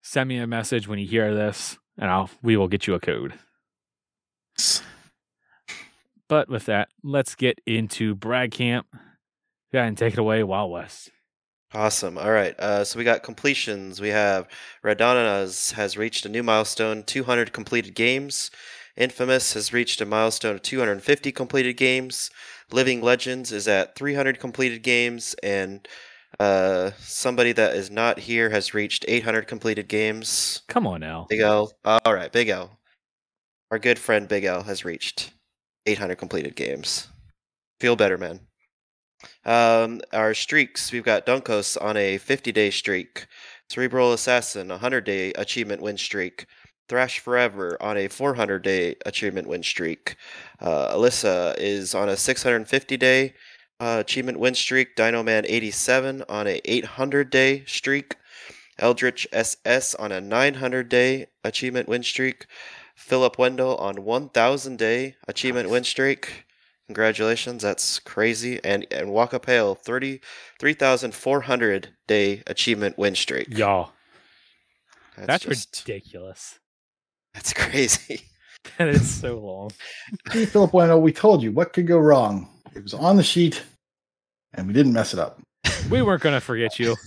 send 0.02 0.30
me 0.30 0.38
a 0.38 0.48
message 0.48 0.88
when 0.88 1.00
you 1.00 1.08
hear 1.08 1.36
this, 1.36 1.78
and 1.98 2.10
I'll 2.10 2.30
we 2.42 2.58
will 2.58 2.68
get 2.68 2.88
you 2.88 2.96
a 2.96 3.00
code. 3.00 3.34
But 6.28 6.50
with 6.50 6.66
that, 6.66 6.90
let's 7.04 7.36
get 7.36 7.60
into 7.66 8.16
Brad 8.16 8.52
Camp. 8.52 8.88
Go 9.74 9.80
ahead 9.80 9.90
and 9.90 9.98
take 9.98 10.14
it 10.14 10.20
away, 10.20 10.44
Wild 10.44 10.72
West. 10.72 11.12
Awesome. 11.74 12.18
All 12.18 12.32
right. 12.32 12.58
Uh, 12.60 12.84
so 12.84 12.98
we 12.98 13.06
got 13.06 13.24
completions. 13.24 14.02
We 14.02 14.10
have 14.10 14.48
Radonana's 14.84 15.72
has 15.72 15.98
reached 15.98 16.26
a 16.26 16.30
new 16.30 16.44
milestone 16.44 17.04
200 17.04 17.54
completed 17.54 17.96
games. 17.96 18.52
Infamous 18.98 19.54
has 19.54 19.74
reached 19.74 20.02
a 20.02 20.06
milestone 20.06 20.56
of 20.56 20.62
250 20.62 21.32
completed 21.32 21.78
games. 21.78 22.30
Living 22.72 23.02
Legends 23.02 23.52
is 23.52 23.68
at 23.68 23.96
300 23.96 24.40
completed 24.40 24.84
games. 24.84 25.36
And 25.44 25.88
Uh, 26.40 26.92
somebody 26.98 27.52
that 27.52 27.76
is 27.76 27.92
not 27.92 28.18
here 28.20 28.50
has 28.50 28.74
reached 28.74 29.04
800 29.08 29.48
completed 29.48 29.90
games. 29.90 30.62
Come 30.70 30.88
on 30.88 31.02
now. 31.02 31.26
Big 31.30 31.42
L. 31.42 31.74
All 31.84 32.14
right, 32.14 32.32
Big 32.32 32.48
L. 32.48 32.80
Our 33.70 33.78
good 33.78 34.00
friend 34.00 34.30
Big 34.30 34.46
L 34.46 34.64
has 34.64 34.86
reached 34.86 35.34
800 35.86 36.16
completed 36.16 36.56
games. 36.56 37.10
Feel 37.82 37.98
better, 37.98 38.18
man. 38.18 38.48
Um, 39.46 40.02
our 40.14 40.34
streaks, 40.34 40.92
we've 40.92 41.04
got 41.04 41.26
Dunkos 41.26 41.80
on 41.80 41.98
a 41.98 42.18
50 42.18 42.52
day 42.54 42.72
streak, 42.72 43.28
Cerebral 43.70 44.14
Assassin, 44.14 44.72
a 44.72 44.76
100 44.76 45.04
day 45.04 45.34
achievement 45.34 45.82
win 45.82 45.98
streak, 45.98 46.46
Thrash 46.88 47.20
Forever 47.20 47.78
on 47.82 47.98
a 47.98 48.08
400 48.08 48.62
day 48.62 48.96
achievement 49.06 49.48
win 49.48 49.64
streak, 49.64 50.16
uh, 50.60 50.94
Alyssa 50.96 51.56
is 51.58 51.96
on 51.96 52.10
a 52.10 52.18
650 52.18 52.98
day 52.98 53.34
uh, 53.80 53.98
achievement 54.00 54.40
win 54.40 54.54
streak, 54.54 54.96
Dino 54.96 55.24
Man 55.24 55.46
87 55.48 56.24
on 56.30 56.48
a 56.48 56.62
800 56.66 57.30
day 57.30 57.64
streak, 57.66 58.16
Eldritch 58.78 59.28
SS 59.32 59.96
on 59.96 60.12
a 60.12 60.22
900 60.22 60.88
day 60.90 61.28
achievement 61.44 61.88
win 61.88 62.04
streak, 62.04 62.46
Philip 62.96 63.40
Wendell 63.40 63.76
on 63.78 64.04
1000 64.04 64.78
day 64.78 65.16
achievement 65.28 65.70
win 65.70 65.84
streak. 65.84 66.46
Congratulations, 66.88 67.64
that's 67.64 68.00
crazy. 68.00 68.60
And 68.64 68.86
and 68.92 69.12
Waka 69.12 69.40
Pale 69.40 69.76
30 69.76 70.20
3400 70.60 71.96
day 72.06 72.44
achievement 72.46 72.98
win 72.98 73.16
streak. 73.16 73.48
Y'all, 73.58 73.94
that's, 75.18 75.46
just- 75.46 75.88
ridiculous. 75.88 76.60
That's 77.34 77.54
crazy. 77.62 78.22
That 78.78 78.90
is 78.90 79.10
so 79.10 79.40
long. 79.40 79.72
See, 80.32 80.46
Philip 80.46 80.72
Bueno, 80.72 81.00
we 81.00 81.12
told 81.12 81.42
you 81.42 81.52
what 81.52 81.74
could 81.74 81.88
go 81.88 81.98
wrong. 81.98 82.48
It 82.76 82.84
was 82.84 82.94
on 82.94 83.16
the 83.18 83.24
sheet, 83.24 83.64
and 84.54 84.68
we 84.68 84.74
didn't 84.74 84.94
mess 84.94 85.14
it 85.14 85.20
up. 85.20 85.42
We 85.90 86.04
weren't 86.04 86.22
going 86.22 86.36
to 86.36 86.42
forget 86.42 86.78
you. 86.80 86.96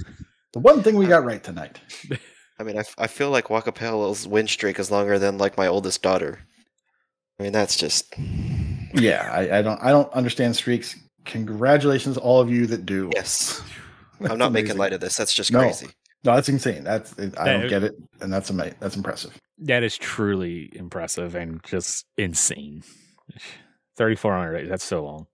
The 0.53 0.59
one 0.61 0.83
thing 0.83 0.97
we 0.97 1.07
got 1.07 1.25
right 1.25 1.43
tonight. 1.43 1.81
I 2.61 2.63
mean, 2.65 2.77
I, 2.77 2.81
f- 2.81 2.95
I 2.99 3.07
feel 3.09 3.31
like 3.31 3.51
Waka 3.51 3.71
Pale's 3.73 4.27
win 4.27 4.47
streak 4.49 4.79
is 4.81 4.91
longer 4.91 5.19
than 5.19 5.37
like 5.39 5.57
my 5.57 5.67
oldest 5.69 6.01
daughter. 6.03 6.41
I 7.39 7.43
mean, 7.45 7.53
that's 7.53 7.77
just 7.77 8.13
Yeah, 8.93 9.29
I, 9.33 9.59
I 9.59 9.63
don't 9.63 9.81
I 9.83 9.91
don't 9.91 10.13
understand 10.13 10.55
streaks. 10.57 10.97
Congratulations, 11.25 12.17
all 12.17 12.41
of 12.41 12.51
you 12.51 12.67
that 12.67 12.85
do. 12.87 13.11
yes. 13.15 13.63
That's 14.21 14.33
I'm 14.33 14.39
not 14.39 14.53
making 14.53 14.77
light 14.77 14.93
of 14.93 15.01
this. 15.01 15.17
That's 15.17 15.35
just 15.35 15.51
No. 15.53 15.59
crazy. 15.61 15.89
No, 16.25 16.35
that's 16.35 16.49
insane. 16.49 16.85
That's 16.85 17.13
I 17.19 17.27
That- 17.27 17.45
don't 17.45 17.69
get 17.69 17.85
it, 17.85 17.95
and 18.21 18.33
that's 18.33 18.51
amazing. 18.51 18.77
That's 18.81 18.97
impressive. 18.97 19.37
That 19.59 19.83
is 19.83 19.97
truly 19.97 20.71
impressive 20.75 21.35
and 21.35 21.63
just 21.65 22.07
insane. 22.17 22.83
3,400. 23.97 24.69
That's 24.69 24.85
so 24.85 25.05
long. 25.05 25.27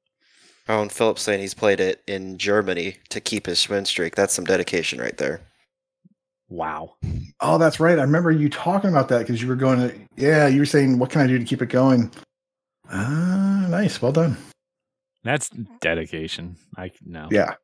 Oh, 0.69 0.83
and 0.83 0.93
Philip's 0.93 1.23
saying 1.23 1.41
he's 1.41 1.55
played 1.55 1.81
it 1.81 2.03
in 2.07 2.37
Germany 2.39 2.97
to 3.09 3.21
keep 3.21 3.47
his 3.47 3.67
win 3.69 3.85
streak. 3.87 4.15
That's 4.15 4.35
some 4.35 4.45
dedication 4.45 5.01
right 5.01 5.17
there. 5.17 5.41
Wow. 6.49 6.95
Oh, 7.41 7.59
that's 7.59 7.81
right. 7.81 7.99
I 7.99 8.03
remember 8.03 8.31
you 8.31 8.49
talking 8.49 8.91
about 8.91 9.09
that 9.09 9.21
because 9.21 9.41
you 9.41 9.49
were 9.49 9.57
going 9.57 9.79
to. 9.89 9.99
Yeah, 10.17 10.49
you 10.49 10.61
were 10.61 10.67
saying, 10.67 10.99
"What 10.99 11.11
can 11.11 11.21
I 11.23 11.27
do 11.27 11.39
to 11.39 11.45
keep 11.45 11.63
it 11.63 11.69
going?" 11.71 12.13
Ah, 12.91 13.67
nice. 13.71 14.03
Well 14.03 14.13
done. 14.13 14.37
That's 15.25 15.49
dedication. 15.81 16.57
I 16.77 16.91
no. 17.05 17.29
Yeah. 17.31 17.55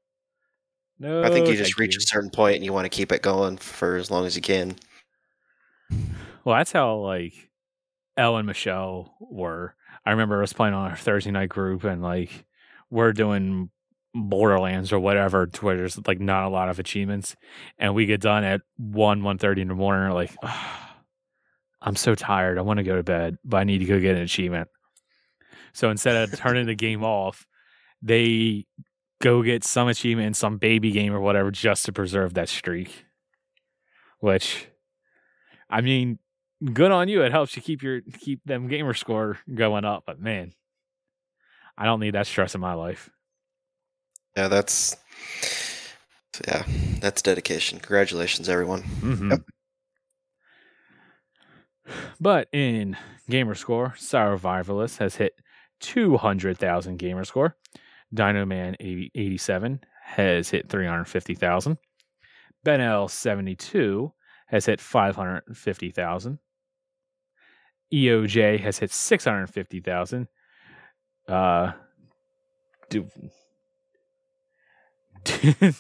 No. 0.99 1.23
I 1.23 1.31
think 1.31 1.47
you 1.47 1.57
just 1.57 1.73
thank 1.73 1.79
reach 1.79 1.95
you. 1.95 1.99
a 1.99 2.07
certain 2.07 2.31
point 2.31 2.57
and 2.57 2.65
you 2.65 2.73
want 2.73 2.87
to 2.87 2.89
keep 2.89 3.13
it 3.13 3.23
going 3.23 3.59
for 3.59 3.97
as 3.97 4.11
long 4.11 4.25
as 4.25 4.35
you 4.35 4.43
can. 4.43 4.77
Well, 6.45 6.57
that's 6.57 6.73
how 6.73 6.97
like 6.97 7.35
Elle 8.17 8.37
and 8.37 8.47
Michelle 8.47 9.15
were. 9.21 9.75
I 10.05 10.11
remember 10.11 10.43
us 10.43 10.53
playing 10.53 10.75
on 10.75 10.91
our 10.91 10.97
Thursday 10.97 11.31
night 11.31 11.49
group 11.49 11.85
and 11.85 12.03
like 12.03 12.47
we're 12.91 13.13
doing 13.13 13.71
Borderlands 14.15 14.93
or 14.93 14.99
whatever 15.01 15.47
to 15.47 15.65
where 15.65 15.77
there's 15.77 15.99
like 16.07 16.21
not 16.21 16.45
a 16.45 16.49
lot 16.49 16.69
of 16.69 16.79
achievements. 16.79 17.37
And 17.79 17.95
we 17.95 18.07
get 18.07 18.21
done 18.21 18.45
at 18.45 18.63
one, 18.79 19.23
one 19.23 19.39
thirty 19.39 19.61
in 19.61 19.69
the 19.69 19.75
morning, 19.75 20.05
and 20.05 20.13
we're 20.15 20.21
like, 20.21 20.35
"Ah, 20.43 20.97
I'm 21.83 21.97
so 21.97 22.15
tired. 22.15 22.59
I 22.59 22.63
want 22.63 22.79
to 22.79 22.85
go 22.85 22.97
to 22.97 23.03
bed, 23.03 23.37
but 23.45 23.59
I 23.59 23.65
need 23.65 23.79
to 23.79 23.85
go 23.85 24.01
get 24.01 24.17
an 24.17 24.23
achievement. 24.23 24.69
So 25.73 25.91
instead 25.91 26.17
of 26.17 26.39
turning 26.39 26.67
the 26.67 26.75
game 26.75 27.05
off, 27.05 27.47
they 28.01 28.67
go 29.21 29.43
get 29.43 29.65
some 29.65 29.89
achievement 29.89 30.27
in 30.27 30.35
some 30.35 30.59
baby 30.59 30.91
game 30.91 31.13
or 31.13 31.21
whatever 31.21 31.51
just 31.51 31.85
to 31.87 31.93
preserve 31.93 32.35
that 32.35 32.49
streak. 32.49 33.05
Which 34.21 34.69
I 35.69 35.81
mean, 35.81 36.19
good 36.73 36.91
on 36.91 37.09
you. 37.09 37.23
It 37.23 37.33
helps 37.33 37.57
you 37.57 37.63
keep 37.63 37.83
your 37.83 38.01
keep 38.01 38.41
them 38.45 38.69
gamer 38.69 38.95
score 38.95 39.39
going 39.53 39.85
up. 39.85 40.05
But 40.07 40.21
man, 40.21 40.53
I 41.77 41.85
don't 41.85 42.01
need 42.01 42.15
that 42.15 42.27
stress 42.27 42.55
in 42.55 42.61
my 42.61 42.75
life. 42.75 43.11
Yeah, 44.37 44.49
that's 44.49 44.97
yeah, 46.47 46.65
that's 47.01 47.23
dedication. 47.23 47.79
Congratulations, 47.79 48.49
everyone. 48.49 48.83
hmm 48.83 49.31
Yep. 49.31 49.41
But 52.21 52.49
in 52.53 52.97
gamer 53.31 53.55
score, 53.55 53.95
Survivalist 53.97 54.99
has 54.99 55.17
hit 55.17 55.35
200,000 55.81 56.97
gamer 56.97 57.25
score. 57.25 57.57
Dino 58.13 58.45
Man 58.45 58.77
80, 58.81 59.11
87 59.15 59.81
has 60.05 60.51
hit 60.51 60.69
350,000. 60.69 61.79
Ben 62.65 62.81
L 62.81 63.09
72 63.09 64.13
has 64.49 64.67
hit 64.67 64.81
550,000. 64.81 66.39
EOJ 67.93 68.61
has 68.61 68.79
hit 68.79 68.91
650,000. 68.91 70.29
Uh, 71.29 71.73
dude, 72.89 73.11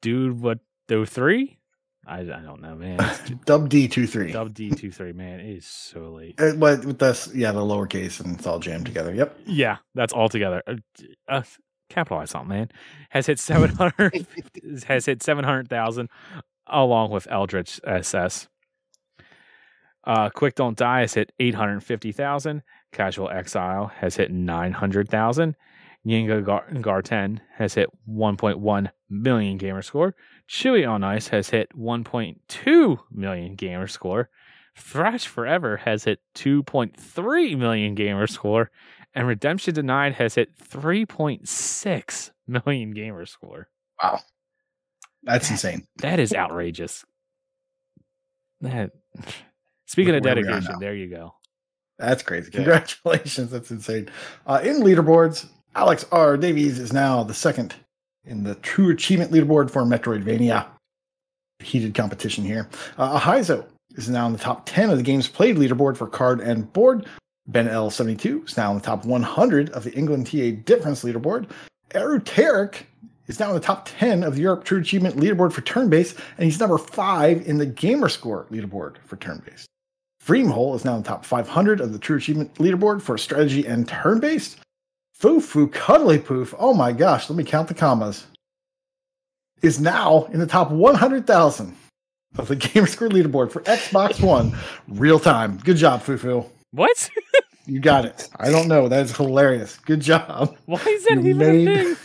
dude, 0.00 0.40
what, 0.40 0.58
do 0.88 1.06
three? 1.06 1.59
I, 2.06 2.20
I 2.20 2.24
don't 2.24 2.62
know, 2.62 2.74
man. 2.74 2.98
Dub 3.44 3.68
D 3.68 3.86
two 3.86 4.06
three. 4.06 4.32
Dub 4.32 4.54
D 4.54 4.70
two 4.70 4.90
three, 4.90 5.12
man, 5.12 5.40
it 5.40 5.56
is 5.58 5.66
so 5.66 6.10
late. 6.12 6.40
Uh, 6.40 6.54
But 6.54 6.84
with 6.84 6.98
this, 6.98 7.30
yeah, 7.34 7.52
the 7.52 7.60
lowercase 7.60 8.20
and 8.20 8.36
it's 8.36 8.46
all 8.46 8.58
jammed 8.58 8.86
together. 8.86 9.14
Yep. 9.14 9.38
Yeah, 9.46 9.76
that's 9.94 10.12
all 10.12 10.28
together. 10.28 10.62
Uh, 10.66 10.76
uh, 11.28 11.42
capitalize 11.88 12.34
on 12.34 12.48
man. 12.48 12.70
Has 13.10 13.26
hit 13.26 13.38
seven 13.38 13.70
hundred. 13.70 14.26
has 14.86 15.06
hit 15.06 15.22
seven 15.22 15.44
hundred 15.44 15.68
thousand, 15.68 16.08
along 16.66 17.10
with 17.10 17.26
Eldritch 17.30 17.80
SS. 17.84 18.48
Uh, 20.04 20.30
Quick 20.30 20.54
Don't 20.54 20.78
Die 20.78 21.00
has 21.00 21.14
hit 21.14 21.30
eight 21.38 21.54
hundred 21.54 21.84
fifty 21.84 22.12
thousand. 22.12 22.62
Casual 22.92 23.28
Exile 23.28 23.88
has 23.98 24.16
hit 24.16 24.30
nine 24.30 24.72
hundred 24.72 25.08
thousand. 25.10 25.54
Yinga 26.06 26.44
Gar- 26.44 26.66
Garten 26.80 27.40
has 27.56 27.74
hit 27.74 27.90
1.1 28.08 28.90
million 29.08 29.58
gamer 29.58 29.82
score. 29.82 30.14
Chewy 30.48 30.88
on 30.88 31.04
Ice 31.04 31.28
has 31.28 31.50
hit 31.50 31.68
1.2 31.76 32.98
million 33.10 33.54
gamer 33.54 33.86
score. 33.86 34.30
Thrash 34.76 35.26
Forever 35.26 35.76
has 35.78 36.04
hit 36.04 36.20
2.3 36.36 37.58
million 37.58 37.94
gamer 37.94 38.26
score. 38.26 38.70
And 39.14 39.26
Redemption 39.26 39.74
Denied 39.74 40.14
has 40.14 40.36
hit 40.36 40.56
3.6 40.56 42.30
million 42.46 42.92
gamer 42.92 43.26
score. 43.26 43.68
Wow. 44.02 44.20
That's 45.22 45.50
insane. 45.50 45.86
That 45.98 46.18
is 46.20 46.32
outrageous. 46.32 47.04
That. 48.60 48.92
Speaking 49.86 50.14
of 50.14 50.22
Look 50.22 50.36
where 50.36 50.36
we 50.36 50.42
dedication, 50.42 50.78
there 50.78 50.94
you 50.94 51.10
go. 51.10 51.34
That's 51.98 52.22
crazy. 52.22 52.50
Yeah. 52.52 52.58
Congratulations. 52.58 53.50
That's 53.50 53.70
insane. 53.72 54.08
Uh, 54.46 54.60
in 54.62 54.82
leaderboards, 54.82 55.48
Alex 55.74 56.04
R. 56.10 56.36
Davies 56.36 56.78
is 56.78 56.92
now 56.92 57.22
the 57.22 57.34
second 57.34 57.74
in 58.24 58.42
the 58.42 58.56
True 58.56 58.90
Achievement 58.90 59.30
leaderboard 59.30 59.70
for 59.70 59.82
Metroidvania. 59.84 60.66
Heated 61.60 61.94
competition 61.94 62.44
here. 62.44 62.68
Uh, 62.98 63.18
Ahizo 63.18 63.64
is 63.94 64.08
now 64.08 64.26
in 64.26 64.32
the 64.32 64.38
top 64.38 64.66
10 64.66 64.90
of 64.90 64.96
the 64.96 65.02
games 65.02 65.28
played 65.28 65.56
leaderboard 65.56 65.96
for 65.96 66.06
card 66.06 66.40
and 66.40 66.72
board. 66.72 67.06
Ben 67.46 67.68
L72 67.68 68.48
is 68.48 68.56
now 68.56 68.70
in 68.72 68.78
the 68.78 68.84
top 68.84 69.04
100 69.04 69.70
of 69.70 69.84
the 69.84 69.92
England 69.92 70.26
TA 70.26 70.60
difference 70.64 71.04
leaderboard. 71.04 71.48
Eruteric 71.90 72.82
is 73.26 73.38
now 73.38 73.48
in 73.48 73.54
the 73.54 73.60
top 73.60 73.88
10 73.88 74.24
of 74.24 74.34
the 74.34 74.42
Europe 74.42 74.64
True 74.64 74.80
Achievement 74.80 75.16
leaderboard 75.16 75.52
for 75.52 75.60
turn 75.60 75.88
based, 75.88 76.16
and 76.36 76.44
he's 76.44 76.58
number 76.58 76.78
five 76.78 77.46
in 77.46 77.58
the 77.58 77.66
Gamerscore 77.66 78.46
leaderboard 78.48 78.96
for 79.04 79.16
turn 79.16 79.42
based. 79.46 79.66
Freemhole 80.24 80.74
is 80.74 80.84
now 80.84 80.96
in 80.96 81.02
the 81.02 81.08
top 81.08 81.24
500 81.24 81.80
of 81.80 81.92
the 81.92 81.98
True 81.98 82.16
Achievement 82.16 82.54
leaderboard 82.54 83.00
for 83.02 83.16
strategy 83.16 83.66
and 83.66 83.86
turn 83.88 84.18
based. 84.20 84.58
Fufu 85.20 85.70
Cuddly 85.70 86.18
Poof, 86.18 86.54
oh 86.58 86.72
my 86.72 86.92
gosh, 86.92 87.28
let 87.28 87.36
me 87.36 87.44
count 87.44 87.68
the 87.68 87.74
commas, 87.74 88.26
is 89.60 89.78
now 89.78 90.24
in 90.32 90.40
the 90.40 90.46
top 90.46 90.70
100,000 90.70 91.76
of 92.38 92.48
the 92.48 92.56
Gamerscore 92.56 93.10
leaderboard 93.10 93.52
for 93.52 93.60
Xbox 93.62 94.24
One 94.24 94.56
real 94.88 95.20
time. 95.20 95.58
Good 95.58 95.76
job, 95.76 96.02
Fufu. 96.02 96.46
What? 96.70 97.10
You 97.66 97.80
got 97.80 98.06
it. 98.06 98.28
I 98.38 98.50
don't 98.50 98.66
know. 98.66 98.88
That 98.88 99.04
is 99.04 99.14
hilarious. 99.14 99.76
Good 99.76 100.00
job. 100.00 100.56
Why 100.64 100.80
is 100.86 101.04
that 101.04 101.22
You 101.22 101.34
made-? 101.34 101.96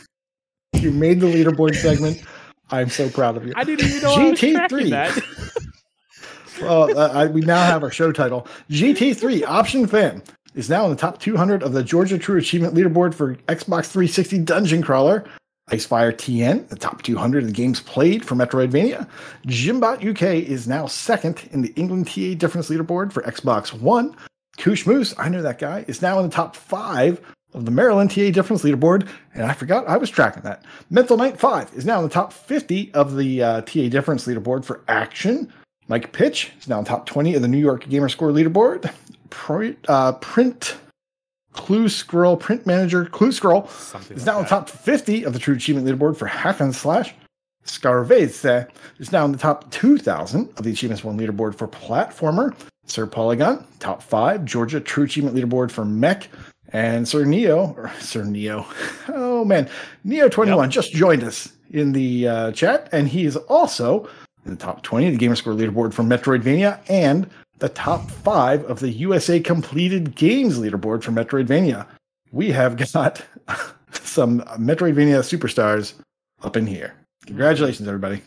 You 0.73 0.91
made 0.91 1.21
the 1.21 1.27
leaderboard 1.27 1.75
segment. 1.75 2.21
I'm 2.69 2.89
so 2.89 3.09
proud 3.09 3.37
of 3.37 3.45
you. 3.45 3.53
I 3.55 3.63
didn't 3.63 3.87
even 3.87 4.01
know 4.01 4.13
I 4.13 4.29
was 4.31 4.39
tracking 4.39 4.55
GT3. 4.55 4.89
that. 4.89 5.23
well, 6.61 6.97
uh, 6.97 7.09
I, 7.13 7.27
we 7.27 7.41
now 7.41 7.63
have 7.63 7.81
our 7.81 7.91
show 7.91 8.11
title. 8.11 8.47
GT3 8.69 9.45
Option 9.47 9.87
Fan 9.87 10.21
is 10.56 10.69
now 10.69 10.86
in 10.86 10.90
the 10.90 10.95
top 10.95 11.19
200 11.19 11.61
of 11.61 11.73
the 11.73 11.84
Georgia 11.84 12.18
True 12.18 12.38
Achievement 12.38 12.73
leaderboard 12.73 13.14
for 13.14 13.36
Xbox 13.48 13.88
360 13.88 14.40
Dungeon 14.40 14.82
Crawler. 14.82 15.26
Icefire 15.69 16.14
TN, 16.14 16.68
the 16.69 16.76
top 16.76 17.02
200 17.02 17.44
of 17.44 17.49
the 17.49 17.53
games 17.53 17.80
played 17.82 18.23
for 18.23 18.36
Metroidvania. 18.36 19.10
Jimbot 19.48 20.07
UK 20.07 20.48
is 20.48 20.68
now 20.68 20.86
second 20.86 21.48
in 21.52 21.64
the 21.64 21.73
England 21.76 22.07
TA 22.07 22.36
difference 22.36 22.69
leaderboard 22.69 23.11
for 23.11 23.23
Xbox 23.23 23.73
One. 23.73 24.15
Koosh 24.60 24.86
Moose, 24.86 25.14
I 25.18 25.27
know 25.27 25.41
that 25.41 25.60
guy, 25.60 25.84
is 25.88 26.02
now 26.02 26.19
in 26.19 26.30
the 26.30 26.36
top 26.36 26.56
five 26.56 27.19
of 27.56 27.65
the 27.65 27.72
Maryland 27.72 28.11
TA 28.11 28.30
difference 28.30 28.61
leaderboard, 28.61 29.07
and 29.34 29.45
I 29.45 29.53
forgot 29.53 29.88
I 29.88 29.98
was 29.98 30.10
tracking 30.10 30.44
that. 30.44 30.64
Mental 30.90 31.18
Knight 31.18 31.40
5 31.40 31.73
is 31.73 31.86
now 31.86 31.98
in 31.98 32.03
the 32.03 32.14
top 32.14 32.32
50 32.32 32.94
of 32.94 33.15
the 33.15 33.41
uh, 33.41 33.61
TA 33.61 33.88
difference 33.88 34.27
leaderboard 34.27 34.65
for 34.65 34.82
Action. 34.88 35.52
Mike 35.88 36.11
Pitch 36.11 36.52
is 36.60 36.68
now 36.68 36.80
in 36.80 36.86
top 36.86 37.06
20 37.06 37.36
of 37.36 37.41
the 37.41 37.48
New 37.48 37.57
York 37.60 37.88
Gamer 37.88 38.10
Score 38.10 38.32
leaderboard. 38.32 38.91
Pro, 39.30 39.73
uh, 39.88 40.14
print 40.14 40.77
Clue 41.53 41.89
Scroll 41.89 42.38
Print 42.38 42.65
Manager 42.65 43.06
Clue 43.06 43.31
Scroll 43.31 43.68
Something 43.68 44.18
is 44.18 44.26
like 44.26 44.34
now 44.34 44.39
in 44.39 44.43
the 44.43 44.49
top 44.49 44.69
50 44.69 45.23
of 45.23 45.34
the 45.34 45.39
True 45.39 45.56
Achievement 45.56 45.88
Leaderboard 45.88 46.18
for 46.18 46.27
Hack 46.27 46.60
and 46.60 46.76
Slash. 46.76 47.14
Scarvese 47.65 48.68
is 48.99 49.11
now 49.11 49.26
in 49.26 49.31
the 49.31 49.38
top 49.38 49.72
2,000 49.72 50.49
of 50.57 50.64
the 50.64 50.72
Achievements 50.72 51.03
1 51.03 51.18
leaderboard 51.18 51.56
for 51.56 51.68
Platformer. 51.68 52.56
Sir 52.85 53.07
Polygon, 53.07 53.65
top 53.80 54.03
5. 54.03 54.45
Georgia 54.45 54.80
True 54.80 55.06
Achievement 55.06 55.35
Leaderboard 55.35 55.72
for 55.72 55.84
Mech. 55.84 56.30
And 56.69 57.07
Sir 57.07 57.26
Neo, 57.26 57.73
or 57.77 57.91
Sir 57.99 58.23
Neo, 58.23 58.65
oh 59.07 59.45
man, 59.45 59.69
Neo21 60.06 60.69
just 60.69 60.91
joined 60.91 61.23
us 61.23 61.52
in 61.72 61.93
the 61.93 62.27
uh, 62.27 62.52
chat, 62.52 62.89
and 62.91 63.07
he 63.07 63.26
is 63.26 63.35
also 63.35 64.07
in 64.45 64.52
the 64.52 64.57
top 64.57 64.84
20 64.84 65.07
of 65.07 65.14
the 65.14 65.18
Gamer 65.18 65.35
Score 65.35 65.53
Leaderboard 65.53 65.93
for 65.93 66.03
Metroidvania 66.03 66.80
and 66.89 67.30
the 67.60 67.69
top 67.69 68.10
5 68.11 68.65
of 68.65 68.80
the 68.80 68.90
USA 68.90 69.40
Completed 69.40 70.15
Games 70.15 70.60
Leaderboard 70.60 71.03
for 71.03 71.11
Metroidvania 71.11 71.88
we 72.32 72.52
have 72.52 72.76
got 72.94 73.22
some 73.91 74.41
Metroidvania 74.60 75.19
superstars 75.22 75.94
up 76.41 76.57
in 76.57 76.68
here. 76.68 76.94
Congratulations, 77.26 77.88
everybody. 77.88 78.22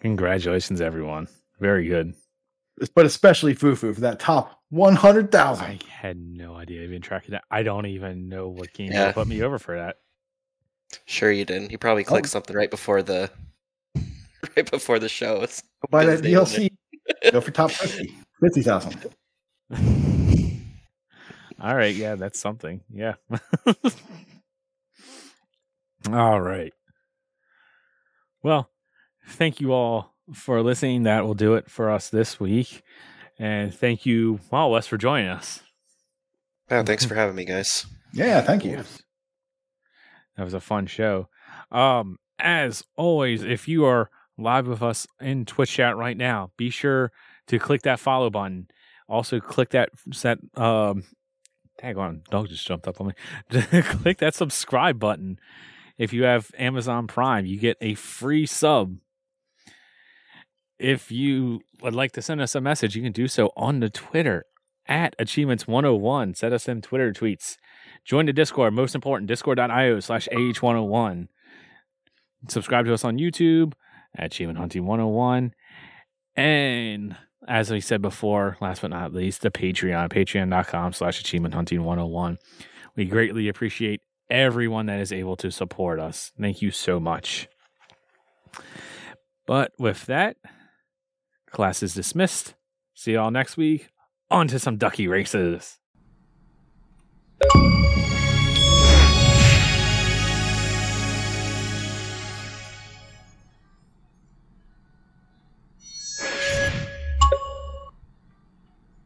Congratulations, 0.00 0.80
everyone. 0.80 1.26
Very 1.58 1.88
good. 1.88 2.14
But 2.94 3.06
especially 3.06 3.54
Fufu 3.54 3.94
for 3.94 4.00
that 4.02 4.20
top 4.20 4.60
100,000. 4.68 5.64
I 5.64 5.78
had 5.88 6.18
no 6.18 6.54
idea 6.54 6.84
I've 6.84 6.90
been 6.90 7.02
tracking 7.02 7.32
that. 7.32 7.44
I 7.50 7.62
don't 7.62 7.86
even 7.86 8.28
know 8.28 8.48
what 8.48 8.72
game 8.74 8.92
Yeah. 8.92 9.12
put 9.12 9.26
me 9.26 9.42
over 9.42 9.58
for 9.58 9.76
that. 9.76 9.96
Sure, 11.06 11.32
you 11.32 11.44
didn't. 11.44 11.72
You 11.72 11.78
probably 11.78 12.04
clicked 12.04 12.26
Oh. 12.26 12.28
something 12.28 12.54
right 12.54 12.70
before 12.70 13.02
the 13.02 13.30
right 14.56 14.70
before 14.70 14.98
the 14.98 15.08
show. 15.08 15.40
It's, 15.42 15.62
Go 15.62 15.88
buy 15.90 16.06
that 16.06 16.20
DLC. 16.20 16.70
Go 17.32 17.40
for 17.40 17.50
top 17.50 17.70
50. 17.70 18.12
50,000. 18.40 19.06
All 21.60 21.74
right, 21.74 21.94
yeah, 21.94 22.16
that's 22.16 22.38
something. 22.38 22.82
Yeah. 22.92 23.14
all 26.12 26.40
right. 26.40 26.72
Well, 28.42 28.68
thank 29.26 29.58
you 29.58 29.72
all 29.72 30.14
for 30.34 30.62
listening. 30.62 31.04
That 31.04 31.24
will 31.24 31.34
do 31.34 31.54
it 31.54 31.70
for 31.70 31.90
us 31.90 32.10
this 32.10 32.38
week. 32.38 32.82
And 33.38 33.74
thank 33.74 34.04
you, 34.04 34.40
well, 34.50 34.70
Wes, 34.70 34.86
for 34.86 34.98
joining 34.98 35.28
us. 35.28 35.62
wow, 36.70 36.82
thanks 36.82 37.06
for 37.06 37.14
having 37.14 37.36
me, 37.36 37.46
guys. 37.46 37.86
Yeah, 38.12 38.42
thank 38.42 38.64
you. 38.64 38.84
That 40.36 40.44
was 40.44 40.54
a 40.54 40.60
fun 40.60 40.86
show. 40.86 41.28
Um, 41.72 42.18
as 42.38 42.84
always, 42.96 43.42
if 43.42 43.66
you 43.66 43.86
are 43.86 44.10
live 44.38 44.66
with 44.66 44.82
us 44.82 45.06
in 45.20 45.44
Twitch 45.44 45.72
chat 45.72 45.96
right 45.96 46.16
now, 46.16 46.50
be 46.56 46.70
sure 46.70 47.12
to 47.48 47.58
click 47.58 47.82
that 47.82 48.00
follow 48.00 48.30
button. 48.30 48.68
Also, 49.08 49.40
click 49.40 49.70
that 49.70 49.90
set. 50.12 50.38
Um, 50.56 51.04
tag 51.78 51.96
on 51.96 52.22
dog 52.30 52.48
just 52.48 52.66
jumped 52.66 52.88
up 52.88 53.00
on 53.00 53.08
me. 53.08 53.62
click 53.82 54.18
that 54.18 54.34
subscribe 54.34 54.98
button. 54.98 55.38
If 55.98 56.12
you 56.12 56.24
have 56.24 56.50
Amazon 56.58 57.06
Prime, 57.06 57.46
you 57.46 57.58
get 57.58 57.78
a 57.80 57.94
free 57.94 58.46
sub. 58.46 58.96
If 60.78 61.10
you 61.10 61.60
would 61.80 61.94
like 61.94 62.12
to 62.12 62.22
send 62.22 62.40
us 62.40 62.54
a 62.54 62.60
message, 62.60 62.96
you 62.96 63.02
can 63.02 63.12
do 63.12 63.28
so 63.28 63.50
on 63.56 63.80
the 63.80 63.88
Twitter 63.88 64.44
at 64.86 65.16
Achievements101. 65.18 66.36
Send 66.36 66.52
us 66.52 66.64
some 66.64 66.82
Twitter 66.82 67.12
tweets. 67.12 67.56
Join 68.04 68.26
the 68.26 68.32
Discord. 68.32 68.74
Most 68.74 68.94
important, 68.94 69.28
discord.io 69.28 70.00
slash 70.00 70.28
AH101. 70.30 71.28
Subscribe 72.48 72.84
to 72.84 72.92
us 72.92 73.04
on 73.04 73.18
YouTube 73.18 73.72
Achievement 74.18 74.58
Hunting 74.58 74.86
101. 74.86 75.52
And 76.36 77.16
as 77.48 77.70
we 77.70 77.80
said 77.80 78.02
before, 78.02 78.56
last 78.60 78.82
but 78.82 78.90
not 78.90 79.12
least, 79.12 79.42
the 79.42 79.50
Patreon, 79.50 80.10
patreon.com 80.10 80.92
slash 80.92 81.20
achievement 81.20 81.54
hunting 81.54 81.84
101. 81.84 82.38
We 82.96 83.04
greatly 83.04 83.48
appreciate 83.48 84.00
everyone 84.28 84.86
that 84.86 85.00
is 85.00 85.12
able 85.12 85.36
to 85.36 85.50
support 85.50 86.00
us. 86.00 86.32
Thank 86.40 86.60
you 86.60 86.70
so 86.70 86.98
much. 86.98 87.48
But 89.46 89.72
with 89.78 90.06
that, 90.06 90.36
class 91.50 91.82
is 91.82 91.94
dismissed. 91.94 92.54
See 92.94 93.12
y'all 93.12 93.30
next 93.30 93.56
week. 93.56 93.90
On 94.30 94.48
to 94.48 94.58
some 94.58 94.76
ducky 94.76 95.06
races. 95.06 95.78